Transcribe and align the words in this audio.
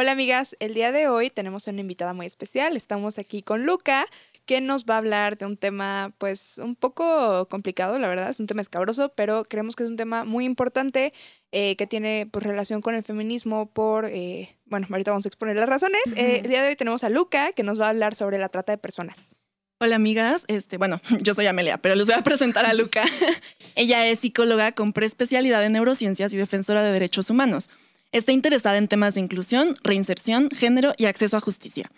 Hola 0.00 0.12
amigas, 0.12 0.54
el 0.60 0.74
día 0.74 0.92
de 0.92 1.08
hoy 1.08 1.28
tenemos 1.28 1.66
una 1.66 1.80
invitada 1.80 2.12
muy 2.12 2.24
especial. 2.24 2.76
Estamos 2.76 3.18
aquí 3.18 3.42
con 3.42 3.66
Luca, 3.66 4.06
que 4.46 4.60
nos 4.60 4.84
va 4.84 4.94
a 4.94 4.98
hablar 4.98 5.36
de 5.36 5.44
un 5.44 5.56
tema 5.56 6.14
pues 6.18 6.58
un 6.58 6.76
poco 6.76 7.48
complicado, 7.48 7.98
la 7.98 8.06
verdad, 8.06 8.30
es 8.30 8.38
un 8.38 8.46
tema 8.46 8.62
escabroso, 8.62 9.10
pero 9.16 9.42
creemos 9.42 9.74
que 9.74 9.82
es 9.82 9.90
un 9.90 9.96
tema 9.96 10.22
muy 10.22 10.44
importante 10.44 11.12
eh, 11.50 11.74
que 11.74 11.88
tiene 11.88 12.28
pues, 12.30 12.44
relación 12.44 12.80
con 12.80 12.94
el 12.94 13.02
feminismo 13.02 13.72
por, 13.72 14.04
eh, 14.04 14.56
bueno, 14.66 14.86
ahorita 14.88 15.10
vamos 15.10 15.26
a 15.26 15.30
exponer 15.30 15.56
las 15.56 15.68
razones. 15.68 16.00
Eh, 16.14 16.42
el 16.44 16.48
día 16.48 16.62
de 16.62 16.68
hoy 16.68 16.76
tenemos 16.76 17.02
a 17.02 17.08
Luca, 17.08 17.50
que 17.50 17.64
nos 17.64 17.80
va 17.80 17.86
a 17.86 17.88
hablar 17.88 18.14
sobre 18.14 18.38
la 18.38 18.50
trata 18.50 18.70
de 18.70 18.78
personas. 18.78 19.34
Hola 19.80 19.96
amigas, 19.96 20.44
este, 20.46 20.76
bueno, 20.76 21.00
yo 21.22 21.34
soy 21.34 21.46
Amelia, 21.46 21.78
pero 21.78 21.96
les 21.96 22.06
voy 22.06 22.14
a 22.14 22.22
presentar 22.22 22.66
a 22.66 22.72
Luca. 22.72 23.02
Ella 23.74 24.06
es 24.06 24.20
psicóloga 24.20 24.70
con 24.70 24.92
preespecialidad 24.92 25.64
en 25.64 25.72
neurociencias 25.72 26.32
y 26.32 26.36
defensora 26.36 26.84
de 26.84 26.92
derechos 26.92 27.30
humanos. 27.30 27.68
Está 28.10 28.32
interesada 28.32 28.78
en 28.78 28.88
temas 28.88 29.14
de 29.14 29.20
inclusión, 29.20 29.76
reinserción, 29.84 30.48
género 30.50 30.94
y 30.96 31.04
acceso 31.04 31.36
a 31.36 31.40
justicia. 31.40 31.90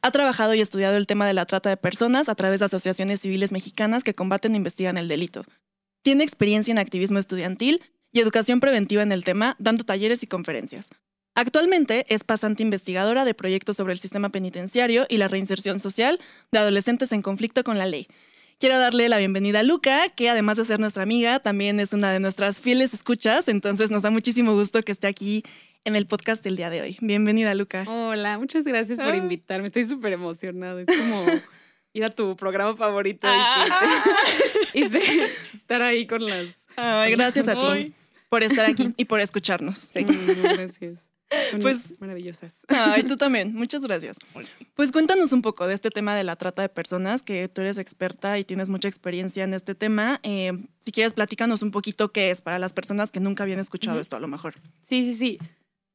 Ha 0.00 0.10
trabajado 0.10 0.54
y 0.54 0.60
estudiado 0.60 0.96
el 0.96 1.06
tema 1.06 1.26
de 1.26 1.34
la 1.34 1.44
trata 1.44 1.68
de 1.68 1.76
personas 1.76 2.30
a 2.30 2.34
través 2.34 2.60
de 2.60 2.66
asociaciones 2.66 3.20
civiles 3.20 3.52
mexicanas 3.52 4.02
que 4.02 4.14
combaten 4.14 4.54
e 4.54 4.56
investigan 4.56 4.96
el 4.96 5.08
delito. 5.08 5.44
Tiene 6.02 6.24
experiencia 6.24 6.72
en 6.72 6.78
activismo 6.78 7.18
estudiantil 7.18 7.82
y 8.12 8.20
educación 8.20 8.60
preventiva 8.60 9.02
en 9.02 9.12
el 9.12 9.24
tema, 9.24 9.56
dando 9.58 9.84
talleres 9.84 10.22
y 10.22 10.26
conferencias. 10.26 10.88
Actualmente 11.34 12.06
es 12.08 12.24
pasante 12.24 12.62
investigadora 12.62 13.26
de 13.26 13.34
proyectos 13.34 13.76
sobre 13.76 13.92
el 13.92 13.98
sistema 13.98 14.30
penitenciario 14.30 15.06
y 15.08 15.18
la 15.18 15.28
reinserción 15.28 15.80
social 15.80 16.18
de 16.50 16.58
adolescentes 16.60 17.12
en 17.12 17.20
conflicto 17.20 17.62
con 17.62 17.76
la 17.76 17.86
ley. 17.86 18.08
Quiero 18.58 18.78
darle 18.80 19.08
la 19.08 19.18
bienvenida 19.18 19.60
a 19.60 19.62
Luca, 19.62 20.08
que 20.08 20.28
además 20.28 20.56
de 20.56 20.64
ser 20.64 20.80
nuestra 20.80 21.04
amiga, 21.04 21.38
también 21.38 21.78
es 21.78 21.92
una 21.92 22.10
de 22.10 22.18
nuestras 22.18 22.58
fieles 22.60 22.92
escuchas, 22.92 23.46
entonces 23.46 23.92
nos 23.92 24.02
da 24.02 24.10
muchísimo 24.10 24.52
gusto 24.52 24.82
que 24.82 24.90
esté 24.90 25.06
aquí 25.06 25.44
en 25.84 25.94
el 25.94 26.08
podcast 26.08 26.42
del 26.42 26.56
día 26.56 26.68
de 26.68 26.82
hoy. 26.82 26.98
Bienvenida, 27.00 27.54
Luca. 27.54 27.84
Hola, 27.86 28.36
muchas 28.36 28.64
gracias 28.64 28.98
por 28.98 29.10
Ah. 29.12 29.16
invitarme. 29.16 29.68
Estoy 29.68 29.84
súper 29.84 30.12
emocionada. 30.14 30.80
Es 30.82 30.86
como 30.88 31.24
ir 31.92 32.04
a 32.04 32.10
tu 32.10 32.36
programa 32.36 32.74
favorito 32.74 33.28
Ah. 33.30 33.64
y, 34.74 34.80
que- 34.80 34.86
y 34.86 34.88
se- 34.88 35.24
estar 35.54 35.82
ahí 35.82 36.04
con 36.08 36.26
las. 36.26 36.66
Ay, 36.74 37.12
gracias 37.12 37.46
a 37.46 37.54
ti 37.54 37.94
por 38.28 38.42
estar 38.42 38.66
aquí 38.66 38.90
y 38.96 39.04
por 39.04 39.20
escucharnos. 39.20 39.88
Mm, 39.94 40.02
no, 40.42 40.54
gracias. 40.54 40.98
Son 41.50 41.60
Pues- 41.60 41.94
maravillosas. 42.00 42.64
Ay, 42.68 43.02
tú 43.02 43.16
también. 43.16 43.54
Muchas 43.54 43.82
gracias. 43.82 44.16
Pues 44.74 44.92
cuéntanos 44.92 45.32
un 45.32 45.42
poco 45.42 45.66
de 45.66 45.74
este 45.74 45.90
tema 45.90 46.14
de 46.16 46.24
la 46.24 46.36
trata 46.36 46.62
de 46.62 46.68
personas, 46.68 47.22
que 47.22 47.48
tú 47.48 47.60
eres 47.60 47.76
experta 47.78 48.38
y 48.38 48.44
tienes 48.44 48.68
mucha 48.68 48.88
experiencia 48.88 49.44
en 49.44 49.52
este 49.54 49.74
tema. 49.74 50.20
Eh, 50.22 50.52
si 50.80 50.90
quieres, 50.92 51.14
platícanos 51.14 51.62
un 51.62 51.70
poquito 51.70 52.12
qué 52.12 52.30
es 52.30 52.40
para 52.40 52.58
las 52.58 52.72
personas 52.72 53.10
que 53.10 53.20
nunca 53.20 53.42
habían 53.42 53.60
escuchado 53.60 54.00
esto 54.00 54.16
a 54.16 54.20
lo 54.20 54.28
mejor. 54.28 54.54
Sí, 54.80 55.04
sí, 55.04 55.14
sí. 55.14 55.38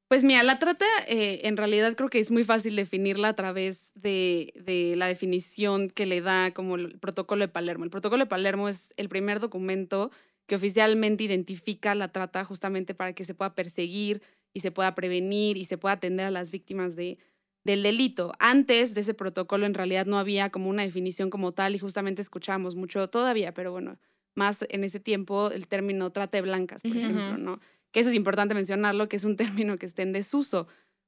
Pues 0.08 0.24
mira, 0.24 0.44
la 0.44 0.60
trata 0.60 0.86
eh, 1.08 1.42
en 1.46 1.58
realidad 1.58 1.96
creo 1.96 2.10
que 2.10 2.20
es 2.20 2.30
muy 2.30 2.44
fácil 2.44 2.76
definirla 2.76 3.30
a 3.30 3.36
través 3.36 3.92
de, 3.96 4.54
de 4.64 4.96
la 4.96 5.08
definición 5.08 5.90
que 5.90 6.06
le 6.06 6.22
da 6.22 6.52
como 6.54 6.76
el 6.76 7.00
protocolo 7.00 7.42
de 7.44 7.48
Palermo. 7.48 7.84
El 7.86 7.90
protocolo 7.90 8.24
de 8.26 8.30
Palermo 8.30 8.70
es 8.70 8.94
el 8.98 9.10
primer 9.10 9.40
documento 9.40 10.12
que 10.46 10.56
oficialmente 10.56 11.24
identifica 11.24 11.96
la 11.96 12.10
trata 12.10 12.46
justamente 12.46 12.94
para 12.94 13.14
que 13.14 13.26
se 13.26 13.34
pueda 13.34 13.56
perseguir 13.56 14.22
y 14.53 14.59
se 14.62 14.72
pueda 14.72 14.96
prevenir 14.96 15.58
y 15.58 15.66
se 15.66 15.78
pueda 15.78 15.94
atender 15.94 16.25
a 16.28 16.31
las 16.31 16.52
víctimas 16.52 16.96
de, 16.96 17.18
del 17.64 17.84
delito. 17.84 18.31
Antes 18.40 18.94
de 18.94 19.02
ese 19.02 19.14
protocolo 19.14 19.66
en 19.66 19.74
realidad 19.74 20.06
no 20.06 20.19
había 20.19 20.50
como 20.50 20.69
una 20.69 20.84
definición 20.84 21.30
como 21.30 21.53
tal 21.53 21.75
y 21.75 21.80
justamente 21.80 22.22
escuchábamos 22.22 22.75
mucho 22.75 23.09
todavía, 23.09 23.52
pero 23.53 23.72
bueno, 23.72 23.97
más 24.36 24.66
en 24.69 24.84
ese 24.84 25.00
tiempo 25.00 25.52
el 25.52 25.68
término 25.68 26.12
trata 26.12 26.38
de 26.38 26.42
blancas, 26.44 26.84
por 26.84 26.97
Ujú. 26.97 27.03
ejemplo, 27.03 27.38
¿no? 27.38 27.59
Que 27.92 28.00
eso 28.00 28.09
es 28.09 28.16
importante 28.16 28.56
mencionarlo, 28.56 29.08
que 29.09 29.18
es 29.18 29.24
un 29.24 29.36
término 29.68 29.78
que 29.78 29.86
está 29.86 30.02
en 30.02 30.13
desuso, 30.13 30.68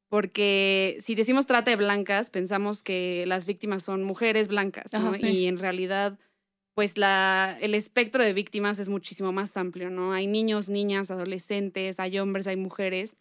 porque 0.09 0.97
si 0.99 1.15
decimos 1.15 1.45
trata 1.47 1.71
de 1.71 1.77
blancas, 1.77 2.29
pensamos 2.29 2.83
que 2.83 3.25
las 3.27 3.45
víctimas 3.45 3.83
son 3.83 4.03
mujeres 4.03 4.47
blancas, 4.47 4.93
¿no? 4.93 5.07
Ajá, 5.07 5.17
sí. 5.17 5.27
Y 5.27 5.47
en 5.47 5.57
realidad, 5.57 6.19
pues 6.75 6.97
la, 6.97 7.57
el 7.61 7.73
espectro 7.73 8.23
de 8.23 8.33
víctimas 8.33 8.79
es 8.79 8.87
muchísimo 8.89 9.31
más 9.31 9.57
amplio, 9.57 9.89
¿no? 9.89 10.13
Hay 10.13 10.27
niños, 10.27 10.69
niñas, 10.69 11.09
adolescentes, 11.09 11.99
hay 11.99 12.19
hombres, 12.19 12.47
hay 12.47 12.57
mujeres. 12.57 13.15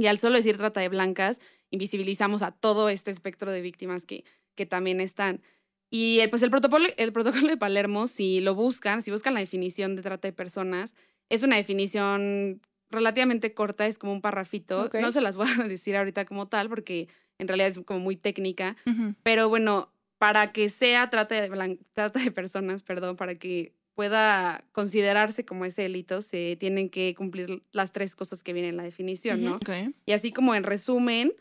Y 0.00 0.06
al 0.06 0.18
solo 0.18 0.36
decir 0.36 0.56
trata 0.56 0.80
de 0.80 0.88
blancas, 0.88 1.40
invisibilizamos 1.70 2.42
a 2.42 2.52
todo 2.52 2.88
este 2.88 3.10
espectro 3.10 3.52
de 3.52 3.60
víctimas 3.60 4.06
que, 4.06 4.24
que 4.54 4.66
también 4.66 5.00
están. 5.00 5.42
Y 5.90 6.20
eh, 6.20 6.28
pues 6.28 6.42
el 6.42 6.50
protocolo, 6.50 6.88
el 6.96 7.12
protocolo 7.12 7.48
de 7.48 7.56
Palermo, 7.56 8.06
si 8.06 8.40
lo 8.40 8.54
buscan, 8.54 9.02
si 9.02 9.10
buscan 9.10 9.34
la 9.34 9.40
definición 9.40 9.96
de 9.96 10.02
trata 10.02 10.28
de 10.28 10.32
personas, 10.32 10.94
es 11.28 11.42
una 11.42 11.56
definición 11.56 12.62
relativamente 12.90 13.52
corta, 13.54 13.86
es 13.86 13.98
como 13.98 14.12
un 14.12 14.20
parrafito. 14.20 14.88
No 15.00 15.12
se 15.12 15.20
las 15.20 15.36
voy 15.36 15.48
a 15.48 15.64
decir 15.68 15.96
ahorita 15.96 16.24
como 16.24 16.48
tal, 16.48 16.68
porque 16.68 17.08
en 17.38 17.48
realidad 17.48 17.68
es 17.68 17.78
como 17.84 18.00
muy 18.00 18.16
técnica. 18.16 18.76
Pero 19.22 19.48
bueno, 19.48 19.92
para 20.18 20.52
que 20.52 20.68
sea 20.68 21.10
trata 21.10 21.34
de, 21.40 21.78
trata 21.92 22.20
de 22.20 22.30
personas, 22.30 22.82
perdón, 22.82 23.16
para 23.16 23.34
que 23.34 23.74
pueda 24.00 24.64
considerarse 24.72 25.44
como 25.44 25.66
ese 25.66 25.82
delito, 25.82 26.22
se 26.22 26.56
tienen 26.58 26.88
que 26.88 27.14
cumplir 27.14 27.62
las 27.70 27.92
tres 27.92 28.16
cosas 28.16 28.42
que 28.42 28.54
vienen 28.54 28.70
en 28.70 28.76
la 28.78 28.82
definición, 28.82 29.44
¿no? 29.44 29.56
Ok. 29.56 29.68
Y 30.06 30.12
así 30.12 30.32
como 30.32 30.54
en 30.54 30.64
resumen, 30.64 31.34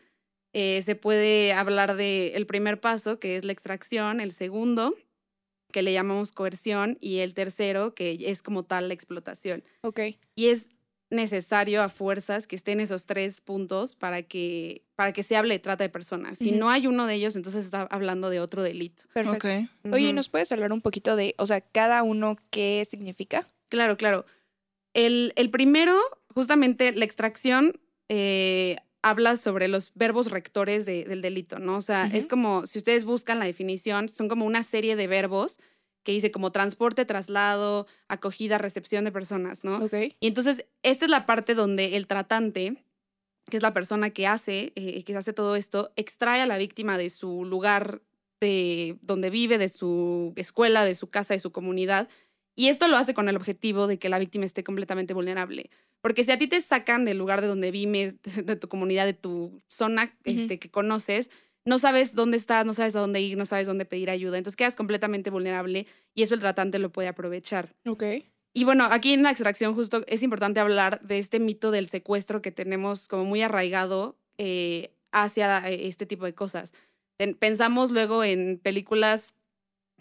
eh, 0.51 0.81
se 0.81 0.95
puede 0.95 1.53
hablar 1.53 1.95
de 1.95 2.35
el 2.35 2.45
primer 2.45 2.81
paso, 2.81 3.17
que 3.17 3.37
es 3.37 3.45
la 3.45 3.53
extracción, 3.53 4.19
el 4.19 4.33
segundo, 4.33 4.93
que 5.71 5.83
le 5.83 5.93
llamamos 5.93 6.33
coerción, 6.33 6.97
y 6.99 7.19
el 7.19 7.33
tercero, 7.33 7.95
que 7.95 8.17
es 8.19 8.41
como 8.41 8.63
tal 8.63 8.89
la 8.89 8.93
explotación. 8.93 9.63
Ok. 9.83 10.01
Y 10.35 10.47
es 10.47 10.71
necesario 11.09 11.81
a 11.81 11.89
fuerzas 11.89 12.45
que 12.47 12.55
estén 12.55 12.79
esos 12.79 13.05
tres 13.05 13.41
puntos 13.41 13.95
para 13.95 14.21
que, 14.21 14.83
para 14.95 15.11
que 15.11 15.23
se 15.23 15.35
hable 15.35 15.55
de 15.55 15.59
trata 15.59 15.83
de 15.83 15.89
personas. 15.89 16.37
Si 16.37 16.51
no 16.51 16.69
hay 16.69 16.85
uno 16.87 17.07
de 17.07 17.15
ellos, 17.15 17.35
entonces 17.35 17.65
está 17.65 17.81
hablando 17.89 18.29
de 18.29 18.39
otro 18.39 18.61
delito. 18.63 19.03
Perfecto. 19.13 19.47
Ok. 19.87 19.93
Oye. 19.93 20.13
¿nos 20.13 20.29
puedes 20.29 20.51
hablar 20.51 20.71
un 20.71 20.81
poquito 20.81 21.15
de, 21.15 21.33
o 21.37 21.47
sea, 21.47 21.61
cada 21.61 22.03
uno 22.03 22.37
qué 22.51 22.87
significa? 22.89 23.47
Claro, 23.69 23.97
claro. 23.97 24.25
El, 24.93 25.33
el 25.35 25.49
primero, 25.49 25.97
justamente 26.33 26.91
la 26.91 27.05
extracción, 27.05 27.79
eh, 28.09 28.75
habla 29.01 29.37
sobre 29.37 29.67
los 29.67 29.91
verbos 29.95 30.29
rectores 30.29 30.85
de- 30.85 31.05
del 31.05 31.21
delito, 31.21 31.57
¿no? 31.59 31.77
O 31.77 31.81
sea, 31.81 32.05
es 32.13 32.27
como, 32.27 32.67
si 32.67 32.79
ustedes 32.79 33.05
buscan 33.05 33.39
la 33.39 33.45
definición, 33.45 34.09
son 34.09 34.27
como 34.27 34.45
una 34.45 34.61
serie 34.63 34.95
de 34.95 35.07
verbos 35.07 35.59
que 36.09 36.13
dice 36.13 36.31
como 36.31 36.51
transporte, 36.51 37.05
traslado, 37.05 37.85
acogida, 38.07 38.57
recepción 38.57 39.05
de 39.05 39.11
personas, 39.11 39.63
¿no? 39.63 39.75
Ok. 39.75 39.93
Y 40.19 40.25
entonces, 40.27 40.65
esta 40.81 41.05
es 41.05 41.11
la 41.11 41.27
parte 41.27 41.53
donde 41.53 41.97
el 41.97 42.07
tratante, 42.07 42.83
que 43.45 43.57
es 43.57 43.61
la 43.61 43.73
persona 43.73 44.09
que 44.09 44.25
hace, 44.25 44.73
eh, 44.75 45.03
que 45.03 45.15
hace 45.15 45.33
todo 45.33 45.55
esto, 45.55 45.93
extrae 45.95 46.41
a 46.41 46.47
la 46.47 46.57
víctima 46.57 46.97
de 46.97 47.11
su 47.11 47.45
lugar 47.45 48.01
de 48.41 48.97
donde 49.03 49.29
vive, 49.29 49.59
de 49.59 49.69
su 49.69 50.33
escuela, 50.35 50.83
de 50.83 50.95
su 50.95 51.11
casa, 51.11 51.35
de 51.35 51.39
su 51.39 51.51
comunidad. 51.51 52.09
Y 52.55 52.69
esto 52.69 52.87
lo 52.87 52.97
hace 52.97 53.13
con 53.13 53.29
el 53.29 53.35
objetivo 53.35 53.85
de 53.85 53.99
que 53.99 54.09
la 54.09 54.17
víctima 54.17 54.45
esté 54.45 54.63
completamente 54.63 55.13
vulnerable. 55.13 55.69
Porque 56.01 56.23
si 56.23 56.31
a 56.31 56.39
ti 56.39 56.47
te 56.47 56.59
sacan 56.59 57.05
del 57.05 57.19
lugar 57.19 57.41
de 57.41 57.47
donde 57.47 57.69
vives, 57.69 58.15
de 58.23 58.55
tu 58.55 58.67
comunidad, 58.67 59.05
de 59.05 59.13
tu 59.13 59.61
zona 59.67 60.05
Ujú. 60.25 60.39
este, 60.39 60.57
que 60.57 60.71
conoces, 60.71 61.29
no 61.69 61.79
sabes 61.79 62.15
dónde 62.15 62.35
estás, 62.35 62.65
no 62.65 62.73
sabes 62.73 62.95
a 62.95 62.99
dónde 62.99 63.21
ir, 63.21 63.37
no 63.37 63.45
sabes 63.45 63.67
dónde 63.67 63.85
pedir 63.85 64.09
ayuda. 64.09 64.37
Entonces 64.37 64.57
quedas 64.57 64.75
completamente 64.75 65.29
vulnerable 65.29 65.85
y 66.15 66.23
eso 66.23 66.33
el 66.33 66.41
tratante 66.41 66.79
lo 66.79 66.91
puede 66.91 67.07
aprovechar. 67.07 67.69
Ok. 67.85 68.03
Y 68.53 68.63
bueno, 68.63 68.87
aquí 68.89 69.13
en 69.13 69.21
la 69.21 69.29
extracción 69.29 69.75
justo 69.75 70.03
es 70.07 70.23
importante 70.23 70.59
hablar 70.59 70.99
de 71.01 71.19
este 71.19 71.39
mito 71.39 71.69
del 71.69 71.87
secuestro 71.87 72.41
que 72.41 72.51
tenemos 72.51 73.07
como 73.07 73.23
muy 73.23 73.43
arraigado 73.43 74.17
eh, 74.39 74.91
hacia 75.11 75.59
eh, 75.69 75.87
este 75.87 76.07
tipo 76.07 76.25
de 76.25 76.33
cosas. 76.33 76.73
Pensamos 77.39 77.91
luego 77.91 78.23
en 78.23 78.57
películas 78.57 79.35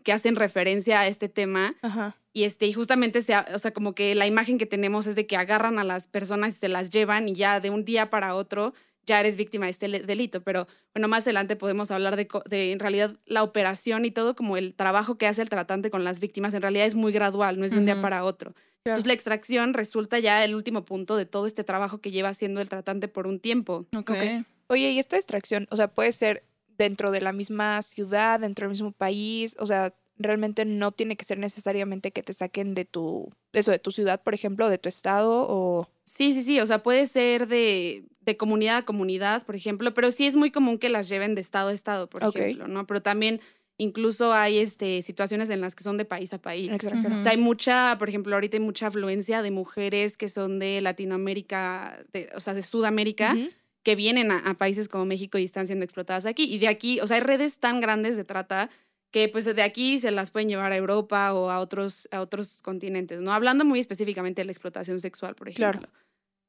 que 0.04 0.12
hacen 0.12 0.36
referencia 0.36 1.00
a 1.00 1.08
este 1.08 1.28
tema 1.28 1.74
Ajá. 1.82 2.16
y, 2.32 2.44
este, 2.44 2.66
y 2.66 2.72
justamente, 2.72 3.20
se, 3.20 3.36
o 3.36 3.58
sea, 3.58 3.72
como 3.72 3.94
que 3.94 4.14
la 4.14 4.26
imagen 4.26 4.56
que 4.56 4.66
tenemos 4.66 5.06
es 5.06 5.16
de 5.16 5.26
que 5.26 5.36
agarran 5.36 5.78
a 5.78 5.84
las 5.84 6.06
personas 6.06 6.54
y 6.54 6.58
se 6.58 6.68
las 6.68 6.90
llevan 6.90 7.28
y 7.28 7.34
ya 7.34 7.60
de 7.60 7.70
un 7.70 7.84
día 7.84 8.08
para 8.08 8.34
otro 8.34 8.72
ya 9.08 9.18
eres 9.18 9.36
víctima 9.36 9.64
de 9.66 9.72
este 9.72 9.88
delito. 9.88 10.42
Pero 10.42 10.68
bueno, 10.94 11.08
más 11.08 11.24
adelante 11.24 11.56
podemos 11.56 11.90
hablar 11.90 12.14
de, 12.14 12.72
en 12.72 12.78
realidad 12.78 13.16
la 13.26 13.42
operación 13.42 14.04
y 14.04 14.12
todo 14.12 14.36
como 14.36 14.56
el 14.56 14.74
trabajo 14.74 15.18
que 15.18 15.26
hace 15.26 15.42
el 15.42 15.48
tratante 15.48 15.90
con 15.90 16.04
las 16.04 16.20
víctimas 16.20 16.54
en 16.54 16.62
realidad 16.62 16.86
es 16.86 16.94
muy 16.94 17.10
gradual, 17.10 17.58
no 17.58 17.64
es 17.64 17.72
de 17.72 17.78
un 17.78 17.86
día 17.86 18.00
para 18.00 18.22
otro. 18.22 18.52
Claro. 18.52 18.70
Entonces 18.84 19.06
la 19.06 19.14
extracción 19.14 19.74
resulta 19.74 20.20
ya 20.20 20.44
el 20.44 20.54
último 20.54 20.84
punto 20.84 21.16
de 21.16 21.26
todo 21.26 21.46
este 21.46 21.64
trabajo 21.64 21.98
que 21.98 22.12
lleva 22.12 22.28
haciendo 22.28 22.60
el 22.60 22.68
tratante 22.68 23.08
por 23.08 23.26
un 23.26 23.40
tiempo. 23.40 23.86
Ok. 23.96 24.10
Ok. 24.10 24.46
Oye, 24.68 24.90
¿y 24.90 24.98
esta 24.98 25.16
extracción, 25.16 25.66
o 25.70 25.76
sea, 25.76 25.88
puede 25.88 26.12
ser 26.12 26.44
dentro 26.76 27.10
de 27.10 27.20
la 27.20 27.32
misma 27.32 27.80
ciudad, 27.82 28.40
dentro 28.40 28.64
del 28.64 28.70
mismo 28.70 28.92
país, 28.92 29.56
o 29.58 29.66
sea, 29.66 29.94
realmente 30.18 30.64
no 30.64 30.92
tiene 30.92 31.16
que 31.16 31.24
ser 31.24 31.38
necesariamente 31.38 32.12
que 32.12 32.22
te 32.22 32.32
saquen 32.32 32.74
de 32.74 32.84
tu, 32.84 33.30
eso, 33.52 33.70
de 33.70 33.78
tu 33.78 33.90
ciudad, 33.90 34.22
por 34.22 34.34
ejemplo, 34.34 34.68
de 34.68 34.78
tu 34.78 34.88
estado 34.88 35.46
o... 35.48 35.88
Sí, 36.04 36.32
sí, 36.32 36.42
sí, 36.42 36.60
o 36.60 36.66
sea, 36.66 36.82
puede 36.82 37.06
ser 37.06 37.48
de, 37.48 38.04
de 38.32 38.36
comunidad 38.36 38.76
a 38.78 38.84
comunidad, 38.84 39.44
por 39.44 39.56
ejemplo, 39.56 39.92
pero 39.94 40.10
sí 40.10 40.26
es 40.26 40.34
muy 40.36 40.50
común 40.50 40.78
que 40.78 40.88
las 40.88 41.08
lleven 41.08 41.34
de 41.34 41.40
estado 41.40 41.68
a 41.70 41.72
estado, 41.72 42.08
por 42.08 42.22
ejemplo, 42.22 42.68
¿no? 42.68 42.86
Pero 42.86 43.00
también 43.02 43.40
incluso 43.80 44.32
hay 44.32 44.58
este, 44.58 45.02
situaciones 45.02 45.50
en 45.50 45.60
las 45.60 45.74
que 45.76 45.84
son 45.84 45.96
de 45.98 46.04
país 46.04 46.32
a 46.32 46.38
país. 46.42 46.68
extranjero. 46.72 47.16
O 47.18 47.22
sea, 47.22 47.30
hay 47.32 47.36
mucha, 47.38 47.96
por 47.98 48.08
ejemplo, 48.08 48.34
ahorita 48.34 48.56
hay 48.56 48.62
mucha 48.62 48.88
afluencia 48.88 49.40
de 49.40 49.50
mujeres 49.52 50.16
que 50.16 50.28
son 50.28 50.58
de 50.58 50.80
Latinoamérica, 50.80 51.98
de- 52.12 52.28
o 52.34 52.40
sea, 52.40 52.54
de 52.54 52.62
Sudamérica, 52.62 53.34
Ujú. 53.34 53.50
que 53.84 53.94
vienen 53.96 54.30
a, 54.30 54.38
a 54.38 54.54
países 54.54 54.88
como 54.88 55.04
México 55.04 55.38
y 55.38 55.44
están 55.44 55.66
siendo 55.66 55.84
explotadas 55.84 56.26
aquí. 56.26 56.44
Y 56.52 56.58
de 56.58 56.68
aquí, 56.68 57.00
o 57.00 57.06
sea, 57.06 57.16
hay 57.18 57.22
redes 57.22 57.58
tan 57.58 57.80
grandes 57.80 58.16
de 58.16 58.24
trata 58.24 58.68
que 59.10 59.28
pues 59.28 59.44
de 59.46 59.62
aquí 59.62 59.98
se 60.00 60.10
las 60.10 60.30
pueden 60.30 60.48
llevar 60.48 60.72
a 60.72 60.76
Europa 60.76 61.32
o 61.32 61.48
a 61.50 61.60
otros, 61.60 62.08
a 62.10 62.20
otros 62.20 62.60
continentes, 62.62 63.20
¿no? 63.20 63.32
Hablando 63.32 63.64
muy 63.64 63.78
específicamente 63.80 64.42
de 64.42 64.46
la 64.46 64.52
explotación 64.52 65.00
sexual, 65.00 65.34
por 65.34 65.48
ejemplo. 65.48 65.80
Claro. 65.80 65.94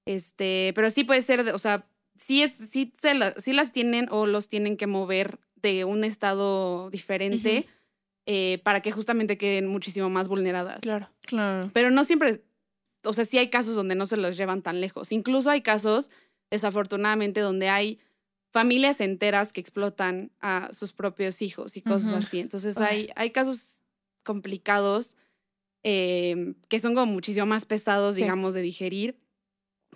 Este, 0.09 0.71
pero 0.73 0.89
sí 0.89 1.03
puede 1.03 1.21
ser, 1.21 1.41
o 1.53 1.59
sea, 1.59 1.87
sí, 2.17 2.41
es, 2.41 2.51
sí, 2.51 2.91
se 2.99 3.13
la- 3.13 3.31
sí 3.33 3.53
las 3.53 3.71
tienen 3.71 4.07
o 4.09 4.25
los 4.25 4.47
tienen 4.47 4.75
que 4.75 4.87
mover 4.87 5.39
de 5.61 5.85
un 5.85 6.03
estado 6.03 6.89
diferente 6.89 7.67
eh, 8.25 8.59
para 8.63 8.81
que 8.81 8.91
justamente 8.91 9.37
queden 9.37 9.67
muchísimo 9.67 10.09
más 10.09 10.27
vulneradas. 10.27 10.79
Claro. 10.81 11.09
Claro. 11.21 11.69
Pero 11.73 11.91
no 11.91 12.03
siempre, 12.05 12.43
o 13.03 13.13
sea, 13.13 13.23
sí 13.25 13.37
hay 13.37 13.49
casos 13.51 13.75
donde 13.75 13.93
no 13.95 14.05
se 14.07 14.17
los 14.17 14.35
llevan 14.35 14.61
tan 14.63 14.81
lejos. 14.81 15.11
Incluso 15.11 15.51
hay 15.51 15.61
casos, 15.61 16.09
desafortunadamente, 16.49 17.39
donde 17.41 17.69
hay 17.69 17.99
familias 18.51 19.01
enteras 19.01 19.53
que 19.53 19.61
explotan 19.61 20.31
a 20.41 20.69
sus 20.73 20.91
propios 20.93 21.41
hijos 21.43 21.77
y 21.77 21.81
cosas 21.81 22.13
así. 22.13 22.39
Entonces 22.39 22.77
Ay. 22.77 22.85
hay, 22.85 23.09
hay 23.15 23.29
casos 23.29 23.83
complicados 24.23 25.17
eh, 25.83 26.55
que 26.67 26.79
son 26.79 26.95
como 26.95 27.11
muchísimo 27.11 27.45
más 27.45 27.65
pesados, 27.65 28.15
Sí. 28.15 28.21
digamos, 28.23 28.53
de 28.55 28.61
digerir, 28.63 29.19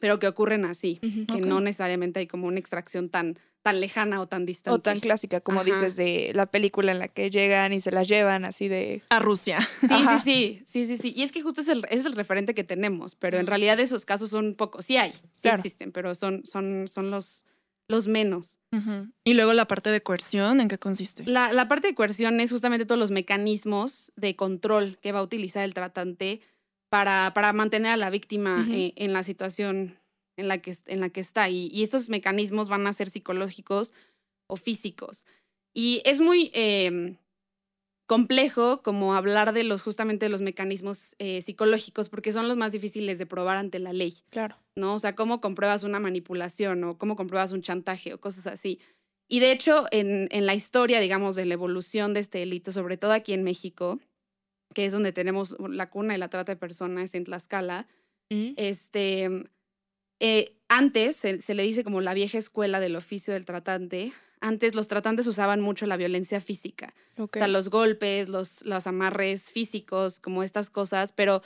pero 0.03 0.19
que 0.19 0.27
ocurren 0.27 0.65
así, 0.65 0.99
que 1.31 1.39
no 1.39 1.61
necesariamente 1.61 2.19
hay 2.19 2.27
como 2.27 2.47
una 2.47 2.59
extracción 2.59 3.07
tan, 3.07 3.39
tan 3.61 3.79
lejana 3.79 4.19
o 4.19 4.27
tan 4.27 4.45
distante. 4.45 4.75
O 4.75 4.81
tan 4.81 4.99
clásica, 4.99 5.39
como 5.39 5.61
Ajá. 5.61 5.69
dices, 5.71 5.95
de 5.95 6.33
la 6.35 6.45
película 6.45 6.91
en 6.91 6.99
la 6.99 7.07
que 7.07 7.29
llegan 7.29 7.71
y 7.71 7.79
se 7.79 7.89
las 7.89 8.09
llevan 8.09 8.43
así 8.43 8.67
de... 8.67 9.01
A 9.07 9.19
Rusia. 9.19 9.59
Sí, 9.79 9.87
Ajá. 9.89 10.17
sí, 10.17 10.61
sí, 10.65 10.85
sí, 10.85 10.97
sí, 10.97 10.97
sí. 11.01 11.13
Y 11.15 11.23
es 11.23 11.31
que 11.31 11.41
justo 11.41 11.61
es 11.61 11.69
el, 11.69 11.85
ese 11.89 12.01
es 12.01 12.05
el 12.05 12.17
referente 12.17 12.53
que 12.53 12.65
tenemos, 12.65 13.15
pero 13.15 13.37
en 13.37 13.47
realidad 13.47 13.79
esos 13.79 14.05
casos 14.05 14.29
son 14.29 14.55
pocos. 14.55 14.83
Sí 14.83 14.97
hay, 14.97 15.13
sí 15.13 15.19
Claro. 15.43 15.55
existen, 15.59 15.93
pero 15.93 16.13
son, 16.15 16.45
son, 16.45 16.89
son 16.89 17.09
los, 17.09 17.45
los 17.87 18.09
menos. 18.09 18.59
Y 19.23 19.35
luego 19.35 19.53
la 19.53 19.69
parte 19.69 19.89
de 19.89 20.01
coerción, 20.03 20.59
¿en 20.59 20.67
qué 20.67 20.77
consiste? 20.79 21.23
La, 21.27 21.53
la 21.53 21.69
parte 21.69 21.87
de 21.87 21.95
coerción 21.95 22.41
es 22.41 22.51
justamente 22.51 22.85
todos 22.85 22.99
los 22.99 23.11
mecanismos 23.11 24.11
de 24.17 24.35
control 24.35 24.97
que 25.01 25.13
va 25.13 25.19
a 25.19 25.23
utilizar 25.23 25.63
el 25.63 25.73
tratante 25.73 26.41
para, 26.93 27.31
para 27.33 27.53
mantener 27.53 27.91
a 27.91 27.97
la 27.97 28.11
víctima 28.11 28.67
eh, 28.69 28.93
en 28.97 29.13
la 29.13 29.23
situación 29.23 29.95
en 30.37 30.47
la 30.47 30.59
que, 30.59 30.77
en 30.85 30.99
la 30.99 31.09
que 31.09 31.21
está. 31.21 31.49
Y, 31.49 31.71
y 31.73 31.81
estos 31.81 32.07
mecanismos 32.07 32.69
van 32.69 32.85
a 32.85 32.93
ser 32.93 33.09
psicológicos 33.09 33.95
o 34.45 34.57
físicos. 34.57 35.25
Y 35.73 36.03
es 36.05 36.19
muy 36.19 36.51
eh, 36.53 37.15
complejo 38.05 38.83
como 38.83 39.15
hablar 39.15 39.53
de 39.53 39.63
los 39.63 39.81
justamente 39.81 40.27
de 40.27 40.29
los 40.29 40.41
mecanismos 40.41 41.15
eh, 41.17 41.41
psicológicos 41.41 42.09
porque 42.09 42.31
son 42.31 42.47
los 42.47 42.57
más 42.57 42.73
difíciles 42.73 43.17
de 43.17 43.25
probar 43.25 43.57
ante 43.57 43.79
la 43.79 43.91
ley. 43.91 44.15
Claro. 44.29 44.55
¿no? 44.75 44.93
O 44.93 44.99
sea, 44.99 45.15
cómo 45.15 45.41
compruebas 45.41 45.83
una 45.83 45.99
manipulación 45.99 46.83
o 46.83 46.99
cómo 46.99 47.15
compruebas 47.15 47.53
un 47.53 47.63
chantaje 47.63 48.13
o 48.13 48.21
cosas 48.21 48.45
así. 48.45 48.79
Y 49.27 49.39
de 49.39 49.51
hecho, 49.51 49.87
en, 49.89 50.27
en 50.29 50.45
la 50.45 50.53
historia, 50.53 50.99
digamos, 50.99 51.35
de 51.35 51.45
la 51.45 51.55
evolución 51.55 52.13
de 52.13 52.19
este 52.19 52.37
delito, 52.37 52.71
sobre 52.71 52.97
todo 52.97 53.13
aquí 53.13 53.33
en 53.33 53.41
México, 53.41 53.99
que 54.73 54.85
es 54.85 54.93
donde 54.93 55.11
tenemos 55.11 55.55
la 55.69 55.89
cuna 55.89 56.13
de 56.13 56.19
la 56.19 56.29
trata 56.29 56.51
de 56.53 56.57
personas 56.57 57.13
en 57.15 57.23
Tlaxcala, 57.25 57.87
Mm. 58.29 58.53
este, 58.55 59.29
eh, 60.19 60.55
antes 60.69 61.17
se, 61.17 61.41
se 61.41 61.53
le 61.53 61.63
dice 61.63 61.83
como 61.83 62.01
la 62.01 62.13
vieja 62.13 62.37
escuela 62.37 62.79
del 62.79 62.95
oficio 62.95 63.33
del 63.33 63.45
tratante. 63.45 64.11
Antes 64.39 64.75
los 64.75 64.87
tratantes 64.87 65.27
usaban 65.27 65.61
mucho 65.61 65.85
la 65.85 65.97
violencia 65.97 66.41
física. 66.41 66.93
Ok. 67.17 67.35
O 67.35 67.39
sea, 67.39 67.47
los 67.47 67.69
golpes, 67.69 68.29
los, 68.29 68.63
los 68.65 68.87
amarres 68.87 69.51
físicos, 69.51 70.19
como 70.19 70.41
estas 70.43 70.69
cosas, 70.69 71.11
pero 71.11 71.41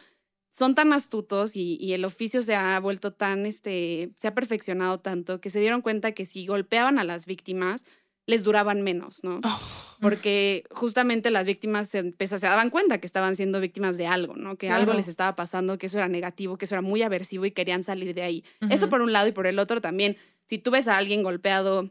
son 0.52 0.76
tan 0.76 0.94
astutos 0.94 1.56
y, 1.56 1.78
y 1.82 1.94
el 1.94 2.06
oficio 2.06 2.42
se 2.42 2.56
ha 2.56 2.80
vuelto 2.80 3.12
tan, 3.12 3.46
este, 3.46 4.12
se 4.18 4.28
ha 4.28 4.34
perfeccionado 4.36 5.00
tanto 5.00 5.42
que 5.42 5.50
se 5.50 5.60
dieron 5.60 5.82
cuenta 5.82 6.14
que 6.14 6.26
si 6.26 6.46
golpeaban 6.48 7.00
a 7.00 7.04
las 7.04 7.26
víctimas, 7.26 7.86
les 8.28 8.44
duraban 8.44 8.84
menos, 8.84 9.24
¿no? 9.24 9.40
Oh. 9.44 9.60
Porque 10.00 10.64
justamente 10.70 11.32
las 11.32 11.48
víctimas 11.48 11.88
se, 11.90 12.00
empeza- 12.04 12.38
se 12.38 12.46
daban 12.46 12.70
cuenta 12.70 13.00
que 13.00 13.08
estaban 13.08 13.36
siendo 13.36 13.60
víctimas 13.60 13.98
de 13.98 14.06
algo, 14.06 14.36
¿no? 14.36 14.56
Que 14.56 14.70
algo 14.70 14.94
les 14.94 15.08
estaba 15.08 15.36
pasando, 15.36 15.80
que 15.80 15.88
eso 15.88 15.98
era 15.98 16.08
negativo, 16.08 16.58
que 16.58 16.66
eso 16.66 16.76
era 16.76 16.84
muy 16.84 17.02
aversivo 17.02 17.46
y 17.46 17.52
querían 17.52 17.84
salir 17.84 18.14
de 18.14 18.22
ahí. 18.22 18.44
Eso 18.70 18.90
por 18.90 19.02
un 19.02 19.12
lado 19.12 19.28
y 19.28 19.32
por 19.32 19.48
el 19.48 19.58
otro 19.58 19.82
también, 19.82 20.16
si 20.46 20.60
tú 20.60 20.70
ves 20.70 20.88
a 20.88 20.98
alguien 20.98 21.24
golpeado 21.24 21.90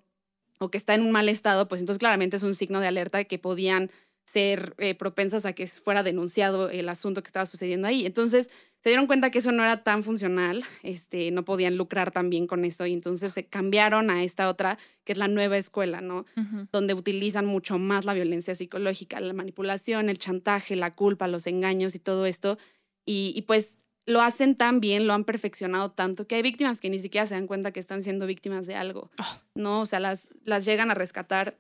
o 0.59 0.71
que 0.71 0.79
está 0.79 0.95
en 0.95 1.03
un 1.03 1.11
mal 1.11 1.29
estado, 1.29 1.67
pues 1.67 1.81
entonces 1.81 1.99
claramente 1.99 2.37
es 2.37 2.43
un 2.45 2.55
signo 2.55 2.81
de 2.81 2.87
alerta 2.87 3.19
de 3.19 3.27
que 3.27 3.39
podían 3.39 3.91
ser 4.25 4.75
eh, 4.79 4.95
propensas 4.95 5.45
a 5.45 5.53
que 5.53 5.67
fuera 5.67 6.03
denunciado 6.03 6.69
el 6.71 6.89
asunto 6.89 7.23
que 7.23 7.29
estaba 7.29 7.47
sucediendo 7.47 7.87
ahí. 7.89 8.07
Entonces 8.07 8.51
se 8.83 8.91
dieron 8.91 9.07
cuenta 9.09 9.31
que 9.31 9.39
eso 9.39 9.51
no 9.51 9.65
era 9.65 9.83
tan 9.83 10.03
funcional, 10.03 10.65
este, 10.83 11.31
no 11.33 11.45
podían 11.45 11.77
lucrar 11.77 12.13
tan 12.13 12.31
bien 12.31 12.47
con 12.47 12.65
eso 12.65 12.87
y 12.87 12.93
entonces 12.93 13.33
se 13.33 13.45
cambiaron 13.47 14.11
a 14.11 14.23
esta 14.23 14.49
otra, 14.49 14.79
que 15.05 15.13
es 15.13 15.19
la 15.19 15.27
nueva 15.29 15.57
escuela, 15.57 16.01
¿no? 16.01 16.25
Donde 16.73 16.95
utilizan 16.95 17.47
mucho 17.47 17.79
más 17.79 18.05
la 18.05 18.15
violencia 18.15 18.55
psicológica, 18.55 19.19
la 19.21 19.33
manipulación, 19.33 20.09
el 20.09 20.19
chantaje, 20.19 20.77
la 20.77 20.95
culpa, 20.95 21.27
los 21.27 21.47
engaños 21.49 21.95
y 21.97 21.99
todo 21.99 22.27
esto. 22.27 22.59
Y, 23.05 23.33
y 23.35 23.43
pues 23.43 23.79
lo 24.05 24.21
hacen 24.21 24.55
tan 24.55 24.79
bien, 24.79 25.09
lo 25.09 25.15
han 25.15 25.25
perfeccionado 25.25 25.91
tanto, 25.91 26.29
que 26.29 26.37
hay 26.37 26.43
víctimas 26.43 26.81
que 26.81 26.89
ni 26.91 27.01
siquiera 27.01 27.27
se 27.27 27.35
dan 27.35 27.49
cuenta 27.49 27.73
que 27.73 27.81
están 27.81 28.03
siendo 28.05 28.27
víctimas 28.29 28.67
de 28.67 28.77
algo, 28.77 29.11
Ah. 29.19 29.43
¿no? 29.57 29.81
O 29.81 29.87
sea, 29.87 29.99
las, 29.99 30.29
las 30.45 30.65
llegan 30.65 30.93
a 30.93 30.95
rescatar 30.95 31.59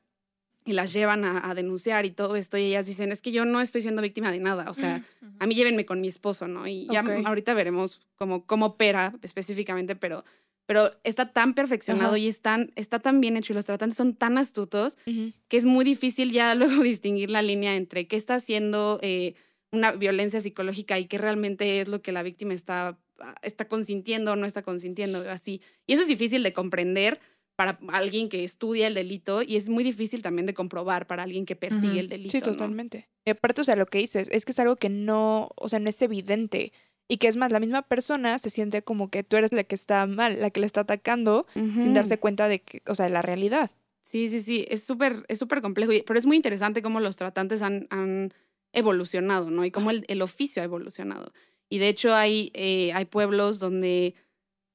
y 0.66 0.72
las 0.72 0.92
llevan 0.92 1.24
a, 1.24 1.48
a 1.48 1.54
denunciar 1.54 2.04
y 2.04 2.10
todo 2.10 2.36
esto, 2.36 2.58
y 2.58 2.62
ellas 2.64 2.86
dicen, 2.86 3.12
es 3.12 3.22
que 3.22 3.32
yo 3.32 3.44
no 3.44 3.60
estoy 3.60 3.82
siendo 3.82 4.02
víctima 4.02 4.32
de 4.32 4.40
nada, 4.40 4.68
o 4.70 4.74
sea, 4.74 5.02
a 5.38 5.46
mí 5.46 5.54
llévenme 5.54 5.86
con 5.86 6.00
mi 6.00 6.08
esposo, 6.08 6.48
¿no? 6.48 6.66
Y 6.66 6.86
ya 6.90 7.02
ahorita 7.24 7.54
veremos 7.54 8.00
cómo, 8.16 8.44
cómo 8.46 8.66
opera 8.66 9.14
específicamente, 9.22 9.94
pero, 9.96 10.24
pero 10.66 10.90
está 11.04 11.32
tan 11.32 11.54
perfeccionado 11.54 12.16
y 12.16 12.26
es 12.26 12.40
tan- 12.40 12.72
está 12.74 12.98
tan 12.98 13.20
bien 13.20 13.36
hecho 13.36 13.52
y 13.52 13.56
los 13.56 13.64
tratantes 13.66 13.96
son 13.96 14.14
tan 14.16 14.36
astutos 14.38 14.98
Ujú. 15.06 15.32
que 15.48 15.56
es 15.56 15.64
muy 15.64 15.84
difícil 15.84 16.32
ya 16.32 16.54
luego 16.56 16.82
distinguir 16.82 17.30
la 17.30 17.42
línea 17.42 17.76
entre 17.76 18.08
qué 18.08 18.16
está 18.16 18.34
haciendo 18.34 18.98
eh, 19.02 19.34
una 19.70 19.92
violencia 19.92 20.40
psicológica 20.40 20.98
y 20.98 21.04
qué 21.06 21.18
realmente 21.18 21.80
es 21.80 21.88
lo 21.88 22.02
que 22.02 22.10
la 22.12 22.22
víctima 22.22 22.54
está, 22.54 22.98
está 23.42 23.68
consintiendo 23.68 24.32
o 24.32 24.36
no 24.36 24.46
está 24.46 24.62
consintiendo, 24.62 25.28
así. 25.30 25.60
Y 25.86 25.92
eso 25.92 26.02
es 26.02 26.08
difícil 26.08 26.42
de 26.42 26.52
comprender 26.52 27.20
para 27.56 27.78
alguien 27.88 28.28
que 28.28 28.44
estudia 28.44 28.86
el 28.86 28.94
delito 28.94 29.42
y 29.42 29.56
es 29.56 29.68
muy 29.68 29.82
difícil 29.82 30.22
también 30.22 30.46
de 30.46 30.54
comprobar 30.54 31.06
para 31.06 31.22
alguien 31.22 31.46
que 31.46 31.56
persigue 31.56 32.00
el 32.00 32.08
delito. 32.08 32.30
Sí, 32.32 32.38
¿no? 32.38 32.52
totalmente. 32.52 33.08
Y 33.24 33.30
aparte, 33.30 33.62
o 33.62 33.64
sea, 33.64 33.76
lo 33.76 33.86
que 33.86 33.98
dices 33.98 34.28
es 34.30 34.44
que 34.44 34.52
es 34.52 34.58
algo 34.60 34.76
que 34.76 34.88
no, 34.90 35.48
o 35.56 35.68
sea, 35.68 35.78
no 35.80 35.88
es 35.88 36.00
evidente. 36.02 36.72
Y 37.08 37.16
que 37.18 37.28
es 37.28 37.36
más, 37.36 37.52
la 37.52 37.60
misma 37.60 37.82
persona 37.82 38.38
se 38.38 38.50
siente 38.50 38.82
como 38.82 39.10
que 39.10 39.22
tú 39.22 39.36
eres 39.36 39.52
la 39.52 39.62
que 39.64 39.74
está 39.76 40.06
mal, 40.06 40.40
la 40.40 40.50
que 40.50 40.60
le 40.60 40.66
está 40.66 40.80
atacando, 40.80 41.46
sin 41.54 41.94
darse 41.94 42.18
cuenta 42.18 42.48
de 42.48 42.60
que, 42.60 42.82
o 42.86 42.94
sea, 42.96 43.06
de 43.06 43.12
la 43.12 43.22
realidad. 43.22 43.70
Sí, 44.02 44.28
sí, 44.28 44.40
sí, 44.40 44.66
es 44.68 44.82
súper 44.84 45.24
es 45.28 45.38
súper 45.38 45.60
complejo, 45.60 45.92
y- 45.92 46.02
pero 46.02 46.18
es 46.18 46.26
muy 46.26 46.36
interesante 46.36 46.82
cómo 46.82 46.98
los 47.00 47.16
tratantes 47.16 47.62
han, 47.62 47.86
han 47.90 48.32
evolucionado, 48.72 49.50
¿no? 49.50 49.64
Y 49.64 49.70
cómo 49.70 49.90
el, 49.90 50.04
el 50.08 50.20
oficio 50.22 50.62
ha 50.62 50.64
evolucionado. 50.64 51.32
Y 51.68 51.78
de 51.78 51.88
hecho 51.88 52.14
hay, 52.14 52.50
eh, 52.54 52.92
hay 52.92 53.04
pueblos 53.06 53.58
donde 53.58 54.14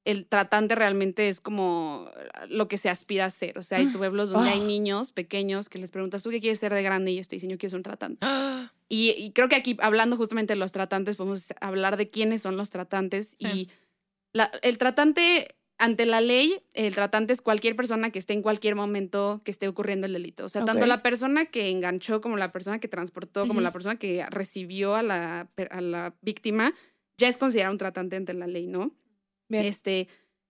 el 0.04 0.26
tratante 0.26 0.74
realmente 0.74 1.28
es 1.28 1.40
como 1.40 2.10
lo 2.48 2.66
que 2.68 2.76
se 2.78 2.88
aspira 2.90 3.26
a 3.26 3.30
ser. 3.30 3.56
O 3.58 3.62
sea, 3.62 3.78
hay 3.78 3.86
pueblos 3.86 4.30
donde 4.30 4.50
hay 4.50 4.60
Ah. 4.60 4.64
niños 4.64 5.12
pequeños 5.12 5.68
que 5.68 5.78
les 5.78 5.90
preguntas, 5.90 6.22
¿tú 6.22 6.30
qué 6.30 6.40
quieres 6.40 6.58
ser 6.58 6.74
de 6.74 6.82
grande? 6.82 7.10
Y 7.12 7.14
ellos 7.14 7.28
te 7.28 7.36
dicen, 7.36 7.50
yo 7.50 7.58
quiero 7.58 7.70
ser 7.70 7.76
un 7.78 7.82
tratante. 7.84 8.18
Ah, 8.22 8.72
Y, 8.88 9.10
y 9.16 9.30
creo 9.30 9.48
que 9.48 9.56
aquí, 9.56 9.76
hablando 9.80 10.16
justamente 10.16 10.52
de 10.54 10.58
los 10.58 10.70
tratantes, 10.72 11.16
podemos 11.16 11.46
hablar 11.60 11.96
de 11.96 12.10
quiénes 12.10 12.42
son 12.42 12.56
los 12.56 12.68
tratantes. 12.70 13.36
Sí. 13.38 13.46
Y 13.46 13.68
la- 14.34 14.50
el 14.62 14.76
tratante, 14.76 15.48
ante 15.78 16.04
la 16.04 16.20
ley, 16.20 16.60
el 16.74 16.94
tratante 16.94 17.32
es 17.32 17.40
cualquier 17.40 17.74
persona 17.74 18.10
que 18.10 18.18
esté 18.18 18.34
en 18.34 18.42
cualquier 18.42 18.74
momento 18.76 19.40
que 19.44 19.50
esté 19.50 19.66
ocurriendo 19.68 20.06
el 20.06 20.12
delito. 20.12 20.44
O 20.44 20.48
sea, 20.48 20.64
tanto 20.64 20.86
la 20.86 21.02
persona 21.02 21.44
que 21.46 21.70
enganchó 21.70 22.20
como 22.20 22.36
la 22.36 22.52
persona 22.52 22.80
que 22.80 22.88
transportó, 22.88 23.46
como 23.48 23.60
la 23.62 23.72
persona 23.72 23.96
que 23.96 24.26
recibió 24.30 24.94
a 24.94 25.02
la, 25.02 25.48
a 25.70 25.80
la 25.80 26.14
víctima, 26.20 26.72
ya 27.18 27.28
es 27.28 27.36
considerado 27.38 27.72
un 27.72 27.78
tratante 27.78 28.16
ante 28.16 28.34
la 28.34 28.46
ley, 28.46 28.66
¿no? 28.66 28.92
Bien. 29.52 29.64
Este, 29.64 30.08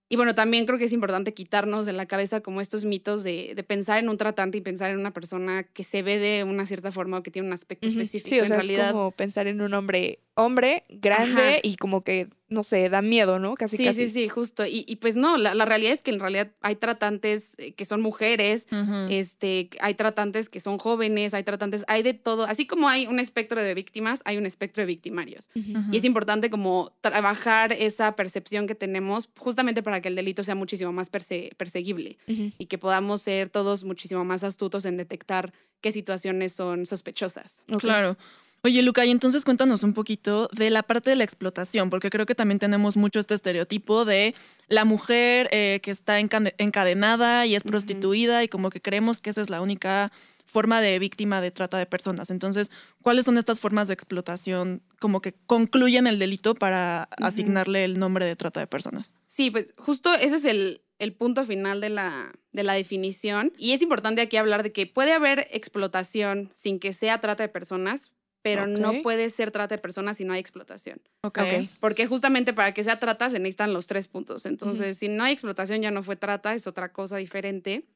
y 0.09 0.17
bueno, 0.17 0.35
también 0.35 0.67
creo 0.67 0.79
que 0.79 0.85
es 0.85 0.93
importante 0.93 1.33
quitarnos 1.33 1.87
de 1.87 1.93
la 1.93 2.07
cabeza 2.07 2.41
como 2.41 2.61
estos 2.61 2.85
mitos 2.85 3.25
de, 3.25 3.55
de 3.55 3.63
pensar 3.63 3.99
en 3.99 4.09
un 4.09 4.19
tratante 4.19 4.59
y 4.59 4.61
pensar 4.61 4.91
en 4.91 4.99
una 4.99 5.13
persona 5.13 5.63
que 5.63 5.85
se 5.85 6.03
ve 6.03 6.19
de 6.19 6.45
una 6.45 6.67
cierta 6.67 6.93
forma 6.93 7.19
o 7.19 7.23
que 7.23 7.31
tiene 7.31 7.49
un 7.49 7.55
aspecto 7.55 7.89
específico. 7.89 8.29
Sí, 8.29 8.41
o 8.41 8.47
sea, 8.47 8.57
en 8.57 8.61
realidad, 8.61 8.87
es 8.89 8.93
como 8.93 9.11
pensar 9.11 9.47
en 9.47 9.61
un 9.61 9.73
hombre 9.75 10.21
hombre, 10.35 10.85
grande 10.89 11.43
Ajá. 11.43 11.59
y 11.63 11.77
como 11.77 12.03
que, 12.03 12.29
no 12.53 12.63
sé, 12.63 12.89
da 12.89 13.03
miedo, 13.03 13.39
¿no? 13.39 13.55
Casi, 13.55 13.77
Sí, 13.77 13.85
casi. 13.85 14.07
sí, 14.07 14.13
sí, 14.13 14.29
justo. 14.29 14.65
Y, 14.67 14.85
y 14.87 14.97
pues 14.97 15.17
no, 15.17 15.37
la, 15.39 15.55
la 15.55 15.65
realidad 15.65 15.93
es 15.93 16.03
que 16.03 16.11
en 16.11 16.21
realidad 16.21 16.53
hay 16.61 16.77
tratantes 16.77 17.55
eh, 17.59 17.73
que 17.73 17.85
son 17.85 18.01
mujeres, 18.03 18.67
este, 19.11 19.71
hay 19.81 19.95
tratantes 19.95 20.49
que 20.49 20.61
son 20.61 20.79
jóvenes, 20.79 21.35
hay 21.35 21.43
tratantes, 21.43 21.85
hay 21.89 22.03
de 22.03 22.15
todo. 22.15 22.45
Así 22.45 22.67
como 22.67 22.89
hay 22.89 23.07
un 23.07 23.19
espectro 23.19 23.61
de 23.63 23.75
víctimas, 23.75 24.23
hay 24.25 24.37
un 24.37 24.47
espectro 24.47 24.83
de 24.83 24.87
victimarios. 24.87 25.49
Y 25.55 25.97
es 25.97 26.05
importante 26.05 26.51
como 26.51 26.93
trabajar 27.01 27.73
esa 27.73 28.15
percepción 28.17 28.67
que 28.67 28.75
tenemos 28.75 29.29
justamente 29.39 29.83
para 29.83 30.01
que 30.01 30.09
el 30.09 30.15
delito 30.17 30.45
sea 30.45 30.55
muchísimo 30.55 30.93
más 30.93 31.11
perse- 31.11 31.55
perseguible 31.57 32.19
y 32.27 32.67
que 32.67 32.79
podamos 32.79 33.23
ser 33.23 33.49
todos 33.49 33.85
muchísimo 33.85 34.25
más 34.25 34.45
astutos 34.45 34.85
en 34.85 34.97
detectar 34.97 35.53
qué 35.81 35.91
situaciones 35.93 36.53
son 36.53 36.87
sospechosas. 36.87 37.65
Claro. 37.79 38.17
Oye, 38.65 38.81
Luca, 38.83 39.05
y 39.05 39.11
entonces 39.11 39.45
cuéntanos 39.45 39.83
un 39.83 39.93
poquito 39.93 40.49
de 40.53 40.71
la 40.71 40.85
parte 40.85 41.11
de 41.11 41.17
la 41.17 41.25
explotación, 41.25 41.91
porque 41.91 42.11
creo 42.11 42.27
que 42.27 42.37
también 42.37 42.61
tenemos 42.61 42.97
mucho 42.97 43.19
este 43.19 43.35
estereotipo 43.35 44.05
de 44.05 44.37
la 44.69 44.85
mujer 44.85 45.49
eh, 45.51 45.81
que 45.83 45.91
está 45.91 46.21
encade- 46.21 46.55
encadenada 46.59 47.45
y 47.45 47.57
es 47.57 47.65
prostituida 47.65 48.45
y 48.45 48.49
como 48.49 48.71
que 48.71 48.81
creemos 48.81 49.21
que 49.21 49.31
esa 49.31 49.43
es 49.43 49.51
la 49.51 49.61
única 49.61 50.13
forma 50.47 50.81
de 50.81 51.01
víctima 51.01 51.41
de 51.41 51.51
trata 51.51 51.77
de 51.77 51.87
personas. 51.87 52.31
Entonces, 52.31 52.71
¿cuáles 53.03 53.25
son 53.25 53.37
estas 53.37 53.59
formas 53.59 53.89
de 53.89 53.95
explotación 53.95 54.85
como 55.01 55.21
que 55.21 55.33
concluyen 55.47 56.07
el 56.07 56.21
delito 56.21 56.55
para 56.55 57.09
asignarle 57.21 57.83
el 57.83 57.99
nombre 57.99 58.27
de 58.27 58.37
trata 58.37 58.61
de 58.61 58.69
personas? 58.69 59.13
Sí, 59.27 59.51
pues 59.51 59.73
justo 59.77 60.15
ese 60.15 60.37
es 60.37 60.45
el, 60.45 60.83
el 61.01 61.15
punto 61.15 61.45
final 61.45 61.81
de 61.81 61.89
la, 61.89 62.33
de 62.53 62.63
la 62.63 62.75
definición. 62.75 63.53
Y 63.59 63.73
es 63.73 63.83
importante 63.83 64.21
aquí 64.21 64.37
hablar 64.37 64.63
de 64.63 64.71
que 64.71 64.87
puede 64.87 65.13
haber 65.15 65.49
explotación 65.51 66.53
sin 66.55 66.79
que 66.79 66.93
sea 66.93 67.21
trata 67.21 67.43
de 67.43 67.49
personas, 67.49 68.13
pero 68.43 68.67
no 68.67 69.03
puede 69.03 69.31
ser 69.31 69.51
trata 69.51 69.77
de 69.77 69.81
personas 69.81 70.17
si 70.17 70.25
no 70.25 70.33
hay 70.33 70.41
explotación. 70.41 71.01
Ok. 71.23 71.39
Ok. 71.39 71.69
Porque 71.81 72.07
justamente 72.07 72.53
para 72.53 72.75
que 72.75 72.83
sea 72.85 72.99
trata 72.99 73.31
se 73.31 73.39
necesitan 73.39 73.73
los 73.73 73.87
tres 73.87 74.09
puntos. 74.09 74.47
Entonces, 74.47 74.99
si 74.99 75.09
no 75.09 75.25
hay 75.25 75.33
explotación 75.33 75.81
ya 75.81 75.91
no 75.91 76.03
fue 76.03 76.17
trata, 76.17 76.55
es 76.55 76.67
otra 76.67 76.93
cosa 76.93 77.17
diferente. 77.17 77.87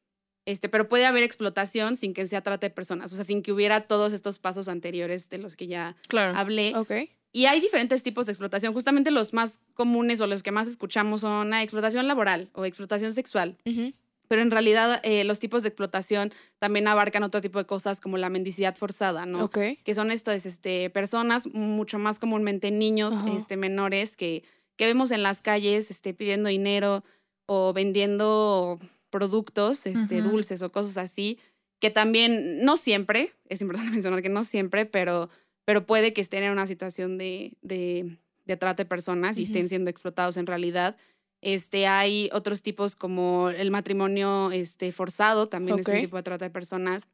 Este, 0.46 0.68
pero 0.68 0.88
puede 0.88 1.06
haber 1.06 1.24
explotación 1.24 1.96
sin 1.96 2.14
que 2.14 2.24
sea 2.28 2.40
trata 2.40 2.68
de 2.68 2.70
personas, 2.72 3.12
o 3.12 3.16
sea, 3.16 3.24
sin 3.24 3.42
que 3.42 3.50
hubiera 3.52 3.80
todos 3.80 4.12
estos 4.12 4.38
pasos 4.38 4.68
anteriores 4.68 5.28
de 5.28 5.38
los 5.38 5.56
que 5.56 5.66
ya 5.66 5.96
Claro. 6.06 6.38
hablé. 6.38 6.72
Ok. 6.76 6.92
Y 7.32 7.46
hay 7.46 7.60
diferentes 7.60 8.02
tipos 8.04 8.26
de 8.26 8.32
explotación. 8.32 8.72
Justamente 8.72 9.10
los 9.10 9.34
más 9.34 9.60
comunes 9.74 10.20
o 10.20 10.26
los 10.28 10.44
que 10.44 10.52
más 10.52 10.68
escuchamos 10.68 11.22
son 11.22 11.50
la 11.50 11.62
explotación 11.64 12.06
laboral 12.06 12.48
o 12.52 12.64
explotación 12.64 13.12
sexual. 13.12 13.58
Ujú. 13.66 13.92
Pero 14.28 14.42
en 14.42 14.50
realidad 14.50 15.00
eh, 15.04 15.24
los 15.24 15.38
tipos 15.38 15.62
de 15.62 15.68
explotación 15.68 16.32
también 16.58 16.88
abarcan 16.88 17.22
otro 17.22 17.40
tipo 17.40 17.58
de 17.58 17.66
cosas 17.66 18.00
como 18.00 18.16
la 18.16 18.28
mendicidad 18.30 18.76
forzada, 18.76 19.26
¿no? 19.26 19.44
Ok. 19.44 19.58
Que 19.84 19.94
son 19.94 20.10
estas 20.10 20.46
este, 20.46 20.90
personas, 20.90 21.46
mucho 21.52 21.98
más 21.98 22.18
comúnmente 22.18 22.70
niños 22.70 23.14
Ajá. 23.14 23.32
este, 23.32 23.56
menores 23.56 24.16
que, 24.16 24.42
que 24.76 24.86
vemos 24.86 25.10
en 25.10 25.22
las 25.22 25.42
calles 25.42 25.90
este, 25.90 26.14
pidiendo 26.14 26.48
dinero 26.48 27.04
o 27.46 27.72
vendiendo 27.72 28.78
productos, 29.10 29.86
este, 29.86 30.20
Ujú. 30.20 30.30
dulces 30.30 30.62
o 30.62 30.72
cosas 30.72 30.96
así, 30.96 31.38
que 31.78 31.90
también, 31.90 32.64
no 32.64 32.76
siempre, 32.76 33.32
es 33.48 33.60
importante 33.60 33.90
mencionar 33.92 34.22
que 34.22 34.28
no 34.28 34.44
siempre, 34.44 34.86
pero, 34.86 35.30
pero 35.64 35.86
puede 35.86 36.12
que 36.12 36.20
estén 36.20 36.42
en 36.42 36.52
una 36.52 36.66
situación 36.66 37.18
de, 37.18 37.56
de, 37.62 38.16
de 38.44 38.56
trata 38.56 38.82
de 38.82 38.88
personas 38.88 39.38
y 39.38 39.42
Ujú. 39.42 39.52
estén 39.52 39.68
siendo 39.68 39.90
explotados 39.90 40.36
en 40.36 40.46
realidad. 40.46 40.96
Este, 41.42 41.86
hay 41.86 42.30
otros 42.32 42.62
tipos 42.62 42.96
como 42.96 43.50
el 43.50 43.70
matrimonio 43.70 44.50
este, 44.52 44.90
forzado, 44.92 45.48
también 45.48 45.78
es 45.78 45.86
un 45.86 46.00
tipo 46.00 46.16
de 46.16 46.22
trata 46.22 46.44
de 46.44 46.50
personas. 46.50 47.08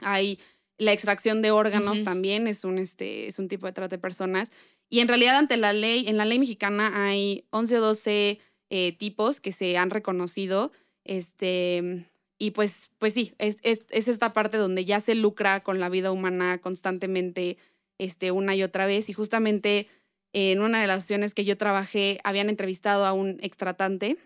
Hay 0.00 0.38
la 0.78 0.92
extracción 0.92 1.42
de 1.42 1.50
órganos 1.50 2.04
también 2.04 2.46
es 2.46 2.64
un, 2.64 2.78
este, 2.78 3.26
es 3.26 3.38
un 3.38 3.48
tipo 3.48 3.66
de 3.66 3.72
trata 3.72 3.96
de 3.96 4.00
personas. 4.00 4.50
Y 4.88 5.00
en 5.00 5.08
realidad 5.08 5.36
ante 5.36 5.56
la 5.56 5.72
ley, 5.72 6.06
en 6.08 6.16
la 6.16 6.24
ley 6.24 6.38
mexicana 6.38 7.06
hay 7.06 7.44
11 7.50 7.78
o 7.78 7.80
12 7.80 8.38
eh, 8.70 8.92
tipos 8.92 9.40
que 9.40 9.52
se 9.52 9.76
han 9.76 9.90
reconocido. 9.90 10.72
Este, 11.04 12.06
y 12.38 12.52
pues, 12.52 12.90
pues 12.98 13.12
sí, 13.12 13.34
es, 13.38 13.56
es, 13.64 13.82
es 13.90 14.08
esta 14.08 14.32
parte 14.32 14.56
donde 14.56 14.84
ya 14.84 15.00
se 15.00 15.16
lucra 15.16 15.62
con 15.62 15.80
la 15.80 15.88
vida 15.88 16.12
humana 16.12 16.58
constantemente, 16.58 17.58
este, 17.98 18.30
una 18.30 18.54
y 18.54 18.62
otra 18.62 18.86
vez. 18.86 19.08
Y 19.08 19.12
justamente 19.12 19.88
en 20.32 20.60
una 20.60 20.80
de 20.80 20.86
las 20.86 21.02
sesiones 21.02 21.34
que 21.34 21.44
yo 21.44 21.56
trabajé, 21.56 22.18
habían 22.24 22.48
entrevistado 22.48 23.06
a 23.06 23.12
un 23.12 23.38
extratante 23.40 24.18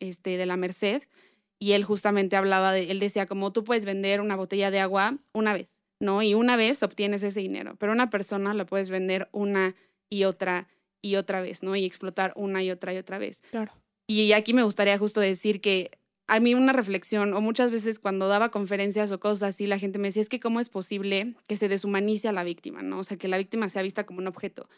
este, 0.00 0.36
de 0.36 0.46
la 0.46 0.56
Merced 0.56 1.02
y 1.58 1.72
él 1.72 1.84
justamente 1.84 2.36
hablaba 2.36 2.72
de, 2.72 2.90
él 2.90 3.00
decía 3.00 3.26
como 3.26 3.52
tú 3.52 3.64
puedes 3.64 3.84
vender 3.84 4.20
una 4.20 4.36
botella 4.36 4.70
de 4.70 4.80
agua 4.80 5.18
una 5.32 5.54
vez, 5.54 5.82
¿no? 6.00 6.22
Y 6.22 6.34
una 6.34 6.56
vez 6.56 6.82
obtienes 6.82 7.22
ese 7.22 7.40
dinero, 7.40 7.76
pero 7.78 7.92
una 7.92 8.10
persona 8.10 8.52
la 8.54 8.66
puedes 8.66 8.90
vender 8.90 9.28
una 9.32 9.74
y 10.10 10.24
otra 10.24 10.68
y 11.02 11.16
otra 11.16 11.40
vez, 11.40 11.62
¿no? 11.62 11.76
Y 11.76 11.84
explotar 11.84 12.32
una 12.36 12.62
y 12.62 12.70
otra 12.70 12.92
y 12.92 12.98
otra 12.98 13.18
vez. 13.18 13.42
Claro. 13.50 13.72
Y 14.06 14.32
aquí 14.32 14.52
me 14.54 14.62
gustaría 14.62 14.98
justo 14.98 15.20
decir 15.20 15.60
que 15.60 15.90
a 16.28 16.40
mí 16.40 16.54
una 16.54 16.72
reflexión, 16.72 17.32
o 17.34 17.40
muchas 17.40 17.70
veces 17.70 17.98
cuando 17.98 18.28
daba 18.28 18.50
conferencias 18.50 19.12
o 19.12 19.20
cosas 19.20 19.50
así, 19.50 19.66
la 19.66 19.78
gente 19.78 19.98
me 19.98 20.08
decía, 20.08 20.22
es 20.22 20.28
que 20.28 20.40
cómo 20.40 20.60
es 20.60 20.68
posible 20.68 21.34
que 21.46 21.56
se 21.56 21.68
deshumanice 21.68 22.28
a 22.28 22.32
la 22.32 22.44
víctima, 22.44 22.82
¿no? 22.82 22.98
O 22.98 23.04
sea, 23.04 23.16
que 23.16 23.28
la 23.28 23.38
víctima 23.38 23.68
sea 23.68 23.82
vista 23.82 24.04
como 24.04 24.18
un 24.18 24.26
objeto. 24.26 24.68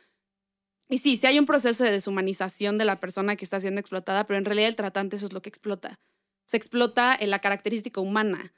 Y 0.89 0.99
sí, 0.99 1.17
sí 1.17 1.27
hay 1.27 1.39
un 1.39 1.47
proceso 1.47 1.85
de 1.85 1.91
deshumanización 1.91 2.79
de 2.79 2.85
la 2.85 2.99
persona 2.99 3.37
que 3.37 3.45
está 3.45 3.61
siendo 3.61 3.81
explotada, 3.81 4.25
pero 4.25 4.39
en 4.39 4.45
realidad 4.45 4.69
el 4.69 4.77
tratante 4.77 5.17
eso 5.17 5.27
es 5.27 5.33
lo 5.33 5.43
que 5.43 5.49
explota. 5.51 5.99
Se 6.47 6.57
explota 6.57 7.15
en 7.19 7.31
la 7.31 7.41
característica 7.41 8.01
humana. 8.01 8.53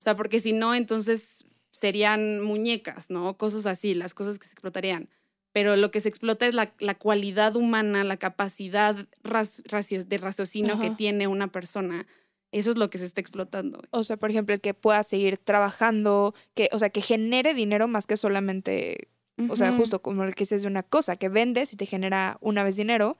O 0.00 0.02
sea, 0.02 0.16
porque 0.16 0.40
si 0.40 0.52
no, 0.52 0.74
entonces 0.74 1.44
serían 1.70 2.40
muñecas, 2.40 3.10
¿no? 3.10 3.36
Cosas 3.36 3.66
así, 3.66 3.94
las 3.94 4.14
cosas 4.14 4.38
que 4.38 4.46
se 4.46 4.52
explotarían. 4.54 5.08
Pero 5.52 5.76
lo 5.76 5.90
que 5.90 6.00
se 6.00 6.08
explota 6.08 6.46
es 6.46 6.54
la, 6.54 6.74
la 6.80 6.94
cualidad 6.96 7.54
humana, 7.56 8.02
la 8.04 8.16
capacidad 8.16 8.94
ras- 9.22 9.62
racio- 9.64 10.04
de 10.04 10.18
raciocinio 10.18 10.78
que 10.80 10.90
tiene 10.90 11.28
una 11.28 11.46
persona. 11.52 12.06
Eso 12.52 12.70
es 12.70 12.76
lo 12.76 12.90
que 12.90 12.98
se 12.98 13.04
está 13.04 13.20
explotando. 13.20 13.80
O 13.90 14.04
sea, 14.04 14.16
por 14.16 14.30
ejemplo, 14.30 14.54
el 14.54 14.60
que 14.60 14.74
pueda 14.74 15.02
seguir 15.02 15.38
trabajando, 15.38 16.34
que, 16.54 16.68
o 16.72 16.78
sea, 16.78 16.90
que 16.90 17.00
genere 17.00 17.54
dinero 17.54 17.88
más 17.88 18.06
que 18.06 18.16
solamente, 18.16 19.08
o 19.48 19.56
sea, 19.56 19.72
justo 19.72 20.00
como 20.02 20.24
el 20.24 20.34
que 20.34 20.44
dices 20.44 20.62
de 20.62 20.68
una 20.68 20.82
cosa, 20.82 21.16
que 21.16 21.28
vendes 21.28 21.72
y 21.72 21.76
te 21.76 21.86
genera 21.86 22.38
una 22.40 22.62
vez 22.64 22.76
dinero, 22.76 23.18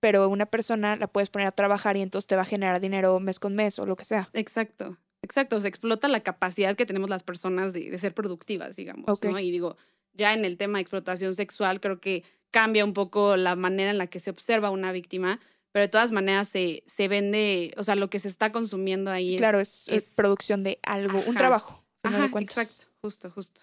pero 0.00 0.28
una 0.28 0.46
persona 0.46 0.96
la 0.96 1.06
puedes 1.06 1.30
poner 1.30 1.48
a 1.48 1.52
trabajar 1.52 1.96
y 1.96 2.02
entonces 2.02 2.26
te 2.26 2.36
va 2.36 2.42
a 2.42 2.46
generar 2.46 2.80
dinero 2.80 3.18
mes 3.20 3.38
con 3.38 3.54
mes 3.54 3.78
o 3.78 3.86
lo 3.86 3.96
que 3.96 4.04
sea. 4.04 4.28
Exacto, 4.34 4.98
exacto. 5.22 5.60
Se 5.60 5.68
explota 5.68 6.08
la 6.08 6.20
capacidad 6.20 6.76
que 6.76 6.84
tenemos 6.84 7.08
las 7.08 7.22
personas 7.22 7.72
de, 7.72 7.90
de 7.90 7.98
ser 7.98 8.14
productivas, 8.14 8.76
digamos. 8.76 9.18
Y 9.40 9.50
digo, 9.50 9.76
ya 10.12 10.34
en 10.34 10.44
el 10.44 10.58
tema 10.58 10.78
de 10.78 10.82
explotación 10.82 11.32
sexual, 11.32 11.80
creo 11.80 12.00
que 12.00 12.22
cambia 12.50 12.84
un 12.84 12.92
poco 12.92 13.36
la 13.36 13.56
manera 13.56 13.90
en 13.90 13.98
la 13.98 14.06
que 14.06 14.20
se 14.20 14.30
observa 14.30 14.70
una 14.70 14.92
víctima, 14.92 15.40
pero 15.72 15.84
de 15.84 15.88
todas 15.88 16.12
maneras 16.12 16.48
se, 16.48 16.84
se 16.86 17.08
vende, 17.08 17.74
o 17.76 17.82
sea, 17.82 17.96
lo 17.96 18.10
que 18.10 18.20
se 18.20 18.28
está 18.28 18.52
consumiendo 18.52 19.10
ahí 19.10 19.38
claro, 19.38 19.58
es... 19.58 19.88
es, 19.88 20.04
es 20.04 20.14
producción 20.14 20.62
de 20.62 20.78
algo, 20.82 21.20
un 21.26 21.34
trabajo. 21.34 21.82
Ajá, 22.02 22.30
exacto, 22.38 22.84
justo, 23.00 23.30
justo. 23.30 23.62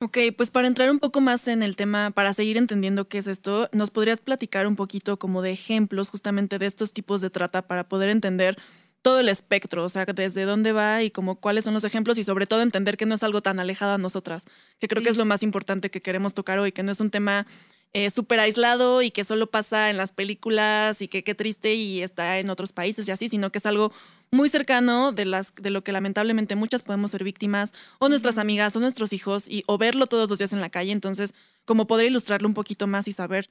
Ok, 0.00 0.16
pues 0.36 0.50
para 0.50 0.68
entrar 0.68 0.92
un 0.92 1.00
poco 1.00 1.20
más 1.20 1.48
en 1.48 1.60
el 1.60 1.74
tema, 1.74 2.12
para 2.12 2.32
seguir 2.32 2.56
entendiendo 2.56 3.08
qué 3.08 3.18
es 3.18 3.26
esto, 3.26 3.68
¿nos 3.72 3.90
podrías 3.90 4.20
platicar 4.20 4.68
un 4.68 4.76
poquito 4.76 5.18
como 5.18 5.42
de 5.42 5.50
ejemplos 5.50 6.08
justamente 6.08 6.60
de 6.60 6.66
estos 6.66 6.92
tipos 6.92 7.20
de 7.20 7.30
trata 7.30 7.66
para 7.66 7.88
poder 7.88 8.08
entender 8.08 8.56
todo 9.02 9.18
el 9.18 9.28
espectro, 9.28 9.84
o 9.84 9.88
sea, 9.88 10.04
desde 10.04 10.44
dónde 10.44 10.70
va 10.70 11.02
y 11.02 11.10
como 11.10 11.40
cuáles 11.40 11.64
son 11.64 11.74
los 11.74 11.82
ejemplos 11.82 12.16
y 12.18 12.22
sobre 12.22 12.46
todo 12.46 12.62
entender 12.62 12.96
que 12.96 13.06
no 13.06 13.14
es 13.16 13.24
algo 13.24 13.42
tan 13.42 13.58
alejado 13.58 13.94
a 13.94 13.98
nosotras, 13.98 14.44
que 14.78 14.86
creo 14.86 15.02
que 15.02 15.08
es 15.08 15.16
lo 15.16 15.24
más 15.24 15.42
importante 15.42 15.90
que 15.90 16.00
queremos 16.00 16.32
tocar 16.32 16.60
hoy, 16.60 16.70
que 16.70 16.84
no 16.84 16.92
es 16.92 17.00
un 17.00 17.10
tema 17.10 17.46
eh, 17.92 18.10
súper 18.10 18.38
aislado 18.38 19.02
y 19.02 19.10
que 19.10 19.24
solo 19.24 19.50
pasa 19.50 19.90
en 19.90 19.96
las 19.96 20.12
películas 20.12 21.02
y 21.02 21.08
que 21.08 21.24
qué 21.24 21.34
triste 21.34 21.74
y 21.74 22.02
está 22.02 22.38
en 22.38 22.50
otros 22.50 22.72
países 22.72 23.08
y 23.08 23.10
así, 23.10 23.28
sino 23.28 23.50
que 23.50 23.58
es 23.58 23.66
algo 23.66 23.92
muy 24.30 24.48
cercano 24.48 25.12
de, 25.12 25.24
las, 25.24 25.54
de 25.54 25.70
lo 25.70 25.82
que 25.82 25.92
lamentablemente 25.92 26.56
muchas 26.56 26.82
podemos 26.82 27.10
ser 27.10 27.24
víctimas, 27.24 27.72
o 27.98 28.08
nuestras 28.08 28.38
amigas, 28.38 28.74
o 28.76 28.80
nuestros 28.80 29.12
hijos, 29.12 29.48
y, 29.48 29.64
o 29.66 29.78
verlo 29.78 30.06
todos 30.06 30.28
los 30.30 30.38
días 30.38 30.52
en 30.52 30.60
la 30.60 30.70
calle. 30.70 30.92
Entonces, 30.92 31.34
como 31.64 31.86
poder 31.86 32.06
ilustrarlo 32.06 32.48
un 32.48 32.54
poquito 32.54 32.86
más 32.86 33.08
y 33.08 33.12
saber 33.12 33.50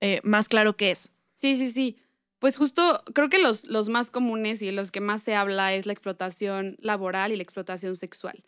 eh, 0.00 0.20
más 0.22 0.48
claro 0.48 0.76
qué 0.76 0.90
es. 0.92 1.10
Sí, 1.34 1.56
sí, 1.56 1.70
sí. 1.70 1.96
Pues 2.38 2.56
justo 2.56 3.02
creo 3.12 3.28
que 3.28 3.38
los, 3.38 3.64
los 3.64 3.90
más 3.90 4.10
comunes 4.10 4.62
y 4.62 4.70
los 4.70 4.90
que 4.90 5.00
más 5.00 5.22
se 5.22 5.34
habla 5.34 5.74
es 5.74 5.84
la 5.84 5.92
explotación 5.92 6.76
laboral 6.80 7.32
y 7.32 7.36
la 7.36 7.42
explotación 7.42 7.96
sexual. 7.96 8.42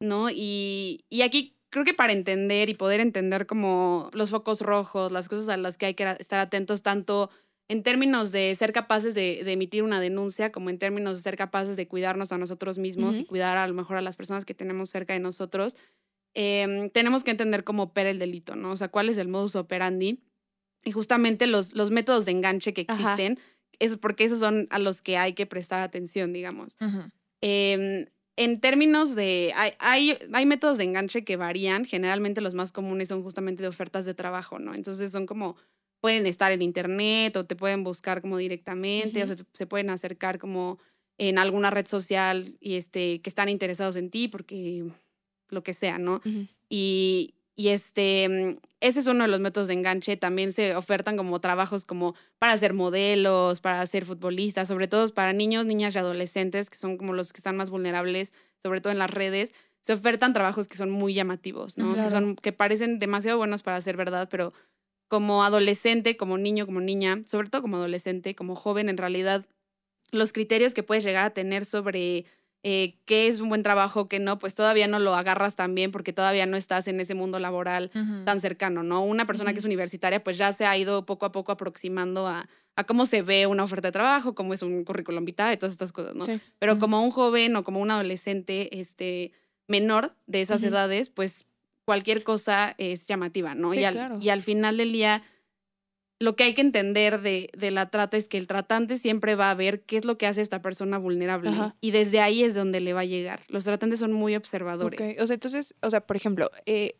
¿no? 0.00 0.30
Y, 0.30 1.04
y 1.10 1.22
aquí 1.22 1.54
creo 1.68 1.84
que 1.84 1.92
para 1.92 2.14
entender 2.14 2.70
y 2.70 2.74
poder 2.74 3.00
entender 3.00 3.46
como 3.46 4.08
los 4.14 4.30
focos 4.30 4.62
rojos, 4.62 5.12
las 5.12 5.28
cosas 5.28 5.50
a 5.50 5.58
las 5.58 5.76
que 5.76 5.86
hay 5.86 5.94
que 5.94 6.08
estar 6.18 6.40
atentos, 6.40 6.82
tanto 6.82 7.30
en 7.68 7.82
términos 7.82 8.30
de 8.32 8.54
ser 8.54 8.72
capaces 8.72 9.14
de, 9.14 9.42
de 9.44 9.52
emitir 9.52 9.82
una 9.82 10.00
denuncia, 10.00 10.52
como 10.52 10.70
en 10.70 10.78
términos 10.78 11.14
de 11.18 11.22
ser 11.22 11.36
capaces 11.36 11.76
de 11.76 11.88
cuidarnos 11.88 12.32
a 12.32 12.38
nosotros 12.38 12.78
mismos 12.78 13.16
y 13.16 13.20
Ujú. 13.20 13.28
cuidar 13.28 13.56
a 13.56 13.66
lo 13.66 13.74
mejor 13.74 13.96
a 13.96 14.02
las 14.02 14.16
personas 14.16 14.44
que 14.44 14.54
tenemos 14.54 14.90
cerca 14.90 15.14
de 15.14 15.20
nosotros, 15.20 15.76
em, 16.34 16.90
tenemos 16.90 17.24
que 17.24 17.30
entender 17.30 17.64
cómo 17.64 17.84
opera 17.84 18.10
el 18.10 18.18
delito, 18.18 18.54
¿no? 18.56 18.72
O 18.72 18.76
sea, 18.76 18.88
cuál 18.88 19.08
es 19.08 19.18
el 19.18 19.28
modus 19.28 19.56
operandi 19.56 20.22
y 20.84 20.90
justamente 20.92 21.46
los, 21.46 21.74
los 21.74 21.90
métodos 21.90 22.26
de 22.26 22.32
enganche 22.32 22.74
que 22.74 22.82
existen, 22.82 23.38
es 23.78 23.96
porque 23.96 24.24
esos 24.24 24.38
son 24.40 24.66
a 24.70 24.78
los 24.78 25.00
que 25.00 25.16
hay 25.16 25.32
que 25.32 25.46
prestar 25.46 25.80
atención, 25.80 26.32
digamos. 26.32 26.76
Em, 27.40 28.06
en 28.36 28.60
términos 28.60 29.14
de, 29.14 29.52
hay, 29.54 29.72
hay, 29.78 30.18
hay 30.32 30.46
métodos 30.46 30.78
de 30.78 30.84
enganche 30.84 31.24
que 31.24 31.36
varían, 31.36 31.84
generalmente 31.84 32.40
los 32.40 32.54
más 32.54 32.72
comunes 32.72 33.08
son 33.08 33.22
justamente 33.22 33.62
de 33.62 33.68
ofertas 33.68 34.04
de 34.04 34.14
trabajo, 34.14 34.58
¿no? 34.58 34.74
Entonces 34.74 35.12
son 35.12 35.24
como, 35.26 35.56
pueden 36.04 36.26
estar 36.26 36.52
en 36.52 36.60
internet 36.60 37.34
o 37.38 37.46
te 37.46 37.56
pueden 37.56 37.82
buscar 37.82 38.20
como 38.20 38.36
directamente, 38.36 39.22
o 39.22 39.24
Ujú. 39.24 39.36
se, 39.38 39.44
se 39.54 39.66
pueden 39.66 39.88
acercar 39.88 40.38
como 40.38 40.78
en 41.16 41.38
alguna 41.38 41.70
red 41.70 41.86
social 41.86 42.58
y 42.60 42.74
este, 42.74 43.22
que 43.22 43.30
están 43.30 43.48
interesados 43.48 43.96
en 43.96 44.10
ti 44.10 44.28
porque 44.28 44.84
lo 45.48 45.62
que 45.62 45.72
sea, 45.72 45.96
¿no? 45.96 46.16
Ujú. 46.16 46.46
Y, 46.68 47.32
y 47.56 47.68
este, 47.68 48.28
mm, 48.28 48.58
ese 48.80 49.00
es 49.00 49.06
uno 49.06 49.24
de 49.24 49.30
los 49.30 49.40
métodos 49.40 49.68
de 49.68 49.72
enganche. 49.72 50.18
También 50.18 50.52
se 50.52 50.76
ofertan 50.76 51.16
como 51.16 51.40
trabajos 51.40 51.86
como 51.86 52.14
para 52.38 52.58
ser 52.58 52.74
modelos, 52.74 53.62
para 53.62 53.86
ser 53.86 54.04
futbolistas, 54.04 54.68
sobre 54.68 54.88
todo 54.88 55.08
para 55.14 55.32
niños, 55.32 55.64
niñas 55.64 55.94
y 55.94 55.98
adolescentes, 56.00 56.68
que 56.68 56.76
son 56.76 56.98
como 56.98 57.14
los 57.14 57.32
que 57.32 57.38
están 57.38 57.56
más 57.56 57.70
vulnerables, 57.70 58.34
sobre 58.62 58.82
todo 58.82 58.92
en 58.92 58.98
las 58.98 59.10
redes. 59.10 59.54
Se 59.80 59.94
ofertan 59.94 60.34
trabajos 60.34 60.68
que 60.68 60.76
son 60.76 60.90
muy 60.90 61.14
llamativos, 61.14 61.78
¿no? 61.78 61.92
Claro. 61.94 62.02
Que, 62.02 62.10
son, 62.10 62.36
que 62.36 62.52
parecen 62.52 62.98
demasiado 62.98 63.38
buenos 63.38 63.62
para 63.62 63.80
ser 63.80 63.96
verdad, 63.96 64.28
pero 64.30 64.52
como 65.08 65.44
adolescente, 65.44 66.16
como 66.16 66.38
niño, 66.38 66.66
como 66.66 66.80
niña, 66.80 67.22
sobre 67.26 67.48
todo 67.48 67.62
como 67.62 67.76
adolescente, 67.76 68.34
como 68.34 68.56
joven, 68.56 68.88
en 68.88 68.96
realidad, 68.96 69.46
los 70.12 70.32
criterios 70.32 70.74
que 70.74 70.82
puedes 70.82 71.04
llegar 71.04 71.26
a 71.26 71.30
tener 71.30 71.64
sobre 71.64 72.24
eh, 72.66 72.96
qué 73.04 73.28
es 73.28 73.40
un 73.40 73.50
buen 73.50 73.62
trabajo, 73.62 74.08
qué 74.08 74.18
no, 74.18 74.38
pues 74.38 74.54
todavía 74.54 74.88
no 74.88 74.98
lo 74.98 75.14
agarras 75.14 75.54
tan 75.54 75.74
bien 75.74 75.90
porque 75.90 76.14
todavía 76.14 76.46
no 76.46 76.56
estás 76.56 76.88
en 76.88 76.98
ese 76.98 77.14
mundo 77.14 77.38
laboral 77.38 77.90
tan 78.24 78.40
cercano, 78.40 78.82
¿no? 78.82 79.04
Una 79.04 79.26
persona 79.26 79.52
que 79.52 79.58
es 79.58 79.66
universitaria, 79.66 80.24
pues 80.24 80.38
ya 80.38 80.50
se 80.52 80.64
ha 80.64 80.74
ido 80.76 81.04
poco 81.04 81.26
a 81.26 81.32
poco 81.32 81.52
aproximando 81.52 82.26
a, 82.26 82.48
a 82.74 82.84
cómo 82.84 83.04
se 83.04 83.20
ve 83.20 83.46
una 83.46 83.64
oferta 83.64 83.88
de 83.88 83.92
trabajo, 83.92 84.34
cómo 84.34 84.54
es 84.54 84.62
un 84.62 84.82
currículum 84.84 85.26
vitae 85.26 85.52
y 85.52 85.56
todas 85.58 85.72
estas 85.72 85.92
cosas, 85.92 86.14
¿no? 86.14 86.24
Sí. 86.24 86.40
Pero 86.58 86.78
como 86.78 87.04
un 87.04 87.10
joven 87.10 87.54
o 87.56 87.64
como 87.64 87.80
un 87.80 87.90
adolescente 87.90 88.80
este, 88.80 89.32
menor 89.68 90.16
de 90.26 90.40
esas 90.40 90.62
edades, 90.62 91.10
pues 91.10 91.46
cualquier 91.84 92.22
cosa 92.22 92.74
es 92.78 93.06
llamativa, 93.06 93.54
¿no? 93.54 93.72
Sí, 93.72 93.80
y, 93.80 93.84
al, 93.84 93.94
claro. 93.94 94.18
y 94.20 94.28
al 94.30 94.42
final 94.42 94.76
del 94.76 94.92
día, 94.92 95.22
lo 96.20 96.36
que 96.36 96.44
hay 96.44 96.54
que 96.54 96.60
entender 96.60 97.20
de, 97.20 97.50
de 97.56 97.70
la 97.70 97.90
trata 97.90 98.16
es 98.16 98.28
que 98.28 98.38
el 98.38 98.46
tratante 98.46 98.96
siempre 98.96 99.34
va 99.34 99.50
a 99.50 99.54
ver 99.54 99.82
qué 99.82 99.96
es 99.96 100.04
lo 100.04 100.16
que 100.16 100.26
hace 100.26 100.40
esta 100.40 100.62
persona 100.62 100.98
vulnerable. 100.98 101.50
Ajá. 101.50 101.76
Y 101.80 101.90
desde 101.90 102.20
ahí 102.20 102.42
es 102.42 102.54
donde 102.54 102.80
le 102.80 102.92
va 102.92 103.00
a 103.00 103.04
llegar. 103.04 103.42
Los 103.48 103.64
tratantes 103.64 104.00
son 104.00 104.12
muy 104.12 104.34
observadores. 104.34 105.00
Ok, 105.00 105.22
O 105.22 105.26
sea, 105.26 105.34
entonces, 105.34 105.74
o 105.82 105.90
sea, 105.90 106.00
por 106.06 106.16
ejemplo, 106.16 106.50
eh, 106.66 106.98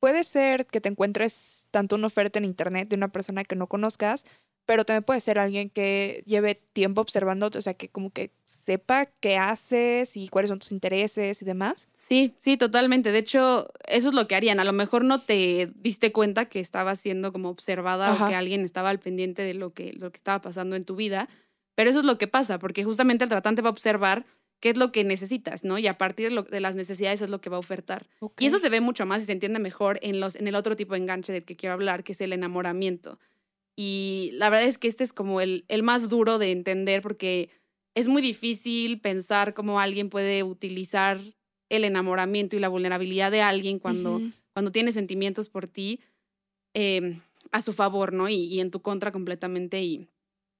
puede 0.00 0.24
ser 0.24 0.66
que 0.66 0.80
te 0.80 0.88
encuentres 0.88 1.66
tanto 1.70 1.96
una 1.96 2.08
oferta 2.08 2.38
en 2.38 2.44
internet 2.44 2.88
de 2.88 2.96
una 2.96 3.08
persona 3.08 3.44
que 3.44 3.56
no 3.56 3.68
conozcas, 3.68 4.24
pero 4.70 4.84
también 4.84 5.02
puede 5.02 5.18
ser 5.18 5.40
alguien 5.40 5.68
que 5.68 6.22
lleve 6.26 6.54
tiempo 6.54 7.00
observándote, 7.00 7.58
o 7.58 7.60
sea, 7.60 7.74
que 7.74 7.88
como 7.88 8.10
que 8.10 8.30
sepa 8.44 9.06
qué 9.06 9.36
haces 9.36 10.16
y 10.16 10.28
cuáles 10.28 10.48
son 10.48 10.60
tus 10.60 10.70
intereses 10.70 11.42
y 11.42 11.44
demás. 11.44 11.88
Sí, 11.92 12.36
sí, 12.38 12.56
totalmente. 12.56 13.10
De 13.10 13.18
hecho, 13.18 13.68
eso 13.88 14.10
es 14.10 14.14
lo 14.14 14.28
que 14.28 14.36
harían. 14.36 14.60
A 14.60 14.64
lo 14.64 14.72
mejor 14.72 15.04
no 15.04 15.22
te 15.22 15.72
diste 15.74 16.12
cuenta 16.12 16.44
que 16.44 16.60
estabas 16.60 17.00
siendo 17.00 17.32
como 17.32 17.48
observada 17.48 18.12
Ajá. 18.12 18.26
o 18.26 18.28
que 18.28 18.36
alguien 18.36 18.60
estaba 18.60 18.90
al 18.90 19.00
pendiente 19.00 19.42
de 19.42 19.54
lo 19.54 19.74
que, 19.74 19.92
lo 19.94 20.12
que 20.12 20.18
estaba 20.18 20.40
pasando 20.40 20.76
en 20.76 20.84
tu 20.84 20.94
vida, 20.94 21.28
pero 21.74 21.90
eso 21.90 21.98
es 21.98 22.04
lo 22.04 22.16
que 22.16 22.28
pasa, 22.28 22.60
porque 22.60 22.84
justamente 22.84 23.24
el 23.24 23.30
tratante 23.30 23.62
va 23.62 23.70
a 23.70 23.72
observar 23.72 24.24
qué 24.60 24.70
es 24.70 24.76
lo 24.76 24.92
que 24.92 25.02
necesitas, 25.02 25.64
¿no? 25.64 25.78
Y 25.78 25.88
a 25.88 25.98
partir 25.98 26.30
de 26.48 26.60
las 26.60 26.76
necesidades 26.76 27.22
es 27.22 27.30
lo 27.30 27.40
que 27.40 27.50
va 27.50 27.56
a 27.56 27.60
ofertar. 27.60 28.06
Y 28.38 28.46
eso 28.46 28.60
se 28.60 28.68
ve 28.68 28.80
mucho 28.80 29.04
más 29.04 29.22
y 29.22 29.26
se 29.26 29.32
entiende 29.32 29.58
mejor 29.58 29.98
en, 30.02 30.20
los, 30.20 30.36
en 30.36 30.46
el 30.46 30.54
otro 30.54 30.76
tipo 30.76 30.94
de 30.94 31.00
enganche 31.00 31.32
del 31.32 31.44
que 31.44 31.56
quiero 31.56 31.72
hablar, 31.72 32.04
que 32.04 32.12
es 32.12 32.20
el 32.20 32.32
enamoramiento. 32.32 33.18
Y 33.82 34.28
la 34.34 34.50
verdad 34.50 34.68
es 34.68 34.76
que 34.76 34.88
este 34.88 35.04
es 35.04 35.14
como 35.14 35.40
el, 35.40 35.64
el 35.68 35.82
más 35.82 36.10
duro 36.10 36.36
de 36.36 36.50
entender 36.52 37.00
porque 37.00 37.48
es 37.94 38.08
muy 38.08 38.20
difícil 38.20 39.00
pensar 39.00 39.54
cómo 39.54 39.80
alguien 39.80 40.10
puede 40.10 40.42
utilizar 40.42 41.18
el 41.70 41.84
enamoramiento 41.84 42.56
y 42.56 42.60
la 42.60 42.68
vulnerabilidad 42.68 43.30
de 43.30 43.40
alguien 43.40 43.78
cuando, 43.78 44.16
Ujú. 44.16 44.32
cuando 44.52 44.70
tiene 44.70 44.92
sentimientos 44.92 45.48
por 45.48 45.66
ti 45.66 46.00
eh, 46.74 47.16
a 47.52 47.62
su 47.62 47.72
favor, 47.72 48.12
¿no? 48.12 48.28
Y, 48.28 48.34
y 48.34 48.60
en 48.60 48.70
tu 48.70 48.82
contra 48.82 49.12
completamente 49.12 49.80
y 49.82 50.06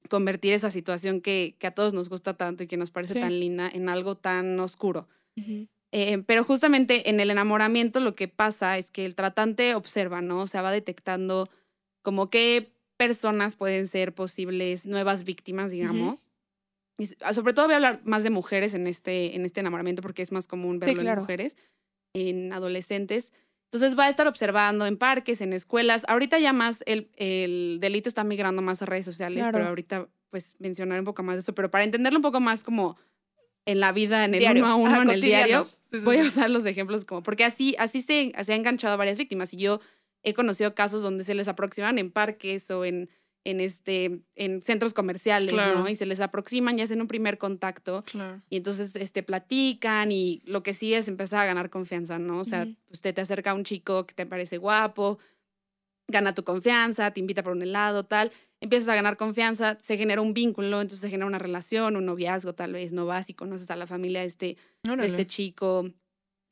convertir 0.09 0.55
esa 0.55 0.71
situación 0.71 1.21
que, 1.21 1.57
que 1.59 1.67
a 1.67 1.75
todos 1.75 1.93
nos 1.93 2.09
gusta 2.09 2.33
tanto 2.39 2.63
y 2.65 2.69
que 2.69 2.79
nos 2.79 2.91
parece 2.91 3.13
Sí. 3.15 3.21
tan 3.21 3.39
linda 3.39 3.69
en 3.71 3.91
algo 3.91 4.17
tan 4.17 4.59
oscuro. 4.61 5.09
Ujú. 5.37 5.67
Eh, 5.93 6.23
pero 6.27 6.43
justamente 6.43 7.11
en 7.11 7.21
el 7.21 7.31
enamoramiento 7.31 8.01
lo 8.01 8.15
que 8.15 8.29
pasa 8.29 8.79
es 8.79 8.91
que 8.91 9.05
el 9.05 9.15
tratante 9.15 9.75
observa, 9.75 10.23
¿no? 10.23 10.41
O 10.41 10.47
sea, 10.47 10.63
va 10.63 10.73
detectando 10.73 11.51
como 12.03 12.31
qué 12.31 12.73
personas 13.01 13.57
pueden 13.57 13.89
ser 13.89 14.13
posibles 14.15 14.85
nuevas 14.85 15.25
víctimas, 15.25 15.71
digamos. 15.71 16.31
Ah, 17.23 17.33
sobre 17.33 17.55
todo 17.55 17.65
voy 17.65 17.73
a 17.73 17.77
hablar 17.77 18.03
más 18.05 18.25
de 18.25 18.29
mujeres 18.31 18.75
en 18.75 18.87
este, 18.87 19.35
en 19.35 19.47
este 19.47 19.61
enamoramiento 19.61 20.03
porque 20.03 20.21
es 20.21 20.33
más 20.33 20.47
común 20.47 20.75
Sí, 20.83 20.87
verlo 20.87 21.01
claro. 21.01 21.21
en 21.21 21.23
mujeres, 21.23 21.57
en 22.15 22.53
adolescentes. 22.53 23.33
Entonces 23.73 23.99
va 23.99 24.05
a 24.05 24.11
estar 24.11 24.27
observando 24.27 24.85
en 24.85 24.99
parques, 24.99 25.41
en 25.41 25.55
escuelas. 25.55 26.05
Ahorita 26.09 26.39
ya 26.39 26.53
más 26.53 26.83
el, 26.87 27.09
el 27.17 27.79
delito 27.81 28.09
está 28.11 28.23
migrando 28.23 28.61
más 28.61 28.83
a 28.83 28.87
redes 28.87 29.07
sociales, 29.07 29.43
Claro. 29.45 29.53
pero 29.57 29.69
ahorita 29.69 30.09
pues 30.29 30.55
mencionaré 30.59 31.01
un 31.01 31.07
poco 31.07 31.23
más 31.23 31.37
de 31.37 31.41
eso. 31.41 31.55
Pero 31.55 31.71
para 31.71 31.85
entenderlo 31.85 32.19
un 32.19 32.23
poco 32.23 32.41
más 32.41 32.65
como 32.65 32.99
en 33.65 33.81
la 33.81 33.93
vida, 33.93 34.27
en 34.27 34.35
el 34.35 34.41
Diario. 34.41 34.63
uno 34.65 34.73
a 34.73 34.77
uno, 34.77 35.03
en 35.03 35.11
el 35.11 35.21
diario, 35.23 35.69
Sí, 35.91 35.99
sí, 35.99 36.05
voy 36.05 36.19
a 36.19 36.23
usar 36.25 36.51
los 36.51 36.67
ejemplos 36.67 37.05
como, 37.07 37.23
porque 37.23 37.45
así, 37.45 37.75
así 37.79 38.01
se, 38.03 38.33
se 38.45 38.53
ha 38.53 38.57
enganchado 38.57 38.93
a 38.95 38.97
varias 38.97 39.17
víctimas 39.19 39.53
y 39.55 39.57
yo 39.57 39.81
he 40.23 40.35
conocido 40.35 40.75
casos 40.75 41.03
donde 41.03 41.25
se 41.25 41.35
les 41.35 41.49
aproximan 41.49 41.99
en 41.99 42.11
parques 42.11 42.71
o 42.71 42.85
en, 42.85 43.09
en, 43.45 43.61
este, 43.61 44.21
en 44.35 44.63
centros 44.63 44.93
comerciales, 44.93 45.55
Claro. 45.55 45.79
¿no? 45.81 45.89
Y 45.89 45.95
se 45.97 46.05
les 46.07 46.21
aproximan 46.21 46.79
y 46.79 46.83
hacen 46.83 47.01
un 47.01 47.09
primer 47.09 47.39
contacto 47.39 48.03
Claro. 48.05 48.43
y 48.51 48.57
entonces 48.59 48.95
este, 48.97 49.23
platican 49.23 50.13
y 50.13 50.43
lo 50.45 50.63
que 50.63 50.75
sí 50.75 50.93
es 50.95 51.09
empezar 51.09 51.41
a 51.41 51.47
ganar 51.47 51.71
confianza, 51.71 52.19
¿no? 52.19 52.41
O 52.41 52.45
sea, 52.45 52.63
Ujú. 52.65 52.77
usted 52.91 53.15
te 53.15 53.23
acerca 53.23 53.53
a 53.53 53.55
un 53.55 53.65
chico 53.65 54.07
que 54.07 54.15
te 54.15 54.27
parece 54.27 54.59
guapo, 54.59 55.19
gana 56.09 56.35
tu 56.35 56.43
confianza, 56.45 57.13
te 57.13 57.21
invita 57.21 57.43
por 57.43 57.53
un 57.53 57.63
helado, 57.63 58.05
tal, 58.05 58.31
empiezas 58.61 58.89
a 58.91 58.95
ganar 58.95 59.17
confianza, 59.17 59.79
se 59.81 59.97
genera 59.97 60.21
un 60.21 60.35
vínculo, 60.35 60.81
entonces 60.81 61.01
se 61.01 61.09
genera 61.09 61.27
una 61.27 61.39
relación, 61.39 61.97
un 61.97 62.05
noviazgo 62.05 62.55
tal 62.55 62.73
vez, 62.73 62.93
no 62.93 63.07
vas 63.07 63.31
y 63.31 63.35
conoces 63.35 63.71
a 63.71 63.77
la 63.77 63.87
familia 63.87 64.21
de 64.21 64.27
este, 64.27 64.57
de 64.83 65.07
este 65.07 65.27
chico. 65.27 65.89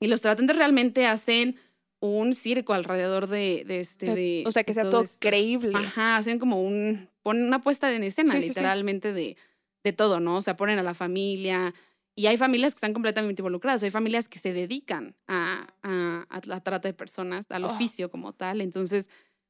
Y 0.00 0.06
los 0.06 0.20
tratantes 0.20 0.56
realmente 0.56 1.06
hacen 1.06 1.56
un 2.00 2.34
circo 2.34 2.74
alrededor 2.74 3.26
de, 3.26 3.64
de 3.66 3.80
este... 3.80 4.06
O 4.06 4.08
sea, 4.08 4.14
de- 4.14 4.44
o 4.46 4.52
sea, 4.52 4.64
que 4.64 4.74
sea 4.74 4.84
todo 4.84 5.04
creíble. 5.18 5.72
Ajá, 5.74 6.16
hacen 6.16 6.38
como 6.38 6.62
un, 6.62 7.08
ponen 7.22 7.44
una 7.44 7.60
puesta 7.60 7.92
en 7.94 8.04
escena, 8.04 8.32
Sí, 8.34 8.38
sí, 8.38 8.42
sí. 8.42 8.48
literalmente, 8.50 9.12
de, 9.12 9.36
de 9.84 9.92
todo, 9.92 10.20
¿no? 10.20 10.36
O 10.36 10.42
sea, 10.42 10.56
ponen 10.56 10.78
a 10.78 10.82
la 10.82 10.94
familia. 10.94 11.74
Y 12.14 12.26
hay 12.26 12.36
familias 12.36 12.74
que 12.74 12.78
están 12.78 12.92
completamente 12.94 13.42
involucradas, 13.42 13.82
hay 13.82 13.90
familias 13.90 14.28
que 14.28 14.38
se 14.38 14.52
dedican 14.52 15.16
a, 15.26 15.66
a- 15.82 16.26
a 16.28 16.40
la 16.46 16.60
trata 16.62 16.88
de 16.88 16.94
personas, 16.94 17.46
al 17.50 17.64
Oh. 17.64 17.68
oficio 17.68 18.10
como 18.10 18.32
tal. 18.32 18.60
Entonces, 18.60 19.08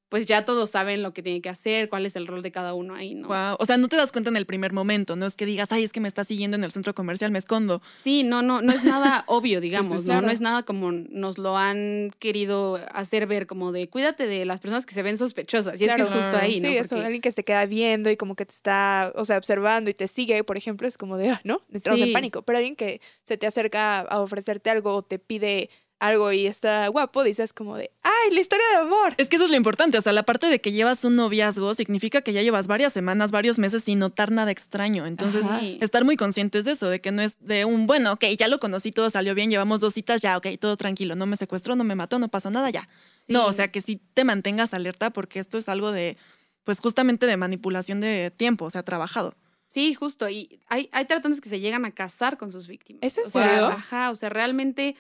pues 0.09 0.25
ya 0.27 0.45
todos 0.45 0.71
saben 0.71 1.03
lo 1.03 1.13
que 1.13 1.23
tienen 1.23 1.43
que 1.43 1.49
hacer, 1.51 1.89
cuál 1.89 2.07
es 2.07 2.17
el 2.17 2.27
rol 2.27 2.43
de 2.43 2.51
cada 2.51 2.73
uno 2.75 2.95
ahí, 2.95 3.15
¿no? 3.15 3.29
Wow. 3.29 3.57
O 3.59 3.67
sea, 3.67 3.77
no 3.77 3.89
te 3.89 3.97
das 3.97 4.11
cuenta 4.13 4.31
en 4.31 4.37
el 4.37 4.47
primer 4.47 4.73
momento, 4.73 5.17
no 5.17 5.27
es 5.27 5.35
que 5.37 5.45
digas, 5.47 5.71
ay, 5.73 5.85
es 5.85 5.93
que 5.93 6.01
me 6.01 6.09
está 6.09 6.25
siguiendo 6.25 6.57
en 6.57 6.65
el 6.65 6.73
centro 6.73 6.95
comercial, 6.95 7.31
me 7.31 7.39
escondo. 7.39 7.83
Sí, 8.03 8.23
no, 8.23 8.41
no, 8.43 8.63
no 8.63 8.73
es 8.73 8.85
nada 8.85 9.25
obvio, 9.29 9.61
digamos, 9.61 10.03
sí, 10.03 10.09
¿no? 10.09 10.21
No 10.23 10.31
es 10.31 10.41
nada 10.41 10.63
como 10.63 10.93
nos 10.93 11.39
lo 11.39 11.57
han 11.59 12.11
querido 12.19 12.81
hacer 12.93 13.27
ver, 13.27 13.47
como 13.47 13.73
de 13.73 13.89
cuídate 13.89 14.27
de 14.27 14.45
las 14.45 14.61
personas 14.61 14.87
que 14.87 14.95
se 14.95 15.03
ven 15.03 15.19
sospechosas. 15.19 15.81
Y 15.81 15.85
es 15.85 15.95
que 15.95 16.03
es 16.03 16.09
justo 16.09 16.37
ahí, 16.37 16.61
¿no? 16.61 16.69
Sí, 16.69 16.77
eso, 16.77 16.89
Porque- 16.91 17.05
alguien 17.05 17.23
que 17.23 17.31
se 17.33 17.45
queda 17.45 17.67
viendo 17.67 18.11
y 18.11 18.17
como 18.17 18.35
que 18.35 18.47
te 18.47 18.53
está, 18.55 19.13
o 19.15 19.25
sea, 19.25 19.37
observando 19.39 19.91
y 19.91 19.95
te 19.95 20.09
sigue, 20.09 20.43
por 20.45 20.57
ejemplo, 20.57 20.89
es 20.89 20.97
como 20.97 21.17
de, 21.19 21.31
ah, 21.31 21.41
¿no? 21.45 21.63
Entramos 21.73 22.01
en 22.01 22.07
Sí. 22.09 22.13
pánico. 22.13 22.43
Pero 22.43 22.59
alguien 22.59 22.77
que 22.77 23.01
se 23.25 23.37
te 23.37 23.47
acerca 23.47 24.01
a 24.01 24.21
ofrecerte 24.21 24.71
algo 24.71 24.95
o 24.95 25.03
te 25.03 25.19
pide 25.19 25.69
algo 25.99 26.33
y 26.33 26.47
está 26.47 26.87
guapo, 26.89 27.25
dices 27.25 27.53
como 27.53 27.77
de, 27.77 27.91
¡ay, 28.03 28.31
la 28.33 28.41
historia 28.41 28.65
de 28.73 28.77
amor! 28.77 29.15
Es 29.17 29.29
que 29.29 29.37
eso 29.37 29.45
es 29.45 29.51
lo 29.51 29.57
importante, 29.57 29.99
o 29.99 30.01
sea, 30.01 30.13
la 30.13 30.23
parte 30.23 30.47
de 30.47 30.61
que 30.61 30.73
llevas 30.73 31.05
un 31.05 31.17
noviazgo 31.17 31.75
significa 31.75 32.23
que 32.23 32.33
ya 32.33 32.43
llevas 32.43 32.67
varias 32.67 32.93
semanas, 32.93 33.31
varios 33.31 33.59
meses 33.59 33.85
sin 33.85 33.99
notar 33.99 34.31
nada 34.31 34.51
extraño. 34.51 35.07
Entonces, 35.07 35.45
Ajá. 35.45 35.61
Estar 35.81 36.05
muy 36.05 36.17
conscientes 36.17 36.65
de 36.65 36.73
eso, 36.73 36.89
de 36.89 37.01
que 37.01 37.13
no 37.13 37.23
es 37.23 37.45
de 37.45 37.65
un, 37.65 37.87
bueno, 37.87 38.13
ok, 38.13 38.25
ya 38.39 38.49
lo 38.49 38.61
conocí, 38.61 38.93
todo 38.93 39.11
salió 39.11 39.35
bien, 39.35 39.51
llevamos 39.51 39.81
dos 39.81 39.95
citas, 39.95 40.21
ya, 40.21 40.37
ok, 40.37 40.47
todo 40.61 40.77
tranquilo, 40.77 41.17
no 41.17 41.27
me 41.27 41.37
secuestró, 41.37 41.75
no 41.77 41.85
me 41.85 41.95
mató, 41.95 42.19
no 42.19 42.29
pasa 42.29 42.51
nada, 42.51 42.71
ya. 42.71 42.89
No, 43.29 43.47
o 43.47 43.53
sea, 43.53 43.69
que 43.69 43.83
sí 43.83 44.01
te 44.15 44.25
mantengas 44.25 44.75
alerta 44.75 45.11
porque 45.11 45.41
esto 45.41 45.59
es 45.59 45.69
algo 45.69 45.93
de, 45.93 46.17
pues 46.65 46.79
justamente 46.79 47.27
de 47.27 47.37
manipulación 47.37 48.01
de 48.01 48.31
tiempo, 48.31 48.67
o 48.67 48.71
sea, 48.71 48.83
trabajado. 48.83 49.35
Sí, 49.67 49.93
justo. 49.95 50.29
Y 50.31 50.61
hay, 50.69 50.89
hay 50.93 51.05
tratantes 51.05 51.41
que 51.41 51.49
se 51.51 51.61
llegan 51.61 51.85
a 51.85 51.91
casar 51.91 52.39
con 52.39 52.51
sus 52.51 52.69
víctimas. 52.69 53.03
¿Es 53.03 53.19
en 53.19 53.27
o 53.27 53.31
sea, 53.31 53.45
serio? 53.45 53.67
Ajá, 53.67 54.11
o 54.11 54.17
sea, 54.17 54.31
realmente 54.31 54.97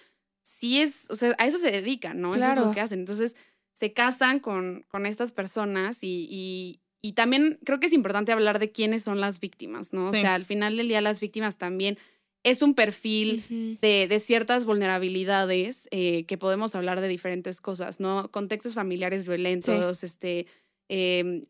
sí 0.48 0.80
es, 0.80 1.10
o 1.10 1.14
sea, 1.14 1.34
a 1.38 1.46
eso 1.46 1.58
se 1.58 1.70
dedican, 1.70 2.20
¿no? 2.20 2.34
Eso 2.34 2.48
es 2.50 2.56
lo 2.56 2.70
que 2.70 2.80
hacen. 2.80 3.00
Entonces, 3.00 3.36
se 3.74 3.92
casan 3.92 4.40
con, 4.40 4.84
con 4.88 5.04
estas 5.04 5.30
personas 5.30 6.02
y, 6.02 6.26
y, 6.30 6.80
y 7.02 7.12
también 7.12 7.58
creo 7.64 7.78
que 7.78 7.86
es 7.86 7.92
importante 7.92 8.32
hablar 8.32 8.58
de 8.58 8.72
quiénes 8.72 9.02
son 9.02 9.20
las 9.20 9.40
víctimas, 9.40 9.92
¿no? 9.92 10.10
Sí. 10.10 10.18
O 10.18 10.20
sea, 10.20 10.34
al 10.34 10.46
final 10.46 10.76
del 10.76 10.88
día 10.88 11.00
las 11.00 11.20
víctimas 11.20 11.58
también 11.58 11.98
es 12.44 12.62
un 12.62 12.74
perfil 12.74 13.78
de, 13.82 14.06
de 14.08 14.20
ciertas 14.20 14.64
vulnerabilidades 14.64 15.86
eh, 15.90 16.24
que 16.24 16.38
podemos 16.38 16.74
hablar 16.74 17.00
de 17.00 17.08
diferentes 17.08 17.60
cosas, 17.60 18.00
¿no? 18.00 18.30
Contextos 18.30 18.74
familiares 18.74 19.26
violentos, 19.26 20.02
este, 20.02 20.46
eh, 20.88 21.42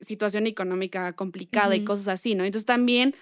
situación 0.00 0.46
económica 0.46 1.14
complicada 1.14 1.74
y 1.74 1.84
cosas 1.84 2.08
así, 2.08 2.34
¿no? 2.34 2.44
Entonces 2.44 2.66
también 2.66 3.14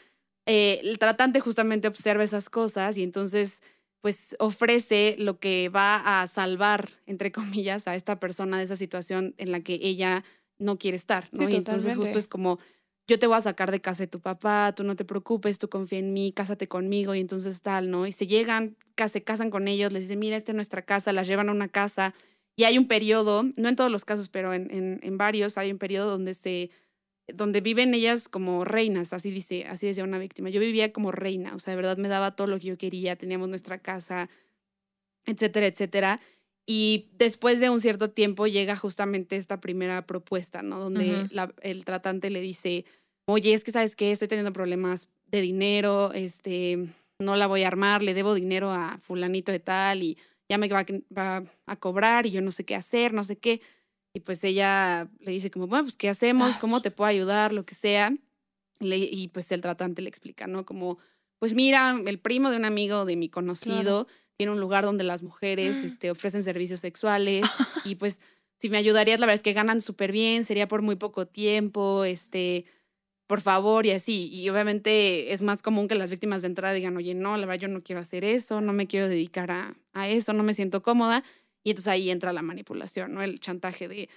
eh, 0.47 0.81
el 0.83 0.99
tratante 0.99 1.41
justamente 1.41 1.89
observa 1.89 2.23
esas 2.23 2.51
cosas 2.51 2.99
y 2.99 3.03
entonces 3.03 3.63
pues 4.03 4.37
ofrece 4.41 5.15
lo 5.19 5.39
que 5.39 5.71
va 5.71 6.21
a 6.21 6.27
salvar, 6.27 6.91
entre 7.07 7.33
comillas, 7.33 7.89
a 7.89 7.95
esta 7.95 8.21
persona 8.21 8.59
de 8.59 8.65
esa 8.65 8.77
situación 8.77 9.35
en 9.39 9.51
la 9.51 9.61
que 9.61 9.79
ella 9.81 10.25
no 10.59 10.79
quiere 10.79 10.97
estar, 10.97 11.29
¿no? 11.33 11.47
Sí, 11.47 11.55
y 11.55 11.57
entonces 11.57 11.97
justo 11.97 12.19
es 12.19 12.29
como, 12.29 12.59
yo 13.07 13.19
te 13.19 13.27
voy 13.27 13.37
a 13.37 13.43
sacar 13.43 13.71
de 13.71 13.81
casa 13.81 14.03
de 14.03 14.09
tu 14.09 14.21
papá, 14.21 14.75
tú 14.77 14.85
no 14.85 14.97
te 14.97 15.05
preocupes, 15.05 15.59
tú 15.59 15.69
confía 15.69 16.01
en 16.01 16.13
mí, 16.13 16.33
cásate 16.33 16.69
conmigo 16.69 17.15
y 17.15 17.21
entonces 17.21 17.63
tal, 17.63 17.91
¿no? 17.91 18.07
Y 18.07 18.13
se 18.13 18.27
llegan, 18.27 18.77
se 19.09 19.23
casan 19.23 19.51
con 19.51 19.69
ellos, 19.69 19.93
les 19.93 20.03
dicen, 20.03 20.19
mira, 20.19 20.37
esta 20.37 20.53
es 20.53 20.57
nuestra 20.57 20.83
casa, 20.83 21.13
las 21.13 21.27
llevan 21.27 21.49
a 21.49 21.53
una 21.53 21.69
casa 21.69 22.13
y 22.57 22.65
hay 22.65 22.79
un 22.79 22.87
periodo, 22.87 23.45
no 23.57 23.69
en 23.69 23.77
todos 23.77 23.91
los 23.91 24.05
casos, 24.05 24.29
pero 24.29 24.53
en, 24.53 24.69
en, 24.71 25.01
en 25.03 25.17
varios, 25.17 25.59
hay 25.59 25.71
un 25.71 25.79
periodo 25.79 26.11
donde 26.11 26.35
se 26.35 26.71
donde 27.35 27.61
viven 27.61 27.95
ellas 27.95 28.29
como 28.29 28.65
reinas, 28.65 29.13
así 29.13 29.31
dice, 29.31 29.67
así 29.67 29.87
decía 29.87 30.05
una 30.05 30.19
víctima. 30.19 30.51
Yo 30.51 30.61
vivía 30.61 30.93
como 30.93 31.13
reina, 31.13 31.55
o 31.55 31.59
sea, 31.59 31.73
de 31.73 31.77
verdad 31.77 31.97
me 31.99 32.09
daba 32.09 32.37
todo 32.37 32.47
lo 32.47 32.59
que 32.59 32.67
yo 32.69 32.79
quería, 32.79 33.17
teníamos 33.17 33.49
nuestra 33.49 33.79
casa, 33.79 34.29
etcétera, 35.27 35.67
etcétera. 35.67 36.21
Y 36.67 37.11
después 37.15 37.59
de 37.61 37.71
un 37.71 37.81
cierto 37.81 38.11
tiempo 38.11 38.47
llega 38.47 38.77
justamente 38.77 39.37
esta 39.37 39.61
primera 39.61 40.07
propuesta, 40.07 40.63
¿no? 40.63 40.79
Donde 40.79 41.25
Ujú. 41.25 41.35
la- 41.35 41.55
el 41.63 41.85
tratante 41.85 42.31
le 42.31 42.41
dice, 42.41 42.85
oye, 43.27 43.53
es 43.53 43.65
que 43.65 43.73
sabes 43.73 43.97
qué, 43.97 44.13
estoy 44.13 44.29
teniendo 44.29 44.53
problemas 44.53 45.09
de 45.27 45.41
dinero, 45.41 46.13
este, 46.13 46.87
no 47.19 47.37
la 47.37 47.47
voy 47.47 47.65
a 47.65 47.69
armar, 47.69 48.03
le 48.03 48.15
debo 48.15 48.35
dinero 48.35 48.71
a 48.71 48.99
fulanito 48.99 49.51
de 49.51 49.61
tal 49.61 50.03
y 50.03 50.19
ya 50.49 50.59
me 50.59 50.69
va 50.69 51.43
a 51.67 51.77
cobrar 51.77 52.27
y 52.27 52.31
yo 52.31 52.43
no 52.43 52.53
sé 52.53 52.65
qué 52.65 52.75
hacer, 52.77 53.13
no 53.13 53.25
sé 53.25 53.39
qué. 53.39 53.61
Y 54.15 54.21
pues 54.21 54.43
ella 54.45 55.09
le 55.21 55.33
dice 55.33 55.51
como, 55.51 55.67
bueno, 55.67 55.85
pues 55.85 55.97
¿qué 55.97 56.09
hacemos? 56.09 56.57
¿Cómo 56.61 56.83
te 56.83 56.91
puedo 56.91 57.09
ayudar? 57.09 57.53
Lo 57.53 57.65
que 57.65 57.75
sea. 57.75 58.13
Le- 58.79 58.99
y 58.99 59.29
pues 59.29 59.51
el 59.53 59.63
tratante 59.63 60.03
le 60.03 60.09
explica, 60.09 60.47
¿no? 60.47 60.67
Como, 60.67 60.99
pues 61.39 61.55
mira, 61.55 61.99
el 62.07 62.19
primo 62.19 62.51
de 62.51 62.57
un 62.57 62.65
amigo 62.65 63.05
de 63.05 63.17
mi 63.17 63.29
conocido 63.29 64.07
tiene 64.37 64.53
un 64.53 64.61
lugar 64.61 64.85
donde 64.85 65.05
las 65.05 65.23
mujeres 65.23 65.77
este, 65.85 66.11
ofrecen 66.11 66.43
servicios 66.43 66.81
sexuales 66.81 67.43
y 67.85 67.95
pues 67.95 68.21
si 68.59 68.69
me 68.71 68.77
ayudarías, 68.79 69.19
la 69.19 69.27
verdad 69.27 69.37
es 69.37 69.43
que 69.43 69.53
ganan 69.53 69.81
súper 69.81 70.13
bien, 70.13 70.45
sería 70.45 70.69
por 70.69 70.83
muy 70.83 70.97
poco 70.97 71.27
tiempo, 71.27 72.05
este, 72.05 72.65
por 73.27 73.41
favor 73.41 73.87
y 73.87 73.91
así. 73.93 74.29
Y 74.33 74.49
obviamente 74.51 75.33
es 75.33 75.43
más 75.43 75.63
común 75.63 75.89
que 75.89 75.95
las 75.95 76.11
víctimas 76.11 76.43
de 76.43 76.49
entrada 76.49 76.75
digan, 76.75 76.97
oye, 76.97 77.15
no, 77.15 77.37
la 77.37 77.47
verdad 77.47 77.63
yo 77.63 77.69
no 77.69 77.83
quiero 77.83 78.01
hacer 78.01 78.25
eso, 78.25 78.61
no 78.61 78.73
me 78.73 78.87
quiero 78.87 79.09
dedicar 79.09 79.51
a, 79.51 79.75
a 79.95 80.09
eso, 80.09 80.33
no 80.33 80.43
me 80.43 80.55
siento 80.55 80.83
cómoda. 80.83 81.25
Y 81.65 81.71
entonces 81.71 81.89
ahí 81.93 82.11
entra 82.11 82.33
la 82.33 82.43
manipulación, 82.43 83.15
¿no? 83.15 83.23
El 83.23 83.39
chantaje 83.41 83.89
de 83.89 84.09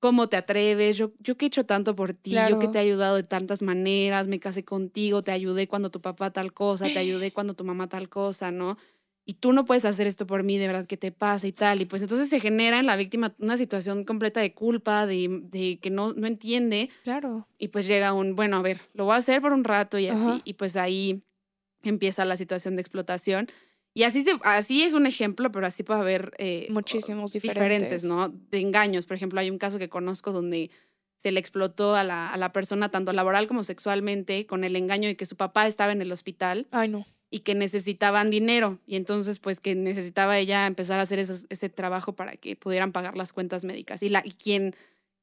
cómo 0.00 0.28
te 0.28 0.36
atreves, 0.36 0.96
yo, 0.96 1.12
yo 1.18 1.36
que 1.36 1.44
he 1.44 1.48
hecho 1.48 1.66
tanto 1.66 1.94
por 1.94 2.14
ti, 2.14 2.30
yo 2.48 2.58
que 2.58 2.68
te 2.68 2.78
he 2.78 2.80
ayudado 2.82 3.16
de 3.16 3.22
tantas 3.22 3.60
maneras, 3.62 4.28
me 4.28 4.40
casé 4.40 4.64
contigo, 4.64 5.22
te 5.22 5.30
ayudé 5.30 5.68
cuando 5.68 5.90
tu 5.90 6.00
papá 6.00 6.30
tal 6.32 6.52
cosa, 6.54 6.86
te 6.86 6.98
ayudé 6.98 7.32
cuando 7.32 7.54
tu 7.54 7.64
mamá 7.64 7.88
tal 7.88 8.08
cosa, 8.08 8.50
¿no? 8.50 8.76
Y 9.26 9.34
tú 9.34 9.52
no 9.52 9.64
puedes 9.66 9.84
hacer 9.84 10.06
esto 10.06 10.26
por 10.26 10.42
mí, 10.42 10.56
de 10.58 10.66
verdad, 10.66 10.86
¿qué 10.86 10.96
te 10.96 11.12
pasa 11.12 11.46
y 11.46 11.52
tal? 11.52 11.80
Y 11.82 11.84
pues 11.84 12.00
entonces 12.02 12.28
se 12.30 12.40
genera 12.40 12.78
en 12.80 12.86
la 12.86 12.96
víctima 12.96 13.34
una 13.38 13.56
situación 13.58 14.04
completa 14.04 14.40
de 14.40 14.54
culpa, 14.54 15.06
de, 15.06 15.28
de 15.44 15.78
que 15.78 15.90
no, 15.90 16.14
no 16.14 16.26
entiende, 16.26 16.88
Claro. 17.04 17.46
y 17.58 17.68
pues 17.68 17.86
llega 17.86 18.12
un, 18.14 18.34
bueno, 18.34 18.56
a 18.56 18.62
ver, 18.62 18.80
lo 18.94 19.04
voy 19.04 19.12
a 19.14 19.16
hacer 19.18 19.40
por 19.42 19.52
un 19.52 19.64
rato 19.64 19.98
y 19.98 20.08
así. 20.08 20.40
Y 20.44 20.54
pues 20.54 20.76
ahí 20.76 21.22
empieza 21.82 22.24
la 22.24 22.36
situación 22.38 22.74
de 22.74 22.80
explotación. 22.82 23.48
Y 23.92 24.04
así, 24.04 24.22
se, 24.22 24.32
así 24.44 24.82
es 24.82 24.94
un 24.94 25.06
ejemplo, 25.06 25.50
pero 25.50 25.66
así 25.66 25.82
puede 25.82 26.00
haber 26.00 26.32
eh, 26.38 26.68
Muchísimos 26.70 27.32
diferentes, 27.32 28.02
diferentes. 28.02 28.04
¿no? 28.04 28.28
De 28.28 28.60
engaños. 28.60 29.06
Por 29.06 29.16
ejemplo, 29.16 29.40
hay 29.40 29.50
un 29.50 29.58
caso 29.58 29.78
que 29.78 29.88
conozco 29.88 30.30
donde 30.32 30.70
se 31.16 31.32
le 31.32 31.40
explotó 31.40 31.94
a 31.96 32.04
la, 32.04 32.32
a 32.32 32.36
la 32.38 32.52
persona 32.52 32.88
tanto 32.90 33.12
laboral 33.12 33.46
como 33.48 33.64
sexualmente 33.64 34.46
con 34.46 34.64
el 34.64 34.76
engaño 34.76 35.08
de 35.08 35.16
que 35.16 35.26
su 35.26 35.36
papá 35.36 35.66
estaba 35.66 35.92
en 35.92 36.00
el 36.00 36.12
hospital 36.12 36.66
Ay, 36.70 36.88
no. 36.88 37.04
y 37.30 37.40
que 37.40 37.54
necesitaban 37.54 38.30
dinero. 38.30 38.78
Y 38.86 38.96
entonces, 38.96 39.38
pues 39.40 39.60
que 39.60 39.74
necesitaba 39.74 40.38
ella 40.38 40.66
empezar 40.66 40.98
a 40.98 41.02
hacer 41.02 41.18
esos- 41.18 41.46
ese 41.50 41.68
trabajo 41.68 42.14
para 42.14 42.32
que 42.36 42.54
pudieran 42.56 42.92
pagar 42.92 43.16
las 43.18 43.32
cuentas 43.32 43.64
médicas. 43.64 44.02
Y, 44.02 44.08
la, 44.08 44.22
y 44.24 44.30
quien, 44.30 44.74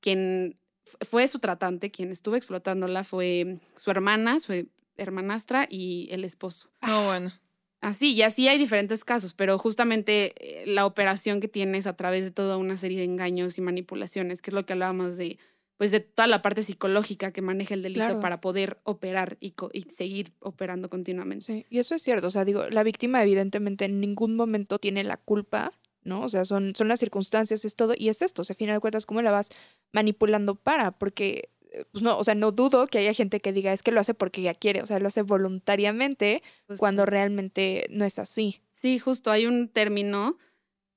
quien 0.01 0.59
fue 1.01 1.27
su 1.27 1.39
tratante, 1.39 1.89
quien 1.89 2.11
estuvo 2.11 2.35
explotándola, 2.35 3.03
fue 3.05 3.57
su 3.75 3.89
hermana, 3.91 4.39
su 4.39 4.67
hermanastra 4.97 5.67
y 5.69 6.09
el 6.11 6.25
esposo. 6.25 6.69
No, 6.85 7.05
bueno. 7.05 7.31
Así, 7.81 8.13
y 8.13 8.23
así 8.23 8.47
hay 8.47 8.57
diferentes 8.57 9.03
casos, 9.03 9.33
pero 9.33 9.57
justamente 9.59 10.33
eh, 10.39 10.65
la 10.65 10.85
operación 10.85 11.39
que 11.39 11.47
tienes 11.47 11.85
a 11.87 11.95
través 11.95 12.23
de 12.25 12.31
toda 12.31 12.57
una 12.57 12.75
serie 12.75 12.97
de 12.99 13.03
engaños 13.05 13.57
y 13.57 13.61
manipulaciones, 13.61 14.41
que 14.41 14.49
es 14.49 14.53
lo 14.55 14.65
que 14.65 14.73
hablábamos 14.73 15.15
de, 15.15 15.37
pues 15.77 15.91
de 15.91 15.99
toda 15.99 16.27
la 16.27 16.41
parte 16.41 16.63
psicológica 16.63 17.31
que 17.31 17.43
maneja 17.43 17.75
el 17.75 17.83
delito 17.83 17.99
Claro. 18.05 18.19
para 18.19 18.41
poder 18.41 18.79
operar 18.83 19.37
y, 19.39 19.51
co- 19.51 19.69
y 19.73 19.81
seguir 19.83 20.31
operando 20.39 20.89
continuamente. 20.89 21.45
Sí, 21.45 21.65
y 21.69 21.77
eso 21.77 21.93
es 21.93 22.01
cierto. 22.01 22.25
O 22.27 22.31
sea, 22.31 22.45
digo, 22.45 22.67
la 22.69 22.81
víctima 22.81 23.21
evidentemente 23.21 23.85
en 23.85 23.99
ningún 24.01 24.35
momento 24.35 24.79
tiene 24.79 25.03
la 25.03 25.17
culpa, 25.17 25.71
¿no? 26.03 26.23
O 26.23 26.29
sea, 26.29 26.45
son, 26.45 26.73
son 26.75 26.87
las 26.87 26.99
circunstancias, 26.99 27.63
es 27.63 27.75
todo. 27.75 27.93
Y 27.95 28.09
es 28.09 28.23
esto, 28.23 28.41
o 28.41 28.45
sea, 28.45 28.55
a 28.55 28.57
final 28.57 28.75
de 28.77 28.79
cuentas, 28.79 29.05
¿cómo 29.05 29.21
la 29.21 29.29
vas 29.31 29.49
manipulando 29.93 30.55
para? 30.55 30.91
Porque, 30.91 31.49
pues 31.91 32.01
no, 32.03 32.17
o 32.17 32.23
sea, 32.23 32.35
no 32.35 32.51
dudo 32.51 32.87
que 32.87 32.97
haya 32.99 33.13
gente 33.13 33.39
que 33.39 33.53
diga, 33.53 33.73
es 33.73 33.83
que 33.83 33.91
lo 33.91 33.99
hace 33.99 34.13
porque 34.13 34.41
ya 34.41 34.53
quiere, 34.53 34.81
o 34.81 34.87
sea, 34.87 34.99
lo 34.99 35.07
hace 35.07 35.21
voluntariamente 35.21 36.41
cuando 36.77 37.05
realmente 37.05 37.87
no 37.89 38.05
es 38.05 38.19
así. 38.19 38.61
Sí, 38.71 38.99
justo, 38.99 39.31
hay 39.31 39.45
un 39.45 39.67
término 39.69 40.37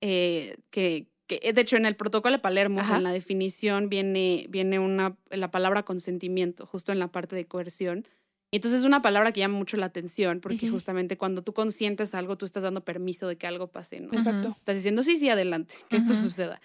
eh, 0.00 0.56
que, 0.70 1.06
que, 1.26 1.40
eh, 1.42 1.52
de 1.52 1.60
hecho, 1.60 1.76
en 1.76 1.86
el 1.86 1.96
protocolo 1.96 2.36
de 2.36 2.40
Palermo, 2.40 2.80
o 2.80 2.84
sea, 2.84 2.90
Ajá. 2.90 2.98
en 2.98 3.04
la 3.04 3.12
definición 3.12 3.88
viene, 3.88 4.46
viene 4.48 4.78
una, 4.78 5.16
la 5.30 5.50
palabra 5.50 5.82
consentimiento, 5.82 6.66
justo 6.66 6.92
en 6.92 6.98
la 6.98 7.08
parte 7.08 7.36
de 7.36 7.46
coerción. 7.46 8.06
Y 8.52 8.56
entonces 8.56 8.80
es 8.80 8.86
una 8.86 9.00
palabra 9.00 9.30
que 9.30 9.40
llama 9.40 9.56
mucho 9.56 9.76
la 9.76 9.86
atención, 9.86 10.40
porque 10.40 10.66
Ujú. 10.66 10.74
justamente 10.74 11.16
cuando 11.16 11.42
tú 11.42 11.52
consientes 11.52 12.14
algo, 12.16 12.36
tú 12.36 12.44
estás 12.44 12.64
dando 12.64 12.84
permiso 12.84 13.28
de 13.28 13.36
que 13.36 13.46
algo 13.46 13.68
pase, 13.68 14.00
¿no? 14.00 14.12
Exacto. 14.12 14.56
Estás 14.58 14.74
diciendo, 14.74 15.04
sí, 15.04 15.18
sí, 15.18 15.28
adelante, 15.28 15.76
que 15.88 15.96
esto 15.96 16.14
suceda. 16.14 16.60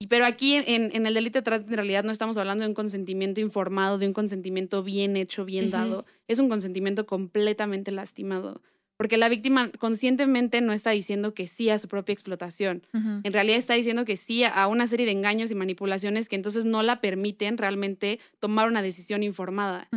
Y, 0.00 0.06
pero 0.06 0.24
aquí 0.24 0.54
en, 0.54 0.90
en 0.94 1.06
el 1.06 1.14
delito 1.14 1.40
de 1.40 1.42
trata, 1.42 1.66
en 1.66 1.74
realidad 1.74 2.04
no 2.04 2.12
estamos 2.12 2.36
hablando 2.38 2.62
de 2.62 2.68
un 2.68 2.74
consentimiento 2.74 3.40
informado, 3.40 3.98
de 3.98 4.06
un 4.06 4.12
consentimiento 4.12 4.82
bien 4.82 5.16
hecho, 5.16 5.44
bien 5.44 5.70
dado. 5.70 6.06
Es 6.28 6.38
un 6.38 6.48
consentimiento 6.48 7.06
completamente 7.06 7.90
lastimado. 7.90 8.62
Porque 8.96 9.16
la 9.16 9.28
víctima 9.28 9.70
conscientemente 9.78 10.60
no 10.60 10.72
está 10.72 10.90
diciendo 10.90 11.32
que 11.32 11.46
sí 11.46 11.70
a 11.70 11.78
su 11.78 11.86
propia 11.86 12.12
explotación. 12.12 12.84
En 12.92 13.32
realidad 13.32 13.56
está 13.56 13.74
diciendo 13.74 14.04
que 14.04 14.16
sí 14.16 14.42
a 14.42 14.66
una 14.66 14.88
serie 14.88 15.06
de 15.06 15.12
engaños 15.12 15.52
y 15.52 15.54
manipulaciones 15.54 16.28
que 16.28 16.34
entonces 16.34 16.64
no 16.64 16.82
la 16.82 17.00
permiten 17.00 17.58
realmente 17.58 18.18
tomar 18.40 18.66
una 18.66 18.82
decisión 18.82 19.22
informada. 19.22 19.88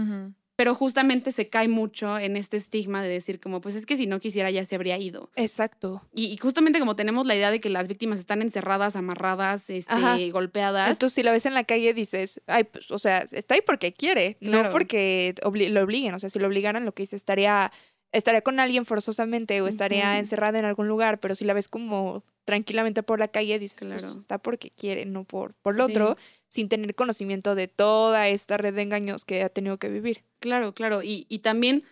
Pero 0.61 0.75
justamente 0.75 1.31
se 1.31 1.49
cae 1.49 1.67
mucho 1.67 2.19
en 2.19 2.37
este 2.37 2.55
estigma 2.55 3.01
de 3.01 3.09
decir 3.09 3.39
como, 3.39 3.61
pues 3.61 3.73
es 3.73 3.87
que 3.87 3.97
si 3.97 4.05
no 4.05 4.19
quisiera 4.19 4.51
ya 4.51 4.63
se 4.63 4.75
habría 4.75 4.95
ido. 4.99 5.31
Exacto. 5.35 6.03
Y, 6.13 6.25
y 6.27 6.37
justamente 6.37 6.79
como 6.79 6.95
tenemos 6.95 7.25
la 7.25 7.33
idea 7.35 7.49
de 7.49 7.59
que 7.59 7.69
las 7.71 7.87
víctimas 7.87 8.19
están 8.19 8.43
encerradas, 8.43 8.95
amarradas, 8.95 9.71
este, 9.71 9.91
Ajá. 9.91 10.17
golpeadas. 10.31 10.91
Entonces, 10.91 11.15
si 11.15 11.23
la 11.23 11.31
ves 11.31 11.47
en 11.47 11.55
la 11.55 11.63
calle, 11.63 11.95
dices, 11.95 12.41
ay, 12.45 12.65
pues, 12.65 12.91
o 12.91 12.99
sea, 12.99 13.25
está 13.31 13.55
ahí 13.55 13.61
porque 13.65 13.91
quiere, 13.91 14.37
Claro. 14.39 14.67
no 14.67 14.69
porque 14.71 15.33
obli- 15.41 15.69
lo 15.69 15.81
obliguen. 15.81 16.13
O 16.13 16.19
sea, 16.19 16.29
si 16.29 16.37
lo 16.37 16.45
obligaran, 16.47 16.85
lo 16.85 16.93
que 16.93 17.01
dice, 17.01 17.15
estaría, 17.15 17.71
estaría 18.11 18.41
con 18.43 18.59
alguien 18.59 18.85
forzosamente 18.85 19.59
o 19.61 19.67
estaría 19.67 20.19
encerrada 20.19 20.59
en 20.59 20.65
algún 20.65 20.87
lugar, 20.87 21.19
pero 21.19 21.33
si 21.33 21.43
la 21.43 21.53
ves 21.55 21.67
como 21.69 22.23
tranquilamente 22.45 23.01
por 23.01 23.17
la 23.17 23.29
calle, 23.29 23.57
dices, 23.57 23.77
pues, 23.79 24.03
Claro. 24.03 24.19
está 24.19 24.37
porque 24.37 24.69
quiere, 24.69 25.05
no 25.07 25.23
por, 25.23 25.55
por 25.55 25.73
lo 25.75 25.87
Sí. 25.87 25.93
otro, 25.93 26.17
sin 26.51 26.67
tener 26.67 26.93
conocimiento 26.95 27.55
de 27.55 27.69
toda 27.69 28.27
esta 28.27 28.57
red 28.57 28.75
de 28.75 28.81
engaños 28.81 29.23
que 29.23 29.41
ha 29.41 29.47
tenido 29.49 29.77
que 29.77 29.87
vivir. 29.87 30.23
Claro, 30.39 30.73
claro. 30.73 31.01
Y, 31.01 31.25
y 31.29 31.39
también 31.39 31.83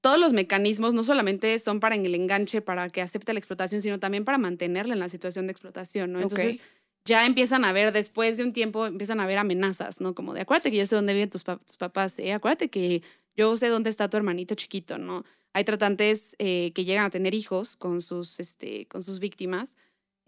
todos 0.00 0.18
los 0.18 0.32
mecanismos 0.32 0.92
no 0.92 1.04
solamente 1.04 1.56
son 1.60 1.78
para 1.78 1.94
el 1.94 2.14
enganche, 2.14 2.60
para 2.60 2.90
que 2.90 3.00
acepte 3.00 3.32
la 3.32 3.38
explotación, 3.38 3.80
sino 3.80 4.00
también 4.00 4.24
para 4.24 4.36
mantenerla 4.36 4.94
en 4.94 5.00
la 5.00 5.08
situación 5.08 5.46
de 5.46 5.52
explotación, 5.52 6.12
¿no? 6.12 6.20
Entonces, 6.20 6.58
ya 7.04 7.26
empiezan 7.26 7.64
a 7.64 7.72
ver, 7.72 7.92
después 7.92 8.36
de 8.36 8.42
un 8.42 8.52
tiempo, 8.52 8.86
empiezan 8.86 9.20
a 9.20 9.26
ver 9.26 9.38
amenazas, 9.38 10.00
¿no? 10.00 10.14
Como 10.16 10.34
de, 10.34 10.40
acuérdate 10.40 10.72
que 10.72 10.78
yo 10.78 10.86
sé 10.86 10.96
dónde 10.96 11.14
viven 11.14 11.30
tus, 11.30 11.44
pa- 11.44 11.58
tus 11.58 11.76
papás, 11.76 12.18
¿eh? 12.18 12.32
Acuérdate 12.32 12.70
que 12.70 13.02
yo 13.36 13.56
sé 13.56 13.68
dónde 13.68 13.88
está 13.88 14.10
tu 14.10 14.16
hermanito 14.16 14.56
chiquito, 14.56 14.98
¿no? 14.98 15.24
Hay 15.52 15.62
tratantes 15.64 16.34
eh, 16.38 16.72
que 16.74 16.84
llegan 16.84 17.04
a 17.04 17.10
tener 17.10 17.34
hijos 17.34 17.76
con 17.76 18.00
sus, 18.02 18.40
este, 18.40 18.86
con 18.88 19.02
sus 19.02 19.20
víctimas, 19.20 19.76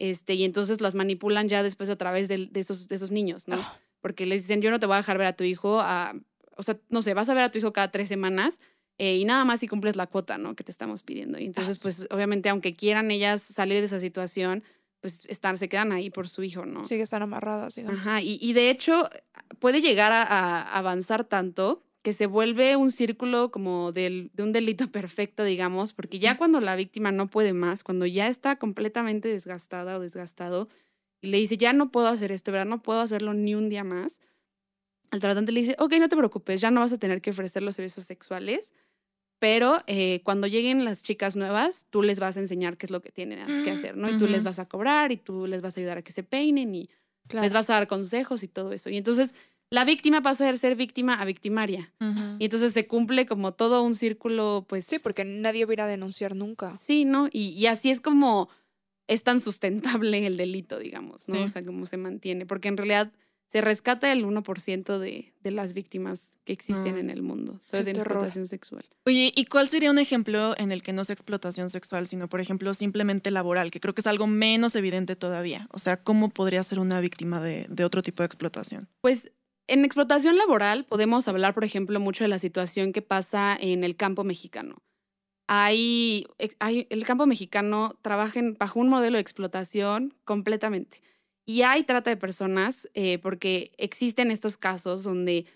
este, 0.00 0.34
y 0.34 0.44
entonces 0.44 0.80
las 0.80 0.94
manipulan 0.94 1.48
ya 1.48 1.62
después 1.62 1.90
a 1.90 1.96
través 1.96 2.28
de, 2.28 2.50
esos, 2.54 2.88
de 2.88 2.96
esos 2.96 3.10
niños, 3.10 3.46
¿no? 3.46 3.56
Ah. 3.56 3.78
Porque 4.00 4.24
les 4.24 4.42
dicen, 4.42 4.62
yo 4.62 4.70
no 4.70 4.80
te 4.80 4.86
voy 4.86 4.94
a 4.94 4.96
dejar 4.96 5.18
ver 5.18 5.26
a 5.26 5.34
tu 5.34 5.44
hijo, 5.44 5.78
a, 5.78 6.14
o 6.56 6.62
sea, 6.62 6.80
no 6.88 7.02
sé, 7.02 7.12
vas 7.12 7.28
a 7.28 7.34
ver 7.34 7.44
a 7.44 7.50
tu 7.50 7.58
hijo 7.58 7.72
cada 7.74 7.90
tres 7.90 8.08
semanas 8.08 8.60
eh, 8.96 9.16
y 9.16 9.26
nada 9.26 9.44
más 9.44 9.60
si 9.60 9.68
cumples 9.68 9.96
la 9.96 10.06
cuota, 10.06 10.38
¿no? 10.38 10.56
Que 10.56 10.64
te 10.64 10.72
estamos 10.72 11.02
pidiendo. 11.02 11.38
Y 11.38 11.44
entonces, 11.44 11.78
pues, 11.78 12.08
obviamente, 12.10 12.48
aunque 12.48 12.74
quieran 12.74 13.10
ellas 13.10 13.42
salir 13.42 13.78
de 13.78 13.84
esa 13.84 14.00
situación, 14.00 14.64
pues 15.00 15.26
están, 15.26 15.58
se 15.58 15.68
quedan 15.68 15.92
ahí 15.92 16.08
por 16.08 16.28
su 16.28 16.42
hijo, 16.42 16.64
¿no? 16.64 16.84
Sí 16.84 16.96
que 16.96 17.02
están 17.02 17.22
amarradas, 17.22 17.74
digamos. 17.74 18.00
Ajá, 18.00 18.22
y, 18.22 18.38
y 18.40 18.54
de 18.54 18.70
hecho 18.70 19.08
puede 19.58 19.82
llegar 19.82 20.12
a, 20.12 20.22
a 20.22 20.78
avanzar 20.78 21.24
tanto 21.24 21.82
que 22.02 22.12
se 22.12 22.26
vuelve 22.26 22.76
un 22.76 22.90
círculo 22.90 23.50
como 23.50 23.92
del, 23.92 24.30
de 24.34 24.42
un 24.42 24.52
delito 24.52 24.88
perfecto, 24.92 25.44
digamos, 25.44 25.92
porque 25.92 26.18
ya 26.18 26.36
cuando 26.36 26.60
la 26.60 26.76
víctima 26.76 27.12
no 27.12 27.28
puede 27.28 27.52
más, 27.52 27.84
cuando 27.84 28.06
ya 28.06 28.28
está 28.28 28.56
completamente 28.56 29.28
desgastada 29.28 29.96
o 29.96 30.00
desgastado, 30.00 30.68
y 31.22 31.28
le 31.28 31.38
dice, 31.38 31.56
ya 31.56 31.72
no 31.72 31.90
puedo 31.90 32.08
hacer 32.08 32.32
esto, 32.32 32.50
¿verdad? 32.50 32.66
No 32.66 32.82
puedo 32.82 33.00
hacerlo 33.00 33.34
ni 33.34 33.54
un 33.54 33.68
día 33.68 33.84
más. 33.84 34.20
El 35.10 35.20
tratante 35.20 35.52
le 35.52 35.60
dice, 35.60 35.76
ok, 35.78 35.94
no 35.98 36.08
te 36.08 36.16
preocupes, 36.16 36.60
ya 36.60 36.70
no 36.70 36.80
vas 36.80 36.92
a 36.92 36.98
tener 36.98 37.20
que 37.20 37.30
ofrecer 37.30 37.62
los 37.62 37.76
servicios 37.76 38.06
sexuales, 38.06 38.74
pero 39.38 39.78
eh, 39.86 40.20
cuando 40.22 40.46
lleguen 40.46 40.84
las 40.84 41.02
chicas 41.02 41.34
nuevas, 41.36 41.86
tú 41.90 42.02
les 42.02 42.20
vas 42.20 42.36
a 42.36 42.40
enseñar 42.40 42.76
qué 42.76 42.86
es 42.86 42.90
lo 42.90 43.00
que 43.00 43.10
tienen 43.10 43.44
que 43.64 43.70
hacer, 43.70 43.96
¿no? 43.96 44.08
Y 44.08 44.18
tú 44.18 44.26
les 44.26 44.44
vas 44.44 44.58
a 44.58 44.68
cobrar 44.68 45.12
y 45.12 45.16
tú 45.16 45.46
les 45.46 45.62
vas 45.62 45.76
a 45.76 45.80
ayudar 45.80 45.98
a 45.98 46.02
que 46.02 46.12
se 46.12 46.22
peinen 46.22 46.74
y 46.74 46.90
les 47.32 47.52
vas 47.52 47.70
a 47.70 47.74
dar 47.74 47.86
consejos 47.86 48.42
y 48.42 48.48
todo 48.48 48.72
eso. 48.72 48.90
Y 48.90 48.98
entonces 48.98 49.34
la 49.70 49.85
víctima 49.85 50.20
pasa 50.20 50.50
de 50.50 50.59
ser 50.59 50.74
víctima 50.76 51.14
a 51.14 51.24
victimaria. 51.24 51.92
Y 52.38 52.44
entonces 52.44 52.72
se 52.72 52.87
cumple 52.87 53.26
como 53.26 53.52
todo 53.52 53.83
un 53.83 53.94
círculo, 53.94 54.64
pues... 54.68 54.85
Sí, 54.87 54.98
porque 54.98 55.24
nadie 55.24 55.64
va 55.64 55.70
a 55.70 55.74
ir 55.74 55.80
a 55.83 55.87
denunciar 55.87 56.35
nunca. 56.35 56.76
Sí, 56.76 57.04
¿no? 57.04 57.28
Y, 57.33 57.48
y 57.50 57.66
así 57.66 57.90
es 57.90 58.00
como 58.00 58.48
es 59.06 59.22
tan 59.22 59.40
sustentable 59.40 60.26
el 60.26 60.37
delito, 60.37 60.78
digamos, 60.78 61.28
¿no? 61.28 61.37
Sí. 61.37 61.42
O 61.42 61.48
sea, 61.48 61.64
cómo 61.64 61.87
se 61.87 61.96
mantiene. 61.96 62.46
Porque 62.46 62.68
en 62.68 62.76
realidad 62.76 63.12
se 63.48 63.61
rescata 63.61 64.12
el 64.12 64.24
1% 64.24 64.98
de, 64.98 65.33
de 65.40 65.50
las 65.50 65.72
víctimas 65.72 66.38
que 66.44 66.52
existen 66.52 66.94
Mm. 66.94 66.98
en 66.98 67.11
el 67.11 67.22
mundo, 67.22 67.61
sobre 67.64 67.83
de 67.83 67.92
terror. 67.94 68.06
explotación 68.12 68.46
sexual. 68.46 68.85
Oye, 69.06 69.33
¿y 69.35 69.44
cuál 69.46 69.68
sería 69.68 69.90
un 69.90 69.98
ejemplo 69.98 70.54
en 70.56 70.70
el 70.70 70.83
que 70.83 70.92
no 70.92 71.02
es 71.02 71.11
explotación 71.11 71.68
sexual, 71.68 72.06
sino, 72.06 72.28
por 72.28 72.40
ejemplo, 72.40 72.72
simplemente 72.74 73.33
laboral, 73.33 73.72
que 73.72 73.80
creo 73.80 73.92
que 73.92 74.02
es 74.02 74.06
algo 74.06 74.28
menos 74.28 74.76
evidente 74.76 75.16
todavía? 75.16 75.66
O 75.72 75.80
sea, 75.80 76.00
¿cómo 76.00 76.28
podría 76.30 76.62
ser 76.62 76.78
una 76.78 77.00
víctima 77.00 77.40
de, 77.40 77.66
de 77.68 77.85
otro 77.85 78.02
tipo 78.02 78.22
de 78.22 78.26
explotación? 78.28 78.88
Pues 79.00 79.33
en 79.70 79.85
explotación 79.85 80.37
laboral 80.37 80.85
podemos 80.85 81.26
hablar, 81.28 81.54
por 81.54 81.64
ejemplo, 81.64 81.98
mucho 82.00 82.24
de 82.24 82.28
la 82.28 82.38
situación 82.38 82.92
que 82.92 83.02
pasa 83.02 83.56
en 83.59 83.85
el 83.85 83.96
campo 83.96 84.24
mexicano. 84.24 84.83
Hay, 85.46 86.26
hay- 86.61 86.87
el 86.90 87.04
campo 87.04 87.26
mexicano 87.26 87.98
trabaja 88.02 88.40
bajo 88.59 88.78
un 88.78 88.88
modelo 88.88 89.16
de 89.16 89.22
explotación 89.22 90.14
completamente. 90.24 91.02
Y 91.44 91.62
hay 91.62 91.83
trata 91.83 92.11
de 92.11 92.16
personas 92.16 92.88
eh, 92.94 93.18
porque 93.18 93.72
existen 93.76 94.30
estos 94.30 94.56
casos 94.56 95.02
donde 95.02 95.46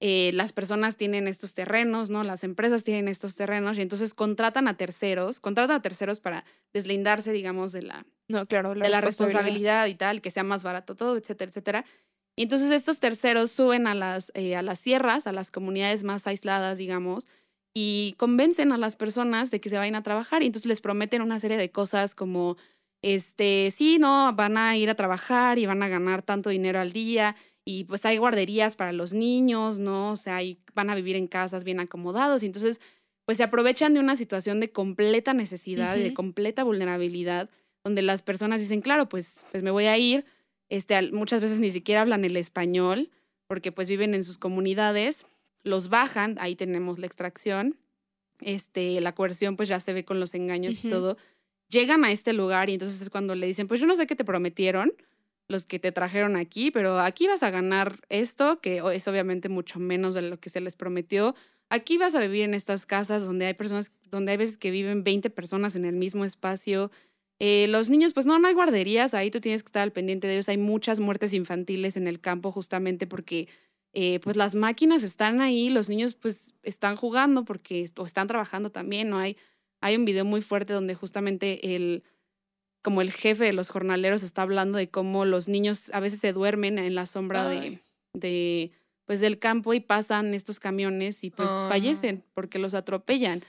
eh, 0.00 0.30
las 0.32 0.52
personas 0.52 0.96
tienen 0.96 1.28
estos 1.28 1.52
terrenos, 1.54 2.08
¿no? 2.08 2.24
Las 2.24 2.44
empresas 2.44 2.82
tienen 2.82 3.08
estos 3.08 3.36
terrenos 3.36 3.76
y 3.78 3.82
entonces 3.82 4.14
contratan 4.14 4.66
a 4.68 4.76
terceros, 4.76 5.38
contratan 5.38 5.76
a 5.76 5.82
terceros 5.82 6.18
para 6.20 6.44
deslindarse, 6.72 7.32
digamos, 7.32 7.72
de 7.72 7.82
la, 7.82 8.06
No, 8.28 8.46
claro. 8.46 8.74
de 8.74 8.88
la 8.88 9.00
responsabilidad 9.02 9.86
y 9.86 9.94
tal, 9.94 10.22
que 10.22 10.30
sea 10.30 10.42
más 10.44 10.62
barato 10.62 10.96
todo, 10.96 11.16
etcétera, 11.18 11.50
etcétera. 11.50 11.84
Y 12.36 12.44
entonces 12.44 12.70
estos 12.70 12.98
terceros 12.98 13.50
suben 13.50 13.86
a 13.86 13.94
las, 13.94 14.32
eh, 14.34 14.56
a 14.56 14.62
las 14.62 14.78
sierras, 14.78 15.26
a 15.26 15.32
las 15.32 15.50
comunidades 15.50 16.02
más 16.04 16.26
aisladas, 16.26 16.78
digamos, 16.78 17.26
y 17.74 18.14
convencen 18.18 18.72
a 18.72 18.78
las 18.78 18.96
personas 18.96 19.50
de 19.50 19.60
que 19.60 19.68
se 19.68 19.76
vayan 19.76 19.94
a 19.94 20.02
trabajar 20.02 20.42
y 20.42 20.46
entonces 20.46 20.68
les 20.68 20.80
prometen 20.80 21.22
una 21.22 21.40
serie 21.40 21.56
de 21.56 21.70
cosas 21.70 22.14
como, 22.14 22.56
este, 23.02 23.70
sí, 23.70 23.98
no, 23.98 24.32
van 24.34 24.56
a 24.56 24.76
ir 24.76 24.90
a 24.90 24.94
trabajar 24.94 25.58
y 25.58 25.66
van 25.66 25.82
a 25.82 25.88
ganar 25.88 26.22
tanto 26.22 26.50
dinero 26.50 26.80
al 26.80 26.92
día 26.92 27.36
y 27.64 27.84
pues 27.84 28.04
hay 28.04 28.16
guarderías 28.16 28.76
para 28.76 28.92
los 28.92 29.12
niños, 29.12 29.78
¿no? 29.78 30.12
O 30.12 30.16
sea, 30.16 30.42
y 30.42 30.58
van 30.74 30.90
a 30.90 30.94
vivir 30.94 31.16
en 31.16 31.28
casas 31.28 31.64
bien 31.64 31.80
acomodados 31.80 32.42
y 32.42 32.46
entonces 32.46 32.80
pues 33.24 33.36
se 33.36 33.44
aprovechan 33.44 33.94
de 33.94 34.00
una 34.00 34.16
situación 34.16 34.60
de 34.60 34.70
completa 34.70 35.32
necesidad 35.32 35.96
y 35.96 36.02
de 36.02 36.14
completa 36.14 36.64
vulnerabilidad 36.64 37.48
donde 37.84 38.02
las 38.02 38.22
personas 38.22 38.60
dicen, 38.60 38.80
claro, 38.80 39.08
pues, 39.08 39.44
pues 39.50 39.62
me 39.62 39.70
voy 39.70 39.86
a 39.86 39.96
ir. 39.98 40.24
Este, 40.72 41.12
muchas 41.12 41.42
veces 41.42 41.60
ni 41.60 41.70
siquiera 41.70 42.00
hablan 42.00 42.24
el 42.24 42.34
español 42.34 43.10
porque 43.46 43.72
pues 43.72 43.90
viven 43.90 44.14
en 44.14 44.24
sus 44.24 44.38
comunidades, 44.38 45.26
los 45.64 45.90
bajan, 45.90 46.38
ahí 46.40 46.56
tenemos 46.56 46.98
la 46.98 47.04
extracción, 47.04 47.76
este, 48.40 48.98
la 49.02 49.14
coerción 49.14 49.58
pues 49.58 49.68
ya 49.68 49.80
se 49.80 49.92
ve 49.92 50.06
con 50.06 50.18
los 50.18 50.34
engaños 50.34 50.82
y 50.82 50.88
todo. 50.88 51.18
Llegan 51.68 52.06
a 52.06 52.10
este 52.10 52.32
lugar 52.32 52.70
y 52.70 52.72
entonces 52.72 53.02
es 53.02 53.10
cuando 53.10 53.34
le 53.34 53.46
dicen, 53.46 53.68
pues 53.68 53.82
yo 53.82 53.86
no 53.86 53.96
sé 53.96 54.06
qué 54.06 54.16
te 54.16 54.24
prometieron 54.24 54.94
los 55.46 55.66
que 55.66 55.78
te 55.78 55.92
trajeron 55.92 56.36
aquí, 56.36 56.70
pero 56.70 57.00
aquí 57.00 57.26
vas 57.26 57.42
a 57.42 57.50
ganar 57.50 57.94
esto, 58.08 58.62
que 58.62 58.82
es 58.94 59.06
obviamente 59.08 59.50
mucho 59.50 59.78
menos 59.78 60.14
de 60.14 60.22
lo 60.22 60.40
que 60.40 60.48
se 60.48 60.62
les 60.62 60.74
prometió. 60.74 61.34
Aquí 61.68 61.98
vas 61.98 62.14
a 62.14 62.20
vivir 62.20 62.44
en 62.44 62.54
estas 62.54 62.86
casas 62.86 63.26
donde 63.26 63.44
hay 63.44 63.52
personas, 63.52 63.92
donde 64.10 64.32
hay 64.32 64.38
veces 64.38 64.56
que 64.56 64.70
viven 64.70 65.04
20 65.04 65.28
personas 65.28 65.76
en 65.76 65.84
el 65.84 65.96
mismo 65.96 66.24
espacio. 66.24 66.90
Eh, 67.44 67.66
los 67.66 67.90
niños, 67.90 68.12
pues 68.12 68.24
no, 68.24 68.38
no 68.38 68.46
hay 68.46 68.54
guarderías, 68.54 69.14
ahí 69.14 69.28
tú 69.28 69.40
tienes 69.40 69.64
que 69.64 69.66
estar 69.66 69.82
al 69.82 69.90
pendiente 69.90 70.28
de 70.28 70.34
ellos. 70.34 70.48
Hay 70.48 70.58
muchas 70.58 71.00
muertes 71.00 71.32
infantiles 71.32 71.96
en 71.96 72.06
el 72.06 72.20
campo 72.20 72.52
justamente 72.52 73.08
porque 73.08 73.48
eh, 73.94 74.20
pues 74.20 74.36
las 74.36 74.54
máquinas 74.54 75.02
están 75.02 75.40
ahí, 75.40 75.68
los 75.68 75.88
niños 75.88 76.14
pues 76.14 76.54
están 76.62 76.94
jugando 76.94 77.44
porque 77.44 77.90
o 77.96 78.06
están 78.06 78.28
trabajando 78.28 78.70
también, 78.70 79.10
¿no? 79.10 79.18
Hay, 79.18 79.36
hay 79.80 79.96
un 79.96 80.04
video 80.04 80.24
muy 80.24 80.40
fuerte 80.40 80.72
donde 80.72 80.94
justamente 80.94 81.74
el, 81.74 82.04
como 82.80 83.00
el 83.00 83.10
jefe 83.10 83.46
de 83.46 83.52
los 83.52 83.70
jornaleros 83.70 84.22
está 84.22 84.42
hablando 84.42 84.78
de 84.78 84.88
cómo 84.88 85.24
los 85.24 85.48
niños 85.48 85.90
a 85.92 85.98
veces 85.98 86.20
se 86.20 86.32
duermen 86.32 86.78
en 86.78 86.94
la 86.94 87.06
sombra 87.06 87.48
de, 87.48 87.80
de, 88.14 88.70
pues 89.04 89.18
del 89.18 89.40
campo 89.40 89.74
y 89.74 89.80
pasan 89.80 90.32
estos 90.32 90.60
camiones 90.60 91.24
y 91.24 91.30
pues 91.30 91.50
fallecen 91.50 92.22
porque 92.34 92.60
los 92.60 92.74
atropellan. 92.74 93.42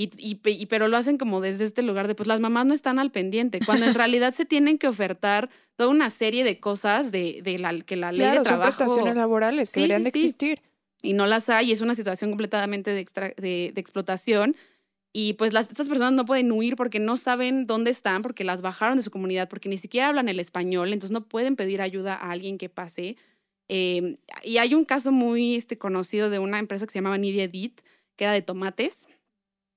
Y, 0.00 0.08
y 0.18 0.40
y- 0.48 0.66
pero 0.66 0.88
lo 0.88 0.96
hacen 0.96 1.18
como 1.18 1.40
desde 1.42 1.64
este 1.64 1.82
lugar 1.82 2.08
de, 2.08 2.14
pues 2.14 2.26
las 2.26 2.40
mamás 2.40 2.64
no 2.64 2.72
están 2.72 2.98
al 2.98 3.10
pendiente, 3.10 3.60
cuando 3.66 3.84
en 3.86 3.94
realidad 3.94 4.32
se 4.32 4.46
tienen 4.46 4.78
que 4.78 4.88
ofertar 4.88 5.50
toda 5.76 5.90
una 5.90 6.08
serie 6.08 6.42
de 6.42 6.58
cosas 6.58 7.12
de, 7.12 7.40
de 7.42 7.58
la, 7.58 7.78
que 7.80 7.96
la 7.96 8.10
ley 8.10 8.20
Claro, 8.20 8.38
de 8.40 8.44
son 8.44 8.44
trabajo 8.44 8.76
prestaciones 8.78 9.14
laborales 9.14 9.68
que 9.70 9.74
Sí, 9.74 9.80
deberían 9.80 10.00
sí, 10.00 10.04
de 10.04 10.08
existir. 10.08 10.62
y 11.02 11.12
no 11.12 11.26
las 11.26 11.50
hay, 11.50 11.68
y 11.68 11.72
es 11.72 11.82
una 11.82 11.94
situación 11.94 12.30
completamente 12.30 12.92
de, 12.94 13.00
extra- 13.00 13.34
de, 13.36 13.72
de 13.74 13.80
explotación. 13.80 14.56
Y 15.12 15.32
pues 15.34 15.52
las, 15.52 15.68
estas 15.68 15.88
personas 15.88 16.12
no 16.12 16.24
pueden 16.24 16.50
huir 16.52 16.76
porque 16.76 16.98
no 17.00 17.16
saben 17.18 17.66
dónde 17.66 17.90
están, 17.90 18.22
porque 18.22 18.44
las 18.44 18.62
bajaron 18.62 18.96
de 18.96 19.02
su 19.02 19.10
comunidad, 19.10 19.48
porque 19.50 19.68
ni 19.68 19.76
siquiera 19.76 20.08
hablan 20.08 20.28
el 20.30 20.38
español, 20.40 20.92
entonces 20.92 21.10
no 21.12 21.26
pueden 21.26 21.56
pedir 21.56 21.82
ayuda 21.82 22.14
a 22.14 22.30
alguien 22.30 22.56
que 22.58 22.68
pase. 22.70 23.16
Eh, 23.68 24.16
y 24.44 24.58
hay 24.58 24.72
un 24.74 24.84
caso 24.84 25.12
muy 25.12 25.56
este, 25.56 25.76
conocido 25.78 26.30
de 26.30 26.38
una 26.38 26.58
empresa 26.58 26.86
que 26.86 26.92
se 26.92 26.98
llamaba 27.00 27.18
Nidia 27.18 27.44
Edit, 27.44 27.80
que 28.16 28.24
era 28.24 28.32
de 28.32 28.42
tomates, 28.42 29.08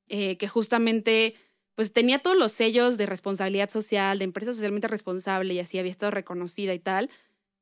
eh, 0.09 0.37
que 0.37 0.47
justamente 0.47 1.35
pues 1.75 1.91
tenía 1.91 2.19
todos 2.19 2.37
los 2.37 2.51
sellos 2.51 2.97
de 2.97 3.05
responsabilidad 3.07 3.69
social, 3.69 4.19
de 4.19 4.25
empresa 4.25 4.53
socialmente 4.53 4.87
responsable 4.87 5.53
y 5.53 5.59
así 5.59 5.79
había 5.79 5.91
estado 5.91 6.11
reconocida 6.11 6.73
y 6.73 6.79
tal. 6.79 7.09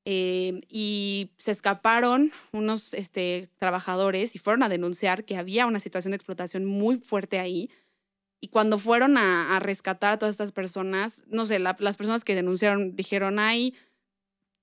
Eh, 0.03 0.61
y 0.67 1.31
se 1.37 1.51
escaparon 1.51 2.31
unos 2.51 2.93
este, 2.93 3.49
trabajadores 3.57 4.35
y 4.35 4.39
fueron 4.39 4.63
a 4.63 4.69
denunciar 4.69 5.25
que 5.25 5.37
había 5.37 5.67
una 5.67 5.79
situación 5.79 6.11
de 6.11 6.15
explotación 6.17 6.65
muy 6.65 6.97
fuerte 6.97 7.39
ahí. 7.39 7.69
Y 8.41 8.47
cuando 8.47 8.79
fueron 8.79 9.17
a, 9.17 9.59
rescatar 9.59 10.13
a 10.13 10.17
todas 10.19 10.33
estas 10.33 10.51
personas, 10.51 11.23
no 11.27 11.45
sé, 11.45 11.59
la- 11.59 11.75
las 11.79 11.97
personas 11.97 12.23
que 12.23 12.35
denunciaron 12.35 12.95
dijeron, 12.95 13.37
hay 13.39 13.75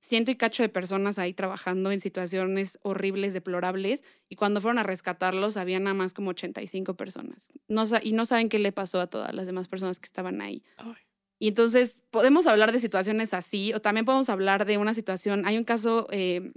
ciento 0.01 0.31
y 0.31 0.37
cacho 0.37 0.63
de 0.63 0.69
personas 0.69 1.19
ahí 1.19 1.35
trabajando 1.35 1.91
en 1.91 2.01
situaciones 2.01 2.79
horribles, 2.83 3.33
deplorables, 3.35 4.05
y 4.29 4.37
cuando 4.37 4.61
fueron 4.61 4.79
a 4.79 4.83
rescatarlos 4.85 5.57
había 5.57 5.81
nada 5.81 5.95
más 5.95 6.15
como 6.15 6.31
85 6.31 6.97
personas. 6.97 7.51
No, 7.69 7.85
y 8.03 8.13
no 8.13 8.25
saben 8.27 8.49
qué 8.49 8.59
le 8.59 8.73
pasó 8.73 9.01
a 9.01 9.09
todas 9.09 9.35
las 9.35 9.47
demás 9.47 9.69
personas 9.69 9.99
que 10.01 10.07
estaban 10.07 10.41
ahí. 10.41 10.63
Ay. 10.77 10.95
Y 11.41 11.49
entonces 11.49 12.01
podemos 12.11 12.47
hablar 12.47 12.73
de 12.73 12.81
situaciones 12.81 13.33
así, 13.35 13.73
o 13.73 13.81
también 13.81 14.05
podemos 14.05 14.29
hablar 14.29 14.65
de 14.65 14.79
una 14.79 14.95
situación, 14.95 15.47
hay 15.47 15.57
un 15.57 15.65
caso 15.65 16.07
eh, 16.11 16.53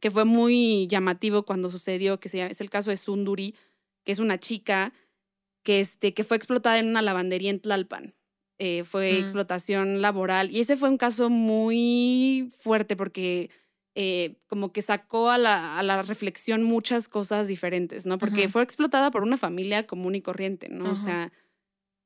que 0.00 0.10
fue 0.10 0.24
muy 0.24 0.86
llamativo 0.88 1.44
cuando 1.44 1.70
sucedió, 1.70 2.18
que 2.20 2.28
se 2.28 2.38
llama- 2.38 2.50
es 2.50 2.60
el 2.60 2.70
caso 2.70 2.90
de 2.90 2.96
Sunduri, 2.96 3.54
que 4.04 4.12
es 4.12 4.18
una 4.20 4.38
chica 4.38 4.92
que, 5.64 5.80
este, 5.80 6.14
que 6.14 6.24
fue 6.24 6.36
explotada 6.36 6.78
en 6.78 6.86
una 6.88 7.02
lavandería 7.02 7.50
en 7.50 7.60
Tlalpan. 7.60 8.14
Eh, 8.58 8.82
fue 8.84 9.12
Mm. 9.12 9.20
explotación 9.20 10.02
laboral. 10.02 10.50
Y 10.50 10.60
ese 10.60 10.76
fue 10.76 10.88
un 10.88 10.96
caso 10.98 11.30
muy 11.30 12.50
fuerte 12.58 12.96
porque 12.96 13.50
eh, 13.94 14.36
como 14.48 14.72
que 14.72 14.82
sacó 14.82 15.30
a 15.30 15.38
la, 15.38 15.78
a 15.78 15.82
la 15.82 16.02
reflexión 16.02 16.62
muchas 16.64 17.08
cosas 17.08 17.48
diferentes, 17.48 18.06
¿no? 18.06 18.18
Porque 18.18 18.42
Ujú. 18.44 18.52
fue 18.52 18.62
explotada 18.62 19.10
por 19.10 19.22
una 19.22 19.36
familia 19.36 19.86
común 19.86 20.14
y 20.16 20.22
corriente, 20.22 20.68
¿no? 20.68 20.86
O 20.86 20.92
Ajá. 20.92 21.04
sea, 21.04 21.32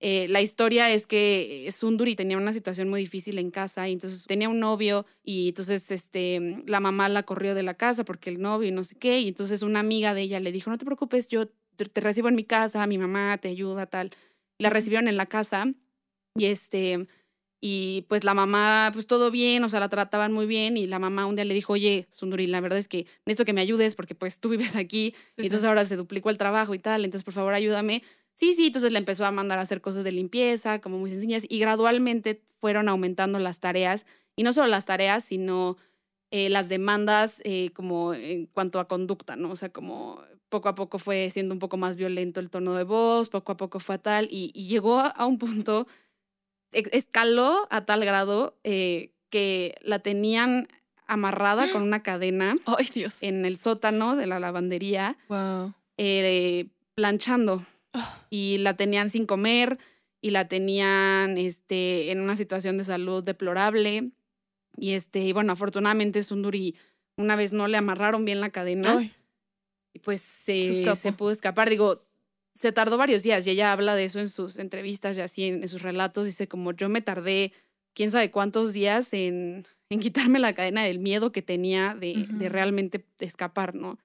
eh, 0.01 0.27
la 0.29 0.41
historia 0.43 0.91
es 0.91 1.07
que 1.07 1.67
eh, 1.69 1.73
Sunduri 1.73 2.17
tenía 2.17 2.37
una 2.37 2.53
situación 2.53 2.89
muy 2.91 3.01
difícil 3.03 3.39
en 3.39 3.51
casa 3.53 3.89
y 3.89 3.93
entonces 3.93 4.27
tenía 4.27 4.49
un 4.49 4.59
novio 4.59 5.07
y 5.23 5.49
entonces 5.51 5.91
este, 5.93 6.65
la 6.67 6.81
mamá 6.81 7.09
la 7.09 7.23
corrió 7.23 7.55
de 7.55 7.63
la 7.63 7.75
casa 7.75 8.05
porque 8.05 8.29
el 8.31 8.43
novio 8.43 8.69
y 8.69 8.73
no 8.73 8.83
sé 8.85 8.97
qué 8.97 9.21
y 9.21 9.29
entonces 9.29 9.63
una 9.63 9.81
amiga 9.81 10.13
de 10.13 10.23
ella 10.23 10.41
le 10.41 10.51
dijo, 10.51 10.71
no 10.71 10.79
te 10.79 10.85
preocupes, 10.85 11.29
yo 11.29 11.47
te, 11.77 11.85
te 11.87 12.01
recibo 12.01 12.29
en 12.29 12.35
mi 12.35 12.45
casa, 12.45 12.85
mi 12.89 12.99
mamá 12.99 13.39
te 13.39 13.49
ayuda, 13.49 13.87
tal. 13.87 14.11
La 14.59 14.71
recibieron 14.71 15.09
en 15.09 15.17
la 15.17 15.27
casa 15.27 15.73
y 16.35 16.47
este... 16.47 17.07
Y 17.65 18.07
pues 18.09 18.25
la 18.25 18.35
mamá, 18.35 18.91
pues 18.93 19.07
todo 19.07 19.31
bien, 19.31 19.63
o 19.63 19.69
sea, 19.69 19.79
la 19.79 19.89
trataban 19.89 20.33
muy 20.33 20.47
bien 20.47 20.77
y 20.77 20.89
la 20.89 20.99
mamá 20.99 21.27
un 21.27 21.37
día 21.37 21.45
le 21.45 21.55
dijo, 21.55 21.75
oye, 21.75 22.09
Sunduri, 22.11 22.49
la 22.49 22.61
verdad 22.61 22.77
es 22.77 22.89
que 22.89 23.07
necesito 23.25 23.45
que 23.45 23.53
me 23.53 23.61
ayudes 23.61 23.95
porque 23.95 24.17
pues 24.17 24.41
tú 24.41 24.49
vives 24.49 24.75
aquí 24.75 25.15
y 25.37 25.45
entonces 25.45 25.69
ahora 25.69 25.87
se 25.87 25.95
duplicó 25.95 26.31
el 26.31 26.39
trabajo 26.39 26.75
y 26.75 26.81
tal, 26.81 27.05
entonces 27.05 27.25
por 27.25 27.35
favor 27.35 27.55
ayúdame. 27.55 28.03
Sí, 28.35 28.57
sí, 28.57 28.67
entonces 28.67 28.91
le 28.91 28.99
empezó 28.99 29.25
a 29.25 29.31
mandar 29.31 29.61
a 29.61 29.63
hacer 29.63 29.81
cosas 29.81 30.03
de 30.03 30.11
limpieza, 30.11 30.81
como 30.81 30.99
muy 30.99 31.11
sencillas, 31.11 31.45
y 31.49 31.61
gradualmente 31.61 32.43
fueron 32.59 32.89
aumentando 32.89 33.39
las 33.39 33.61
tareas, 33.61 34.07
y 34.35 34.43
no 34.43 34.53
solo 34.53 34.67
las 34.67 34.87
tareas, 34.87 35.23
sino 35.23 35.77
eh, 36.33 36.49
las 36.49 36.69
demandas 36.69 37.43
eh, 37.45 37.71
como 37.75 38.13
en 38.13 38.47
cuanto 38.47 38.81
a 38.81 38.89
conducta, 38.89 39.37
¿no? 39.37 39.53
O 39.53 39.57
sea, 39.57 39.69
como 39.69 40.21
poco 40.49 40.69
a 40.69 40.75
poco 40.75 40.99
fue 40.99 41.31
siendo 41.31 41.55
un 41.55 41.61
poco 41.61 41.77
más 41.77 41.95
violento 41.95 42.41
el 42.41 42.51
tono 42.51 42.75
de 42.75 42.83
voz, 42.83 43.29
poco 43.29 43.53
a 43.53 43.57
poco 43.57 43.79
fue 43.79 43.95
a 43.95 43.99
tal, 43.99 44.27
y, 44.33 44.51
y 44.53 44.67
llegó 44.67 44.99
a 44.99 45.27
un 45.27 45.39
punto, 45.39 45.87
escaló 46.73 47.67
a 47.71 47.85
tal 47.85 48.05
grado 48.05 48.57
eh, 48.65 49.13
que 49.31 49.75
la 49.83 49.99
tenían 50.01 50.69
amarrada 51.07 51.71
con 51.71 51.83
una 51.83 52.03
cadena 52.03 52.55
Ay, 52.67 52.89
Dios. 52.93 53.19
en 53.21 53.45
el 53.45 53.59
sótano 53.59 54.17
de 54.17 54.27
la 54.27 54.39
lavandería 54.41 55.17
Wow. 55.29 55.75
eh, 55.99 56.67
planchando. 56.95 57.65
Ah. 57.95 58.25
y 58.31 58.57
la 58.59 58.75
tenían 58.75 59.11
sin 59.11 59.27
comer 59.27 59.77
y 60.23 60.31
la 60.31 60.49
tenían 60.49 61.37
este, 61.37 62.11
en 62.11 62.21
una 62.21 62.37
situación 62.37 62.79
de 62.79 62.85
salud 62.85 63.23
deplorable. 63.23 64.13
Y 64.79 64.93
este, 64.93 65.21
y 65.21 65.33
bueno, 65.35 65.53
afortunadamente 65.53 66.23
Sunduri 66.23 66.75
una 67.19 67.37
vez 67.37 67.53
no 67.53 67.69
le 67.69 67.77
amarraron 67.77 68.25
bien 68.25 68.41
la 68.41 68.49
cadena 68.49 68.97
Ay, 68.97 69.13
y 69.93 69.99
pues 69.99 70.23
Se 70.23 70.97
se 70.97 71.13
pudo 71.13 71.31
escapar. 71.33 71.69
Digo, 71.69 72.03
se 72.63 72.71
tardó 72.71 72.97
varios 72.97 73.25
días 73.25 73.45
y 73.45 73.51
ella 73.51 73.73
habla 73.73 73.97
de 73.97 74.05
eso 74.05 74.21
en 74.21 74.29
sus 74.29 74.59
entrevistas 74.59 75.17
y 75.17 75.21
así 75.21 75.45
en, 75.47 75.63
en 75.65 75.69
sus 75.69 75.83
relatos. 75.83 76.27
Dice 76.27 76.47
como 76.47 76.73
yo 76.73 76.89
me 76.89 77.01
tardé 77.01 77.53
quién 77.93 78.13
sabe 78.13 78.31
cuántos 78.31 78.73
días 78.73 79.13
en, 79.13 79.67
en 79.91 80.01
quitarme 80.01 80.39
la 80.39 80.55
cadena 80.55 80.85
del 80.85 81.01
miedo 81.01 81.33
que 81.33 81.43
tenía 81.43 81.97
de, 81.97 82.25
de 82.29 82.49
realmente 82.49 83.05
escapar, 83.19 83.75
¿no? 83.75 83.99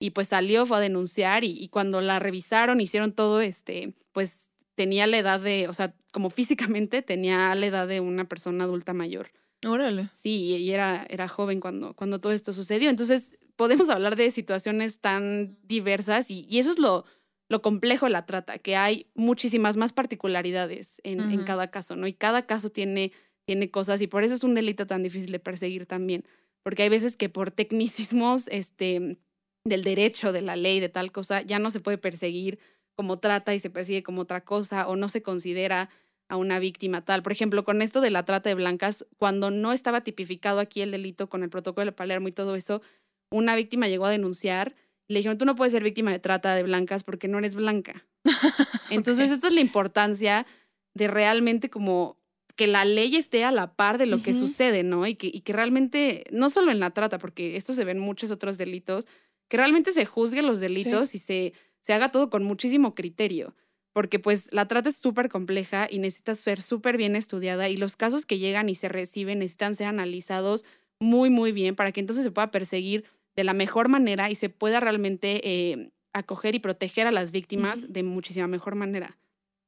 Y 0.00 0.10
pues 0.10 0.28
salió, 0.28 0.66
fue 0.66 0.78
a 0.78 0.80
denunciar 0.80 1.44
y, 1.44 1.52
y 1.52 1.68
cuando 1.68 2.00
la 2.00 2.18
revisaron, 2.18 2.80
hicieron 2.80 3.12
todo, 3.12 3.40
este, 3.40 3.94
pues 4.12 4.50
tenía 4.74 5.06
la 5.06 5.18
edad 5.18 5.38
de, 5.38 5.68
o 5.68 5.72
sea, 5.72 5.94
como 6.10 6.30
físicamente 6.30 7.02
tenía 7.02 7.54
la 7.54 7.66
edad 7.66 7.86
de 7.86 8.00
una 8.00 8.28
persona 8.28 8.64
adulta 8.64 8.92
mayor. 8.92 9.30
Órale. 9.64 10.08
Sí, 10.12 10.56
y 10.56 10.70
era, 10.72 11.06
era 11.10 11.28
joven 11.28 11.60
cuando, 11.60 11.94
cuando 11.94 12.18
todo 12.18 12.32
esto 12.32 12.52
sucedió. 12.52 12.88
Entonces, 12.88 13.38
podemos 13.56 13.90
hablar 13.90 14.16
de 14.16 14.30
situaciones 14.30 15.00
tan 15.00 15.58
diversas 15.62 16.30
y, 16.30 16.46
y 16.48 16.58
eso 16.58 16.70
es 16.70 16.78
lo, 16.78 17.04
lo 17.50 17.62
complejo 17.62 18.06
de 18.06 18.12
la 18.12 18.26
trata, 18.26 18.58
que 18.58 18.76
hay 18.76 19.10
muchísimas 19.14 19.76
más 19.76 19.92
particularidades 19.92 21.00
en, 21.02 21.20
en 21.20 21.42
cada 21.42 21.68
caso, 21.68 21.96
¿no? 21.96 22.06
Y 22.06 22.12
cada 22.12 22.46
caso 22.46 22.70
tiene, 22.70 23.10
tiene 23.44 23.72
cosas 23.72 24.00
y 24.00 24.06
por 24.06 24.22
eso 24.22 24.34
es 24.34 24.44
un 24.44 24.54
delito 24.54 24.86
tan 24.86 25.02
difícil 25.02 25.32
de 25.32 25.40
perseguir 25.40 25.84
también, 25.84 26.24
porque 26.62 26.84
hay 26.84 26.88
veces 26.88 27.16
que 27.16 27.28
por 27.28 27.50
tecnicismos 27.50 28.46
este, 28.52 29.18
del 29.64 29.82
derecho, 29.82 30.32
de 30.32 30.42
la 30.42 30.54
ley, 30.54 30.78
de 30.78 30.90
tal 30.90 31.10
cosa, 31.10 31.42
ya 31.42 31.58
no 31.58 31.72
se 31.72 31.80
puede 31.80 31.98
perseguir 31.98 32.60
como 32.94 33.18
trata 33.18 33.52
y 33.52 33.58
se 33.58 33.68
persigue 33.68 34.04
como 34.04 34.22
otra 34.22 34.44
cosa 34.44 34.86
o 34.86 34.94
no 34.94 35.08
se 35.08 35.20
considera 35.20 35.90
a 36.28 36.36
una 36.36 36.60
víctima 36.60 37.04
tal. 37.04 37.24
Por 37.24 37.32
ejemplo, 37.32 37.64
con 37.64 37.82
esto 37.82 38.00
de 38.00 38.10
la 38.10 38.24
trata 38.24 38.48
de 38.48 38.54
blancas, 38.54 39.06
cuando 39.18 39.50
no 39.50 39.72
estaba 39.72 40.02
tipificado 40.02 40.60
aquí 40.60 40.82
el 40.82 40.92
delito 40.92 41.28
con 41.28 41.42
el 41.42 41.50
protocolo 41.50 41.86
de 41.86 41.92
Palermo 41.92 42.28
y 42.28 42.32
todo 42.32 42.54
eso, 42.54 42.80
una 43.28 43.56
víctima 43.56 43.88
llegó 43.88 44.06
a 44.06 44.10
denunciar 44.10 44.76
le 45.12 45.18
dijeron, 45.18 45.38
tú 45.38 45.44
no 45.44 45.54
puedes 45.56 45.72
ser 45.72 45.82
víctima 45.82 46.10
de 46.12 46.18
trata 46.18 46.54
de 46.54 46.62
blancas 46.62 47.04
porque 47.04 47.28
no 47.28 47.38
eres 47.38 47.54
blanca. 47.54 48.06
Entonces, 48.90 49.30
Ok. 49.30 49.34
esta 49.34 49.48
es 49.48 49.54
la 49.54 49.60
importancia 49.60 50.46
de 50.94 51.08
realmente 51.08 51.70
como 51.70 52.18
que 52.56 52.66
la 52.66 52.84
ley 52.84 53.16
esté 53.16 53.44
a 53.44 53.52
la 53.52 53.74
par 53.74 53.96
de 53.98 54.06
lo 54.06 54.22
que 54.22 54.34
sucede, 54.34 54.82
¿no? 54.82 55.06
Y 55.06 55.14
que, 55.14 55.28
y 55.28 55.40
que 55.40 55.52
realmente, 55.52 56.24
no 56.30 56.50
solo 56.50 56.70
en 56.70 56.78
la 56.78 56.90
trata, 56.90 57.18
porque 57.18 57.56
esto 57.56 57.72
se 57.72 57.84
ve 57.84 57.92
en 57.92 58.00
muchos 58.00 58.30
otros 58.30 58.58
delitos, 58.58 59.08
que 59.48 59.56
realmente 59.56 59.92
se 59.92 60.04
juzguen 60.04 60.46
los 60.46 60.60
delitos 60.60 61.14
y 61.14 61.18
se, 61.18 61.54
se 61.82 61.92
haga 61.92 62.10
todo 62.12 62.28
con 62.28 62.44
muchísimo 62.44 62.94
criterio. 62.94 63.54
Porque 63.92 64.18
pues 64.18 64.52
la 64.52 64.68
trata 64.68 64.90
es 64.90 64.96
súper 64.96 65.28
compleja 65.28 65.88
y 65.90 65.98
necesita 65.98 66.34
ser 66.34 66.60
súper 66.60 66.96
bien 66.96 67.16
estudiada 67.16 67.68
y 67.68 67.76
los 67.76 67.96
casos 67.96 68.26
que 68.26 68.38
llegan 68.38 68.68
y 68.68 68.74
se 68.74 68.88
reciben 68.88 69.40
necesitan 69.40 69.74
ser 69.74 69.88
analizados 69.88 70.64
muy, 71.00 71.30
muy 71.30 71.50
bien 71.50 71.74
para 71.74 71.90
que 71.92 72.00
entonces 72.00 72.24
se 72.24 72.30
pueda 72.30 72.50
perseguir 72.50 73.04
de 73.36 73.44
la 73.44 73.54
mejor 73.54 73.88
manera 73.88 74.30
y 74.30 74.34
se 74.34 74.48
pueda 74.48 74.80
realmente 74.80 75.40
eh, 75.44 75.90
acoger 76.12 76.54
y 76.54 76.58
proteger 76.58 77.06
a 77.06 77.12
las 77.12 77.30
víctimas 77.30 77.92
de 77.92 78.02
muchísima 78.02 78.46
mejor 78.46 78.74
manera. 78.74 79.18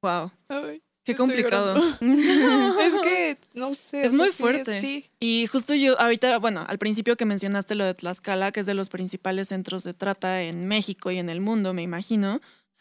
Wow. 0.03 0.33
ay, 0.49 0.83
Qué 1.05 1.17
complicado. 1.17 1.77
es 2.01 2.95
que, 3.03 3.39
no 3.55 3.75
sé. 3.75 4.03
Es 4.03 4.13
muy 4.13 4.29
sí, 4.29 4.35
fuerte. 4.35 4.81
Sí. 4.81 5.11
Y 5.19 5.47
justo 5.49 5.75
yo, 5.75 6.01
ahorita, 6.01 6.39
bueno, 6.39 6.65
al 6.69 6.79
principio 6.79 7.17
que 7.17 7.25
mencionaste 7.25 7.75
lo 7.75 7.85
de 7.85 7.95
Tlaxcala, 7.95 8.53
que 8.53 8.61
es 8.61 8.67
de 8.67 8.75
los 8.75 8.89
principales 8.89 9.49
centros 9.49 9.83
de 9.83 9.95
trata 9.95 10.43
en 10.43 10.67
México 10.69 11.11
y 11.11 11.19
en 11.19 11.29
el 11.29 11.41
mundo, 11.41 11.75
me 11.75 11.83
imagino. 11.83 12.41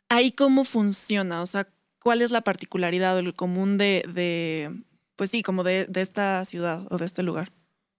Ahí 0.09 0.31
cómo 0.31 0.65
funciona, 0.65 1.41
o 1.41 1.45
sea, 1.45 1.67
cuál 1.99 2.21
es 2.21 2.31
la 2.31 2.41
particularidad 2.41 3.15
o 3.15 3.19
el 3.19 3.33
común 3.33 3.77
de, 3.77 4.03
de 4.13 4.71
pues 5.15 5.31
sí, 5.31 5.41
como 5.41 5.63
de, 5.63 5.85
de 5.85 6.01
esta 6.01 6.43
ciudad 6.45 6.85
o 6.91 6.97
de 6.97 7.05
este 7.05 7.23
lugar. 7.23 7.51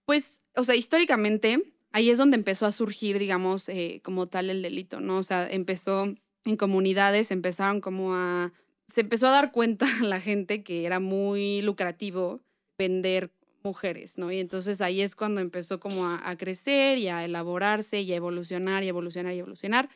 Pues, 0.05 0.43
o 0.55 0.63
sea, 0.63 0.75
históricamente, 0.75 1.72
ahí 1.93 2.09
es 2.09 2.17
donde 2.17 2.35
empezó 2.35 2.65
a 2.65 2.71
surgir, 2.71 3.17
digamos, 3.19 3.69
eh, 3.69 4.01
como 4.03 4.27
tal 4.27 4.49
el 4.49 4.61
delito, 4.61 4.99
¿no? 4.99 5.17
O 5.17 5.23
sea, 5.23 5.47
empezó 5.49 6.13
en 6.45 6.57
comunidades, 6.57 7.31
empezaron 7.31 7.79
como 7.79 8.13
a... 8.13 8.51
Se 8.87 9.01
empezó 9.01 9.27
a 9.27 9.31
dar 9.31 9.51
cuenta 9.53 9.85
la 10.03 10.19
gente 10.19 10.63
que 10.63 10.85
era 10.85 10.99
muy 10.99 11.61
lucrativo 11.61 12.41
vender 12.77 13.31
mujeres, 13.63 14.17
¿no? 14.17 14.29
Y 14.31 14.39
entonces 14.39 14.81
ahí 14.81 15.01
es 15.01 15.15
cuando 15.15 15.39
empezó 15.39 15.79
como 15.79 16.05
a, 16.05 16.29
a 16.29 16.35
crecer 16.35 16.97
y 16.97 17.07
a 17.07 17.23
elaborarse 17.23 18.01
y 18.01 18.11
a 18.11 18.15
evolucionar 18.17 18.83
y 18.83 18.87
a 18.87 18.89
evolucionar 18.89 19.33
y 19.33 19.37
a 19.37 19.39
evolucionar. 19.39 19.89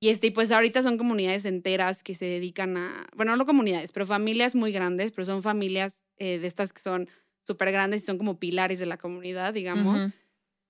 Y 0.00 0.10
este, 0.10 0.30
pues 0.30 0.52
ahorita 0.52 0.82
son 0.82 0.98
comunidades 0.98 1.44
enteras 1.44 2.02
que 2.02 2.14
se 2.14 2.26
dedican 2.26 2.76
a, 2.76 3.06
bueno, 3.16 3.34
no 3.36 3.46
comunidades, 3.46 3.92
pero 3.92 4.06
familias 4.06 4.54
muy 4.54 4.72
grandes, 4.72 5.10
pero 5.12 5.24
son 5.24 5.42
familias 5.42 6.04
eh, 6.18 6.38
de 6.38 6.46
estas 6.46 6.72
que 6.72 6.80
son 6.80 7.08
súper 7.44 7.72
grandes 7.72 8.02
y 8.02 8.06
son 8.06 8.18
como 8.18 8.38
pilares 8.38 8.78
de 8.78 8.86
la 8.86 8.98
comunidad, 8.98 9.54
digamos. 9.54 10.04
Ujú. 10.04 10.12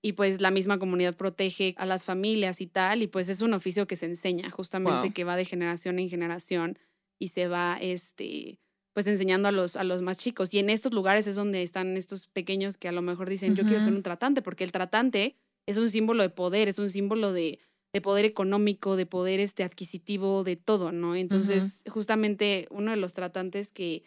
Y 0.01 0.13
pues 0.13 0.39
la 0.39 0.51
misma 0.51 0.79
comunidad 0.79 1.15
protege 1.17 1.73
a 1.77 1.85
las 1.85 2.05
familias 2.05 2.61
y 2.61 2.67
tal. 2.67 3.01
Y 3.01 3.07
pues 3.07 3.27
es 3.29 3.41
un 3.41 3.53
oficio 3.53 3.85
que 3.87 3.95
se 3.97 4.05
enseña 4.05 4.49
justamente, 4.49 5.01
Wow. 5.07 5.13
que 5.13 5.23
va 5.25 5.35
de 5.35 5.45
generación 5.45 5.99
en 5.99 6.09
generación 6.09 6.77
y 7.19 7.29
se 7.29 7.47
va, 7.49 7.77
este, 7.81 8.59
pues 8.93 9.07
enseñando 9.07 9.49
a 9.49 9.51
los, 9.51 9.75
a 9.75 9.83
los 9.83 10.01
más 10.01 10.17
chicos. 10.17 10.53
Y 10.53 10.59
en 10.59 10.69
estos 10.69 10.93
lugares 10.93 11.27
es 11.27 11.35
donde 11.35 11.63
están 11.63 11.97
estos 11.97 12.27
pequeños 12.27 12.77
que 12.77 12.87
a 12.87 12.93
lo 12.93 13.01
mejor 13.01 13.29
dicen, 13.29 13.55
yo 13.55 13.63
quiero 13.63 13.79
ser 13.81 13.93
un 13.93 14.03
tratante, 14.03 14.41
porque 14.41 14.63
el 14.63 14.71
tratante 14.71 15.35
es 15.65 15.77
un 15.77 15.89
símbolo 15.89 16.23
de 16.23 16.29
poder, 16.29 16.69
es 16.69 16.79
un 16.79 16.89
símbolo 16.89 17.33
de, 17.33 17.59
de 17.93 18.01
poder 18.01 18.23
económico, 18.23 18.95
de 18.95 19.05
poder 19.05 19.41
este, 19.41 19.63
adquisitivo, 19.63 20.45
de 20.45 20.55
todo, 20.55 20.93
¿no? 20.93 21.15
Entonces, 21.15 21.83
justamente 21.89 22.67
uno 22.71 22.91
de 22.91 22.97
los 22.97 23.13
tratantes 23.13 23.71
que, 23.73 24.03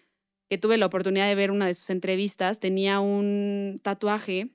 que 0.48 0.56
tuve 0.56 0.78
la 0.78 0.86
oportunidad 0.86 1.28
de 1.28 1.34
ver 1.34 1.50
una 1.50 1.66
de 1.66 1.74
sus 1.74 1.90
entrevistas 1.90 2.60
tenía 2.60 3.00
un 3.00 3.78
tatuaje 3.82 4.50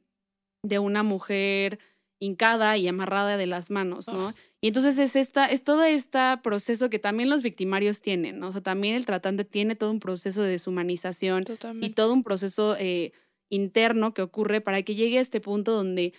de 0.67 0.79
una 0.79 1.03
mujer 1.03 1.79
hincada 2.19 2.77
y 2.77 2.87
amarrada 2.87 3.37
de 3.37 3.45
las 3.45 3.69
manos, 3.69 4.07
¿no? 4.07 4.33
Y 4.59 4.67
entonces 4.67 4.97
es 4.97 5.15
esta, 5.15 5.45
es 5.45 5.63
todo 5.63 5.83
este 5.83 6.19
proceso 6.41 6.89
que 6.89 6.97
también 6.97 7.29
los 7.29 7.43
victimarios 7.43 8.01
tienen, 8.01 8.39
¿no? 8.39 8.47
O 8.47 8.51
sea, 8.51 8.61
también 8.61 8.95
el 8.95 9.05
tratante 9.05 9.45
tiene 9.45 9.75
todo 9.75 9.91
un 9.91 9.99
proceso 9.99 10.41
de 10.41 10.49
deshumanización 10.49 11.45
y 11.81 11.89
todo 11.89 12.13
un 12.13 12.23
proceso 12.23 12.75
eh, 12.79 13.11
interno 13.49 14.13
que 14.13 14.23
ocurre 14.23 14.61
para 14.61 14.81
que 14.81 14.95
llegue 14.95 15.19
a 15.19 15.21
este 15.21 15.41
punto 15.41 15.73
donde, 15.73 16.13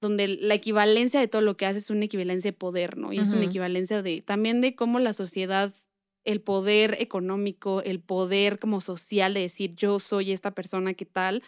donde 0.00 0.26
la 0.26 0.54
equivalencia 0.54 1.20
de 1.20 1.28
todo 1.28 1.42
lo 1.42 1.56
que 1.56 1.66
hace 1.66 1.78
es 1.78 1.90
una 1.90 2.04
equivalencia 2.04 2.50
de 2.50 2.56
poder, 2.56 2.96
¿no? 2.96 3.12
Y 3.12 3.18
es 3.18 3.30
una 3.30 3.44
equivalencia 3.44 4.02
de 4.02 4.22
también 4.22 4.60
de 4.60 4.74
cómo 4.74 4.98
la 4.98 5.12
sociedad, 5.12 5.72
el 6.24 6.40
poder 6.40 6.96
económico, 6.98 7.80
el 7.82 8.00
poder 8.00 8.58
como 8.58 8.80
social 8.80 9.34
de 9.34 9.40
decir 9.40 9.74
yo 9.76 10.00
soy 10.00 10.32
esta 10.32 10.52
persona 10.52 10.94
que 10.94 11.06
tal, 11.06 11.44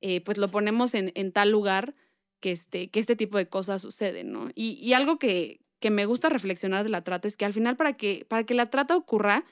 eh, 0.00 0.20
pues 0.20 0.38
lo 0.38 0.48
ponemos 0.48 0.94
en, 0.94 1.12
en 1.14 1.32
tal 1.32 1.50
lugar 1.50 1.94
que 2.40 2.52
este, 2.52 2.88
que 2.88 3.00
este 3.00 3.16
tipo 3.16 3.38
de 3.38 3.48
cosas 3.48 3.82
suceden, 3.82 4.32
¿no? 4.32 4.50
Y, 4.54 4.72
y 4.82 4.94
algo 4.94 5.18
que, 5.18 5.60
que 5.78 5.90
me 5.90 6.06
gusta 6.06 6.28
reflexionar 6.28 6.84
de 6.84 6.90
la 6.90 7.04
trata 7.04 7.28
es 7.28 7.36
que 7.36 7.44
al 7.44 7.52
final 7.52 7.76
para 7.76 7.94
que, 7.94 8.24
para 8.28 8.44
que 8.44 8.54
la 8.54 8.70
trata 8.70 8.96
ocurra 8.96 9.44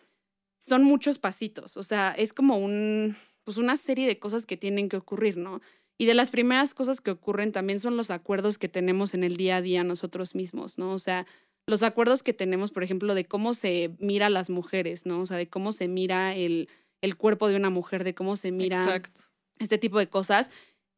son 0.61 0.85
muchos 0.85 1.19
pasitos, 1.19 1.77
o 1.77 1.83
sea, 1.83 2.13
es 2.13 2.33
como 2.33 2.59
un, 2.59 3.17
pues 3.45 3.57
una 3.57 3.77
serie 3.77 4.07
de 4.07 4.19
cosas 4.19 4.45
que 4.45 4.57
tienen 4.57 4.89
que 4.89 4.97
ocurrir, 4.97 5.37
¿no? 5.37 5.61
Y 5.99 6.07
de 6.07 6.15
las 6.15 6.31
primeras 6.31 6.75
cosas 6.75 7.01
que 7.01 7.11
ocurren 7.11 7.51
también 7.51 7.81
son 7.81 7.97
los 7.97 8.11
acuerdos 8.11 8.57
que 8.57 8.69
tenemos 8.69 9.15
en 9.15 9.25
el 9.25 9.37
día 9.37 9.57
a 9.57 9.63
día 9.63 9.83
nosotros 9.85 10.35
mismos, 10.35 10.79
¿no? 10.79 10.91
O 10.91 10.99
sea, 10.99 11.27
los 11.67 11.83
acuerdos 11.83 12.23
que 12.23 12.33
tenemos, 12.33 12.71
por 12.71 12.83
ejemplo, 12.85 13.15
de 13.15 13.25
cómo 13.25 13.53
se 13.53 13.95
mira 13.99 14.27
a 14.27 14.31
las 14.31 14.49
mujeres, 14.49 15.07
¿no? 15.07 15.21
O 15.21 15.27
sea, 15.27 15.37
de 15.37 15.49
cómo 15.49 15.73
se 15.73 15.89
mira 15.89 16.35
el, 16.35 16.69
el 17.03 17.17
cuerpo 17.17 17.49
de 17.49 17.57
una 17.57 17.71
mujer, 17.71 18.05
de 18.05 18.15
cómo 18.15 18.37
se 18.37 18.53
mira 18.53 18.85
Exacto. 18.85 19.23
Este 19.59 19.79
tipo 19.79 19.99
de 19.99 20.09
cosas. 20.09 20.51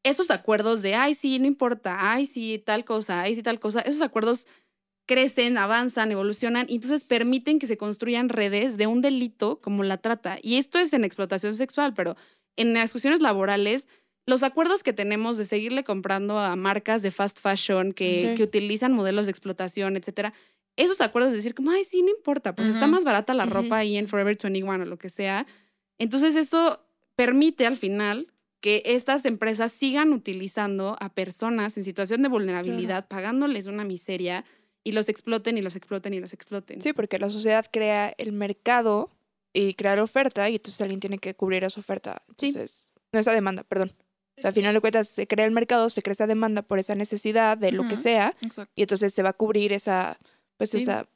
Esos 0.03 0.31
acuerdos 0.31 0.83
de, 0.83 0.95
ay, 0.95 1.15
sí, 1.15 1.39
no 1.39 1.47
importa, 1.47 2.13
ay, 2.13 2.27
sí, 2.27 2.63
tal 2.65 2.85
cosa, 2.85 3.21
ay, 3.21 3.35
sí, 3.35 3.43
tal 3.43 3.61
cosa, 3.61 3.81
esos 3.81 4.01
acuerdos 4.03 4.47
crecen, 5.07 5.59
avanzan, 5.59 6.13
evolucionan 6.13 6.67
y 6.69 6.77
entonces 6.77 7.05
permiten 7.05 7.59
que 7.59 7.67
se 7.67 7.77
construyan 7.77 8.29
redes 8.29 8.77
de 8.77 8.87
un 8.87 9.01
delito 9.03 9.61
como 9.61 9.83
la 9.83 9.99
trata. 9.99 10.39
Y 10.41 10.57
esto 10.57 10.79
es 10.79 10.93
en 10.93 11.05
explotación 11.05 11.55
sexual, 11.55 11.95
pero 11.95 12.17
en 12.57 12.73
las 12.75 12.93
cuestiones 12.93 13.21
laborales, 13.21 13.89
los 14.27 14.43
acuerdos 14.45 14.83
que 14.85 14.93
tenemos 14.93 15.37
de 15.37 15.45
seguirle 15.45 15.83
comprando 15.83 16.39
a 16.39 16.55
marcas 16.55 17.03
de 17.03 17.11
fast 17.11 17.41
fashion 17.41 17.93
que, 17.93 18.29
Ok. 18.31 18.37
que 18.37 18.43
utilizan 18.45 18.93
modelos 18.93 19.27
de 19.27 19.33
explotación, 19.33 19.97
etcétera, 19.97 20.33
esos 20.77 21.01
acuerdos 21.01 21.33
de 21.33 21.39
decir 21.39 21.55
como, 21.55 21.73
ay, 21.73 21.85
sí, 21.85 22.01
no 22.03 22.11
importa, 22.11 22.55
pues 22.55 22.69
está 22.69 22.87
Ujú. 22.87 22.95
más 22.95 23.05
barata 23.05 23.35
la 23.35 23.45
Ujú. 23.45 23.55
ropa 23.55 23.79
ahí 23.79 23.97
en 23.97 24.07
Forever 24.07 24.39
21 24.41 24.85
o 24.85 24.87
lo 24.87 24.97
que 24.99 25.11
sea. 25.11 25.45
Entonces 25.99 26.37
eso 26.37 26.87
permite 27.17 27.67
al 27.67 27.77
final 27.77 28.30
que 28.61 28.83
estas 28.85 29.25
empresas 29.25 29.73
sigan 29.73 30.13
utilizando 30.13 30.97
a 31.01 31.09
personas 31.09 31.77
en 31.77 31.85
situación 31.85 32.23
de 32.23 32.29
vulnerabilidad, 32.29 33.09
pagándoles 33.09 33.67
una 33.67 33.85
miseria 33.85 34.45
y 34.85 34.93
los 34.93 35.09
exploten 35.09 35.57
y 35.59 35.63
los 35.63 35.77
exploten 35.77 36.15
y 36.15 36.21
los 36.21 36.33
exploten. 36.33 36.81
Sí, 36.81 36.93
porque 36.93 37.19
la 37.19 37.31
sociedad 37.31 37.67
crea 37.71 38.15
el 38.19 38.33
mercado 38.33 39.11
y 39.53 39.75
crea 39.75 39.97
la 39.97 40.03
oferta 40.03 40.49
y 40.51 40.57
entonces 40.57 40.81
alguien 40.81 41.01
tiene 41.01 41.19
que 41.19 41.35
cubrir 41.35 41.65
esa 41.65 41.81
oferta. 41.81 42.23
Sí. 42.37 42.49
Entonces, 42.49 42.95
no 43.13 43.19
esa 43.21 43.33
demanda, 43.33 43.65
perdón. 43.65 43.93
O 44.39 44.41
sea, 44.41 44.49
al 44.49 44.55
final 44.55 44.73
de 44.73 44.81
cuentas 44.81 45.09
se 45.09 45.27
crea 45.27 45.45
el 45.45 45.51
mercado, 45.53 45.91
se 45.91 46.01
crea 46.03 46.13
esa 46.13 46.27
demanda 46.27 46.63
por 46.63 46.79
esa 46.79 46.95
necesidad 46.95 47.59
de 47.59 47.73
lo 47.73 47.87
que 47.89 47.97
sea 47.97 48.35
Exacto. 48.41 48.73
y 48.75 48.83
entonces 48.83 49.13
se 49.13 49.23
va 49.23 49.31
a 49.31 49.33
cubrir 49.35 49.73
esa, 49.73 50.19
pues 50.57 50.71
Sí. 50.71 50.79
esa, 50.79 51.07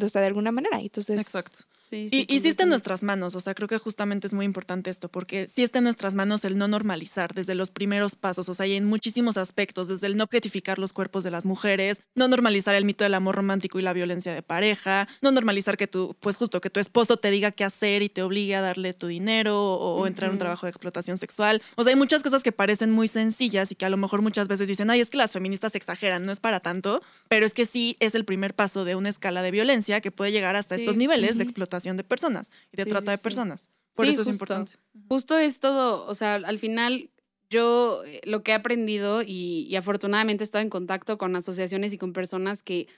o 0.00 0.08
sea, 0.08 0.20
de 0.22 0.26
alguna 0.26 0.50
manera. 0.50 0.80
Entonces, 0.80 1.20
Exacto. 1.20 1.58
Sí, 1.88 2.08
Y, 2.10 2.34
y 2.34 2.40
sí 2.40 2.48
está 2.48 2.62
en 2.62 2.70
nuestras 2.70 3.02
manos, 3.02 3.34
o 3.34 3.40
sea, 3.40 3.54
creo 3.54 3.68
que 3.68 3.76
justamente 3.76 4.26
es 4.26 4.32
muy 4.32 4.46
importante 4.46 4.88
esto, 4.88 5.10
porque 5.10 5.48
sí 5.54 5.62
está 5.62 5.78
en 5.78 5.84
nuestras 5.84 6.14
manos 6.14 6.44
el 6.46 6.56
no 6.56 6.66
normalizar 6.66 7.34
desde 7.34 7.54
los 7.54 7.70
primeros 7.70 8.14
pasos, 8.14 8.48
o 8.48 8.54
sea, 8.54 8.66
y 8.66 8.74
en 8.74 8.86
muchísimos 8.86 9.36
aspectos, 9.36 9.88
desde 9.88 10.06
el 10.06 10.16
no 10.16 10.24
objetificar 10.24 10.78
los 10.78 10.94
cuerpos 10.94 11.24
de 11.24 11.30
las 11.30 11.44
mujeres, 11.44 12.02
no 12.14 12.26
normalizar 12.26 12.74
el 12.74 12.86
mito 12.86 13.04
del 13.04 13.12
amor 13.12 13.36
romántico 13.36 13.78
y 13.78 13.82
la 13.82 13.92
violencia 13.92 14.32
de 14.32 14.42
pareja, 14.42 15.08
no 15.20 15.30
normalizar 15.30 15.76
que 15.76 15.86
tu, 15.86 16.16
pues 16.20 16.36
justo, 16.36 16.60
que 16.60 16.70
tu 16.70 16.80
esposo 16.80 17.18
te 17.18 17.30
diga 17.30 17.50
qué 17.50 17.64
hacer 17.64 18.02
y 18.02 18.08
te 18.08 18.22
obligue 18.22 18.56
a 18.56 18.62
darle 18.62 18.94
tu 18.94 19.06
dinero 19.06 19.60
o, 19.62 20.00
o 20.00 20.06
entrar 20.06 20.28
en 20.28 20.32
un 20.34 20.38
trabajo 20.38 20.64
de 20.64 20.70
explotación 20.70 21.18
sexual. 21.18 21.60
O 21.76 21.84
sea, 21.84 21.92
hay 21.92 21.98
muchas 21.98 22.22
cosas 22.22 22.42
que 22.42 22.52
parecen 22.52 22.90
muy 22.90 23.08
sencillas 23.08 23.70
y 23.70 23.74
que 23.74 23.84
a 23.84 23.90
lo 23.90 23.98
mejor 23.98 24.22
muchas 24.22 24.48
veces 24.48 24.68
dicen, 24.68 24.90
ay, 24.90 25.00
es 25.00 25.10
que 25.10 25.18
las 25.18 25.32
feministas 25.32 25.74
exageran, 25.74 26.24
no 26.24 26.32
es 26.32 26.40
para 26.40 26.60
tanto, 26.60 27.02
pero 27.28 27.44
es 27.44 27.52
que 27.52 27.66
sí 27.66 27.96
es 28.00 28.14
el 28.14 28.24
primer 28.24 28.54
paso 28.54 28.84
de 28.84 28.94
una 28.94 29.10
escala 29.10 29.42
de 29.42 29.50
violencia 29.50 30.00
que 30.00 30.10
puede 30.10 30.32
llegar 30.32 30.56
hasta 30.56 30.76
estos 30.76 30.96
niveles 30.96 31.36
de 31.36 31.44
Ujú. 31.44 31.48
Explotación 31.78 31.96
de 31.96 32.04
personas 32.04 32.50
y 32.72 32.76
de 32.76 32.84
Sí, 32.84 32.90
trata 32.90 33.12
sí, 33.12 33.16
de 33.16 33.22
personas. 33.22 33.68
Por 33.94 34.06
eso 34.06 34.22
es 34.22 34.28
justo. 34.28 34.30
importante. 34.30 34.72
Justo 35.08 35.38
es 35.38 35.60
todo, 35.60 36.06
o 36.06 36.14
sea, 36.14 36.34
al 36.34 36.58
final 36.58 37.10
yo 37.50 38.02
eh, 38.04 38.20
lo 38.24 38.42
que 38.42 38.52
he 38.52 38.54
aprendido 38.54 39.22
y, 39.22 39.66
y 39.68 39.76
afortunadamente 39.76 40.42
he 40.42 40.46
estado 40.46 40.62
en 40.62 40.70
contacto 40.70 41.18
con 41.18 41.36
asociaciones 41.36 41.92
y 41.92 41.98
con 41.98 42.12
personas 42.12 42.62
que, 42.62 42.88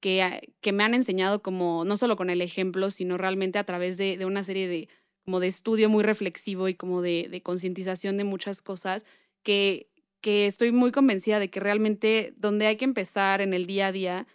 que, 0.00 0.22
ah, 0.22 0.40
que 0.60 0.72
me 0.72 0.84
han 0.84 0.94
enseñado 0.94 1.42
como, 1.42 1.84
no 1.84 1.96
solo 1.96 2.16
con 2.16 2.30
el 2.30 2.40
ejemplo, 2.40 2.90
sino 2.90 3.18
realmente 3.18 3.58
a 3.58 3.64
través 3.64 3.96
de, 3.98 4.16
de 4.16 4.24
una 4.24 4.44
serie 4.44 4.68
de, 4.68 4.88
como 5.24 5.40
de 5.40 5.48
estudio 5.48 5.88
muy 5.88 6.02
reflexivo 6.04 6.68
y 6.68 6.74
como 6.74 7.02
de, 7.02 7.28
de 7.30 7.42
concientización 7.42 8.16
de 8.16 8.24
muchas 8.24 8.62
cosas, 8.62 9.04
que, 9.42 9.90
que 10.20 10.46
estoy 10.46 10.72
muy 10.72 10.92
convencida 10.92 11.38
de 11.38 11.50
que 11.50 11.60
realmente 11.60 12.32
donde 12.38 12.66
hay 12.66 12.76
que 12.76 12.84
empezar 12.86 13.40
en 13.40 13.52
el 13.54 13.66
día 13.66 13.88
a 13.88 13.92
día, 13.92 14.26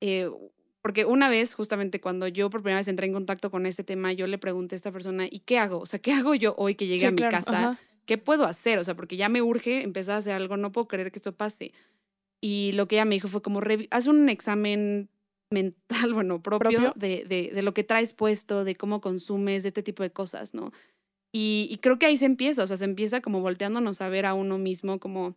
eh, 0.00 0.28
porque 0.82 1.04
una 1.04 1.28
vez, 1.28 1.54
justamente 1.54 2.00
cuando 2.00 2.26
yo 2.28 2.48
por 2.50 2.62
primera 2.62 2.78
vez 2.80 2.88
entré 2.88 3.06
en 3.06 3.12
contacto 3.12 3.50
con 3.50 3.66
este 3.66 3.84
tema, 3.84 4.12
yo 4.12 4.26
le 4.26 4.38
pregunté 4.38 4.74
a 4.74 4.76
esta 4.76 4.92
persona, 4.92 5.26
¿y 5.30 5.40
qué 5.40 5.58
hago? 5.58 5.78
O 5.78 5.86
sea, 5.86 5.98
¿qué 5.98 6.12
hago 6.12 6.34
yo 6.34 6.54
hoy 6.56 6.74
que 6.74 6.86
llegue 6.86 7.00
Sí, 7.00 7.06
a 7.06 7.10
mi 7.10 7.16
claro, 7.16 7.36
casa? 7.38 7.58
ajá. 7.70 7.80
¿Qué 8.06 8.18
puedo 8.18 8.44
hacer? 8.44 8.78
O 8.78 8.84
sea, 8.84 8.94
porque 8.96 9.16
ya 9.16 9.28
me 9.28 9.42
urge 9.42 9.82
empezar 9.82 10.16
a 10.16 10.18
hacer 10.18 10.32
algo, 10.34 10.56
no 10.56 10.72
puedo 10.72 10.88
creer 10.88 11.12
que 11.12 11.18
esto 11.18 11.32
pase. 11.36 11.72
Y 12.40 12.72
lo 12.74 12.88
que 12.88 12.96
ella 12.96 13.04
me 13.04 13.14
dijo 13.14 13.28
fue 13.28 13.42
como, 13.42 13.60
haz 13.90 14.06
un 14.06 14.28
examen 14.28 15.10
mental, 15.52 15.78
bueno, 16.14 16.42
propio, 16.42 16.70
Propio. 16.80 16.92
De, 16.96 17.24
de, 17.28 17.50
de 17.54 17.62
lo 17.62 17.74
que 17.74 17.84
traes 17.84 18.14
puesto, 18.14 18.64
de 18.64 18.74
cómo 18.74 19.00
consumes, 19.00 19.62
de 19.62 19.68
este 19.68 19.82
tipo 19.82 20.02
de 20.02 20.10
cosas, 20.10 20.54
¿no? 20.54 20.72
Y, 21.32 21.68
y 21.70 21.76
creo 21.76 21.98
que 21.98 22.06
ahí 22.06 22.16
se 22.16 22.24
empieza, 22.24 22.64
o 22.64 22.66
sea, 22.66 22.76
se 22.76 22.84
empieza 22.84 23.20
como 23.20 23.40
volteándonos 23.40 24.00
a 24.00 24.08
ver 24.08 24.26
a 24.26 24.34
uno 24.34 24.58
mismo, 24.58 24.98
como 24.98 25.36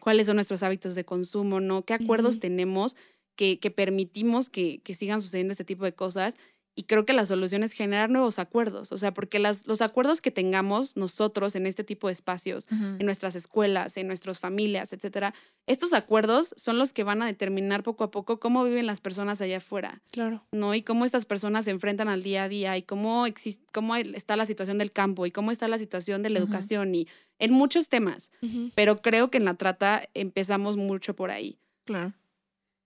cuáles 0.00 0.26
son 0.26 0.36
nuestros 0.36 0.62
hábitos 0.62 0.94
de 0.94 1.04
consumo, 1.04 1.60
¿no? 1.60 1.84
¿Qué 1.84 1.94
acuerdos 1.94 2.38
tenemos 2.40 2.96
que, 3.36 3.58
que 3.58 3.70
permitimos 3.70 4.50
que, 4.50 4.80
que 4.82 4.94
sigan 4.94 5.20
sucediendo 5.20 5.52
este 5.52 5.64
tipo 5.64 5.84
de 5.84 5.94
cosas? 5.94 6.36
Y 6.74 6.84
creo 6.84 7.04
que 7.04 7.12
la 7.12 7.26
solución 7.26 7.62
es 7.62 7.72
generar 7.72 8.08
nuevos 8.08 8.38
acuerdos, 8.38 8.92
o 8.92 8.96
sea, 8.98 9.12
porque 9.12 9.38
las, 9.38 9.66
los 9.66 9.82
acuerdos 9.82 10.22
que 10.22 10.30
tengamos 10.30 10.96
nosotros 10.96 11.54
en 11.54 11.66
este 11.66 11.84
tipo 11.84 12.06
de 12.06 12.14
espacios, 12.14 12.66
en 12.70 13.04
nuestras 13.04 13.34
escuelas, 13.34 13.98
en 13.98 14.06
nuestras 14.06 14.40
familias, 14.40 14.94
etcétera, 14.94 15.34
estos 15.66 15.92
acuerdos 15.92 16.54
son 16.56 16.78
los 16.78 16.94
que 16.94 17.04
van 17.04 17.20
a 17.20 17.26
determinar 17.26 17.82
poco 17.82 18.04
a 18.04 18.10
poco 18.10 18.40
cómo 18.40 18.64
viven 18.64 18.86
las 18.86 19.02
personas 19.02 19.42
allá 19.42 19.58
afuera, 19.58 20.00
Claro. 20.12 20.46
¿no? 20.50 20.74
Y 20.74 20.80
cómo 20.80 21.04
estas 21.04 21.26
personas 21.26 21.66
se 21.66 21.72
enfrentan 21.72 22.08
al 22.08 22.22
día 22.22 22.44
a 22.44 22.48
día 22.48 22.74
y 22.78 22.82
cómo, 22.82 23.26
cómo 23.74 23.94
está 23.96 24.36
la 24.36 24.46
situación 24.46 24.78
del 24.78 24.92
campo 24.92 25.26
y 25.26 25.30
cómo 25.30 25.50
está 25.52 25.68
la 25.68 25.76
situación 25.76 26.22
de 26.22 26.30
la 26.30 26.38
Ujú. 26.40 26.46
educación 26.48 26.94
y 26.94 27.06
en 27.38 27.52
muchos 27.52 27.90
temas. 27.90 28.30
Ujú. 28.40 28.70
Pero 28.74 29.02
creo 29.02 29.30
que 29.30 29.36
en 29.36 29.44
la 29.44 29.52
trata 29.56 30.08
empezamos 30.14 30.78
mucho 30.78 31.14
por 31.14 31.30
ahí. 31.30 31.58
Claro. 31.84 32.14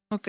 Ok. 0.08 0.28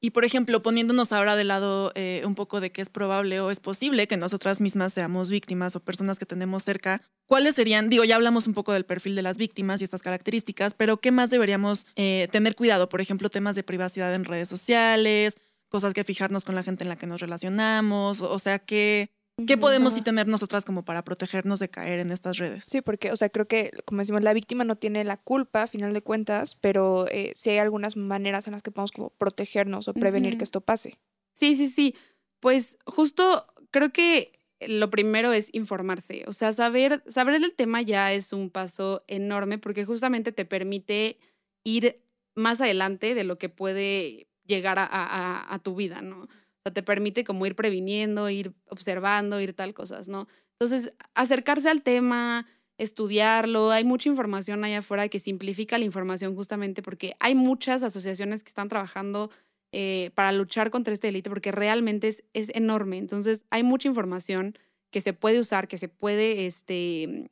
Y 0.00 0.10
por 0.10 0.24
ejemplo, 0.24 0.62
poniéndonos 0.62 1.12
ahora 1.12 1.34
de 1.34 1.44
lado 1.44 1.90
eh, 1.96 2.22
un 2.24 2.36
poco 2.36 2.60
de 2.60 2.70
que 2.70 2.80
es 2.80 2.88
probable 2.88 3.40
o 3.40 3.50
es 3.50 3.58
posible 3.58 4.06
que 4.06 4.16
nosotras 4.16 4.60
mismas 4.60 4.92
seamos 4.92 5.30
víctimas 5.30 5.74
o 5.74 5.80
personas 5.80 6.18
que 6.18 6.26
tenemos 6.26 6.62
cerca, 6.62 7.02
¿cuáles 7.26 7.56
serían? 7.56 7.88
Digo, 7.88 8.04
ya 8.04 8.14
hablamos 8.14 8.46
un 8.46 8.54
poco 8.54 8.72
del 8.72 8.84
perfil 8.84 9.16
de 9.16 9.22
las 9.22 9.36
víctimas 9.36 9.80
y 9.80 9.84
estas 9.84 10.02
características, 10.02 10.74
pero 10.74 11.00
¿qué 11.00 11.10
más 11.10 11.30
deberíamos 11.30 11.86
eh, 11.96 12.28
tener 12.30 12.54
cuidado? 12.54 12.88
Por 12.88 13.00
ejemplo, 13.00 13.28
temas 13.28 13.56
de 13.56 13.64
privacidad 13.64 14.14
en 14.14 14.24
redes 14.24 14.48
sociales, 14.48 15.38
cosas 15.68 15.92
que 15.92 16.04
fijarnos 16.04 16.44
con 16.44 16.54
la 16.54 16.62
gente 16.62 16.84
en 16.84 16.88
la 16.88 16.96
que 16.96 17.08
nos 17.08 17.20
relacionamos, 17.20 18.20
o 18.20 18.38
sea, 18.38 18.60
¿qué, 18.60 19.10
qué 19.46 19.58
podemos 19.58 19.92
sí 19.92 20.02
tener 20.02 20.26
nosotras 20.28 20.64
como 20.64 20.84
para 20.84 21.04
protegernos 21.04 21.58
de 21.60 21.68
caer 21.68 21.98
en 21.98 22.10
estas 22.10 22.38
redes? 22.38 22.64
Sí, 22.64 22.80
porque, 22.80 23.10
o 23.12 23.16
sea, 23.16 23.28
creo 23.28 23.46
que, 23.48 23.70
como 23.84 24.00
decimos, 24.00 24.22
la 24.22 24.32
víctima 24.32 24.64
no 24.64 24.76
tiene 24.76 25.04
la 25.04 25.16
culpa, 25.16 25.64
a 25.64 25.66
final 25.66 25.92
de 25.92 26.02
cuentas, 26.02 26.54
pero 26.54 27.06
eh, 27.10 27.32
sí 27.34 27.50
hay 27.50 27.58
algunas 27.58 27.96
maneras 27.96 28.46
en 28.46 28.52
las 28.54 28.62
que 28.62 28.70
podemos 28.70 28.92
como 28.92 29.10
protegernos 29.10 29.88
o 29.88 29.94
prevenir 29.94 30.38
que 30.38 30.44
esto 30.44 30.60
pase. 30.60 30.98
Sí, 31.34 31.56
sí, 31.56 31.66
sí. 31.66 31.94
Pues 32.40 32.78
justo 32.86 33.46
creo 33.70 33.92
que 33.92 34.38
lo 34.66 34.88
primero 34.88 35.32
es 35.32 35.50
informarse. 35.52 36.24
O 36.26 36.32
sea, 36.32 36.52
saber, 36.52 37.02
saber 37.06 37.38
del 37.40 37.52
tema 37.54 37.82
ya 37.82 38.12
es 38.14 38.32
un 38.32 38.48
paso 38.50 39.02
enorme 39.06 39.58
porque 39.58 39.84
justamente 39.84 40.32
te 40.32 40.46
permite 40.46 41.18
ir 41.62 42.00
más 42.34 42.60
adelante 42.62 43.14
de 43.14 43.24
lo 43.24 43.38
que 43.38 43.48
puede 43.50 44.28
llegar 44.46 44.78
a, 44.78 44.84
a- 44.84 45.40
a- 45.40 45.54
a 45.54 45.58
tu 45.58 45.74
vida, 45.74 46.00
¿no? 46.00 46.28
Sea, 46.66 46.72
te 46.72 46.82
permite 46.82 47.24
como 47.24 47.46
ir 47.46 47.54
previniendo, 47.54 48.28
ir 48.28 48.52
observando, 48.68 49.40
ir 49.40 49.52
tal 49.54 49.72
cosas, 49.72 50.08
¿no? 50.08 50.26
Entonces, 50.58 50.92
acercarse 51.14 51.68
al 51.68 51.82
tema, 51.82 52.46
estudiarlo, 52.78 53.70
hay 53.70 53.84
mucha 53.84 54.08
información 54.08 54.64
allá 54.64 54.78
afuera 54.78 55.08
que 55.08 55.20
simplifica 55.20 55.78
la 55.78 55.84
información 55.84 56.34
justamente 56.34 56.82
porque 56.82 57.14
hay 57.20 57.34
muchas 57.34 57.82
asociaciones 57.82 58.42
que 58.42 58.48
están 58.48 58.68
trabajando 58.68 59.30
eh, 59.72 60.10
para 60.14 60.32
luchar 60.32 60.70
contra 60.70 60.92
este 60.92 61.08
delito 61.08 61.30
porque 61.30 61.52
realmente 61.52 62.08
es, 62.08 62.24
es 62.32 62.50
enorme. 62.54 62.98
Entonces, 62.98 63.44
hay 63.50 63.62
mucha 63.62 63.88
información 63.88 64.58
que 64.90 65.00
se 65.00 65.12
puede 65.12 65.38
usar, 65.38 65.68
que 65.68 65.78
se 65.78 65.88
puede 65.88 66.46
este, 66.46 67.30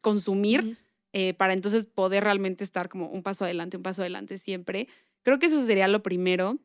consumir 0.00 0.78
eh, 1.12 1.34
para 1.34 1.52
entonces 1.52 1.86
poder 1.86 2.24
realmente 2.24 2.64
estar 2.64 2.88
como 2.88 3.08
un 3.08 3.22
paso 3.22 3.44
adelante, 3.44 3.76
un 3.76 3.82
paso 3.82 4.02
adelante 4.02 4.38
siempre. 4.38 4.88
Creo 5.22 5.38
que 5.38 5.46
eso 5.46 5.64
sería 5.66 5.88
lo 5.88 6.02
primero. 6.02 6.58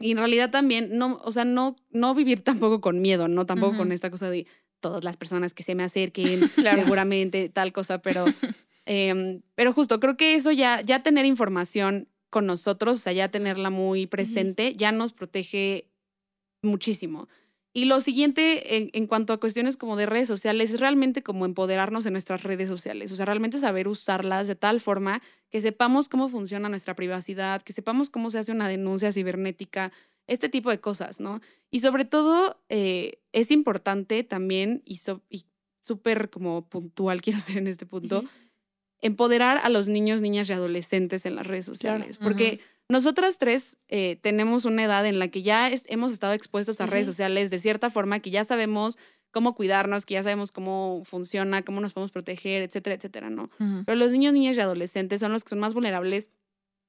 Y 0.00 0.12
en 0.12 0.18
realidad 0.18 0.50
también, 0.50 0.96
no, 0.96 1.20
o 1.24 1.32
sea, 1.32 1.44
no, 1.44 1.76
no 1.90 2.14
vivir 2.14 2.40
tampoco 2.44 2.80
con 2.80 3.00
miedo, 3.00 3.28
¿no? 3.28 3.46
Tampoco 3.46 3.76
con 3.76 3.92
esta 3.92 4.10
cosa 4.10 4.30
de 4.30 4.46
todas 4.80 5.02
las 5.04 5.16
personas 5.16 5.54
que 5.54 5.62
se 5.62 5.74
me 5.74 5.82
acerquen, 5.82 6.48
Claro. 6.54 6.82
seguramente, 6.82 7.48
tal 7.48 7.72
cosa, 7.72 8.00
pero, 8.00 8.24
em, 8.86 9.42
pero 9.54 9.72
justo, 9.72 10.00
creo 10.00 10.16
que 10.16 10.34
eso 10.34 10.52
ya, 10.52 10.80
ya 10.82 11.02
tener 11.02 11.24
información 11.26 12.08
con 12.30 12.46
nosotros, 12.46 12.98
o 12.98 13.02
sea, 13.02 13.12
ya 13.12 13.28
tenerla 13.28 13.70
muy 13.70 14.06
presente, 14.06 14.74
ya 14.76 14.92
nos 14.92 15.12
protege 15.12 15.88
muchísimo. 16.62 17.28
Y 17.78 17.84
lo 17.84 18.00
siguiente, 18.00 18.76
en, 18.76 18.90
en 18.92 19.06
cuanto 19.06 19.32
a 19.32 19.38
cuestiones 19.38 19.76
como 19.76 19.94
de 19.96 20.06
redes 20.06 20.26
sociales, 20.26 20.74
es 20.74 20.80
realmente 20.80 21.22
como 21.22 21.44
empoderarnos 21.44 22.04
en 22.06 22.12
nuestras 22.12 22.42
redes 22.42 22.68
sociales, 22.68 23.12
o 23.12 23.16
sea, 23.16 23.24
realmente 23.24 23.58
saber 23.58 23.86
usarlas 23.86 24.48
de 24.48 24.56
tal 24.56 24.80
forma 24.80 25.22
que 25.48 25.60
sepamos 25.60 26.08
cómo 26.08 26.28
funciona 26.28 26.68
nuestra 26.68 26.94
privacidad, 26.96 27.62
que 27.62 27.72
sepamos 27.72 28.10
cómo 28.10 28.30
se 28.32 28.38
hace 28.38 28.50
una 28.50 28.66
denuncia 28.66 29.12
cibernética, 29.12 29.92
este 30.26 30.48
tipo 30.48 30.70
de 30.70 30.80
cosas, 30.80 31.20
¿no? 31.20 31.40
Y 31.70 31.78
sobre 31.78 32.04
todo, 32.04 32.60
eh, 32.68 33.20
es 33.32 33.50
importante 33.52 34.24
también 34.24 34.82
y 34.84 34.96
so- 34.96 35.22
y 35.30 35.44
súper 35.80 36.30
como 36.30 36.68
puntual 36.68 37.22
quiero 37.22 37.38
ser 37.38 37.58
en 37.58 37.68
este 37.68 37.86
punto, 37.86 38.24
empoderar 39.00 39.60
a 39.62 39.68
los 39.68 39.88
niños, 39.88 40.20
niñas 40.20 40.48
y 40.48 40.52
adolescentes 40.52 41.24
en 41.26 41.36
las 41.36 41.46
redes 41.46 41.64
sociales. 41.64 42.18
Porque 42.18 42.60
nosotras 42.88 43.38
tres 43.38 43.78
eh, 43.88 44.16
tenemos 44.22 44.64
una 44.64 44.84
edad 44.84 45.04
en 45.06 45.18
la 45.18 45.28
que 45.28 45.42
ya 45.42 45.68
es- 45.68 45.84
hemos 45.88 46.12
estado 46.12 46.32
expuestos 46.32 46.80
a 46.80 46.86
redes 46.86 47.06
sociales 47.06 47.50
de 47.50 47.58
cierta 47.58 47.90
forma, 47.90 48.20
que 48.20 48.30
ya 48.30 48.44
sabemos 48.44 48.96
cómo 49.30 49.54
cuidarnos, 49.54 50.06
que 50.06 50.14
ya 50.14 50.22
sabemos 50.22 50.52
cómo 50.52 51.02
funciona, 51.04 51.62
cómo 51.62 51.80
nos 51.80 51.92
podemos 51.92 52.12
proteger, 52.12 52.62
etcétera, 52.62 52.96
etcétera, 52.96 53.28
¿no? 53.30 53.50
Pero 53.84 53.96
los 53.96 54.10
niños, 54.12 54.32
niñas 54.32 54.56
y 54.56 54.60
adolescentes 54.60 55.20
son 55.20 55.32
los 55.32 55.44
que 55.44 55.50
son 55.50 55.58
más 55.60 55.74
vulnerables 55.74 56.30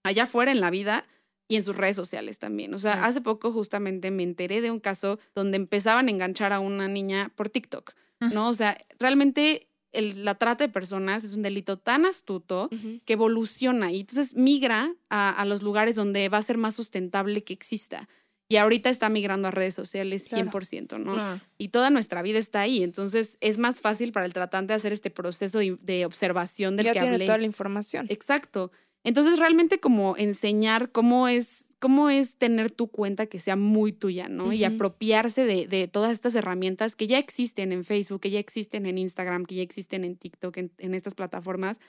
allá 0.04 0.24
afuera 0.24 0.52
en 0.52 0.62
la 0.62 0.70
vida 0.70 1.06
y 1.50 1.58
en 1.58 1.64
sus 1.64 1.76
redes 1.76 1.96
sociales 1.98 2.40
también. 2.40 2.74
O 2.74 2.80
sea, 2.80 3.06
hace 3.06 3.20
poco 3.22 3.52
justamente 3.52 4.12
me 4.12 4.24
enteré 4.24 4.62
de 4.62 4.72
un 4.72 4.80
caso 4.80 5.20
donde 5.36 5.58
empezaban 5.58 6.08
a 6.08 6.12
enganchar 6.12 6.54
a 6.54 6.60
una 6.62 6.88
niña 6.88 7.32
por 7.36 7.50
TikTok, 7.50 7.94
¿no? 8.34 8.48
O 8.50 8.54
sea, 8.54 8.78
realmente 9.00 9.68
el- 9.92 10.24
la 10.26 10.36
trata 10.36 10.66
de 10.66 10.72
personas 10.74 11.24
es 11.24 11.36
un 11.36 11.42
delito 11.42 11.78
tan 11.78 12.06
astuto 12.06 12.70
que 13.06 13.14
evoluciona 13.14 13.92
y 13.92 14.02
entonces 14.02 14.36
migra 14.36 14.94
a, 15.10 15.30
a 15.32 15.46
los 15.46 15.62
lugares 15.64 15.96
donde 15.96 16.30
va 16.30 16.38
a 16.38 16.44
ser 16.44 16.58
más 16.58 16.76
sustentable 16.76 17.44
que 17.44 17.54
exista. 17.54 18.08
Y 18.52 18.56
ahorita 18.58 18.90
está 18.90 19.10
migrando 19.10 19.48
a 19.48 19.52
redes 19.52 19.76
sociales 19.76 20.26
Claro. 20.28 20.50
100%, 20.52 20.98
¿no? 20.98 21.14
Claro. 21.14 21.40
Y 21.60 21.68
toda 21.68 21.92
nuestra 21.92 22.24
vida 22.24 22.40
está 22.40 22.62
ahí. 22.62 22.82
Entonces 22.82 23.38
es 23.42 23.60
más 23.60 23.80
fácil 23.80 24.12
para 24.12 24.26
el 24.26 24.34
tratante 24.34 24.74
hacer 24.74 24.92
este 24.92 25.12
proceso 25.12 25.60
de, 25.60 25.78
de 25.84 26.06
observación 26.06 26.76
del 26.76 26.88
ya 26.88 26.94
que 26.94 27.00
tiene 27.00 27.14
hablé. 27.16 27.26
toda 27.28 27.38
la 27.38 27.46
información. 27.46 28.08
Exacto. 28.10 28.72
Entonces, 29.04 29.40
realmente 29.40 29.80
como 29.80 30.18
enseñar 30.18 30.92
cómo 30.92 31.28
es, 31.28 31.70
cómo 31.80 32.10
es 32.10 32.36
tener 32.36 32.70
tu 32.70 32.88
cuenta 32.90 33.28
que 33.28 33.40
sea 33.40 33.56
muy 33.56 33.94
tuya, 33.94 34.28
¿no? 34.28 34.52
Y 34.52 34.66
apropiarse 34.66 35.46
de, 35.46 35.68
de 35.68 35.88
todas 35.88 36.12
estas 36.12 36.36
herramientas 36.36 36.96
que 36.96 37.08
ya 37.08 37.18
existen 37.18 37.72
en 37.72 37.86
Facebook, 37.86 38.22
que 38.22 38.30
ya 38.30 38.40
existen 38.40 38.86
en 38.86 38.98
Instagram, 38.98 39.46
que 39.46 39.56
ya 39.56 39.64
existen 39.64 40.04
en 40.04 40.18
TikTok, 40.18 40.58
en, 40.58 40.72
en 40.78 40.94
estas 40.94 41.16
plataformas, 41.16 41.80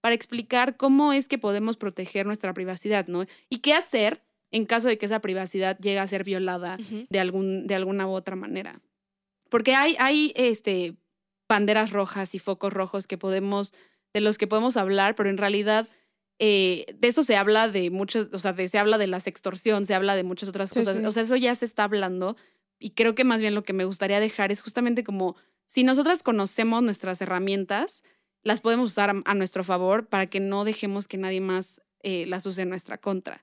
para 0.00 0.14
explicar 0.14 0.76
cómo 0.76 1.12
es 1.12 1.28
que 1.28 1.38
podemos 1.38 1.76
proteger 1.76 2.26
nuestra 2.26 2.54
privacidad, 2.54 3.06
¿no? 3.08 3.24
Y 3.48 3.58
qué 3.58 3.74
hacer 3.74 4.22
en 4.50 4.66
caso 4.66 4.88
de 4.88 4.98
que 4.98 5.06
esa 5.06 5.20
privacidad 5.20 5.78
llegue 5.78 5.98
a 5.98 6.06
ser 6.06 6.24
violada 6.24 6.78
de, 7.08 7.20
algún, 7.20 7.66
de 7.66 7.74
alguna 7.74 8.06
u 8.06 8.10
otra 8.10 8.36
manera. 8.36 8.80
Porque 9.48 9.74
hay, 9.74 9.96
hay 9.98 10.32
este, 10.36 10.96
banderas 11.48 11.90
rojas 11.90 12.34
y 12.34 12.38
focos 12.38 12.72
rojos 12.72 13.06
que 13.06 13.18
podemos, 13.18 13.72
de 14.12 14.20
los 14.20 14.38
que 14.38 14.46
podemos 14.46 14.76
hablar, 14.76 15.14
pero 15.14 15.30
en 15.30 15.38
realidad 15.38 15.88
eh, 16.40 16.86
de 16.98 17.08
eso 17.08 17.22
se 17.22 17.36
habla 17.36 17.68
de 17.68 17.90
muchos, 17.90 18.30
o 18.32 18.38
sea, 18.40 18.52
de- 18.52 18.66
se 18.68 18.78
habla 18.78 18.98
de 18.98 19.06
la 19.06 19.20
sextorsión, 19.20 19.86
se 19.86 19.94
habla 19.94 20.16
de 20.16 20.24
muchas 20.24 20.48
otras 20.48 20.70
Sí, 20.70 20.76
cosas. 20.80 20.96
sí. 20.96 21.04
O 21.04 21.12
sea, 21.12 21.22
eso 21.22 21.36
ya 21.36 21.54
se 21.54 21.64
está 21.66 21.84
hablando 21.84 22.36
y 22.78 22.90
creo 22.90 23.14
que 23.14 23.24
más 23.24 23.40
bien 23.40 23.54
lo 23.54 23.62
que 23.62 23.72
me 23.74 23.84
gustaría 23.84 24.18
dejar 24.20 24.50
es 24.50 24.62
justamente 24.62 25.04
como 25.04 25.36
si 25.66 25.84
nosotras 25.84 26.22
conocemos 26.24 26.82
nuestras 26.82 27.20
herramientas, 27.20 28.02
las 28.42 28.60
podemos 28.62 28.90
usar 28.90 29.10
a, 29.10 29.22
a 29.24 29.34
nuestro 29.34 29.62
favor 29.64 30.08
para 30.08 30.26
que 30.26 30.40
no 30.40 30.64
dejemos 30.64 31.06
que 31.06 31.18
nadie 31.18 31.40
más 31.42 31.82
eh, 32.02 32.24
las 32.26 32.46
use 32.46 32.62
en 32.62 32.68
nuestra 32.70 32.98
contra. 32.98 33.42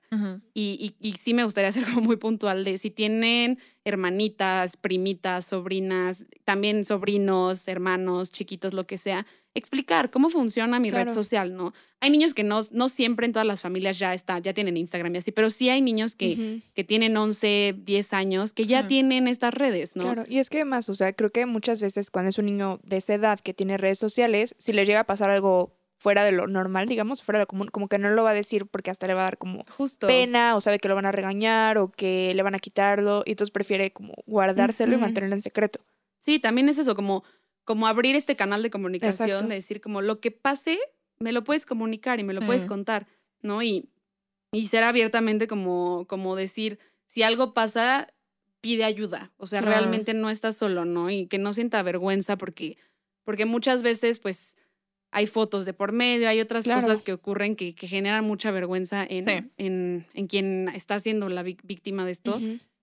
Y, 0.54 0.94
y, 1.00 1.08
y 1.08 1.12
sí 1.14 1.32
me 1.34 1.44
gustaría 1.44 1.70
ser 1.72 1.84
como 1.94 2.00
muy 2.00 2.16
puntual 2.16 2.64
de 2.64 2.78
si 2.78 2.90
tienen 2.90 3.58
hermanitas, 3.84 4.76
primitas, 4.76 5.46
sobrinas, 5.46 6.24
también 6.44 6.84
sobrinos, 6.84 7.66
hermanos, 7.68 8.30
chiquitos, 8.30 8.72
lo 8.74 8.86
que 8.86 8.98
sea, 8.98 9.26
explicar 9.54 10.10
cómo 10.10 10.30
funciona 10.30 10.78
mi 10.78 10.90
Claro. 10.90 11.06
red 11.06 11.14
social, 11.14 11.56
¿no? 11.56 11.72
Hay 12.00 12.10
niños 12.10 12.32
que 12.32 12.44
no, 12.44 12.60
no 12.72 12.88
siempre 12.88 13.26
en 13.26 13.32
todas 13.32 13.46
las 13.46 13.60
familias 13.60 13.98
ya 13.98 14.14
está, 14.14 14.38
ya 14.38 14.52
tienen 14.54 14.76
Instagram 14.76 15.14
y 15.14 15.18
así, 15.18 15.32
pero 15.32 15.50
sí 15.50 15.68
hay 15.68 15.80
niños 15.80 16.14
que, 16.14 16.60
que 16.74 16.84
tienen 16.84 17.16
11, 17.16 17.74
10 17.76 18.12
años, 18.12 18.52
que 18.52 18.64
ya 18.64 18.86
tienen 18.86 19.26
estas 19.26 19.52
redes, 19.52 19.96
¿no? 19.96 20.04
Claro, 20.04 20.24
y 20.28 20.38
es 20.38 20.48
que 20.48 20.64
más, 20.64 20.88
o 20.88 20.94
sea, 20.94 21.12
creo 21.12 21.30
que 21.32 21.44
muchas 21.46 21.82
veces 21.82 22.10
cuando 22.12 22.28
es 22.28 22.38
un 22.38 22.46
niño 22.46 22.78
de 22.84 22.98
esa 22.98 23.14
edad 23.14 23.40
que 23.40 23.52
tiene 23.52 23.78
redes 23.78 23.98
sociales, 23.98 24.54
si 24.58 24.72
le 24.72 24.86
llega 24.86 25.00
a 25.00 25.04
pasar 25.06 25.30
algo 25.30 25.76
fuera 25.98 26.24
de 26.24 26.32
lo 26.32 26.46
normal, 26.46 26.86
digamos, 26.86 27.22
fuera 27.22 27.38
de 27.38 27.42
lo 27.42 27.46
común, 27.48 27.68
como 27.68 27.88
que 27.88 27.98
no 27.98 28.08
lo 28.10 28.22
va 28.22 28.30
a 28.30 28.34
decir 28.34 28.66
porque 28.66 28.90
hasta 28.90 29.06
le 29.08 29.14
va 29.14 29.22
a 29.22 29.24
dar 29.24 29.38
como 29.38 29.64
Justo. 29.76 30.06
pena 30.06 30.54
o 30.56 30.60
sabe 30.60 30.78
que 30.78 30.88
lo 30.88 30.94
van 30.94 31.06
a 31.06 31.12
regañar 31.12 31.76
o 31.78 31.90
que 31.90 32.32
le 32.34 32.42
van 32.42 32.54
a 32.54 32.58
quitarlo 32.60 33.22
y 33.26 33.32
entonces 33.32 33.50
prefiere 33.50 33.92
como 33.92 34.14
guardárselo 34.26 34.94
y 34.94 34.98
mantenerlo 34.98 35.34
en 35.34 35.42
secreto. 35.42 35.80
Sí, 36.20 36.38
también 36.38 36.68
es 36.68 36.78
eso, 36.78 36.94
como, 36.94 37.24
como 37.64 37.86
abrir 37.88 38.14
este 38.16 38.36
canal 38.36 38.62
de 38.62 38.70
comunicación, 38.70 39.28
Exacto. 39.28 39.48
de 39.48 39.54
decir 39.56 39.80
como 39.80 40.00
lo 40.00 40.20
que 40.20 40.30
pase, 40.30 40.78
me 41.18 41.32
lo 41.32 41.42
puedes 41.42 41.66
comunicar 41.66 42.20
y 42.20 42.24
me 42.24 42.32
lo 42.34 42.42
puedes 42.42 42.64
contar, 42.64 43.06
¿no? 43.42 43.60
Y, 43.62 43.88
y 44.52 44.68
ser 44.68 44.84
abiertamente 44.84 45.48
como, 45.48 46.06
como 46.06 46.36
decir, 46.36 46.78
si 47.06 47.24
algo 47.24 47.54
pasa, 47.54 48.06
pide 48.60 48.84
ayuda. 48.84 49.32
O 49.36 49.46
sea, 49.48 49.60
Claro. 49.62 49.76
realmente 49.78 50.14
no 50.14 50.30
estás 50.30 50.56
solo, 50.56 50.84
¿no? 50.84 51.10
Y 51.10 51.26
que 51.26 51.38
no 51.38 51.54
sienta 51.54 51.82
vergüenza 51.82 52.38
porque, 52.38 52.76
porque 53.24 53.46
muchas 53.46 53.82
veces, 53.82 54.20
pues, 54.20 54.56
hay 55.10 55.26
fotos 55.26 55.64
de 55.64 55.72
por 55.72 55.92
medio, 55.92 56.28
hay 56.28 56.40
otras 56.40 56.64
Claro. 56.64 56.82
cosas 56.82 57.02
que 57.02 57.12
ocurren 57.12 57.56
que, 57.56 57.74
que 57.74 57.86
generan 57.88 58.24
mucha 58.24 58.50
vergüenza 58.50 59.06
en, 59.08 59.24
Sí. 59.24 59.50
en, 59.56 60.04
en 60.14 60.26
quien 60.26 60.68
está 60.74 61.00
siendo 61.00 61.28
la 61.28 61.42
víctima 61.42 62.04
de 62.04 62.12
esto 62.12 62.40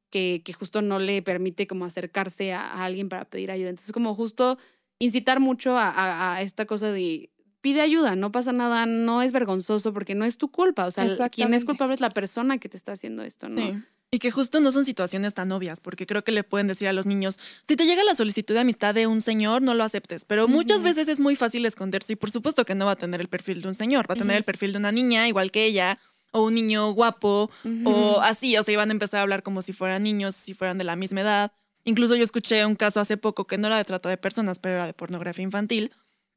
que, 0.09 0.41
que 0.43 0.53
justo 0.53 0.81
no 0.81 0.97
le 0.99 1.21
permite 1.21 1.67
como 1.67 1.85
acercarse 1.85 2.53
a, 2.53 2.61
a 2.61 2.85
alguien 2.85 3.09
para 3.09 3.25
pedir 3.25 3.51
ayuda. 3.51 3.69
Entonces, 3.69 3.91
como 3.91 4.15
justo 4.15 4.57
incitar 4.97 5.39
mucho 5.39 5.77
a, 5.77 5.89
a- 5.89 6.35
a 6.35 6.41
esta 6.41 6.65
cosa 6.65 6.91
de 6.91 7.29
pide 7.61 7.81
ayuda, 7.81 8.15
no 8.15 8.31
pasa 8.31 8.51
nada, 8.53 8.85
no 8.85 9.21
es 9.23 9.31
vergonzoso 9.31 9.91
porque 9.93 10.13
no 10.15 10.23
es 10.23 10.37
tu 10.37 10.51
culpa. 10.51 10.85
O 10.85 10.91
sea, 10.91 11.29
quien 11.29 11.53
es 11.53 11.65
culpable 11.65 11.95
es 11.95 11.99
la 12.01 12.11
persona 12.11 12.59
que 12.59 12.69
te 12.69 12.77
está 12.77 12.91
haciendo 12.91 13.23
esto, 13.23 13.49
¿no? 13.49 13.59
Sí. 13.61 13.73
Y 14.15 14.19
que 14.19 14.31
justo 14.31 14.61
no 14.61 14.71
son 14.71 14.85
situaciones 14.85 15.33
tan 15.33 15.51
obvias, 15.51 15.81
porque 15.81 16.07
creo 16.07 16.23
que 16.23 16.31
le 16.31 16.45
pueden 16.45 16.67
decir 16.67 16.87
a 16.87 16.93
los 16.93 17.05
niños, 17.05 17.37
si 17.67 17.75
te 17.75 17.85
llega 17.85 18.01
la 18.05 18.15
solicitud 18.15 18.53
de 18.53 18.61
amistad 18.61 18.95
de 18.95 19.07
un 19.07 19.19
señor, 19.19 19.61
no 19.61 19.73
lo 19.73 19.83
aceptes. 19.83 20.23
Pero 20.23 20.47
muchas 20.47 20.83
veces 20.83 21.09
es 21.09 21.19
muy 21.19 21.35
fácil 21.35 21.65
esconderse 21.65 22.13
y 22.13 22.15
por 22.15 22.31
supuesto 22.31 22.63
que 22.63 22.75
no 22.75 22.85
va 22.85 22.91
a 22.91 22.95
tener 22.95 23.19
el 23.19 23.27
perfil 23.27 23.61
de 23.61 23.67
un 23.67 23.75
señor, 23.75 24.09
va 24.09 24.13
a 24.13 24.17
tener 24.17 24.37
el 24.37 24.45
perfil 24.45 24.71
de 24.71 24.77
una 24.77 24.93
niña 24.93 25.27
igual 25.27 25.51
que 25.51 25.65
ella, 25.65 25.99
o 26.31 26.43
un 26.45 26.55
niño 26.55 26.91
guapo, 26.91 27.51
o 27.83 28.21
así, 28.21 28.55
o 28.55 28.63
sea, 28.63 28.71
iban 28.71 28.89
a 28.89 28.93
empezar 28.93 29.19
a 29.19 29.23
hablar 29.23 29.43
como 29.43 29.61
si 29.61 29.73
fueran 29.73 30.03
niños, 30.03 30.33
si 30.33 30.53
fueran 30.53 30.77
de 30.77 30.85
la 30.85 30.95
misma 30.95 31.19
edad. 31.19 31.51
Incluso 31.83 32.15
yo 32.15 32.23
escuché 32.23 32.65
un 32.65 32.75
caso 32.75 33.01
hace 33.01 33.17
poco 33.17 33.45
que 33.47 33.57
no 33.57 33.67
era 33.67 33.75
de 33.77 33.83
trata 33.83 34.07
de 34.07 34.15
personas, 34.15 34.59
pero 34.59 34.75
era 34.75 34.85
de 34.87 34.93
pornografía 34.93 35.43
infantil, 35.43 35.91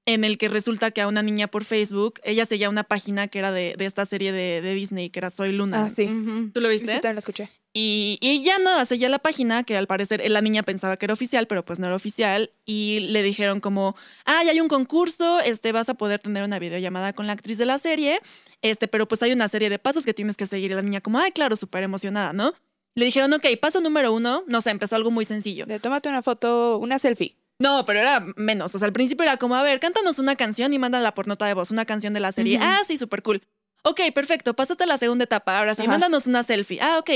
en 0.04 0.24
el 0.24 0.36
que 0.36 0.48
resulta 0.48 0.90
que 0.90 1.00
a 1.02 1.06
una 1.06 1.22
niña 1.22 1.46
por 1.48 1.64
Facebook, 1.64 2.18
ella 2.24 2.44
seguía 2.44 2.70
una 2.70 2.82
página 2.82 3.28
que 3.28 3.38
era 3.38 3.52
de, 3.52 3.74
de 3.78 3.86
esta 3.86 4.04
serie 4.04 4.32
de, 4.32 4.62
de 4.62 4.74
Disney, 4.74 5.10
que 5.10 5.20
era 5.20 5.30
Soy 5.30 5.52
Luna. 5.52 5.84
Ah, 5.84 5.90
sí. 5.90 6.06
¿Tú 6.52 6.60
lo 6.60 6.68
Sí, 6.70 6.74
viste? 6.78 6.92
también 6.94 7.14
lo 7.14 7.18
escuché. 7.20 7.50
Y, 7.74 8.18
y 8.20 8.42
ya 8.42 8.58
nada, 8.58 8.84
seguía 8.84 9.08
la 9.08 9.18
página, 9.18 9.62
que 9.62 9.76
al 9.76 9.86
parecer 9.86 10.22
la 10.30 10.40
niña 10.40 10.62
pensaba 10.62 10.96
que 10.96 11.06
era 11.06 11.14
oficial, 11.14 11.46
pero 11.46 11.64
pues 11.64 11.78
no 11.78 11.86
era 11.86 11.94
oficial. 11.94 12.50
Y 12.64 13.00
le 13.00 13.22
dijeron 13.22 13.60
como, 13.60 13.94
ah, 14.24 14.42
ya 14.44 14.52
hay 14.52 14.60
un 14.60 14.68
concurso, 14.68 15.40
este, 15.40 15.72
vas 15.72 15.88
a 15.88 15.94
poder 15.94 16.18
tener 16.20 16.42
una 16.42 16.58
videollamada 16.58 17.12
con 17.12 17.26
la 17.26 17.34
actriz 17.34 17.58
de 17.58 17.66
la 17.66 17.78
serie, 17.78 18.20
este, 18.62 18.88
pero 18.88 19.06
pues 19.06 19.22
hay 19.22 19.32
una 19.32 19.48
serie 19.48 19.70
de 19.70 19.78
pasos 19.78 20.04
que 20.04 20.14
tienes 20.14 20.36
que 20.36 20.46
seguir. 20.46 20.70
Y 20.70 20.74
la 20.74 20.82
niña 20.82 21.00
como, 21.00 21.18
ay, 21.18 21.30
claro, 21.32 21.56
súper 21.56 21.82
emocionada, 21.82 22.32
¿no? 22.32 22.54
Le 22.94 23.04
dijeron, 23.04 23.32
ok, 23.32 23.46
paso 23.60 23.80
número 23.80 24.12
uno, 24.12 24.42
no 24.48 24.60
sé, 24.60 24.70
empezó 24.70 24.96
algo 24.96 25.10
muy 25.10 25.24
sencillo. 25.24 25.66
De 25.66 25.78
tómate 25.78 26.08
una 26.08 26.22
foto, 26.22 26.78
una 26.78 26.98
selfie. 26.98 27.36
No, 27.60 27.84
pero 27.84 28.00
era 28.00 28.24
menos. 28.36 28.74
O 28.74 28.78
sea, 28.78 28.86
al 28.86 28.92
principio 28.92 29.24
era 29.24 29.36
como, 29.36 29.54
a 29.54 29.62
ver, 29.62 29.78
cántanos 29.78 30.18
una 30.18 30.36
canción 30.36 30.72
y 30.72 30.78
mándala 30.78 31.14
por 31.14 31.26
nota 31.28 31.46
de 31.46 31.54
voz, 31.54 31.70
una 31.70 31.84
canción 31.84 32.14
de 32.14 32.20
la 32.20 32.32
serie. 32.32 32.56
Ujú. 32.56 32.66
Ah, 32.66 32.80
sí, 32.86 32.96
súper 32.96 33.22
cool. 33.22 33.42
Ok, 33.84 34.00
perfecto, 34.14 34.54
pasaste 34.54 34.84
a 34.84 34.86
la 34.86 34.96
segunda 34.96 35.24
etapa. 35.24 35.58
Ahora 35.58 35.74
sí, 35.74 35.82
Ajá. 35.82 35.92
mándanos 35.92 36.26
una 36.26 36.42
selfie. 36.42 36.80
Ah, 36.80 36.98
ok. 36.98 37.10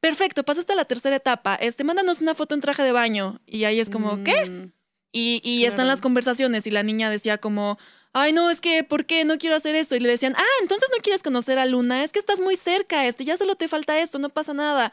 Perfecto, 0.00 0.44
pasaste 0.44 0.72
a 0.72 0.76
la 0.76 0.84
tercera 0.84 1.16
etapa. 1.16 1.54
Este, 1.56 1.84
mándanos 1.84 2.20
una 2.20 2.34
foto 2.34 2.54
en 2.54 2.60
traje 2.60 2.82
de 2.82 2.92
baño. 2.92 3.40
Y 3.46 3.64
ahí 3.64 3.80
es 3.80 3.90
como, 3.90 4.22
¿qué? 4.24 4.48
Mm, 4.48 4.72
Y, 5.12 5.40
y 5.42 5.64
están 5.64 5.88
las 5.88 6.00
conversaciones 6.00 6.66
y 6.66 6.70
la 6.70 6.82
niña 6.82 7.10
decía 7.10 7.38
como, 7.38 7.78
ay, 8.12 8.32
no, 8.32 8.50
es 8.50 8.60
que, 8.60 8.84
¿por 8.84 9.06
qué? 9.06 9.24
No 9.24 9.38
quiero 9.38 9.56
hacer 9.56 9.74
esto. 9.74 9.96
Y 9.96 10.00
le 10.00 10.08
decían, 10.08 10.34
ah, 10.36 10.44
entonces 10.62 10.88
no 10.94 11.02
quieres 11.02 11.22
conocer 11.22 11.58
a 11.58 11.66
Luna, 11.66 12.04
es 12.04 12.12
que 12.12 12.18
estás 12.18 12.40
muy 12.40 12.56
cerca, 12.56 13.06
este, 13.06 13.24
ya 13.24 13.36
solo 13.36 13.54
te 13.56 13.68
falta 13.68 13.98
esto, 14.00 14.18
no 14.18 14.28
pasa 14.28 14.54
nada. 14.54 14.92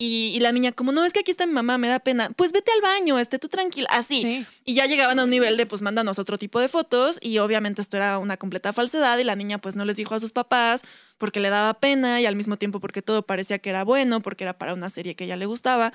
Y, 0.00 0.30
y 0.32 0.38
la 0.38 0.52
niña 0.52 0.70
como, 0.70 0.92
no, 0.92 1.04
es 1.04 1.12
que 1.12 1.20
aquí 1.20 1.32
está 1.32 1.44
mi 1.44 1.52
mamá, 1.52 1.76
me 1.76 1.88
da 1.88 1.98
pena. 1.98 2.30
Pues 2.36 2.52
vete 2.52 2.70
al 2.70 2.80
baño, 2.80 3.18
este, 3.18 3.40
tú 3.40 3.48
tranquila, 3.48 3.88
así. 3.90 4.22
Sí. 4.22 4.46
Y 4.64 4.74
ya 4.74 4.86
llegaban 4.86 5.18
a 5.18 5.24
un 5.24 5.30
nivel 5.30 5.56
de, 5.56 5.66
pues, 5.66 5.82
mándanos 5.82 6.20
otro 6.20 6.38
tipo 6.38 6.60
de 6.60 6.68
fotos. 6.68 7.18
Y 7.20 7.38
obviamente 7.38 7.82
esto 7.82 7.96
era 7.96 8.18
una 8.18 8.36
completa 8.36 8.72
falsedad. 8.72 9.18
Y 9.18 9.24
la 9.24 9.34
niña, 9.34 9.58
pues, 9.58 9.74
no 9.74 9.84
les 9.84 9.96
dijo 9.96 10.14
a 10.14 10.20
sus 10.20 10.30
papás 10.30 10.82
porque 11.18 11.40
le 11.40 11.50
daba 11.50 11.74
pena 11.74 12.20
y 12.20 12.26
al 12.26 12.36
mismo 12.36 12.56
tiempo 12.56 12.78
porque 12.78 13.02
todo 13.02 13.22
parecía 13.22 13.58
que 13.58 13.70
era 13.70 13.82
bueno, 13.82 14.22
porque 14.22 14.44
era 14.44 14.56
para 14.56 14.72
una 14.72 14.88
serie 14.88 15.16
que 15.16 15.24
ella 15.24 15.36
le 15.36 15.46
gustaba. 15.46 15.92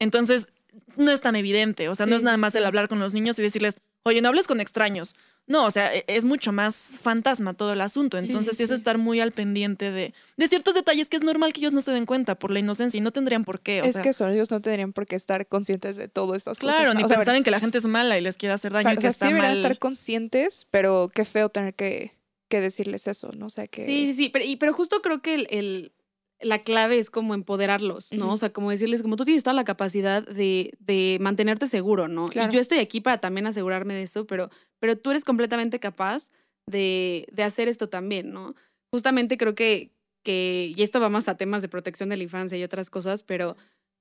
Entonces, 0.00 0.48
no 0.96 1.12
es 1.12 1.20
tan 1.20 1.36
evidente. 1.36 1.88
O 1.88 1.94
sea, 1.94 2.06
no 2.06 2.16
es 2.16 2.22
nada 2.22 2.36
más 2.36 2.54
sí. 2.54 2.58
el 2.58 2.64
hablar 2.64 2.88
con 2.88 2.98
los 2.98 3.14
niños 3.14 3.38
y 3.38 3.42
decirles, 3.42 3.78
oye, 4.02 4.20
no 4.20 4.30
hables 4.30 4.48
con 4.48 4.60
extraños. 4.60 5.14
No, 5.46 5.66
o 5.66 5.70
sea, 5.70 5.94
e- 5.94 6.04
es 6.08 6.24
mucho 6.24 6.52
más 6.52 6.74
fantasma 6.74 7.52
todo 7.52 7.72
el 7.74 7.80
asunto. 7.82 8.16
Entonces, 8.16 8.52
sí, 8.52 8.56
sí, 8.58 8.62
es 8.64 8.70
estar 8.70 8.96
muy 8.96 9.20
al 9.20 9.32
pendiente 9.32 9.90
de, 9.90 10.14
de 10.38 10.48
ciertos 10.48 10.74
detalles 10.74 11.08
que 11.10 11.16
es 11.16 11.22
normal 11.22 11.52
que 11.52 11.60
ellos 11.60 11.72
no 11.74 11.82
se 11.82 11.92
den 11.92 12.06
cuenta 12.06 12.34
por 12.38 12.50
la 12.50 12.60
inocencia 12.60 12.96
y 12.96 13.00
no 13.02 13.10
tendrían 13.10 13.44
por 13.44 13.60
qué. 13.60 13.82
O 13.82 13.84
es 13.84 13.92
sea, 13.92 14.02
que 14.02 14.08
eso, 14.10 14.26
ellos 14.28 14.50
no 14.50 14.60
tendrían 14.62 14.92
por 14.94 15.06
qué 15.06 15.16
estar 15.16 15.46
conscientes 15.46 15.96
de 15.96 16.08
todas 16.08 16.38
estas 16.38 16.58
cosas. 16.58 16.76
claro, 16.76 16.94
ni 16.94 17.02
O 17.04 17.08
sea, 17.08 17.18
pensar 17.18 17.36
en 17.36 17.44
que 17.44 17.50
la 17.50 17.60
gente 17.60 17.78
es 17.78 17.86
mala 17.86 18.16
y 18.18 18.22
les 18.22 18.36
quiere 18.36 18.54
hacer 18.54 18.72
o 18.72 18.74
daño 18.76 18.84
sea, 18.84 18.92
y 18.94 18.96
o 18.96 19.00
que 19.00 19.02
sea, 19.02 19.10
está 19.10 19.26
sí 19.26 19.32
deberían 19.32 19.52
mal. 19.52 19.58
estar 19.58 19.78
conscientes, 19.78 20.66
pero 20.70 21.10
qué 21.14 21.24
feo 21.24 21.48
tener 21.50 21.74
que, 21.74 22.12
que 22.48 22.60
decirles 22.60 23.06
eso, 23.08 23.30
¿no? 23.36 23.46
O 23.46 23.50
sea, 23.50 23.66
que... 23.66 23.84
Sí, 23.84 24.06
sí, 24.06 24.12
sí, 24.14 24.28
pero, 24.30 24.44
y- 24.44 24.56
pero 24.56 24.72
justo 24.72 25.02
creo 25.02 25.20
que 25.20 25.34
el, 25.34 25.46
el- 25.50 25.92
la 26.40 26.58
clave 26.58 26.98
es 26.98 27.10
como 27.10 27.34
empoderarlos, 27.34 28.12
¿no? 28.12 28.32
O 28.32 28.36
sea, 28.36 28.52
como 28.52 28.70
decirles, 28.70 29.02
como 29.02 29.16
tú 29.16 29.24
tienes 29.24 29.44
toda 29.44 29.54
la 29.54 29.64
capacidad 29.64 30.26
de, 30.26 30.72
de 30.78 31.18
mantenerte 31.20 31.66
seguro, 31.66 32.08
¿no? 32.08 32.28
Claro. 32.28 32.50
Y 32.50 32.54
yo 32.54 32.60
estoy 32.60 32.78
aquí 32.78 33.00
para 33.00 33.18
también 33.18 33.46
asegurarme 33.46 33.94
de 33.94 34.02
eso, 34.02 34.26
pero, 34.26 34.50
pero 34.78 34.96
tú 34.98 35.10
eres 35.10 35.24
completamente 35.24 35.78
capaz 35.80 36.30
de, 36.66 37.26
de 37.32 37.42
hacer 37.42 37.68
esto 37.68 37.88
también, 37.88 38.32
¿no? 38.32 38.54
Justamente 38.92 39.36
creo 39.36 39.54
que, 39.54 39.90
que, 40.22 40.72
y 40.76 40.82
esto 40.82 41.00
va 41.00 41.08
más 41.08 41.28
a 41.28 41.36
temas 41.36 41.62
de 41.62 41.68
protección 41.68 42.08
de 42.08 42.16
la 42.16 42.22
infancia 42.22 42.58
y 42.58 42.64
otras 42.64 42.90
cosas, 42.90 43.22
pero, 43.22 43.56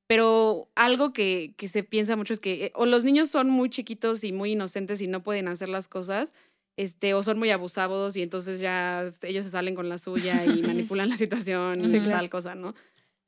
pero 0.08 0.70
algo 0.76 1.14
que, 1.14 1.54
que 1.58 1.68
se 1.68 1.84
piensa 1.84 2.16
mucho 2.16 2.34
es 2.34 2.40
que 2.40 2.66
eh, 2.66 2.72
o 2.76 2.86
los 2.86 3.04
niños 3.04 3.30
son 3.30 3.50
muy 3.50 3.70
chiquitos 3.70 4.24
y 4.24 4.32
muy 4.32 4.54
inocentes 4.54 5.02
y 5.02 5.08
no 5.08 5.24
pueden 5.24 5.48
hacer 5.48 5.70
las 5.70 5.88
cosas, 5.88 6.34
este, 6.78 7.14
o 7.14 7.22
son 7.24 7.38
muy 7.40 7.52
abusados 7.52 8.16
y 8.16 8.22
entonces 8.24 8.60
ya 8.60 9.08
ellos 9.24 9.46
se 9.46 9.52
salen 9.52 9.76
con 9.76 9.90
la 9.90 9.98
suya 9.98 10.46
y 10.46 10.64
manipulan 10.64 11.10
la 11.10 11.18
situación 11.18 11.84
y 11.86 11.88
Sí, 11.88 11.94
tal 12.00 12.04
claro. 12.04 12.30
cosa, 12.30 12.56
¿no? 12.56 12.74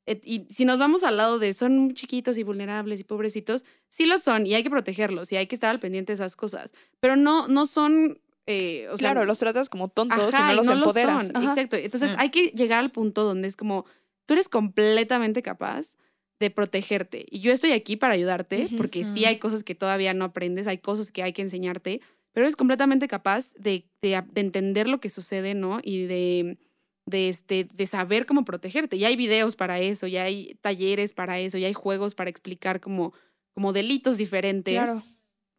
Et- 0.06 0.24
Y 0.26 0.46
si 0.50 0.64
nos 0.64 0.78
vamos 0.78 1.02
al 1.04 1.16
lado 1.16 1.38
de 1.38 1.52
son 1.52 1.76
muy 1.78 1.94
chiquitos 1.94 2.38
y 2.38 2.42
vulnerables 2.44 3.00
y 3.00 3.04
pobrecitos, 3.04 3.64
sí 3.88 4.06
lo 4.06 4.18
son 4.18 4.46
y 4.46 4.54
hay 4.54 4.62
que 4.62 4.70
protegerlos 4.70 5.32
y 5.32 5.36
hay 5.36 5.46
que 5.46 5.54
estar 5.56 5.70
al 5.70 5.80
pendiente 5.80 6.12
de 6.12 6.14
esas 6.14 6.36
cosas, 6.36 6.72
pero 7.00 7.16
no, 7.16 7.48
no 7.48 7.66
son, 7.66 8.20
eh, 8.46 8.86
o 8.92 8.96
sea, 8.98 9.10
claro, 9.12 9.26
los 9.26 9.38
tratas 9.40 9.68
como 9.68 9.88
tontos 9.88 10.32
Ajá, 10.32 10.52
y 10.52 10.56
no 10.56 10.62
los 10.62 10.66
lo 10.68 10.72
empoderas. 10.74 11.26
son, 11.26 11.36
Ajá. 11.36 11.48
Exacto. 11.50 11.76
Entonces 11.76 12.10
Sí. 12.10 12.16
hay 12.18 12.30
que 12.30 12.46
llegar 12.48 12.78
al 12.80 12.90
punto 12.92 13.24
donde 13.24 13.48
es 13.48 13.56
como, 13.56 13.84
tú 14.26 14.34
eres 14.34 14.48
completamente 14.48 15.42
capaz 15.42 15.96
de 16.38 16.50
protegerte. 16.50 17.26
Y 17.30 17.40
yo 17.40 17.50
estoy 17.52 17.72
aquí 17.72 17.96
para 17.96 18.14
ayudarte, 18.14 18.66
Ujú, 18.66 18.76
porque 18.76 19.02
sí 19.04 19.20
ujú. 19.22 19.26
hay 19.28 19.38
cosas 19.38 19.64
que 19.64 19.74
todavía 19.74 20.14
no 20.14 20.24
aprendes, 20.26 20.66
hay 20.68 20.78
cosas 20.78 21.10
que 21.10 21.22
hay 21.22 21.32
que 21.32 21.42
enseñarte, 21.42 22.00
pero 22.36 22.44
eres 22.44 22.56
completamente 22.56 23.08
capaz 23.08 23.54
de, 23.54 23.88
de 24.02 24.22
entender 24.34 24.88
lo 24.88 25.00
que 25.00 25.08
sucede, 25.08 25.54
¿no? 25.54 25.80
Y 25.82 26.02
de, 26.04 26.58
de, 27.06 27.30
este, 27.30 27.66
de 27.72 27.86
saber 27.86 28.26
cómo 28.26 28.44
protegerte. 28.44 28.98
Ya 28.98 29.08
hay 29.08 29.16
videos 29.16 29.56
para 29.56 29.80
eso, 29.80 30.06
ya 30.06 30.24
hay 30.24 30.54
talleres 30.60 31.14
para 31.14 31.38
eso, 31.38 31.56
ya 31.56 31.66
hay 31.68 31.72
juegos 31.72 32.14
para 32.14 32.28
explicar 32.28 32.78
como, 32.82 33.14
como 33.54 33.72
delitos 33.72 34.18
diferentes 34.18 34.74
Claro. 34.74 35.02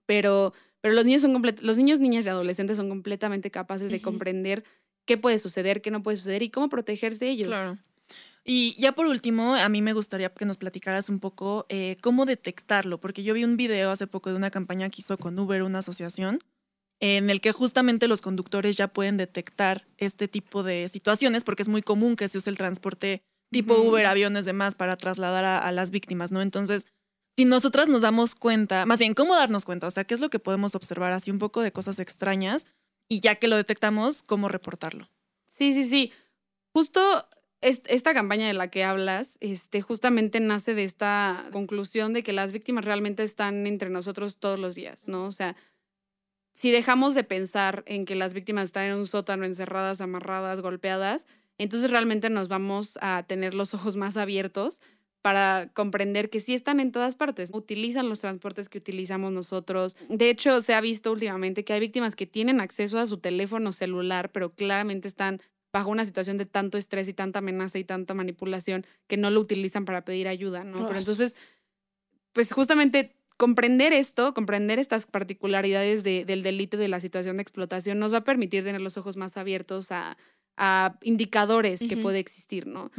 pero, 0.05 0.53
pero 0.79 0.93
los 0.93 1.03
niños 1.03 1.23
son 1.23 1.41
los 1.63 1.77
niños, 1.79 1.99
niñas 1.99 2.27
y 2.27 2.29
adolescentes 2.29 2.77
son 2.77 2.89
completamente 2.89 3.49
capaces 3.49 3.89
de 3.89 3.99
comprender 3.99 4.63
qué 5.05 5.17
puede 5.17 5.39
suceder, 5.39 5.81
qué 5.81 5.89
no 5.89 6.03
puede 6.03 6.17
suceder 6.17 6.43
y 6.43 6.51
cómo 6.51 6.69
protegerse 6.69 7.27
ellos. 7.27 7.47
Claro. 7.47 7.79
Y 8.43 8.79
ya 8.79 8.91
por 8.91 9.07
último, 9.07 9.55
a 9.55 9.67
mí 9.67 9.81
me 9.81 9.93
gustaría 9.93 10.29
que 10.29 10.45
nos 10.45 10.57
platicaras 10.57 11.09
un 11.09 11.19
poco 11.19 11.65
eh, 11.69 11.97
cómo 12.03 12.27
detectarlo, 12.27 12.99
porque 12.99 13.23
yo 13.23 13.33
vi 13.33 13.43
un 13.43 13.57
video 13.57 13.89
hace 13.89 14.05
poco 14.05 14.29
de 14.29 14.35
una 14.35 14.51
campaña 14.51 14.87
que 14.91 15.01
hizo 15.01 15.17
con 15.17 15.39
Uber, 15.39 15.63
una 15.63 15.79
asociación, 15.79 16.37
en 16.99 17.29
el 17.29 17.41
que 17.41 17.51
justamente 17.51 18.07
los 18.07 18.21
conductores 18.21 18.75
ya 18.75 18.87
pueden 18.87 19.17
detectar 19.17 19.87
este 19.97 20.27
tipo 20.27 20.63
de 20.63 20.87
situaciones, 20.89 21.43
porque 21.43 21.61
es 21.63 21.67
muy 21.69 21.81
común 21.81 22.15
que 22.15 22.27
se 22.27 22.37
use 22.39 22.49
el 22.49 22.57
transporte 22.57 23.21
tipo. 23.51 23.75
Uber, 23.75 24.05
aviones, 24.05 24.45
demás, 24.45 24.75
para 24.75 24.97
trasladar 24.97 25.45
a, 25.45 25.59
a 25.59 25.71
las 25.71 25.91
víctimas, 25.91 26.31
¿no? 26.31 26.41
Entonces, 26.41 26.87
si 27.37 27.45
nosotras 27.45 27.87
nos 27.87 28.01
damos 28.01 28.33
cuenta, 28.35 28.85
más 28.85 28.99
bien, 28.99 29.13
¿cómo 29.13 29.35
darnos 29.35 29.63
cuenta? 29.63 29.87
O 29.87 29.91
sea, 29.91 30.03
¿qué 30.05 30.15
es 30.15 30.19
lo 30.19 30.29
que 30.29 30.39
podemos 30.39 30.73
observar 30.75 31.11
así 31.13 31.29
un 31.31 31.37
poco 31.37 31.61
de 31.61 31.71
cosas 31.71 31.99
extrañas? 31.99 32.65
Y 33.07 33.19
ya 33.21 33.35
que 33.35 33.47
lo 33.47 33.55
detectamos, 33.55 34.23
¿cómo 34.23 34.49
reportarlo? 34.49 35.07
Sí, 35.45 35.73
sí, 35.73 35.83
sí. 35.83 36.11
Justo 36.73 36.99
est- 37.61 37.89
esta 37.89 38.13
campaña 38.13 38.47
de 38.47 38.53
la 38.53 38.69
que 38.69 38.83
hablas, 38.83 39.37
este, 39.39 39.81
justamente 39.81 40.39
nace 40.39 40.73
de 40.73 40.83
esta 40.83 41.45
conclusión 41.51 42.13
de 42.13 42.23
que 42.23 42.33
las 42.33 42.51
víctimas 42.51 42.83
realmente 42.85 43.23
están 43.23 43.65
entre 43.67 43.89
nosotros 43.89 44.37
todos 44.39 44.59
los 44.59 44.75
días, 44.75 45.07
¿no? 45.07 45.25
O 45.25 45.31
sea, 45.31 45.55
si 46.57 46.71
dejamos 46.71 47.13
de 47.13 47.23
pensar 47.23 47.83
en 47.85 48.05
que 48.05 48.15
las 48.15 48.33
víctimas 48.33 48.65
están 48.65 48.85
en 48.85 48.95
un 48.95 49.05
sótano 49.05 49.45
encerradas, 49.45 50.01
amarradas, 50.01 50.61
golpeadas, 50.61 51.27
entonces 51.59 51.91
realmente 51.91 52.31
nos 52.31 52.47
vamos 52.47 52.97
a 52.99 53.23
tener 53.27 53.53
los 53.53 53.75
ojos 53.75 53.95
más 53.95 54.17
abiertos 54.17 54.81
para 55.21 55.69
comprender 55.75 56.31
que 56.31 56.39
sí 56.39 56.55
están 56.55 56.79
en 56.79 56.91
todas 56.91 57.15
partes, 57.15 57.51
utilizan 57.53 58.09
los 58.09 58.21
transportes 58.21 58.69
que 58.69 58.79
utilizamos 58.79 59.31
nosotros. 59.31 59.97
De 60.09 60.31
hecho, 60.31 60.61
se 60.63 60.73
ha 60.73 60.81
visto 60.81 61.11
últimamente 61.11 61.63
que 61.63 61.73
hay 61.73 61.79
víctimas 61.79 62.15
que 62.15 62.25
tienen 62.25 62.59
acceso 62.59 62.97
a 62.97 63.05
su 63.05 63.19
teléfono 63.19 63.71
celular, 63.71 64.31
pero 64.31 64.55
claramente 64.55 65.07
están 65.07 65.41
bajo 65.71 65.91
una 65.91 66.05
situación 66.05 66.37
de 66.37 66.47
tanto 66.47 66.79
estrés 66.79 67.07
y 67.07 67.13
tanta 67.13 67.37
amenaza 67.37 67.77
y 67.77 67.83
tanta 67.83 68.15
manipulación 68.15 68.83
que 69.05 69.17
no 69.17 69.29
lo 69.29 69.41
utilizan 69.41 69.85
para 69.85 70.03
pedir 70.03 70.27
ayuda, 70.27 70.63
¿no? 70.63 70.87
Pero 70.87 70.97
entonces, 70.97 71.35
pues 72.33 72.51
justamente 72.51 73.16
comprender 73.37 73.93
esto, 73.93 74.33
comprender 74.33 74.79
estas 74.79 75.05
particularidades 75.05 76.03
de- 76.03 76.25
del 76.25 76.43
delito 76.43 76.77
y 76.77 76.79
de 76.79 76.87
la 76.87 76.99
situación 76.99 77.37
de 77.37 77.43
explotación 77.43 77.99
nos 77.99 78.11
va 78.11 78.17
a 78.17 78.23
permitir 78.23 78.63
tener 78.63 78.81
los 78.81 78.97
ojos 78.97 79.15
más 79.15 79.37
abiertos 79.37 79.91
a, 79.91 80.17
a 80.57 80.97
indicadores 81.03 81.81
que 81.87 81.97
puede 81.97 82.19
existir, 82.19 82.65
¿no? 82.67 82.91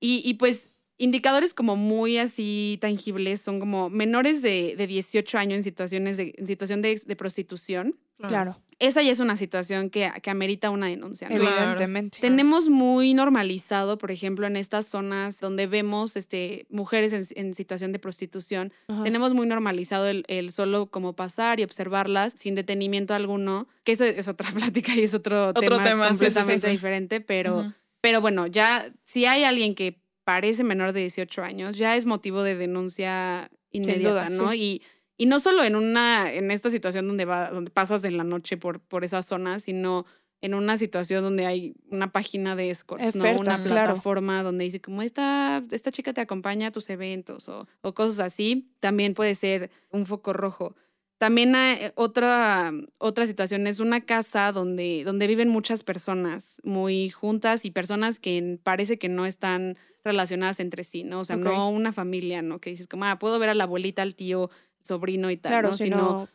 Y, 0.00 0.22
y, 0.24 0.34
pues 0.34 0.70
indicadores 0.98 1.52
como 1.52 1.76
muy 1.76 2.16
así 2.18 2.78
tangibles 2.80 3.40
son 3.40 3.60
como 3.60 3.90
menores 3.90 4.40
de, 4.40 4.74
de 4.76 4.86
18 4.86 5.36
años 5.38 5.56
en, 5.58 5.62
situaciones 5.62 6.16
de, 6.16 6.34
en 6.38 6.46
situación 6.46 6.80
de, 6.82 7.00
de 7.04 7.16
prostitución. 7.16 7.98
Claro, 8.28 8.60
Esa 8.78 9.00
ya 9.02 9.10
es 9.10 9.20
una 9.20 9.36
situación 9.36 9.88
que, 9.88 10.10
que 10.22 10.30
amerita 10.30 10.68
una 10.70 10.86
denuncia. 10.86 11.28
¿no? 11.28 11.36
Claro. 11.36 11.56
evidentemente. 11.56 12.18
Tenemos 12.20 12.68
muy 12.68 13.14
normalizado, 13.14 13.96
por 13.96 14.10
ejemplo, 14.10 14.46
en 14.46 14.56
estas 14.56 14.86
zonas 14.86 15.40
donde 15.40 15.66
vemos 15.66 16.16
este, 16.16 16.66
mujeres 16.68 17.12
en, 17.12 17.46
en 17.46 17.54
situación 17.54 17.92
de 17.92 17.98
prostitución, 17.98 18.72
Ajá. 18.88 19.04
tenemos 19.04 19.32
muy 19.32 19.46
normalizado 19.46 20.08
el, 20.08 20.24
el 20.28 20.52
solo 20.52 20.86
como 20.90 21.14
pasar 21.14 21.58
y 21.58 21.62
observarlas 21.62 22.34
sin 22.36 22.54
detenimiento 22.54 23.14
alguno, 23.14 23.66
que 23.82 23.92
eso 23.92 24.04
es 24.04 24.28
otra 24.28 24.50
plática 24.52 24.94
y 24.94 25.00
es 25.00 25.14
otro, 25.14 25.48
Otro 25.48 25.62
tema, 25.62 25.84
tema, 25.84 26.08
sí, 26.08 26.12
sí, 26.12 26.18
sí, 26.18 26.24
completamente 26.24 26.66
sí. 26.66 26.72
diferente, 26.72 27.20
pero, 27.22 27.72
pero 28.02 28.20
bueno, 28.20 28.46
ya 28.46 28.84
si 29.04 29.24
hay 29.24 29.44
alguien 29.44 29.74
que 29.74 29.98
parece 30.24 30.64
menor 30.64 30.92
de 30.92 31.00
18 31.00 31.42
años, 31.42 31.78
ya 31.78 31.96
es 31.96 32.04
motivo 32.04 32.42
de 32.42 32.56
denuncia 32.56 33.50
inmediata, 33.70 34.28
duda, 34.28 34.30
¿no? 34.30 34.52
Y, 34.52 34.82
y 35.16 35.26
no 35.26 35.40
solo 35.40 35.64
en 35.64 35.76
una, 35.76 36.32
en 36.32 36.50
esta 36.50 36.70
situación 36.70 37.06
donde 37.08 37.24
va, 37.24 37.50
donde 37.50 37.70
pasas 37.70 38.04
en 38.04 38.16
la 38.16 38.24
noche 38.24 38.56
por, 38.56 38.80
por 38.80 39.04
esa 39.04 39.22
zona, 39.22 39.60
sino 39.60 40.06
en 40.42 40.52
una 40.54 40.76
situación 40.76 41.24
donde 41.24 41.46
hay 41.46 41.74
una 41.90 42.12
página 42.12 42.54
de 42.56 42.70
escorts, 42.70 43.14
¿no? 43.14 43.22
Una 43.24 43.32
Ofertas, 43.32 43.62
claro. 43.62 43.84
plataforma 43.86 44.42
donde 44.42 44.64
dice 44.64 44.80
como 44.80 45.00
esta, 45.02 45.64
esta 45.70 45.90
chica 45.90 46.12
te 46.12 46.20
acompaña 46.20 46.68
a 46.68 46.72
tus 46.72 46.90
eventos 46.90 47.48
o, 47.48 47.66
o 47.80 47.94
cosas 47.94 48.20
así, 48.20 48.70
también 48.80 49.14
puede 49.14 49.34
ser 49.34 49.70
un 49.90 50.04
foco 50.04 50.32
rojo. 50.34 50.76
También 51.18 51.54
hay 51.54 51.78
otra, 51.94 52.70
otra 52.98 53.26
situación 53.26 53.66
es 53.66 53.80
una 53.80 54.02
casa 54.04 54.52
donde, 54.52 55.02
donde 55.04 55.26
viven 55.26 55.48
muchas 55.48 55.82
personas 55.82 56.60
muy 56.62 57.08
juntas 57.08 57.64
y 57.64 57.70
personas 57.70 58.20
que 58.20 58.58
parece 58.62 58.98
que 58.98 59.08
no 59.08 59.24
están 59.24 59.78
relacionadas 60.04 60.60
entre 60.60 60.84
sí, 60.84 61.02
¿no? 61.02 61.20
O 61.20 61.24
sea, 61.24 61.36
Ok. 61.36 61.44
no 61.44 61.70
una 61.70 61.92
familia, 61.92 62.42
¿no? 62.42 62.60
Que 62.60 62.68
dices 62.70 62.86
como, 62.86 63.06
ah, 63.06 63.18
puedo 63.18 63.38
ver 63.38 63.48
a 63.48 63.54
la 63.54 63.64
abuelita, 63.64 64.02
al 64.02 64.14
tío, 64.14 64.50
sobrino 64.86 65.30
y 65.30 65.36
tal, 65.36 65.50
Claro, 65.50 65.70
¿no? 65.70 65.76
sino 65.76 65.96
Sino 65.96 66.28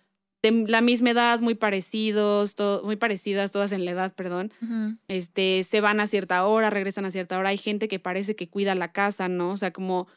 de 0.43 0.65
la 0.67 0.81
misma 0.81 1.11
edad, 1.11 1.39
muy 1.39 1.53
parecidos, 1.53 2.55
muy 2.83 2.95
parecidas, 2.95 3.51
todas 3.51 3.71
en 3.71 3.85
la 3.85 3.91
edad, 3.91 4.13
perdón. 4.13 4.51
Este, 5.07 5.63
se 5.63 5.81
van 5.81 5.99
a 5.99 6.07
cierta 6.07 6.45
hora, 6.45 6.71
regresan 6.71 7.05
a 7.05 7.11
cierta 7.11 7.37
hora. 7.37 7.49
Hay 7.49 7.57
gente 7.57 7.87
que 7.87 7.99
parece 7.99 8.35
que 8.35 8.49
cuida 8.49 8.73
la 8.73 8.91
casa, 8.91 9.29
¿no? 9.29 9.51
O 9.51 9.57
sea, 9.57 9.71
como 9.71 10.07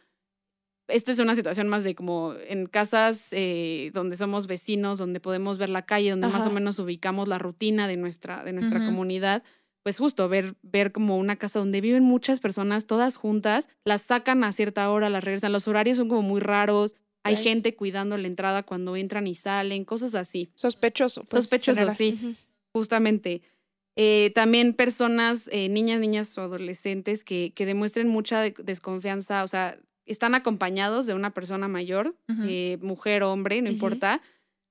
esto 0.89 1.13
es 1.13 1.19
una 1.19 1.35
situación 1.35 1.69
más 1.69 1.85
de 1.85 1.95
como 1.95 2.35
en 2.49 2.67
casas 2.67 3.29
eh, 3.33 3.91
donde 3.95 4.17
somos 4.17 4.47
vecinos, 4.47 4.99
donde 4.99 5.21
podemos 5.21 5.59
ver 5.59 5.71
la 5.71 5.83
calle, 5.83 6.11
donde 6.11 6.29
más 6.29 6.47
o 6.47 6.51
menos 6.51 6.79
ubicamos 6.79 7.29
la 7.29 7.39
rutina 7.39 7.89
de 7.89 7.97
nuestra, 7.97 8.45
de 8.45 8.53
nuestra 8.53 8.85
comunidad. 8.85 9.43
Pues 9.83 9.99
justo 9.99 10.29
ver, 10.31 10.55
ver 10.63 10.93
como 10.93 11.19
una 11.19 11.37
casa 11.37 11.59
donde 11.59 11.83
viven 11.83 12.05
muchas 12.05 12.41
personas 12.41 12.87
todas 12.87 13.17
juntas, 13.17 13.69
las 13.85 14.01
sacan 14.01 14.43
a 14.43 14.53
cierta 14.53 14.89
hora, 14.91 15.11
las 15.11 15.23
regresan. 15.23 15.53
Los 15.53 15.69
horarios 15.69 15.99
son 15.99 16.09
como 16.09 16.23
muy 16.23 16.41
raros. 16.41 16.95
Hay 17.25 17.37
gente 17.37 17.75
cuidando 17.75 18.17
la 18.19 18.27
entrada 18.29 18.63
cuando 18.63 18.97
entran 18.97 19.27
y 19.27 19.35
salen, 19.35 19.85
cosas 19.85 20.15
así 20.15 20.51
sospechoso. 20.55 21.25
pues, 21.25 21.45
Sospechoso, 21.45 21.77
general. 21.81 21.97
sí. 21.97 22.37
Justamente. 22.73 23.43
Eh, 23.97 24.33
también 24.35 24.75
personas, 24.75 25.49
eh, 25.53 25.69
niñas, 25.69 26.01
niñas 26.01 26.37
o 26.37 26.43
adolescentes 26.43 27.23
que, 27.23 27.53
que 27.55 27.65
demuestren 27.65 28.09
mucha 28.09 28.41
de- 28.41 28.55
desconfianza, 28.65 29.45
o 29.45 29.49
sea, 29.49 29.79
están 30.05 30.35
acompañados 30.35 31.07
de 31.07 31.15
una 31.15 31.31
persona 31.33 31.69
mayor, 31.69 32.17
eh, 32.47 32.77
mujer, 32.83 33.23
hombre, 33.23 33.63
no 33.63 33.71
importa, 33.71 34.21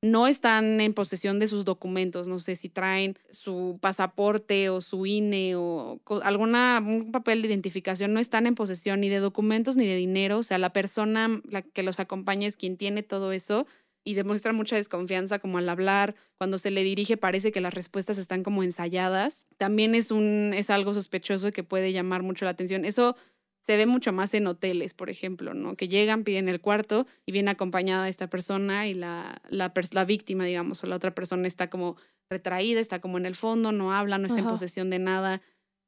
no 0.04 0.28
están 0.28 0.82
en 0.82 0.94
posesión 0.94 1.40
de 1.40 1.48
sus 1.48 1.64
documentos, 1.64 2.28
no 2.28 2.38
sé 2.38 2.58
si 2.58 2.68
traen 2.68 3.18
su 3.32 3.80
pasaporte 3.80 4.70
o 4.70 4.82
su 4.82 5.06
INE 5.06 5.56
o 5.56 6.02
alguna 6.24 6.84
un 6.86 7.14
papel 7.14 7.42
de 7.42 7.48
identificación, 7.48 8.14
no 8.14 8.20
están 8.20 8.46
en 8.46 8.54
posesión 8.54 9.00
ni 9.00 9.08
de 9.08 9.20
documentos 9.20 9.78
ni 9.78 9.88
de 9.88 9.96
dinero, 9.96 10.40
o 10.40 10.44
sea, 10.44 10.58
la 10.58 10.74
persona 10.74 11.42
la 11.50 11.62
que 11.62 11.84
los 11.84 12.02
acompaña 12.02 12.48
es 12.48 12.58
quien 12.58 12.76
tiene 12.76 13.02
todo 13.02 13.32
eso 13.32 13.66
y 14.04 14.16
demuestra 14.16 14.52
mucha 14.52 14.76
desconfianza 14.76 15.40
como 15.40 15.58
al 15.58 15.70
hablar, 15.70 16.16
cuando 16.38 16.58
se 16.58 16.70
le 16.70 16.84
dirige 16.84 17.16
parece 17.16 17.54
que 17.54 17.62
las 17.62 17.74
respuestas 17.74 18.18
están 18.18 18.44
como 18.44 18.62
ensayadas. 18.62 19.46
También 19.56 19.96
es 19.96 20.12
un 20.12 20.52
es 20.54 20.70
algo 20.70 20.94
sospechoso 20.94 21.54
que 21.54 21.64
puede 21.64 21.94
llamar 21.94 22.24
mucho 22.24 22.44
la 22.44 22.52
atención. 22.52 22.84
Eso 22.84 23.16
se 23.64 23.78
ve 23.78 23.86
mucho 23.86 24.12
más 24.12 24.34
en 24.34 24.46
hoteles, 24.46 24.94
por 24.94 25.10
ejemplo, 25.10 25.54
¿no? 25.54 25.76
Que 25.76 25.88
llegan, 25.88 26.26
piden 26.26 26.50
el 26.50 26.60
cuarto 26.60 27.08
y 27.26 27.32
viene 27.32 27.50
acompañada 27.50 28.10
esta 28.10 28.30
persona 28.30 28.88
y 28.88 28.94
la, 28.94 29.42
la, 29.50 29.72
la 29.92 30.06
víctima, 30.06 30.44
digamos, 30.44 30.84
o 30.84 30.88
la 30.88 30.98
otra 30.98 31.16
persona 31.16 31.48
está 31.48 31.70
como 31.70 31.96
retraída, 32.30 32.82
está 32.82 33.00
como 33.00 33.18
en 33.18 33.26
el 33.26 33.36
fondo, 33.36 33.72
no 33.72 33.94
habla, 33.94 34.18
no 34.18 34.28
está 34.28 34.40
en 34.40 34.48
posesión 34.48 34.90
de 34.90 35.00
nada, 35.00 35.42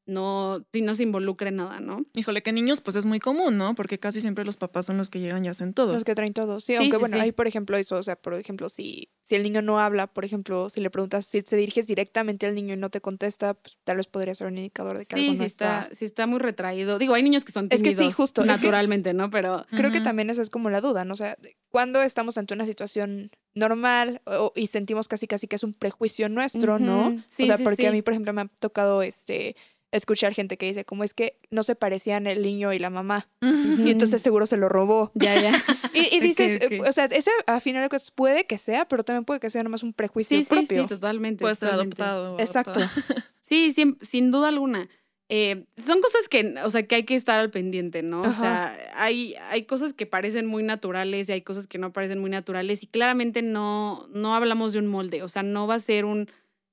no, 0.07 0.63
sí, 0.71 0.81
no 0.81 0.93
se 0.95 1.03
involucra 1.03 1.49
en 1.49 1.55
nada, 1.57 1.79
¿no? 1.79 2.05
Híjole, 2.13 2.43
que 2.43 2.51
niños 2.53 2.81
pues 2.81 2.95
es 2.95 3.05
muy 3.05 3.19
común, 3.19 3.57
¿no? 3.57 3.73
Porque 3.75 3.99
casi 3.99 4.21
siempre 4.21 4.45
los 4.45 4.55
papás 4.57 4.85
son 4.85 4.97
los 4.97 5.09
que 5.09 5.19
llegan 5.19 5.43
y 5.45 5.47
hacen 5.47 5.73
todo. 5.73 5.93
Los 5.93 6.03
que 6.03 6.13
traen 6.15 6.33
todo. 6.33 6.59
Sí, 6.59 6.73
Sí, 6.73 6.75
aunque 6.75 6.97
sí, 6.97 6.99
bueno, 6.99 7.15
sí. 7.17 7.21
hay 7.21 7.31
por 7.31 7.47
ejemplo 7.47 7.77
eso, 7.77 7.95
o 7.97 8.03
sea, 8.03 8.15
por 8.15 8.33
ejemplo, 8.35 8.69
si, 8.69 9.09
si 9.23 9.35
el 9.35 9.43
niño 9.43 9.61
no 9.61 9.79
habla, 9.79 10.07
por 10.07 10.23
ejemplo, 10.25 10.69
si 10.69 10.79
le 10.81 10.89
preguntas, 10.89 11.25
si 11.25 11.41
te 11.41 11.55
diriges 11.55 11.87
directamente 11.87 12.45
al 12.45 12.53
niño 12.55 12.73
y 12.75 12.77
no 12.77 12.89
te 12.89 13.01
contesta, 13.01 13.55
pues 13.55 13.77
tal 13.83 13.97
vez 13.97 14.07
podría 14.07 14.35
ser 14.35 14.47
un 14.47 14.57
indicador 14.57 14.97
de 14.99 15.05
que 15.05 15.15
Sí, 15.15 15.21
algo 15.23 15.33
sí 15.33 15.39
no 15.39 15.45
está, 15.45 15.89
sí 15.91 16.05
está 16.05 16.27
muy 16.27 16.39
retraído. 16.39 16.99
Digo, 16.99 17.13
hay 17.15 17.23
niños 17.23 17.43
que 17.45 17.51
son 17.51 17.65
Es 17.71 17.81
que 17.81 17.89
tímidos 17.89 18.05
sí, 18.07 18.11
justo, 18.11 18.41
es 18.41 18.47
que- 18.47 18.53
naturalmente, 18.53 19.13
¿no? 19.13 19.29
Pero 19.31 19.65
Creo 19.75 19.91
que 19.91 20.01
también 20.01 20.29
esa 20.29 20.41
es 20.41 20.49
como 20.49 20.69
la 20.69 20.81
duda, 20.81 21.03
¿no? 21.05 21.13
O 21.13 21.17
sea, 21.17 21.37
cuando 21.69 22.01
estamos 22.03 22.37
ante 22.37 22.53
una 22.53 22.65
situación 22.65 23.31
normal 23.55 24.21
o- 24.25 24.51
y 24.55 24.67
sentimos 24.67 25.07
casi 25.07 25.27
casi 25.27 25.47
que 25.47 25.55
es 25.55 25.63
un 25.63 25.73
prejuicio 25.73 26.29
nuestro, 26.29 26.77
¿no? 26.79 27.23
Sí, 27.27 27.43
o 27.43 27.45
sea, 27.47 27.57
sí, 27.57 27.63
porque 27.63 27.83
sí. 27.83 27.87
a 27.87 27.91
mí, 27.91 28.01
por 28.01 28.13
ejemplo, 28.13 28.33
me 28.33 28.41
ha 28.41 28.47
tocado 28.59 29.01
este 29.01 29.55
escuchar 29.95 30.33
gente 30.33 30.57
que 30.57 30.67
dice, 30.67 30.85
como 30.85 31.03
es 31.03 31.13
que 31.13 31.37
no 31.49 31.63
se 31.63 31.75
parecían 31.75 32.27
el 32.27 32.41
niño 32.41 32.73
y 32.73 32.79
la 32.79 32.89
mamá. 32.89 33.27
Y 33.85 33.91
entonces 33.91 34.21
seguro 34.21 34.45
se 34.45 34.57
lo 34.57 34.69
robó. 34.69 35.11
ya, 35.13 35.39
ya. 35.39 35.51
Y, 35.93 36.19
dices, 36.19 36.59
eh, 36.61 36.81
o 36.85 36.91
sea, 36.91 37.05
ese 37.05 37.31
a 37.47 37.61
final 37.61 37.81
de 37.81 37.87
cuentas 37.89 38.11
puede 38.11 38.45
que 38.45 38.57
sea, 38.57 38.85
pero 38.85 39.03
también 39.03 39.23
puede 39.23 39.39
que 39.39 39.49
sea 39.49 39.63
nomás 39.63 39.81
un 39.81 39.93
prejuicio 39.93 40.37
Sí, 40.37 40.43
sí, 40.43 40.49
propio. 40.49 40.81
sí, 40.81 40.87
totalmente. 40.87 41.41
Puede 41.41 41.55
ser 41.55 41.69
totalmente. 41.69 42.01
adoptado. 42.03 42.39
Exacto. 42.39 42.79
Sí, 43.39 43.73
sin, 43.73 43.99
sin 44.01 44.31
duda 44.31 44.47
alguna. 44.47 44.89
Eh, 45.29 45.65
son 45.77 46.01
cosas 46.01 46.27
que, 46.27 46.55
o 46.63 46.69
sea, 46.71 46.83
que 46.83 46.95
hay 46.95 47.03
que 47.03 47.15
estar 47.15 47.39
al 47.39 47.51
pendiente, 47.51 48.01
¿no? 48.03 48.23
O 48.23 48.31
sea, 48.31 48.75
hay, 48.95 49.35
hay 49.51 49.63
cosas 49.63 49.93
que 49.93 50.05
parecen 50.05 50.47
muy 50.47 50.63
naturales 50.63 51.29
y 51.29 51.31
hay 51.31 51.41
cosas 51.41 51.67
que 51.67 51.77
no 51.77 51.93
parecen 51.93 52.19
muy 52.19 52.29
naturales 52.29 52.83
y 52.83 52.87
claramente 52.87 53.43
no, 53.43 54.07
no 54.13 54.35
hablamos 54.35 54.73
de 54.73 54.79
un 54.79 54.87
molde, 54.87 55.21
o 55.21 55.27
sea, 55.27 55.43
no 55.43 55.67
va 55.67 55.75
a 55.75 55.79
ser 55.79 56.05
un, 56.05 56.29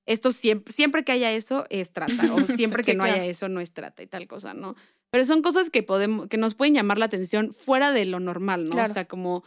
esto 0.06 0.32
siempre, 0.32 0.72
siempre 0.72 1.04
que 1.04 1.12
haya 1.12 1.30
eso 1.32 1.64
es 1.70 1.92
trata, 1.92 2.34
o 2.34 2.40
siempre 2.46 2.82
que 2.82 2.94
no 2.94 3.04
claro. 3.04 3.20
haya 3.20 3.30
eso 3.30 3.48
no 3.48 3.60
es 3.60 3.72
trata 3.72 4.02
y 4.02 4.06
tal 4.06 4.26
cosa, 4.26 4.54
¿no? 4.54 4.74
Pero 5.10 5.24
son 5.24 5.42
cosas 5.42 5.68
que 5.70 5.82
podemos, 5.82 6.28
que 6.28 6.38
nos 6.38 6.54
pueden 6.54 6.74
llamar 6.74 6.98
la 6.98 7.04
atención 7.06 7.52
fuera 7.52 7.92
de 7.92 8.04
lo 8.06 8.18
normal, 8.20 8.64
¿no? 8.64 8.70
Claro. 8.70 8.90
O 8.90 8.94
sea, 8.94 9.06
como, 9.06 9.44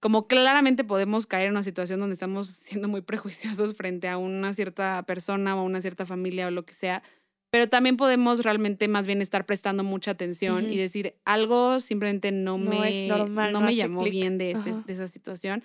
como 0.00 0.26
claramente 0.26 0.82
podemos 0.84 1.26
caer 1.26 1.46
en 1.46 1.52
una 1.52 1.62
situación 1.62 2.00
donde 2.00 2.14
estamos 2.14 2.48
siendo 2.48 2.88
muy 2.88 3.02
prejuiciosos 3.02 3.74
frente 3.76 4.08
a 4.08 4.16
una 4.18 4.54
cierta 4.54 5.02
persona 5.04 5.56
o 5.56 5.60
a 5.60 5.62
una 5.62 5.80
cierta 5.80 6.06
familia 6.06 6.46
o 6.46 6.50
lo 6.50 6.64
que 6.64 6.74
sea, 6.74 7.02
Pero 7.50 7.68
también 7.68 7.96
podemos 7.96 8.42
realmente 8.42 8.88
más 8.88 9.06
bien 9.06 9.22
estar 9.22 9.44
prestando 9.46 9.84
mucha 9.84 10.10
atención 10.10 10.64
Ujú. 10.64 10.72
y 10.72 10.76
decir 10.76 11.14
algo 11.24 11.78
simplemente 11.80 12.32
no, 12.32 12.58
No 12.58 12.70
me, 12.80 13.06
normal, 13.06 13.52
no 13.52 13.60
no 13.60 13.66
me 13.66 13.74
llamó 13.76 14.00
clic. 14.02 14.12
bien 14.12 14.38
de, 14.38 14.50
ese- 14.52 14.82
de 14.84 14.92
esa 14.92 15.06
situación. 15.06 15.62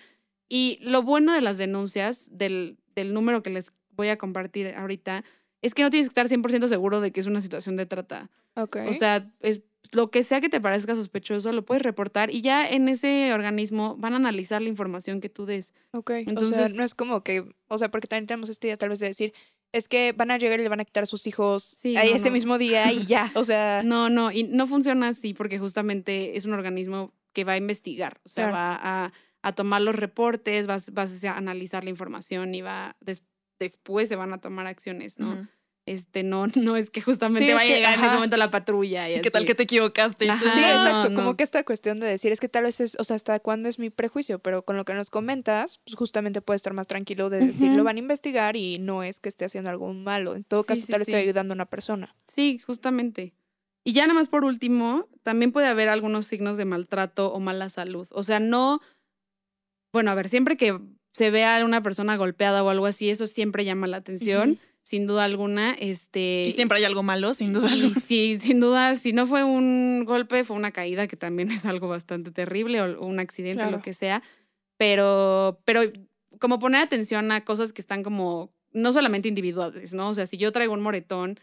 Y 0.49 0.77
lo 0.81 1.01
bueno 1.01 1.33
de 1.33 1.41
las 1.41 1.57
denuncias, 1.57 2.29
del, 2.31 2.77
del 2.95 3.13
número 3.13 3.41
que 3.41 3.49
les 3.49 3.71
voy 3.99 4.09
a 4.09 4.17
compartir 4.17 4.73
ahorita, 4.75 5.23
es 5.61 5.73
que 5.73 5.81
no 5.83 5.89
tienes 5.89 6.07
que 6.07 6.11
estar 6.11 6.27
100% 6.27 6.67
seguro 6.69 7.01
de 7.01 7.11
que 7.11 7.19
es 7.19 7.25
una 7.25 7.41
situación 7.41 7.75
de 7.75 7.85
trata. 7.85 8.29
Ok. 8.55 8.77
O 8.87 8.93
sea, 8.93 9.29
es, 9.41 9.61
lo 9.91 10.09
que 10.09 10.23
sea 10.23 10.39
que 10.39 10.49
te 10.49 10.61
parezca 10.61 10.95
sospechoso, 10.95 11.51
lo 11.51 11.65
puedes 11.65 11.83
reportar 11.83 12.31
y 12.33 12.41
ya 12.41 12.65
en 12.67 12.87
ese 12.89 13.33
organismo 13.33 13.95
van 13.97 14.13
a 14.13 14.17
analizar 14.17 14.61
la 14.61 14.69
información 14.69 15.19
que 15.19 15.29
tú 15.29 15.45
des. 15.45 15.73
ok. 15.91 16.09
o 16.11 16.13
entonces- 16.15 16.55
sea, 16.71 16.77
no 16.77 16.83
es 16.85 16.95
como 16.95 17.23
que, 17.23 17.43
o 17.67 17.77
sea, 17.77 17.89
porque 17.91 18.07
también 18.07 18.27
tenemos 18.27 18.49
esta 18.49 18.67
idea 18.67 18.77
tal 18.77 18.89
vez 18.89 18.99
de 18.99 19.07
decir, 19.07 19.33
es 19.71 19.87
que 19.87 20.13
van 20.13 20.31
a 20.31 20.37
llegar 20.37 20.59
y 20.59 20.63
le 20.63 20.69
van 20.69 20.79
a 20.79 20.85
quitar 20.85 21.03
a 21.03 21.05
sus 21.05 21.27
hijos 21.27 21.63
Sí, 21.63 21.95
ahí 21.97 22.09
no, 22.09 22.15
ese 22.15 22.29
no. 22.29 22.31
mismo 22.33 22.57
día 22.57 22.91
y 22.91 23.05
ya. 23.05 23.31
O 23.35 23.43
sea, 23.43 23.81
No, 23.85 24.09
no, 24.09 24.31
y 24.31 24.43
no 24.43 24.65
funciona 24.65 25.09
así 25.09 25.33
porque 25.33 25.59
justamente 25.59 26.37
es 26.37 26.45
un 26.45 26.53
organismo 26.53 27.13
que 27.33 27.43
va 27.43 27.53
a 27.53 27.57
investigar, 27.57 28.19
o 28.23 28.29
sea, 28.29 28.45
Claro. 28.49 28.55
va 28.57 28.79
a, 29.05 29.11
a 29.43 29.51
tomar 29.53 29.81
los 29.81 29.95
reportes, 29.95 30.65
vas, 30.67 30.91
vas 30.93 31.23
a 31.23 31.37
analizar 31.37 31.83
la 31.83 31.89
información 31.91 32.55
y 32.55 32.61
va 32.61 32.95
des- 33.01 33.23
después 33.59 34.09
se 34.09 34.15
van 34.15 34.33
a 34.33 34.39
tomar 34.39 34.67
acciones, 34.67 35.19
¿no? 35.19 35.47
Este, 35.85 36.21
no, 36.21 36.45
no 36.55 36.77
es 36.77 36.91
que 36.91 37.01
justamente 37.01 37.45
Sí, 37.45 37.49
es 37.51 37.57
va 37.57 37.61
a 37.61 37.65
llegar 37.65 37.97
en 37.97 38.05
ese 38.05 38.13
momento 38.15 38.37
la 38.37 38.51
patrulla. 38.51 39.09
Y 39.09 39.15
¿Y 39.15 39.21
qué 39.21 39.31
tal 39.31 39.45
que 39.45 39.55
te 39.55 39.63
equivocaste? 39.63 40.25
Y 40.25 40.27
tú, 40.27 40.33
Ajá. 40.33 40.53
Sí, 40.53 40.59
exacto. 40.59 41.09
no, 41.09 41.15
Como 41.15 41.35
que 41.35 41.43
esta 41.43 41.63
cuestión 41.63 41.99
de 41.99 42.05
decir, 42.07 42.31
es 42.31 42.39
que 42.39 42.47
tal 42.47 42.63
vez 42.63 42.79
es, 42.79 42.95
o 42.99 43.03
sea, 43.03 43.15
hasta 43.15 43.39
cuándo 43.39 43.69
es 43.69 43.79
mi 43.79 43.89
prejuicio, 43.89 44.37
pero 44.39 44.63
con 44.63 44.77
lo 44.77 44.85
que 44.85 44.93
nos 44.93 45.09
comentas, 45.09 45.79
pues 45.85 45.95
justamente 45.95 46.41
puedes 46.41 46.59
estar 46.59 46.73
más 46.73 46.85
tranquilo 46.85 47.29
de 47.31 47.39
decir, 47.39 47.71
lo 47.71 47.83
van 47.83 47.95
a 47.95 47.99
investigar 47.99 48.55
y 48.55 48.77
no 48.79 49.01
es 49.01 49.19
que 49.19 49.29
esté 49.29 49.45
haciendo 49.45 49.69
algo 49.71 49.91
malo. 49.93 50.35
En 50.35 50.43
todo 50.43 50.61
Sí, 50.61 50.67
caso, 50.67 50.81
sí, 50.81 50.87
tal 50.91 50.99
vez 50.99 51.05
sí. 51.07 51.11
estoy 51.11 51.23
ayudando 51.23 51.53
a 51.53 51.55
una 51.55 51.65
persona. 51.65 52.15
Sí, 52.27 52.59
justamente. 52.59 53.33
Y 53.83 53.93
ya 53.93 54.03
nada 54.05 54.19
más 54.19 54.27
por 54.27 54.43
último, 54.45 55.07
también 55.23 55.51
puede 55.51 55.67
haber 55.67 55.89
algunos 55.89 56.27
signos 56.27 56.57
de 56.57 56.65
maltrato 56.65 57.33
o 57.33 57.39
mala 57.39 57.69
salud. 57.69 58.07
O 58.11 58.21
sea, 58.21 58.39
no. 58.39 58.79
Bueno, 59.91 60.11
a 60.11 60.15
ver, 60.15 60.29
siempre 60.29 60.55
que 60.57 60.79
se 61.11 61.31
vea 61.31 61.59
a 61.59 61.65
una 61.65 61.81
persona 61.83 62.15
golpeada 62.17 62.63
o 62.63 62.69
algo 62.69 62.85
así, 62.85 63.09
eso 63.09 63.27
siempre 63.27 63.65
llama 63.65 63.87
la 63.87 63.97
atención, 63.97 64.59
sin 64.83 65.05
duda 65.07 65.23
alguna. 65.25 65.71
Este. 65.79 66.45
Y 66.47 66.51
siempre 66.51 66.77
hay 66.79 66.83
algo 66.85 67.03
malo, 67.03 67.33
sin 67.33 67.53
duda. 67.53 67.73
Y 67.75 67.91
sí, 67.91 68.37
sin 68.39 68.59
duda, 68.59 68.95
si 68.95 69.13
no 69.13 69.25
fue 69.27 69.43
un 69.43 70.03
golpe, 70.05 70.43
fue 70.43 70.55
una 70.55 70.71
caída, 70.71 71.07
que 71.07 71.15
también 71.17 71.49
es 71.51 71.65
algo 71.65 71.87
bastante 71.87 72.31
terrible, 72.31 72.81
o, 72.81 72.99
o 73.01 73.05
un 73.05 73.19
accidente, 73.19 73.61
Claro. 73.63 73.77
lo 73.77 73.81
que 73.81 73.93
sea. 73.93 74.21
Pero, 74.77 75.61
pero 75.65 75.81
como 76.39 76.59
poner 76.59 76.81
atención 76.81 77.31
a 77.31 77.43
cosas 77.43 77.73
que 77.73 77.81
están 77.81 78.03
como, 78.03 78.53
no 78.71 78.93
solamente 78.93 79.27
individuales, 79.27 79.93
¿no? 79.93 80.09
O 80.09 80.13
sea, 80.15 80.25
si 80.27 80.37
yo 80.37 80.51
traigo 80.51 80.73
un 80.73 80.81
moretón 80.81 81.39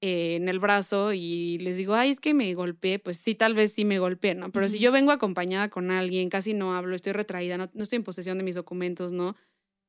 eh, 0.00 0.36
en 0.36 0.48
el 0.48 0.58
brazo 0.58 1.12
y 1.12 1.58
les 1.58 1.76
digo, 1.76 1.94
ay, 1.94 2.10
es 2.10 2.20
que 2.20 2.34
me 2.34 2.52
golpeé, 2.54 2.98
pues 2.98 3.16
sí, 3.18 3.34
tal 3.34 3.54
vez 3.54 3.72
sí 3.72 3.84
me 3.84 3.98
golpeé, 3.98 4.34
¿no? 4.34 4.50
Pero 4.52 4.68
si 4.68 4.76
Ujú. 4.76 4.84
yo 4.84 4.92
vengo 4.92 5.10
acompañada 5.12 5.68
con 5.70 5.90
alguien, 5.90 6.28
casi 6.28 6.54
no 6.54 6.74
hablo, 6.76 6.94
estoy 6.94 7.12
retraída, 7.12 7.56
no, 7.58 7.70
no 7.74 7.82
estoy 7.82 7.96
en 7.96 8.04
posesión 8.04 8.38
de 8.38 8.44
mis 8.44 8.54
documentos, 8.54 9.12
¿no? 9.12 9.36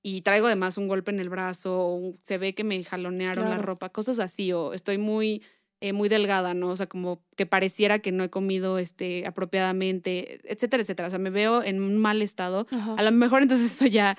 Y 0.03 0.21
traigo 0.21 0.47
además 0.47 0.77
un 0.77 0.87
golpe 0.87 1.11
en 1.11 1.19
el 1.19 1.29
brazo, 1.29 1.79
o 1.81 2.17
se 2.23 2.37
ve 2.37 2.53
que 2.55 2.63
me 2.63 2.81
jalonearon 2.83 3.45
la 3.45 3.51
Claro. 3.57 3.63
ropa, 3.63 3.89
cosas 3.89 4.19
así, 4.19 4.53
o 4.53 4.73
estoy 4.73 4.97
muy, 4.97 5.43
eh, 5.81 5.91
muy 5.93 6.07
delgada, 6.09 6.53
¿no? 6.53 6.69
O 6.69 6.77
sea, 6.77 6.87
como 6.87 7.23
que 7.35 7.45
pareciera 7.45 7.99
que 7.99 8.11
no 8.13 8.23
he 8.23 8.29
comido 8.29 8.79
este, 8.79 9.25
apropiadamente, 9.27 10.39
etcétera, 10.51 10.83
etcétera. 10.83 11.07
O 11.09 11.11
sea, 11.11 11.19
me 11.19 11.29
veo 11.31 11.63
en 11.63 11.81
un 11.81 11.97
mal 11.97 12.21
estado. 12.21 12.67
Ajá. 12.71 12.95
A 12.97 13.03
lo 13.03 13.11
mejor 13.11 13.41
entonces 13.41 13.71
eso 13.73 13.87
ya, 13.87 14.17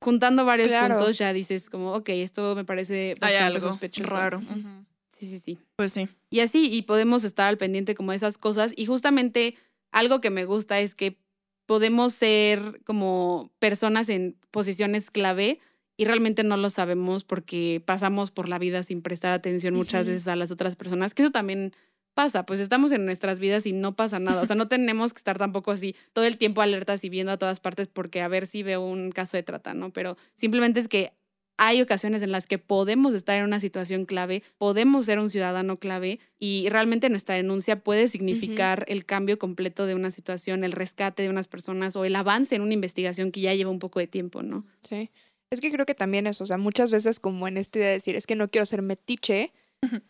juntando 0.00 0.44
varios 0.44 0.68
Claro. 0.68 0.96
puntos, 0.96 1.18
ya 1.18 1.32
dices 1.32 1.68
como, 1.70 1.92
ok, 1.94 2.08
esto 2.10 2.54
me 2.56 2.64
parece 2.64 3.10
Hay 3.20 3.34
bastante 3.34 3.42
algo 3.58 3.60
sospechoso. 3.72 4.10
raro. 4.10 4.38
Ujú. 4.38 4.52
Ujú. 4.54 4.86
Sí, 5.16 5.24
sí, 5.26 5.38
sí. 5.38 5.58
Pues 5.76 5.92
sí. 5.92 6.08
Y 6.28 6.40
así, 6.40 6.68
y 6.70 6.82
podemos 6.82 7.24
estar 7.24 7.48
al 7.48 7.56
pendiente 7.56 7.94
como 7.94 8.10
de 8.10 8.18
esas 8.18 8.36
cosas. 8.36 8.74
Y 8.76 8.84
justamente 8.84 9.56
algo 9.90 10.20
que 10.20 10.28
me 10.28 10.44
gusta 10.44 10.78
es 10.80 10.94
que 10.94 11.18
podemos 11.64 12.12
ser 12.12 12.82
como 12.84 13.50
personas 13.58 14.10
en 14.10 14.36
posiciones 14.50 15.10
clave 15.10 15.58
y 15.96 16.04
realmente 16.04 16.44
no 16.44 16.58
lo 16.58 16.68
sabemos 16.68 17.24
porque 17.24 17.82
pasamos 17.84 18.30
por 18.30 18.50
la 18.50 18.58
vida 18.58 18.82
sin 18.82 19.00
prestar 19.00 19.32
atención 19.32 19.74
muchas 19.74 20.04
veces 20.04 20.28
a 20.28 20.36
las 20.36 20.50
otras 20.50 20.76
personas, 20.76 21.14
que 21.14 21.22
eso 21.22 21.32
también 21.32 21.72
pasa, 22.12 22.44
pues 22.44 22.60
estamos 22.60 22.92
en 22.92 23.06
nuestras 23.06 23.40
vidas 23.40 23.64
y 23.66 23.72
no 23.72 23.96
pasa 23.96 24.18
nada, 24.18 24.42
o 24.42 24.46
sea, 24.46 24.56
no 24.56 24.68
tenemos 24.68 25.14
que 25.14 25.18
estar 25.18 25.38
tampoco 25.38 25.72
así 25.72 25.96
todo 26.12 26.26
el 26.26 26.36
tiempo 26.36 26.60
alertas 26.60 27.02
y 27.04 27.08
viendo 27.08 27.32
a 27.32 27.38
todas 27.38 27.60
partes 27.60 27.88
porque 27.88 28.20
a 28.20 28.28
ver 28.28 28.46
si 28.46 28.62
veo 28.62 28.82
un 28.82 29.10
caso 29.10 29.38
de 29.38 29.42
trata, 29.42 29.72
¿no? 29.72 29.90
Pero 29.92 30.16
simplemente 30.34 30.80
es 30.80 30.88
que 30.88 31.12
hay 31.58 31.80
ocasiones 31.80 32.22
en 32.22 32.32
las 32.32 32.46
que 32.46 32.58
podemos 32.58 33.14
estar 33.14 33.38
en 33.38 33.44
una 33.44 33.60
situación 33.60 34.04
clave, 34.04 34.42
podemos 34.58 35.06
ser 35.06 35.18
un 35.18 35.30
ciudadano 35.30 35.78
clave 35.78 36.20
y 36.38 36.68
realmente 36.68 37.08
nuestra 37.08 37.34
denuncia 37.34 37.80
puede 37.82 38.08
significar 38.08 38.84
el 38.88 39.06
cambio 39.06 39.38
completo 39.38 39.86
de 39.86 39.94
una 39.94 40.10
situación, 40.10 40.64
el 40.64 40.72
rescate 40.72 41.22
de 41.22 41.30
unas 41.30 41.48
personas 41.48 41.96
o 41.96 42.04
el 42.04 42.16
avance 42.16 42.54
en 42.54 42.62
una 42.62 42.74
investigación 42.74 43.32
que 43.32 43.40
ya 43.40 43.54
lleva 43.54 43.70
un 43.70 43.78
poco 43.78 44.00
de 44.00 44.06
tiempo, 44.06 44.42
¿no? 44.42 44.66
Sí. 44.88 45.10
Es 45.50 45.60
que 45.60 45.70
creo 45.70 45.86
que 45.86 45.94
también 45.94 46.26
eso, 46.26 46.44
o 46.44 46.46
sea, 46.46 46.58
muchas 46.58 46.90
veces 46.90 47.20
como 47.20 47.48
en 47.48 47.56
esta 47.56 47.78
idea 47.78 47.88
de 47.88 47.94
decir, 47.94 48.16
es 48.16 48.26
que 48.26 48.36
no 48.36 48.48
quiero 48.48 48.66
ser 48.66 48.82
metiche, 48.82 49.52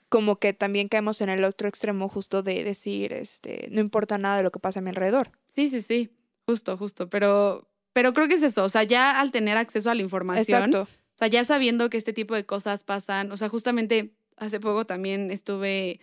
como 0.08 0.36
que 0.36 0.52
también 0.52 0.88
caemos 0.88 1.20
en 1.20 1.28
el 1.28 1.44
otro 1.44 1.68
extremo 1.68 2.08
justo 2.08 2.42
de 2.42 2.64
decir, 2.64 3.12
este, 3.12 3.68
no 3.70 3.80
importa 3.80 4.16
nada 4.16 4.38
de 4.38 4.42
lo 4.42 4.50
que 4.50 4.58
pasa 4.58 4.80
a 4.80 4.82
mi 4.82 4.88
alrededor. 4.88 5.30
Sí, 5.46 5.68
sí, 5.68 5.82
sí, 5.82 6.10
justo, 6.46 6.76
justo, 6.76 7.10
pero, 7.10 7.68
pero 7.92 8.12
creo 8.14 8.26
que 8.28 8.34
es 8.34 8.42
eso, 8.42 8.64
o 8.64 8.68
sea, 8.68 8.84
ya 8.84 9.20
al 9.20 9.30
tener 9.30 9.56
acceso 9.56 9.90
a 9.90 9.94
la 9.94 10.02
información, 10.02 10.74
Exacto. 10.74 10.88
O 11.16 11.18
sea, 11.18 11.28
ya 11.28 11.44
sabiendo 11.44 11.88
que 11.88 11.96
este 11.96 12.12
tipo 12.12 12.34
de 12.34 12.44
cosas 12.44 12.84
pasan, 12.84 13.32
o 13.32 13.38
sea, 13.38 13.48
justamente 13.48 14.14
hace 14.36 14.60
poco 14.60 14.84
también 14.84 15.30
estuve 15.30 16.00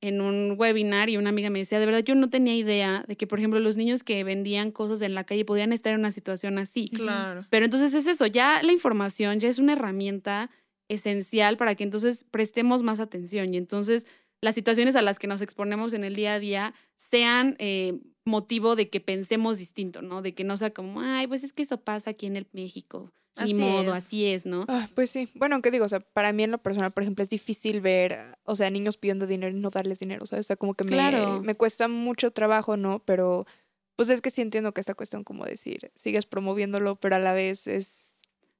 en 0.00 0.20
un 0.20 0.56
webinar 0.58 1.08
y 1.08 1.16
una 1.16 1.30
amiga 1.30 1.50
me 1.50 1.60
decía, 1.60 1.78
de 1.78 1.86
verdad, 1.86 2.02
yo 2.04 2.14
no 2.16 2.28
tenía 2.28 2.54
idea 2.54 3.04
de 3.06 3.16
que, 3.16 3.26
por 3.26 3.38
ejemplo, 3.38 3.60
los 3.60 3.76
niños 3.76 4.02
que 4.02 4.24
vendían 4.24 4.72
cosas 4.72 5.02
en 5.02 5.14
la 5.14 5.24
calle 5.24 5.44
podían 5.44 5.72
estar 5.72 5.92
en 5.92 6.00
una 6.00 6.10
situación 6.10 6.58
así. 6.58 6.88
Claro. 6.88 7.46
Pero 7.48 7.64
entonces 7.64 7.94
es 7.94 8.06
eso, 8.06 8.26
ya 8.26 8.60
la 8.62 8.72
información 8.72 9.40
ya 9.40 9.48
es 9.48 9.58
una 9.58 9.74
herramienta 9.74 10.50
esencial 10.88 11.56
para 11.56 11.74
que 11.74 11.84
entonces 11.84 12.24
prestemos 12.30 12.82
más 12.82 13.00
atención 13.00 13.54
y 13.54 13.56
entonces 13.56 14.06
las 14.40 14.54
situaciones 14.54 14.96
a 14.96 15.02
las 15.02 15.18
que 15.18 15.26
nos 15.26 15.40
exponemos 15.40 15.92
en 15.92 16.04
el 16.04 16.14
día 16.14 16.34
a 16.34 16.38
día 16.40 16.74
sean 16.96 17.56
eh, 17.58 18.00
motivo 18.24 18.76
de 18.76 18.88
que 18.90 19.00
pensemos 19.00 19.58
distinto, 19.58 20.02
¿no? 20.02 20.22
De 20.22 20.34
que 20.34 20.44
no 20.44 20.56
sea 20.56 20.70
como, 20.72 21.00
ay, 21.00 21.26
pues 21.26 21.44
es 21.44 21.52
que 21.52 21.62
eso 21.62 21.78
pasa 21.80 22.10
aquí 22.10 22.26
en 22.26 22.36
el 22.36 22.46
México. 22.52 23.12
Así 23.36 23.52
Ni 23.52 23.60
modo, 23.60 23.92
es. 23.92 23.98
así 23.98 24.26
es, 24.26 24.46
¿no? 24.46 24.64
Ah, 24.66 24.88
pues 24.94 25.10
sí. 25.10 25.28
Bueno, 25.34 25.56
aunque 25.56 25.70
digo, 25.70 25.84
o 25.84 25.88
sea, 25.88 26.00
para 26.00 26.32
mí 26.32 26.42
en 26.42 26.50
lo 26.52 26.58
personal, 26.58 26.92
por 26.92 27.02
ejemplo, 27.02 27.22
es 27.22 27.28
difícil 27.28 27.82
ver, 27.82 28.38
o 28.44 28.56
sea, 28.56 28.70
niños 28.70 28.96
pidiendo 28.96 29.26
dinero 29.26 29.54
y 29.54 29.60
no 29.60 29.68
darles 29.68 29.98
dinero, 29.98 30.24
¿sabes? 30.24 30.46
O 30.46 30.48
sea, 30.48 30.56
como 30.56 30.74
que 30.74 30.84
me, 30.84 30.90
Claro. 30.90 31.42
me 31.42 31.54
cuesta 31.54 31.86
mucho 31.86 32.30
trabajo, 32.30 32.78
¿no? 32.78 33.00
Pero 33.04 33.46
pues 33.94 34.08
es 34.08 34.20
que 34.22 34.30
sí 34.30 34.40
entiendo 34.42 34.72
que 34.72 34.80
esta 34.80 34.94
cuestión, 34.94 35.22
como 35.22 35.44
decir, 35.44 35.90
sigues 35.94 36.24
promoviéndolo, 36.26 36.96
pero 36.96 37.16
a 37.16 37.18
la 37.18 37.32
vez 37.34 37.66
es, 37.66 38.16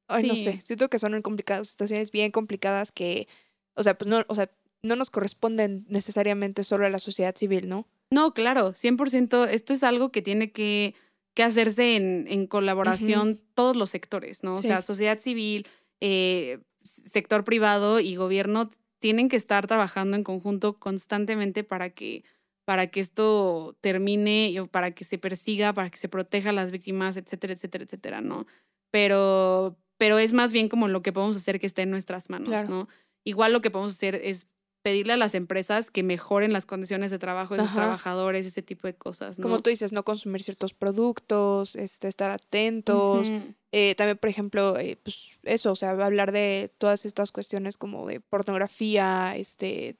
ay, 0.08 0.26
no 0.28 0.36
sé, 0.36 0.60
siento 0.60 0.88
que 0.90 0.98
son 0.98 1.20
complicadas, 1.22 1.68
situaciones 1.68 2.10
bien 2.10 2.30
complicadas 2.30 2.92
que, 2.92 3.28
o 3.74 3.82
sea, 3.82 3.96
pues 3.96 4.08
no, 4.10 4.24
o 4.28 4.34
sea, 4.34 4.50
no 4.86 4.96
nos 4.96 5.10
corresponden 5.10 5.84
necesariamente 5.88 6.64
solo 6.64 6.86
a 6.86 6.90
la 6.90 6.98
sociedad 6.98 7.34
civil, 7.36 7.68
¿no? 7.68 7.86
No, 8.10 8.32
claro, 8.34 8.72
100%. 8.72 9.48
Esto 9.48 9.72
es 9.72 9.82
algo 9.82 10.10
que 10.12 10.22
tiene 10.22 10.52
que, 10.52 10.94
que 11.34 11.42
hacerse 11.42 11.96
en, 11.96 12.26
en 12.28 12.46
colaboración 12.46 13.40
todos 13.54 13.76
los 13.76 13.90
sectores, 13.90 14.42
¿no? 14.44 14.54
O 14.54 14.62
Sí. 14.62 14.68
sea, 14.68 14.80
sociedad 14.82 15.18
civil, 15.18 15.66
eh, 16.00 16.58
sector 16.82 17.44
privado 17.44 18.00
y 18.00 18.14
gobierno 18.16 18.70
tienen 19.00 19.28
que 19.28 19.36
estar 19.36 19.66
trabajando 19.66 20.16
en 20.16 20.22
conjunto 20.24 20.78
constantemente 20.78 21.64
para 21.64 21.90
que, 21.90 22.24
para 22.64 22.86
que 22.86 23.00
esto 23.00 23.76
termine 23.80 24.54
para 24.70 24.92
que 24.92 25.04
se 25.04 25.18
persiga, 25.18 25.72
para 25.72 25.90
que 25.90 25.98
se 25.98 26.08
proteja 26.08 26.50
a 26.50 26.52
las 26.52 26.70
víctimas, 26.70 27.16
etcétera, 27.16 27.52
etcétera, 27.52 27.84
etcétera, 27.84 28.20
¿no? 28.20 28.46
Pero, 28.90 29.76
pero 29.98 30.18
es 30.18 30.32
más 30.32 30.52
bien 30.52 30.68
como 30.68 30.88
lo 30.88 31.02
que 31.02 31.12
podemos 31.12 31.36
hacer 31.36 31.60
que 31.60 31.66
esté 31.66 31.82
en 31.82 31.90
nuestras 31.90 32.30
manos, 32.30 32.48
Claro. 32.48 32.68
¿no? 32.68 32.88
Igual 33.24 33.52
lo 33.52 33.60
que 33.60 33.70
podemos 33.70 33.94
hacer 33.94 34.14
es 34.14 34.46
pedirle 34.86 35.14
a 35.14 35.16
las 35.16 35.34
empresas 35.34 35.90
que 35.90 36.04
mejoren 36.04 36.52
las 36.52 36.64
condiciones 36.64 37.10
de 37.10 37.18
trabajo 37.18 37.54
de 37.54 37.62
sus 37.62 37.70
Ajá. 37.70 37.76
trabajadores, 37.80 38.46
ese 38.46 38.62
tipo 38.62 38.86
de 38.86 38.94
cosas, 38.94 39.36
¿no? 39.36 39.42
Como 39.42 39.58
tú 39.58 39.68
dices, 39.68 39.90
no 39.90 40.04
consumir 40.04 40.44
ciertos 40.44 40.74
productos, 40.74 41.74
este, 41.74 42.06
estar 42.06 42.30
atentos. 42.30 43.32
Eh, 43.72 43.96
también, 43.96 44.16
por 44.16 44.30
ejemplo, 44.30 44.78
eh, 44.78 44.96
pues 45.02 45.30
eso, 45.42 45.72
o 45.72 45.76
sea, 45.76 45.90
hablar 45.90 46.30
de 46.30 46.70
todas 46.78 47.04
estas 47.04 47.32
cuestiones 47.32 47.76
como 47.76 48.06
de 48.06 48.20
pornografía, 48.20 49.34
este, 49.36 49.96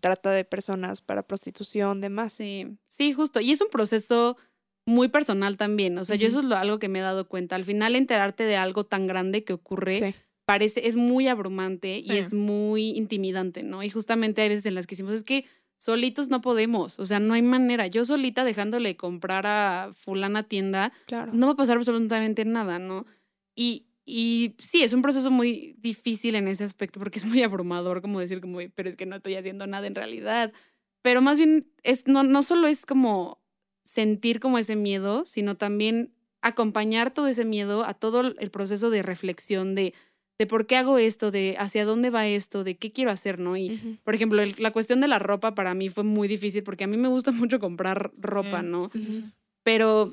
trata 0.00 0.30
de 0.30 0.44
personas 0.44 1.00
para 1.02 1.26
prostitución, 1.26 2.00
demás. 2.00 2.32
Sí, 2.32 2.78
sí, 2.86 3.12
justo. 3.12 3.40
Y 3.40 3.50
es 3.50 3.60
un 3.60 3.70
proceso 3.70 4.36
muy 4.86 5.08
personal 5.08 5.56
también. 5.56 5.98
O 5.98 6.04
sea, 6.04 6.14
yo 6.14 6.28
eso 6.28 6.38
es 6.38 6.44
lo- 6.44 6.56
algo 6.56 6.78
que 6.78 6.88
me 6.88 7.00
he 7.00 7.02
dado 7.02 7.28
cuenta. 7.28 7.56
Al 7.56 7.64
final, 7.64 7.96
enterarte 7.96 8.44
de 8.44 8.56
algo 8.56 8.84
tan 8.84 9.08
grande 9.08 9.42
que 9.42 9.52
ocurre 9.52 9.98
Sí. 10.12 10.14
Parece, 10.44 10.86
es 10.88 10.96
muy 10.96 11.28
abrumante 11.28 12.02
Sí. 12.02 12.12
y 12.12 12.16
es 12.16 12.32
muy 12.32 12.90
intimidante, 12.90 13.62
¿no? 13.62 13.82
Y 13.82 13.90
justamente 13.90 14.42
hay 14.42 14.48
veces 14.48 14.66
en 14.66 14.74
las 14.74 14.86
que 14.86 14.94
decimos, 14.94 15.14
es 15.14 15.24
que 15.24 15.44
solitos 15.78 16.28
no 16.28 16.40
podemos. 16.40 16.98
O 16.98 17.06
sea, 17.06 17.18
no 17.20 17.34
hay 17.34 17.42
manera. 17.42 17.86
Yo 17.86 18.04
solita 18.04 18.44
dejándole 18.44 18.96
comprar 18.96 19.46
a 19.46 19.90
fulana 19.94 20.42
tienda, 20.44 20.92
Claro. 21.06 21.32
no 21.34 21.46
va 21.46 21.52
a 21.52 21.56
pasar 21.56 21.76
absolutamente 21.76 22.44
nada, 22.44 22.78
¿no? 22.78 23.04
Y, 23.54 23.86
y 24.04 24.54
sí, 24.58 24.82
es 24.82 24.92
un 24.92 25.02
proceso 25.02 25.30
muy 25.30 25.74
difícil 25.78 26.34
en 26.34 26.48
ese 26.48 26.64
aspecto 26.64 26.98
porque 27.00 27.18
es 27.18 27.24
muy 27.24 27.42
abrumador 27.42 28.00
como 28.02 28.20
decir 28.20 28.40
como, 28.40 28.58
pero 28.74 28.88
es 28.88 28.96
que 28.96 29.06
no 29.06 29.16
estoy 29.16 29.34
haciendo 29.36 29.66
nada 29.66 29.86
en 29.86 29.94
realidad. 29.94 30.52
Pero 31.02 31.20
más 31.20 31.36
bien, 31.36 31.68
es, 31.82 32.06
no, 32.06 32.22
no 32.22 32.42
solo 32.44 32.66
es 32.68 32.86
como 32.86 33.40
sentir 33.84 34.38
como 34.38 34.58
ese 34.58 34.76
miedo, 34.76 35.24
sino 35.26 35.56
también 35.56 36.14
acompañar 36.42 37.12
todo 37.12 37.26
ese 37.28 37.44
miedo 37.44 37.84
a 37.84 37.94
todo 37.94 38.20
el 38.38 38.50
proceso 38.50 38.90
de 38.90 39.02
reflexión 39.02 39.74
de, 39.74 39.94
de 40.42 40.46
por 40.48 40.66
qué 40.66 40.74
hago 40.76 40.98
esto, 40.98 41.30
de 41.30 41.54
hacia 41.58 41.84
dónde 41.84 42.10
va 42.10 42.26
esto, 42.26 42.64
de 42.64 42.76
qué 42.76 42.90
quiero 42.90 43.12
hacer, 43.12 43.38
¿no? 43.38 43.56
Y, 43.56 43.98
por 44.02 44.14
ejemplo, 44.16 44.42
el- 44.42 44.56
la 44.58 44.72
cuestión 44.72 45.00
de 45.00 45.06
la 45.06 45.20
ropa 45.20 45.54
para 45.54 45.72
mí 45.74 45.88
fue 45.88 46.02
muy 46.02 46.26
difícil 46.26 46.64
porque 46.64 46.82
a 46.84 46.86
mí 46.88 46.96
me 46.96 47.06
gusta 47.08 47.30
mucho 47.30 47.60
comprar 47.60 48.10
ropa, 48.20 48.60
¿no? 48.62 48.90
pero 49.62 50.12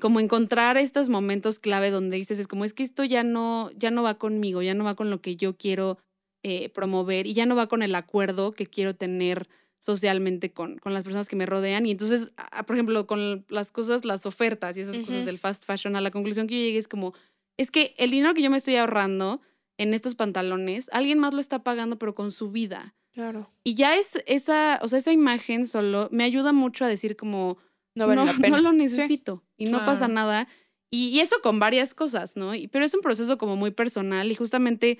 como 0.00 0.20
encontrar 0.20 0.76
estos 0.76 1.08
momentos 1.08 1.58
clave 1.58 1.90
donde 1.90 2.16
dices, 2.16 2.38
es 2.38 2.46
como, 2.46 2.64
es 2.64 2.72
que 2.74 2.84
esto 2.84 3.02
ya 3.02 3.24
no, 3.24 3.70
ya 3.76 3.90
no 3.90 4.02
va 4.04 4.14
conmigo, 4.18 4.62
ya 4.62 4.74
no 4.74 4.84
va 4.84 4.94
con 4.94 5.10
lo 5.10 5.20
que 5.20 5.34
yo 5.36 5.56
quiero 5.56 5.98
eh, 6.44 6.68
promover 6.68 7.26
y 7.26 7.32
ya 7.32 7.46
no 7.46 7.56
va 7.56 7.66
con 7.66 7.82
el 7.82 7.94
acuerdo 7.96 8.52
que 8.52 8.66
quiero 8.66 8.94
tener 8.94 9.48
socialmente 9.80 10.52
con, 10.52 10.78
con 10.78 10.94
las 10.94 11.02
personas 11.02 11.28
que 11.28 11.34
me 11.36 11.46
rodean. 11.46 11.86
Y 11.86 11.90
entonces, 11.90 12.30
por 12.66 12.76
ejemplo, 12.76 13.06
con 13.06 13.44
las 13.48 13.72
cosas, 13.72 14.04
las 14.04 14.26
ofertas 14.26 14.76
y 14.76 14.80
esas 14.82 14.96
cosas 15.04 15.24
del 15.26 15.38
fast 15.38 15.64
fashion, 15.64 15.96
a 15.96 16.00
la 16.00 16.10
conclusión 16.12 16.46
que 16.46 16.54
yo 16.54 16.60
llegué 16.60 16.78
es 16.78 16.88
como, 16.88 17.12
es 17.58 17.70
que 17.70 17.94
el 17.98 18.10
dinero 18.10 18.34
que 18.34 18.42
yo 18.42 18.50
me 18.50 18.58
estoy 18.58 18.76
ahorrando 18.76 19.40
en 19.78 19.94
estos 19.94 20.14
pantalones, 20.14 20.88
alguien 20.92 21.18
más 21.18 21.34
lo 21.34 21.40
está 21.40 21.62
pagando, 21.62 21.98
pero 21.98 22.14
con 22.14 22.30
su 22.30 22.50
vida. 22.50 22.94
Claro. 23.12 23.50
Y 23.64 23.74
ya 23.74 23.96
es 23.96 24.22
esa, 24.26 24.78
o 24.82 24.88
sea, 24.88 24.98
esa 24.98 25.12
imagen 25.12 25.66
solo 25.66 26.08
me 26.12 26.24
ayuda 26.24 26.52
mucho 26.52 26.84
a 26.84 26.88
decir 26.88 27.16
como, 27.16 27.58
No 27.94 28.06
vale 28.06 28.24
la 28.24 28.32
pena. 28.40 28.56
no 28.56 28.62
lo 28.62 28.70
Sí. 28.72 28.76
necesito 28.76 29.42
y 29.56 29.66
no 29.66 29.84
pasa 29.84 30.06
nada. 30.08 30.46
Y, 30.90 31.08
y 31.08 31.20
eso 31.20 31.36
con 31.42 31.58
varias 31.58 31.94
cosas, 31.94 32.36
¿no? 32.36 32.54
Y- 32.54 32.68
pero 32.68 32.84
es 32.84 32.94
un 32.94 33.00
proceso 33.00 33.38
como 33.38 33.56
muy 33.56 33.70
personal 33.70 34.30
y 34.30 34.34
justamente 34.34 34.98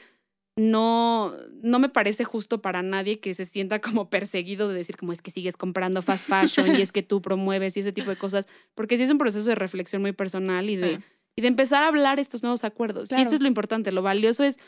no, 0.58 1.34
no 1.62 1.78
me 1.78 1.90
parece 1.90 2.24
justo 2.24 2.62
para 2.62 2.80
nadie 2.82 3.20
que 3.20 3.34
se 3.34 3.44
sienta 3.44 3.80
como 3.80 4.08
perseguido 4.08 4.68
de 4.68 4.74
decir 4.74 4.96
como 4.96 5.12
es 5.12 5.20
que 5.20 5.30
sigues 5.30 5.56
comprando 5.56 6.00
fast 6.00 6.26
fashion 6.26 6.74
y 6.78 6.82
es 6.82 6.92
que 6.92 7.02
tú 7.02 7.20
promueves 7.20 7.76
y 7.76 7.80
ese 7.80 7.92
tipo 7.92 8.08
de 8.10 8.16
cosas, 8.16 8.46
porque 8.74 8.96
sí 8.96 9.02
es 9.02 9.10
un 9.10 9.18
proceso 9.18 9.48
de 9.50 9.54
reflexión 9.54 10.00
muy 10.00 10.12
personal 10.12 10.70
y 10.70 10.76
de, 10.76 10.96
Sí. 10.96 11.02
Y 11.36 11.42
de 11.42 11.48
empezar 11.48 11.84
a 11.84 11.88
hablar 11.88 12.18
estos 12.18 12.42
nuevos 12.42 12.64
acuerdos. 12.64 13.10
Y 13.12 13.14
eso 13.20 13.34
es 13.34 13.42
lo 13.42 13.46
importante, 13.48 13.92
lo 13.92 14.02
valioso 14.02 14.42
es 14.42 14.58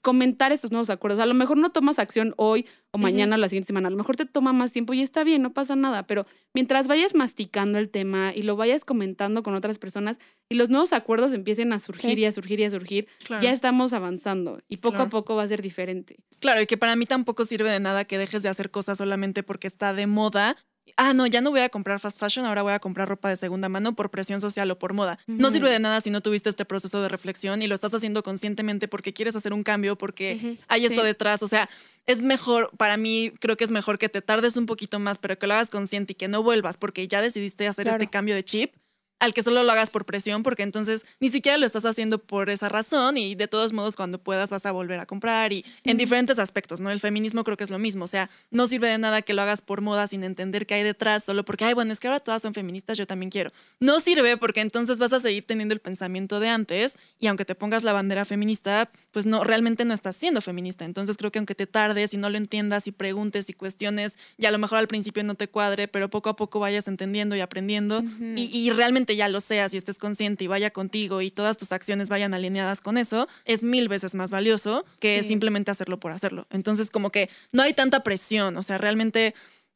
comentar 0.00 0.50
estos 0.50 0.72
nuevos 0.72 0.90
acuerdos. 0.90 1.20
A 1.20 1.26
lo 1.26 1.34
mejor 1.34 1.58
no 1.58 1.70
tomas 1.70 2.00
acción 2.00 2.34
hoy 2.36 2.66
o 2.90 2.98
mañana 2.98 3.36
o 3.36 3.38
la 3.38 3.48
siguiente 3.48 3.68
semana, 3.68 3.86
a 3.86 3.90
lo 3.92 3.96
mejor 3.96 4.16
te 4.16 4.26
toma 4.26 4.52
más 4.52 4.72
tiempo 4.72 4.92
y 4.94 5.00
está 5.00 5.22
bien, 5.22 5.42
no 5.42 5.52
pasa 5.52 5.76
nada, 5.76 6.06
pero 6.08 6.26
mientras 6.54 6.88
vayas 6.88 7.14
masticando 7.14 7.78
el 7.78 7.88
tema 7.88 8.32
y 8.34 8.42
lo 8.42 8.56
vayas 8.56 8.84
comentando 8.84 9.44
con 9.44 9.54
otras 9.54 9.78
personas 9.78 10.18
y 10.48 10.56
los 10.56 10.70
nuevos 10.70 10.92
acuerdos 10.92 11.32
empiecen 11.32 11.72
a 11.72 11.78
surgir 11.78 12.16
Sí. 12.16 12.20
y 12.20 12.24
a 12.24 12.32
surgir 12.32 12.58
y 12.60 12.64
a 12.64 12.70
surgir, 12.70 13.06
Claro. 13.24 13.42
ya 13.44 13.52
estamos 13.52 13.92
avanzando 13.92 14.60
y 14.68 14.78
poco 14.78 14.94
Claro. 14.94 15.04
a 15.06 15.08
poco 15.08 15.36
va 15.36 15.44
a 15.44 15.48
ser 15.48 15.62
diferente. 15.62 16.16
Claro, 16.40 16.60
y 16.60 16.66
que 16.66 16.76
para 16.76 16.96
mí 16.96 17.06
tampoco 17.06 17.44
sirve 17.44 17.70
de 17.70 17.78
nada 17.78 18.04
que 18.04 18.18
dejes 18.18 18.42
de 18.42 18.48
hacer 18.48 18.72
cosas 18.72 18.98
solamente 18.98 19.44
porque 19.44 19.68
está 19.68 19.94
de 19.94 20.08
moda. 20.08 20.56
Ah, 20.96 21.14
no, 21.14 21.26
ya 21.26 21.40
no 21.40 21.50
voy 21.50 21.60
a 21.60 21.68
comprar 21.70 22.00
fast 22.00 22.18
fashion, 22.18 22.44
ahora 22.44 22.62
voy 22.62 22.72
a 22.72 22.78
comprar 22.78 23.08
ropa 23.08 23.28
de 23.30 23.36
segunda 23.36 23.68
mano 23.68 23.94
por 23.94 24.10
presión 24.10 24.40
social 24.40 24.70
o 24.70 24.78
por 24.78 24.92
moda. 24.92 25.18
No 25.26 25.50
sirve 25.50 25.70
de 25.70 25.78
nada 25.78 26.00
si 26.00 26.10
no 26.10 26.20
tuviste 26.20 26.50
este 26.50 26.64
proceso 26.64 27.00
de 27.00 27.08
reflexión 27.08 27.62
y 27.62 27.66
lo 27.66 27.74
estás 27.74 27.94
haciendo 27.94 28.22
conscientemente 28.22 28.88
porque 28.88 29.12
quieres 29.14 29.34
hacer 29.34 29.52
un 29.54 29.62
cambio, 29.62 29.96
porque 29.96 30.58
hay 30.68 30.84
esto 30.84 31.00
Sí. 31.00 31.06
detrás. 31.06 31.42
O 31.42 31.48
sea, 31.48 31.68
es 32.06 32.20
mejor, 32.20 32.70
para 32.76 32.96
mí 32.96 33.32
creo 33.40 33.56
que 33.56 33.64
es 33.64 33.70
mejor 33.70 33.98
que 33.98 34.08
te 34.08 34.20
tardes 34.22 34.56
un 34.56 34.66
poquito 34.66 34.98
más, 34.98 35.18
pero 35.18 35.38
que 35.38 35.46
lo 35.46 35.54
hagas 35.54 35.70
consciente 35.70 36.12
y 36.12 36.16
que 36.16 36.28
no 36.28 36.42
vuelvas 36.42 36.76
porque 36.76 37.06
ya 37.08 37.22
decidiste 37.22 37.66
hacer 37.68 37.84
Claro. 37.84 38.02
este 38.02 38.10
cambio 38.10 38.34
de 38.34 38.44
chip 38.44 38.74
al 39.22 39.34
que 39.34 39.44
solo 39.44 39.62
lo 39.62 39.70
hagas 39.70 39.88
por 39.88 40.04
presión, 40.04 40.42
porque 40.42 40.64
entonces 40.64 41.06
ni 41.20 41.28
siquiera 41.28 41.56
lo 41.56 41.64
estás 41.64 41.84
haciendo 41.84 42.18
por 42.18 42.50
esa 42.50 42.68
razón 42.68 43.16
y 43.16 43.36
de 43.36 43.46
todos 43.46 43.72
modos 43.72 43.94
cuando 43.94 44.18
puedas 44.18 44.50
vas 44.50 44.66
a 44.66 44.72
volver 44.72 44.98
a 44.98 45.06
comprar 45.06 45.52
y 45.52 45.64
en 45.84 45.96
diferentes 45.96 46.40
aspectos, 46.40 46.80
¿no? 46.80 46.90
El 46.90 46.98
feminismo 46.98 47.44
creo 47.44 47.56
que 47.56 47.62
es 47.62 47.70
lo 47.70 47.78
mismo, 47.78 48.04
o 48.06 48.08
sea, 48.08 48.30
no 48.50 48.66
sirve 48.66 48.88
de 48.88 48.98
nada 48.98 49.22
que 49.22 49.32
lo 49.32 49.40
hagas 49.42 49.62
por 49.62 49.80
moda 49.80 50.08
sin 50.08 50.24
entender 50.24 50.66
qué 50.66 50.74
hay 50.74 50.82
detrás, 50.82 51.22
solo 51.22 51.44
porque, 51.44 51.64
ay, 51.64 51.72
bueno, 51.72 51.92
es 51.92 52.00
que 52.00 52.08
ahora 52.08 52.18
todas 52.18 52.42
son 52.42 52.52
feministas, 52.52 52.98
yo 52.98 53.06
también 53.06 53.30
quiero. 53.30 53.52
No 53.78 54.00
sirve 54.00 54.36
porque 54.36 54.60
entonces 54.60 54.98
vas 54.98 55.12
a 55.12 55.20
seguir 55.20 55.44
teniendo 55.44 55.72
el 55.72 55.78
pensamiento 55.78 56.40
de 56.40 56.48
antes 56.48 56.98
y 57.20 57.28
aunque 57.28 57.44
te 57.44 57.54
pongas 57.54 57.84
la 57.84 57.92
bandera 57.92 58.24
feminista, 58.24 58.90
pues 59.12 59.24
no, 59.24 59.44
realmente 59.44 59.84
no 59.84 59.94
estás 59.94 60.16
siendo 60.16 60.40
feminista. 60.40 60.84
Entonces 60.84 61.16
creo 61.16 61.30
que 61.30 61.38
aunque 61.38 61.54
te 61.54 61.68
tardes 61.68 62.12
y 62.12 62.16
no 62.16 62.28
lo 62.28 62.38
entiendas 62.38 62.88
y 62.88 62.92
preguntes 62.92 63.48
y 63.48 63.52
cuestiones, 63.52 64.18
y 64.36 64.46
a 64.46 64.50
lo 64.50 64.58
mejor 64.58 64.78
al 64.78 64.88
principio 64.88 65.22
no 65.22 65.36
te 65.36 65.46
cuadre, 65.46 65.86
pero 65.86 66.10
poco 66.10 66.28
a 66.28 66.34
poco 66.34 66.58
vayas 66.58 66.88
entendiendo 66.88 67.36
y 67.36 67.40
aprendiendo 67.40 68.02
y 68.34 68.70
realmente 68.70 69.11
ya 69.16 69.28
lo 69.28 69.40
seas 69.40 69.72
y 69.74 69.76
estés 69.76 69.98
consciente 69.98 70.44
y 70.44 70.46
vaya 70.46 70.70
contigo 70.70 71.20
y 71.22 71.30
todas 71.30 71.56
tus 71.56 71.72
acciones 71.72 72.08
vayan 72.08 72.34
alineadas 72.34 72.80
con 72.80 72.98
eso, 72.98 73.28
es 73.44 73.62
mil 73.62 73.88
veces 73.88 74.14
más 74.14 74.30
valioso 74.30 74.84
que 75.00 75.22
Sí. 75.22 75.28
simplemente 75.28 75.70
hacerlo 75.70 75.98
por 76.00 76.12
hacerlo. 76.12 76.46
Entonces 76.50 76.90
como 76.90 77.10
que 77.10 77.28
no 77.52 77.62
hay 77.62 77.74
tanta 77.74 78.02
presión, 78.02 78.56
o 78.56 78.62
sea, 78.62 78.78
realmente... 78.78 79.34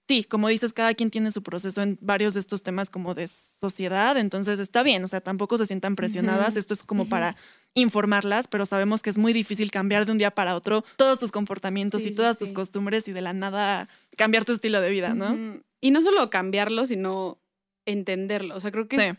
Sí, 0.08 0.22
como 0.22 0.46
dices, 0.46 0.72
cada 0.72 0.94
quien 0.94 1.10
tiene 1.10 1.32
su 1.32 1.42
proceso 1.42 1.82
en 1.82 1.98
varios 2.00 2.34
de 2.34 2.38
estos 2.38 2.62
temas 2.62 2.90
como 2.90 3.16
de 3.16 3.26
sociedad, 3.26 4.16
entonces 4.16 4.60
está 4.60 4.84
bien, 4.84 5.02
o 5.02 5.08
sea, 5.08 5.20
tampoco 5.20 5.58
se 5.58 5.66
sientan 5.66 5.96
presionadas, 5.96 6.54
esto 6.56 6.74
es 6.74 6.84
como 6.84 7.08
para 7.08 7.34
informarlas, 7.74 8.46
pero 8.46 8.66
sabemos 8.66 9.02
que 9.02 9.10
es 9.10 9.18
muy 9.18 9.32
difícil 9.32 9.72
cambiar 9.72 10.06
de 10.06 10.12
un 10.12 10.18
día 10.18 10.30
para 10.30 10.54
otro 10.54 10.84
todos 10.94 11.18
tus 11.18 11.32
comportamientos 11.32 12.02
Sí, 12.02 12.08
y 12.10 12.14
todas 12.14 12.38
sí. 12.38 12.44
tus 12.44 12.54
costumbres 12.54 13.08
y 13.08 13.12
de 13.12 13.20
la 13.20 13.32
nada 13.32 13.88
cambiar 14.16 14.44
tu 14.44 14.52
estilo 14.52 14.80
de 14.80 14.90
vida, 14.90 15.12
¿no? 15.12 15.36
Y 15.80 15.90
no 15.90 16.00
solo 16.02 16.30
cambiarlo, 16.30 16.86
sino 16.86 17.38
entenderlo. 17.84 18.54
O 18.56 18.60
sea, 18.60 18.70
creo 18.70 18.86
que 18.88 18.96
es. 18.96 19.16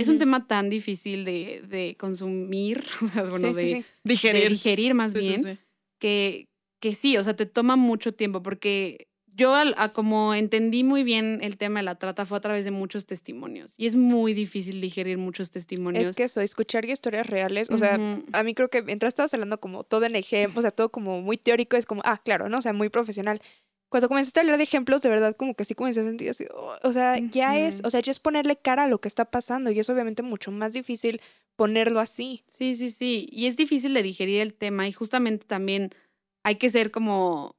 Es 0.00 0.08
un 0.08 0.18
tema 0.18 0.46
tan 0.46 0.70
difícil 0.70 1.24
de, 1.24 1.62
de 1.68 1.96
consumir, 1.98 2.84
o 3.02 3.08
sea, 3.08 3.22
bueno, 3.24 3.48
Sí, 3.50 3.54
de, 3.54 3.62
sí, 3.62 3.68
sí. 3.68 3.76
de 3.76 3.84
Digerir. 4.04 4.50
digerir 4.50 4.94
más 4.94 5.12
Sí, 5.12 5.18
bien. 5.18 5.42
sí. 5.44 5.58
que, 5.98 6.48
que 6.80 6.94
sí, 6.94 7.16
o 7.16 7.24
sea, 7.24 7.34
te 7.34 7.46
toma 7.46 7.76
mucho 7.76 8.12
tiempo 8.12 8.42
porque 8.42 9.06
yo 9.34 9.54
a 9.54 9.92
como 9.92 10.34
entendí 10.34 10.82
muy 10.82 11.04
bien 11.04 11.38
el 11.42 11.56
tema 11.58 11.78
de 11.78 11.84
la 11.84 11.94
trata 11.94 12.26
fue 12.26 12.38
a 12.38 12.40
través 12.40 12.64
de 12.64 12.72
muchos 12.72 13.06
testimonios 13.06 13.74
y 13.78 13.86
es 13.86 13.94
muy 13.94 14.34
difícil 14.34 14.80
digerir 14.80 15.16
muchos 15.16 15.52
testimonios. 15.52 16.08
Es 16.08 16.16
que 16.16 16.24
eso, 16.24 16.40
escuchar 16.40 16.84
historias 16.84 17.24
reales, 17.28 17.70
o 17.70 17.78
sea, 17.78 18.00
a 18.32 18.42
mí 18.42 18.54
creo 18.54 18.68
que 18.68 18.82
mientras 18.82 19.10
estabas 19.12 19.32
hablando 19.34 19.60
como 19.60 19.84
todo 19.84 20.04
en 20.06 20.16
ejemplo, 20.16 20.58
o 20.58 20.62
sea, 20.62 20.72
todo 20.72 20.90
como 20.90 21.22
muy 21.22 21.36
teórico, 21.36 21.76
es 21.76 21.86
como, 21.86 22.02
ah, 22.04 22.18
claro, 22.18 22.48
¿no? 22.48 22.58
O 22.58 22.62
sea, 22.62 22.72
muy 22.72 22.88
profesional. 22.88 23.40
Cuando 23.88 24.08
comenzaste 24.08 24.40
a 24.40 24.42
hablar 24.42 24.58
de 24.58 24.64
ejemplos, 24.64 25.00
de 25.00 25.08
verdad, 25.08 25.34
como 25.36 25.54
que 25.54 25.64
sí 25.64 25.74
comencé 25.74 26.00
a 26.00 26.04
sentir 26.04 26.28
así, 26.28 26.44
oh, 26.54 26.76
o 26.82 26.92
sea, 26.92 27.18
ya 27.18 27.58
es, 27.58 27.80
o 27.84 27.90
sea, 27.90 28.00
ya 28.00 28.10
es 28.10 28.20
ponerle 28.20 28.56
cara 28.56 28.84
a 28.84 28.88
lo 28.88 29.00
que 29.00 29.08
está 29.08 29.30
pasando 29.30 29.70
y 29.70 29.78
es 29.78 29.88
obviamente 29.88 30.22
mucho 30.22 30.50
más 30.50 30.74
difícil 30.74 31.22
ponerlo 31.56 31.98
así. 31.98 32.44
Sí, 32.46 32.74
sí, 32.74 32.90
sí. 32.90 33.28
Y 33.32 33.46
es 33.46 33.56
difícil 33.56 33.94
de 33.94 34.02
digerir 34.02 34.40
el 34.40 34.54
tema 34.54 34.86
y 34.86 34.92
justamente 34.92 35.46
también 35.46 35.90
hay 36.44 36.56
que 36.56 36.70
ser 36.70 36.90
como, 36.90 37.56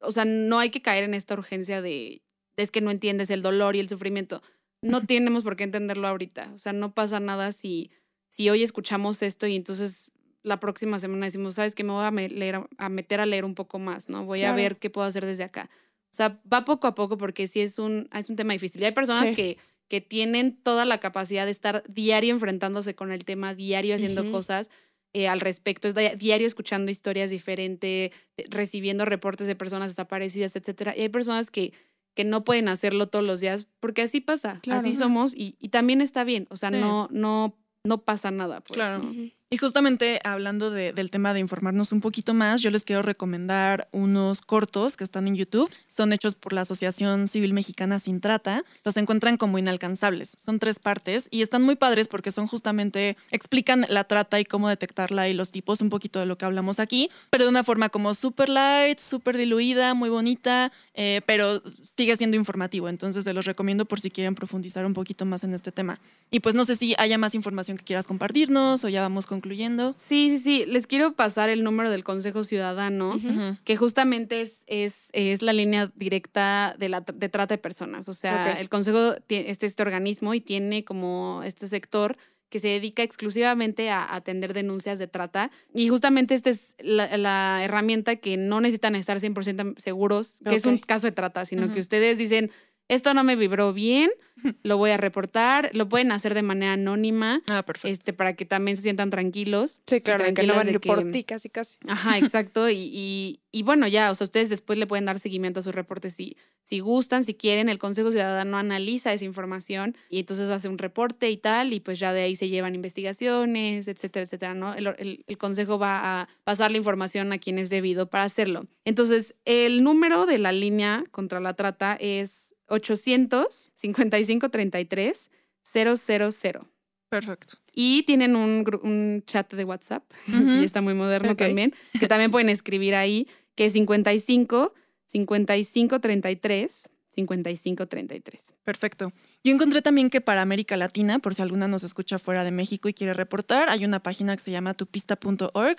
o 0.00 0.12
sea, 0.12 0.24
no 0.24 0.58
hay 0.58 0.70
que 0.70 0.82
caer 0.82 1.04
en 1.04 1.14
esta 1.14 1.34
urgencia 1.34 1.82
de, 1.82 2.22
es 2.56 2.70
que 2.70 2.80
no 2.80 2.90
entiendes 2.90 3.30
el 3.30 3.42
dolor 3.42 3.76
y 3.76 3.80
el 3.80 3.88
sufrimiento. 3.88 4.42
No 4.80 5.00
tenemos 5.06 5.44
por 5.44 5.56
qué 5.56 5.64
entenderlo 5.64 6.08
ahorita. 6.08 6.50
O 6.54 6.58
sea, 6.58 6.72
no 6.72 6.94
pasa 6.94 7.20
nada 7.20 7.52
si, 7.52 7.90
si 8.28 8.48
hoy 8.50 8.62
escuchamos 8.62 9.22
esto 9.22 9.46
y 9.46 9.56
entonces 9.56 10.10
la 10.42 10.58
próxima 10.60 10.98
semana 10.98 11.26
decimos, 11.26 11.54
sabes 11.54 11.74
que 11.74 11.84
me 11.84 11.92
voy 11.92 12.04
a, 12.04 12.10
me- 12.10 12.28
leer, 12.28 12.60
a 12.78 12.88
meter 12.88 13.20
a 13.20 13.26
leer 13.26 13.44
un 13.44 13.54
poco 13.54 13.78
más, 13.78 14.08
¿no? 14.08 14.24
Voy 14.24 14.40
Claro. 14.40 14.52
a 14.54 14.56
ver 14.56 14.76
qué 14.78 14.90
puedo 14.90 15.06
hacer 15.06 15.24
desde 15.24 15.44
acá. 15.44 15.70
O 16.12 16.14
sea, 16.14 16.40
va 16.52 16.64
poco 16.64 16.86
a 16.86 16.94
poco 16.94 17.16
porque 17.16 17.46
sí 17.46 17.60
es 17.60 17.78
un, 17.78 18.08
es 18.12 18.28
un 18.28 18.36
tema 18.36 18.52
difícil. 18.52 18.82
Y 18.82 18.84
hay 18.86 18.92
personas 18.92 19.28
Sí. 19.30 19.34
que, 19.34 19.58
que 19.88 20.00
tienen 20.00 20.56
toda 20.56 20.84
la 20.84 20.98
capacidad 20.98 21.44
de 21.44 21.50
estar 21.52 21.82
diario 21.88 22.32
enfrentándose 22.34 22.94
con 22.94 23.12
el 23.12 23.24
tema, 23.24 23.54
diario 23.54 23.94
haciendo 23.94 24.30
cosas 24.30 24.70
eh, 25.14 25.28
al 25.28 25.40
respecto, 25.40 25.88
es 25.88 25.94
di- 25.94 26.16
diario 26.16 26.46
escuchando 26.46 26.90
historias 26.90 27.30
diferentes, 27.30 28.10
eh, 28.38 28.44
recibiendo 28.48 29.04
reportes 29.04 29.46
de 29.46 29.54
personas 29.54 29.88
desaparecidas, 29.90 30.56
etcétera. 30.56 30.94
Y 30.96 31.02
hay 31.02 31.08
personas 31.10 31.50
que, 31.50 31.72
que 32.14 32.24
no 32.24 32.44
pueden 32.44 32.68
hacerlo 32.68 33.08
todos 33.08 33.24
los 33.24 33.40
días 33.40 33.66
porque 33.80 34.02
así 34.02 34.20
pasa, 34.22 34.58
Claro. 34.62 34.80
así 34.80 34.94
somos 34.94 35.34
y, 35.36 35.56
y 35.60 35.68
también 35.68 36.00
está 36.00 36.24
bien, 36.24 36.46
o 36.50 36.56
sea, 36.56 36.70
Sí. 36.70 36.76
no, 36.76 37.08
no, 37.10 37.54
no 37.84 38.02
pasa 38.04 38.30
nada. 38.30 38.60
Pues, 38.62 38.74
Claro. 38.74 38.98
¿no? 39.00 39.12
Y 39.52 39.58
justamente 39.58 40.18
hablando 40.24 40.70
de- 40.70 40.94
del 40.94 41.10
tema 41.10 41.34
de 41.34 41.40
informarnos 41.40 41.92
un 41.92 42.00
poquito 42.00 42.32
más, 42.32 42.62
yo 42.62 42.70
les 42.70 42.84
quiero 42.84 43.02
recomendar 43.02 43.86
unos 43.92 44.40
cortos 44.40 44.96
que 44.96 45.04
están 45.04 45.28
en 45.28 45.36
YouTube. 45.36 45.70
Son 45.94 46.10
hechos 46.14 46.34
por 46.34 46.54
la 46.54 46.62
Asociación 46.62 47.28
Civil 47.28 47.52
Mexicana 47.52 48.00
Sin 48.00 48.22
Trata. 48.22 48.64
Los 48.82 48.96
encuentran 48.96 49.36
como 49.36 49.58
inalcanzables. 49.58 50.32
Son 50.42 50.58
tres 50.58 50.78
partes 50.78 51.28
y 51.30 51.42
están 51.42 51.60
muy 51.60 51.76
padres 51.76 52.08
porque 52.08 52.32
son 52.32 52.46
justamente, 52.46 53.18
explican 53.30 53.84
la 53.90 54.04
trata 54.04 54.40
y 54.40 54.46
cómo 54.46 54.70
detectarla 54.70 55.28
y 55.28 55.34
los 55.34 55.50
tipos, 55.50 55.82
un 55.82 55.90
poquito 55.90 56.18
de 56.18 56.24
lo 56.24 56.38
que 56.38 56.46
hablamos 56.46 56.80
aquí, 56.80 57.10
pero 57.28 57.44
de 57.44 57.50
una 57.50 57.62
forma 57.62 57.90
como 57.90 58.14
super 58.14 58.48
light, 58.48 59.00
súper 59.00 59.36
diluida, 59.36 59.92
muy 59.92 60.08
bonita, 60.08 60.72
eh, 60.94 61.20
pero 61.26 61.62
sigue 61.94 62.16
siendo 62.16 62.38
informativo. 62.38 62.88
Entonces 62.88 63.22
se 63.24 63.34
los 63.34 63.44
recomiendo 63.44 63.84
por 63.84 64.00
si 64.00 64.10
quieren 64.10 64.34
profundizar 64.34 64.86
un 64.86 64.94
poquito 64.94 65.26
más 65.26 65.44
en 65.44 65.52
este 65.52 65.72
tema. 65.72 66.00
Y 66.30 66.40
pues 66.40 66.54
no 66.54 66.64
sé 66.64 66.74
si 66.74 66.94
haya 66.96 67.18
más 67.18 67.34
información 67.34 67.76
que 67.76 67.84
quieras 67.84 68.06
compartirnos 68.06 68.82
o 68.84 68.88
ya 68.88 69.02
vamos 69.02 69.26
concluyendo. 69.42 69.96
Sí, 69.98 70.30
sí, 70.30 70.38
sí. 70.38 70.64
Les 70.66 70.86
quiero 70.86 71.14
pasar 71.14 71.48
el 71.48 71.64
número 71.64 71.90
del 71.90 72.04
Consejo 72.04 72.44
Ciudadano, 72.44 73.20
que 73.64 73.76
justamente 73.76 74.40
es, 74.40 74.62
es, 74.66 75.08
es 75.12 75.42
la 75.42 75.52
línea 75.52 75.90
directa 75.96 76.76
de, 76.78 76.88
la, 76.88 77.00
de 77.00 77.28
trata 77.28 77.54
de 77.54 77.58
personas. 77.58 78.08
O 78.08 78.14
sea, 78.14 78.52
el 78.52 78.68
Consejo 78.68 79.14
tiene 79.26 79.50
este, 79.50 79.66
este 79.66 79.82
organismo 79.82 80.32
y 80.34 80.40
tiene 80.40 80.84
como 80.84 81.42
este 81.44 81.66
sector 81.66 82.16
que 82.48 82.60
se 82.60 82.68
dedica 82.68 83.02
exclusivamente 83.02 83.88
a 83.90 84.14
atender 84.14 84.52
denuncias 84.52 84.98
de 84.98 85.08
trata. 85.08 85.50
Y 85.74 85.88
justamente 85.88 86.34
esta 86.34 86.50
es 86.50 86.76
la, 86.78 87.16
la 87.16 87.64
herramienta 87.64 88.16
que 88.16 88.36
no 88.36 88.60
necesitan 88.60 88.94
estar 88.94 89.18
100% 89.18 89.78
seguros 89.78 90.42
que 90.46 90.54
es 90.54 90.66
un 90.66 90.78
caso 90.78 91.06
de 91.06 91.12
trata, 91.12 91.46
sino 91.46 91.72
que 91.72 91.80
ustedes 91.80 92.18
dicen, 92.18 92.50
esto 92.94 93.14
no 93.14 93.24
me 93.24 93.36
vibró 93.36 93.72
bien, 93.72 94.10
lo 94.62 94.76
voy 94.78 94.90
a 94.90 94.96
reportar, 94.96 95.70
lo 95.74 95.88
pueden 95.88 96.12
hacer 96.12 96.34
de 96.34 96.42
manera 96.42 96.72
anónima, 96.74 97.42
Ah, 97.48 97.62
perfecto. 97.64 97.88
este, 97.92 98.12
para 98.12 98.34
que 98.34 98.44
también 98.44 98.76
se 98.76 98.82
sientan 98.82 99.10
tranquilos. 99.10 99.80
Sí, 99.86 100.00
claro, 100.00 100.24
de 100.24 100.34
que 100.34 100.42
no 100.42 100.54
van 100.54 100.62
a 100.62 100.64
de 100.64 100.70
ir 100.72 100.80
por 100.80 101.04
que- 101.04 101.10
ti 101.12 101.24
casi 101.24 101.48
casi. 101.48 101.76
Ajá, 101.86 102.18
exacto. 102.18 102.68
Y, 102.70 102.74
y, 102.92 103.40
y 103.52 103.62
bueno, 103.62 103.86
ya, 103.88 104.10
o 104.10 104.14
sea, 104.14 104.24
ustedes 104.24 104.48
después 104.50 104.78
le 104.78 104.86
pueden 104.86 105.04
dar 105.04 105.18
seguimiento 105.18 105.60
a 105.60 105.62
sus 105.62 105.74
reportes 105.74 106.14
si, 106.14 106.36
si 106.64 106.80
gustan, 106.80 107.22
si 107.24 107.34
quieren. 107.34 107.68
El 107.68 107.78
Consejo 107.78 108.10
Ciudadano 108.10 108.56
analiza 108.58 109.12
esa 109.12 109.24
información 109.24 109.96
y 110.08 110.20
entonces 110.20 110.48
hace 110.50 110.68
un 110.68 110.78
reporte 110.78 111.30
y 111.30 111.36
tal, 111.36 111.72
y 111.72 111.80
pues 111.80 111.98
ya 111.98 112.12
de 112.12 112.22
ahí 112.22 112.34
se 112.36 112.48
llevan 112.48 112.74
investigaciones, 112.74 113.88
etcétera, 113.88 114.24
etcétera, 114.24 114.54
¿no? 114.54 114.74
El, 114.74 114.86
el- 114.98 115.24
el 115.26 115.38
Consejo 115.38 115.78
va 115.78 116.22
a 116.22 116.28
pasar 116.44 116.70
la 116.70 116.78
información 116.78 117.32
a 117.32 117.38
quien 117.38 117.58
es 117.58 117.70
debido 117.70 118.08
para 118.10 118.24
hacerlo. 118.24 118.66
Entonces, 118.84 119.34
el 119.44 119.84
número 119.84 120.26
de 120.26 120.38
la 120.38 120.52
línea 120.52 121.04
contra 121.10 121.40
la 121.40 121.54
trata 121.54 121.96
es 122.00 122.54
800 122.72 123.70
55 123.74 124.48
33 124.48 125.30
000. 125.64 126.66
Perfecto. 127.08 127.58
Y 127.74 128.02
tienen 128.04 128.36
un, 128.36 128.64
un 128.82 129.22
chat 129.26 129.52
de 129.52 129.64
WhatsApp, 129.64 130.02
ya 130.26 130.62
está 130.62 130.80
muy 130.80 130.94
moderno 130.94 131.36
también, 131.36 131.74
que 131.98 132.08
también 132.08 132.30
pueden 132.30 132.48
escribir 132.48 132.94
ahí, 132.94 133.28
que 133.54 133.66
es 133.66 133.74
55 133.74 134.74
55 135.06 136.00
33 136.00 136.90
55 137.14 137.86
33. 137.86 138.54
Perfecto. 138.64 139.12
Yo 139.44 139.52
encontré 139.52 139.82
también 139.82 140.08
que 140.08 140.22
para 140.22 140.40
América 140.40 140.78
Latina, 140.78 141.18
por 141.18 141.34
si 141.34 141.42
alguna 141.42 141.68
nos 141.68 141.84
escucha 141.84 142.18
fuera 142.18 142.44
de 142.44 142.50
México 142.50 142.88
y 142.88 142.94
quiere 142.94 143.12
reportar, 143.12 143.68
hay 143.68 143.84
una 143.84 144.02
página 144.02 144.34
que 144.34 144.42
se 144.42 144.50
llama 144.50 144.72
tupista.org, 144.72 145.76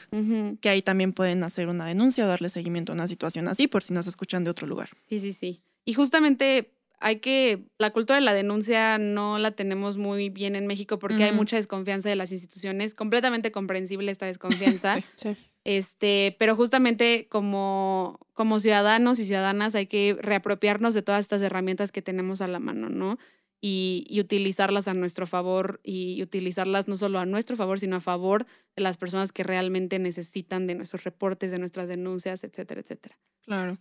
que 0.61 0.69
ahí 0.69 0.83
también 0.83 1.13
pueden 1.13 1.43
hacer 1.43 1.69
una 1.69 1.87
denuncia 1.87 2.25
o 2.25 2.27
darle 2.27 2.49
seguimiento 2.49 2.91
a 2.91 2.95
una 2.95 3.07
situación 3.07 3.47
así, 3.47 3.67
por 3.67 3.81
si 3.81 3.93
nos 3.93 4.05
escuchan 4.05 4.43
de 4.43 4.51
otro 4.51 4.67
lugar. 4.67 4.89
Sí, 5.09 5.19
sí, 5.19 5.33
sí. 5.33 5.63
Y 5.85 5.93
justamente 5.93 6.72
hay 7.03 7.17
que, 7.17 7.67
la 7.77 7.91
cultura 7.91 8.15
de 8.15 8.25
la 8.25 8.33
denuncia 8.33 8.97
no 8.97 9.37
la 9.37 9.51
tenemos 9.51 9.97
muy 9.97 10.29
bien 10.29 10.55
en 10.55 10.67
México 10.67 10.99
porque 10.99 11.25
hay 11.25 11.33
mucha 11.33 11.57
desconfianza 11.57 12.07
de 12.07 12.15
las 12.15 12.31
instituciones, 12.31 12.95
completamente 12.95 13.51
comprensible 13.51 14.11
esta 14.11 14.25
desconfianza. 14.25 14.97
Sí. 15.15 15.35
Este, 15.65 16.35
pero 16.39 16.57
justamente 16.57 17.27
como, 17.29 18.19
como 18.33 18.59
ciudadanos 18.59 19.19
y 19.19 19.25
ciudadanas 19.25 19.75
hay 19.75 19.87
que 19.87 20.17
reapropiarnos 20.19 20.93
de 20.93 21.01
todas 21.01 21.21
estas 21.21 21.41
herramientas 21.41 21.93
que 21.93 22.01
tenemos 22.01 22.41
a 22.41 22.47
la 22.47 22.59
mano, 22.59 22.89
¿no? 22.89 23.17
Y, 23.61 24.05
y 24.09 24.19
utilizarlas 24.19 24.89
a 24.89 24.93
nuestro 24.93 25.25
favor 25.25 25.79
y 25.83 26.21
utilizarlas 26.21 26.89
no 26.89 26.97
solo 26.97 27.19
a 27.19 27.25
nuestro 27.25 27.55
favor, 27.55 27.79
sino 27.79 27.95
a 27.95 28.01
favor 28.01 28.45
de 28.75 28.83
las 28.83 28.97
personas 28.97 29.31
que 29.31 29.43
realmente 29.43 29.99
necesitan 29.99 30.67
de 30.67 30.75
nuestros 30.75 31.05
reportes, 31.05 31.51
de 31.51 31.59
nuestras 31.59 31.87
denuncias, 31.87 32.43
etcétera, 32.43 32.81
etcétera. 32.81 33.17
Claro. 33.43 33.77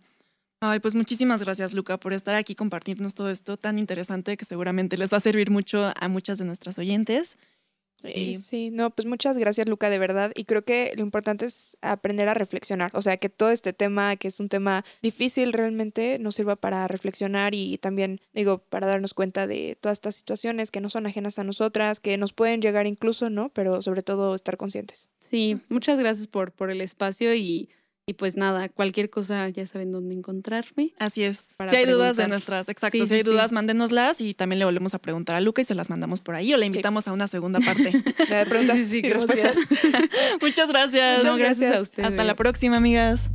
Ay, 0.65 0.79
pues 0.79 0.95
muchísimas 0.95 1.43
gracias, 1.43 1.73
Luca, 1.73 1.97
por 1.97 2.13
estar 2.13 2.35
aquí, 2.35 2.55
compartirnos 2.55 3.15
todo 3.15 3.29
esto 3.29 3.57
tan 3.57 3.77
interesante 3.77 4.37
que 4.37 4.45
seguramente 4.45 4.95
les 4.97 5.11
va 5.11 5.17
a 5.17 5.19
servir 5.19 5.51
mucho 5.51 5.91
a 5.99 6.07
muchas 6.07 6.37
de 6.37 6.45
nuestras 6.45 6.79
oyentes. 6.79 7.37
Eh, 8.03 8.21
Y- 8.21 8.37
Sí, 8.37 8.69
no, 8.71 8.89
pues 8.89 9.05
muchas 9.05 9.37
gracias, 9.37 9.67
Luca, 9.67 9.89
de 9.89 9.99
verdad. 9.99 10.31
Y 10.35 10.45
creo 10.45 10.63
que 10.63 10.93
lo 10.95 11.01
importante 11.03 11.45
es 11.47 11.75
aprender 11.81 12.29
a 12.29 12.33
reflexionar. 12.33 12.91
O 12.93 13.01
sea, 13.01 13.17
que 13.17 13.27
todo 13.27 13.49
este 13.51 13.73
tema, 13.73 14.15
que 14.15 14.29
es 14.29 14.39
un 14.39 14.47
tema 14.47 14.85
difícil 15.01 15.51
realmente, 15.51 16.17
nos 16.17 16.35
sirva 16.35 16.55
para 16.55 16.87
reflexionar 16.87 17.53
y 17.53 17.77
también, 17.79 18.21
digo, 18.33 18.59
para 18.59 18.87
darnos 18.87 19.13
cuenta 19.13 19.47
de 19.47 19.77
todas 19.81 19.97
estas 19.97 20.15
situaciones 20.15 20.71
que 20.71 20.79
no 20.79 20.89
son 20.89 21.05
ajenas 21.05 21.39
a 21.39 21.43
nosotras, 21.43 21.99
que 21.99 22.17
nos 22.17 22.31
pueden 22.31 22.61
llegar 22.61 22.87
incluso, 22.87 23.29
¿no? 23.29 23.49
Pero 23.49 23.81
sobre 23.81 24.01
todo 24.01 24.33
estar 24.33 24.55
conscientes. 24.55 25.09
Sí, 25.19 25.59
muchas 25.67 25.99
gracias 25.99 26.27
por, 26.29 26.53
por 26.53 26.71
el 26.71 26.79
espacio 26.79 27.33
y, 27.35 27.67
y 28.05 28.13
pues 28.15 28.35
nada, 28.35 28.67
cualquier 28.69 29.09
cosa 29.09 29.47
ya 29.49 29.65
saben 29.65 29.91
dónde 29.91 30.13
encontrarme. 30.13 30.93
Así 30.99 31.23
es. 31.23 31.53
Para 31.55 31.71
si 31.71 31.77
hay 31.77 31.85
dudas 31.85 32.17
de 32.17 32.27
nuestras, 32.27 32.67
exacto, 32.67 32.97
Sí, 32.97 33.05
si 33.05 33.13
hay 33.13 33.19
sí, 33.21 33.25
sí. 33.25 33.31
dudas, 33.31 33.51
mándenoslas 33.53 34.19
y 34.19 34.33
también 34.33 34.59
le 34.59 34.65
volvemos 34.65 34.93
a 34.93 34.99
preguntar 34.99 35.35
a 35.37 35.41
Luca 35.41 35.61
y 35.61 35.65
se 35.65 35.73
las 35.75 35.89
mandamos 35.89 36.19
por 36.19 36.35
ahí 36.35 36.53
o 36.53 36.57
le 36.57 36.65
invitamos 36.65 37.07
a 37.07 37.13
una 37.13 37.27
segunda 37.29 37.59
parte. 37.61 37.91
Da 38.29 38.43
preguntas 38.45 38.77
Sí, 38.79 38.83
sí, 38.85 38.89
sí, 38.91 38.97
y 38.97 39.01
gracias. 39.09 39.55
respuestas. 39.55 40.01
Muchas 40.41 40.69
gracias. 40.69 41.23
No, 41.23 41.33
Muchas 41.33 41.45
gracias 41.59 41.75
a 41.77 41.81
ustedes. 41.81 42.09
Hasta 42.09 42.23
la 42.25 42.35
próxima, 42.35 42.77
amigas. 42.77 43.29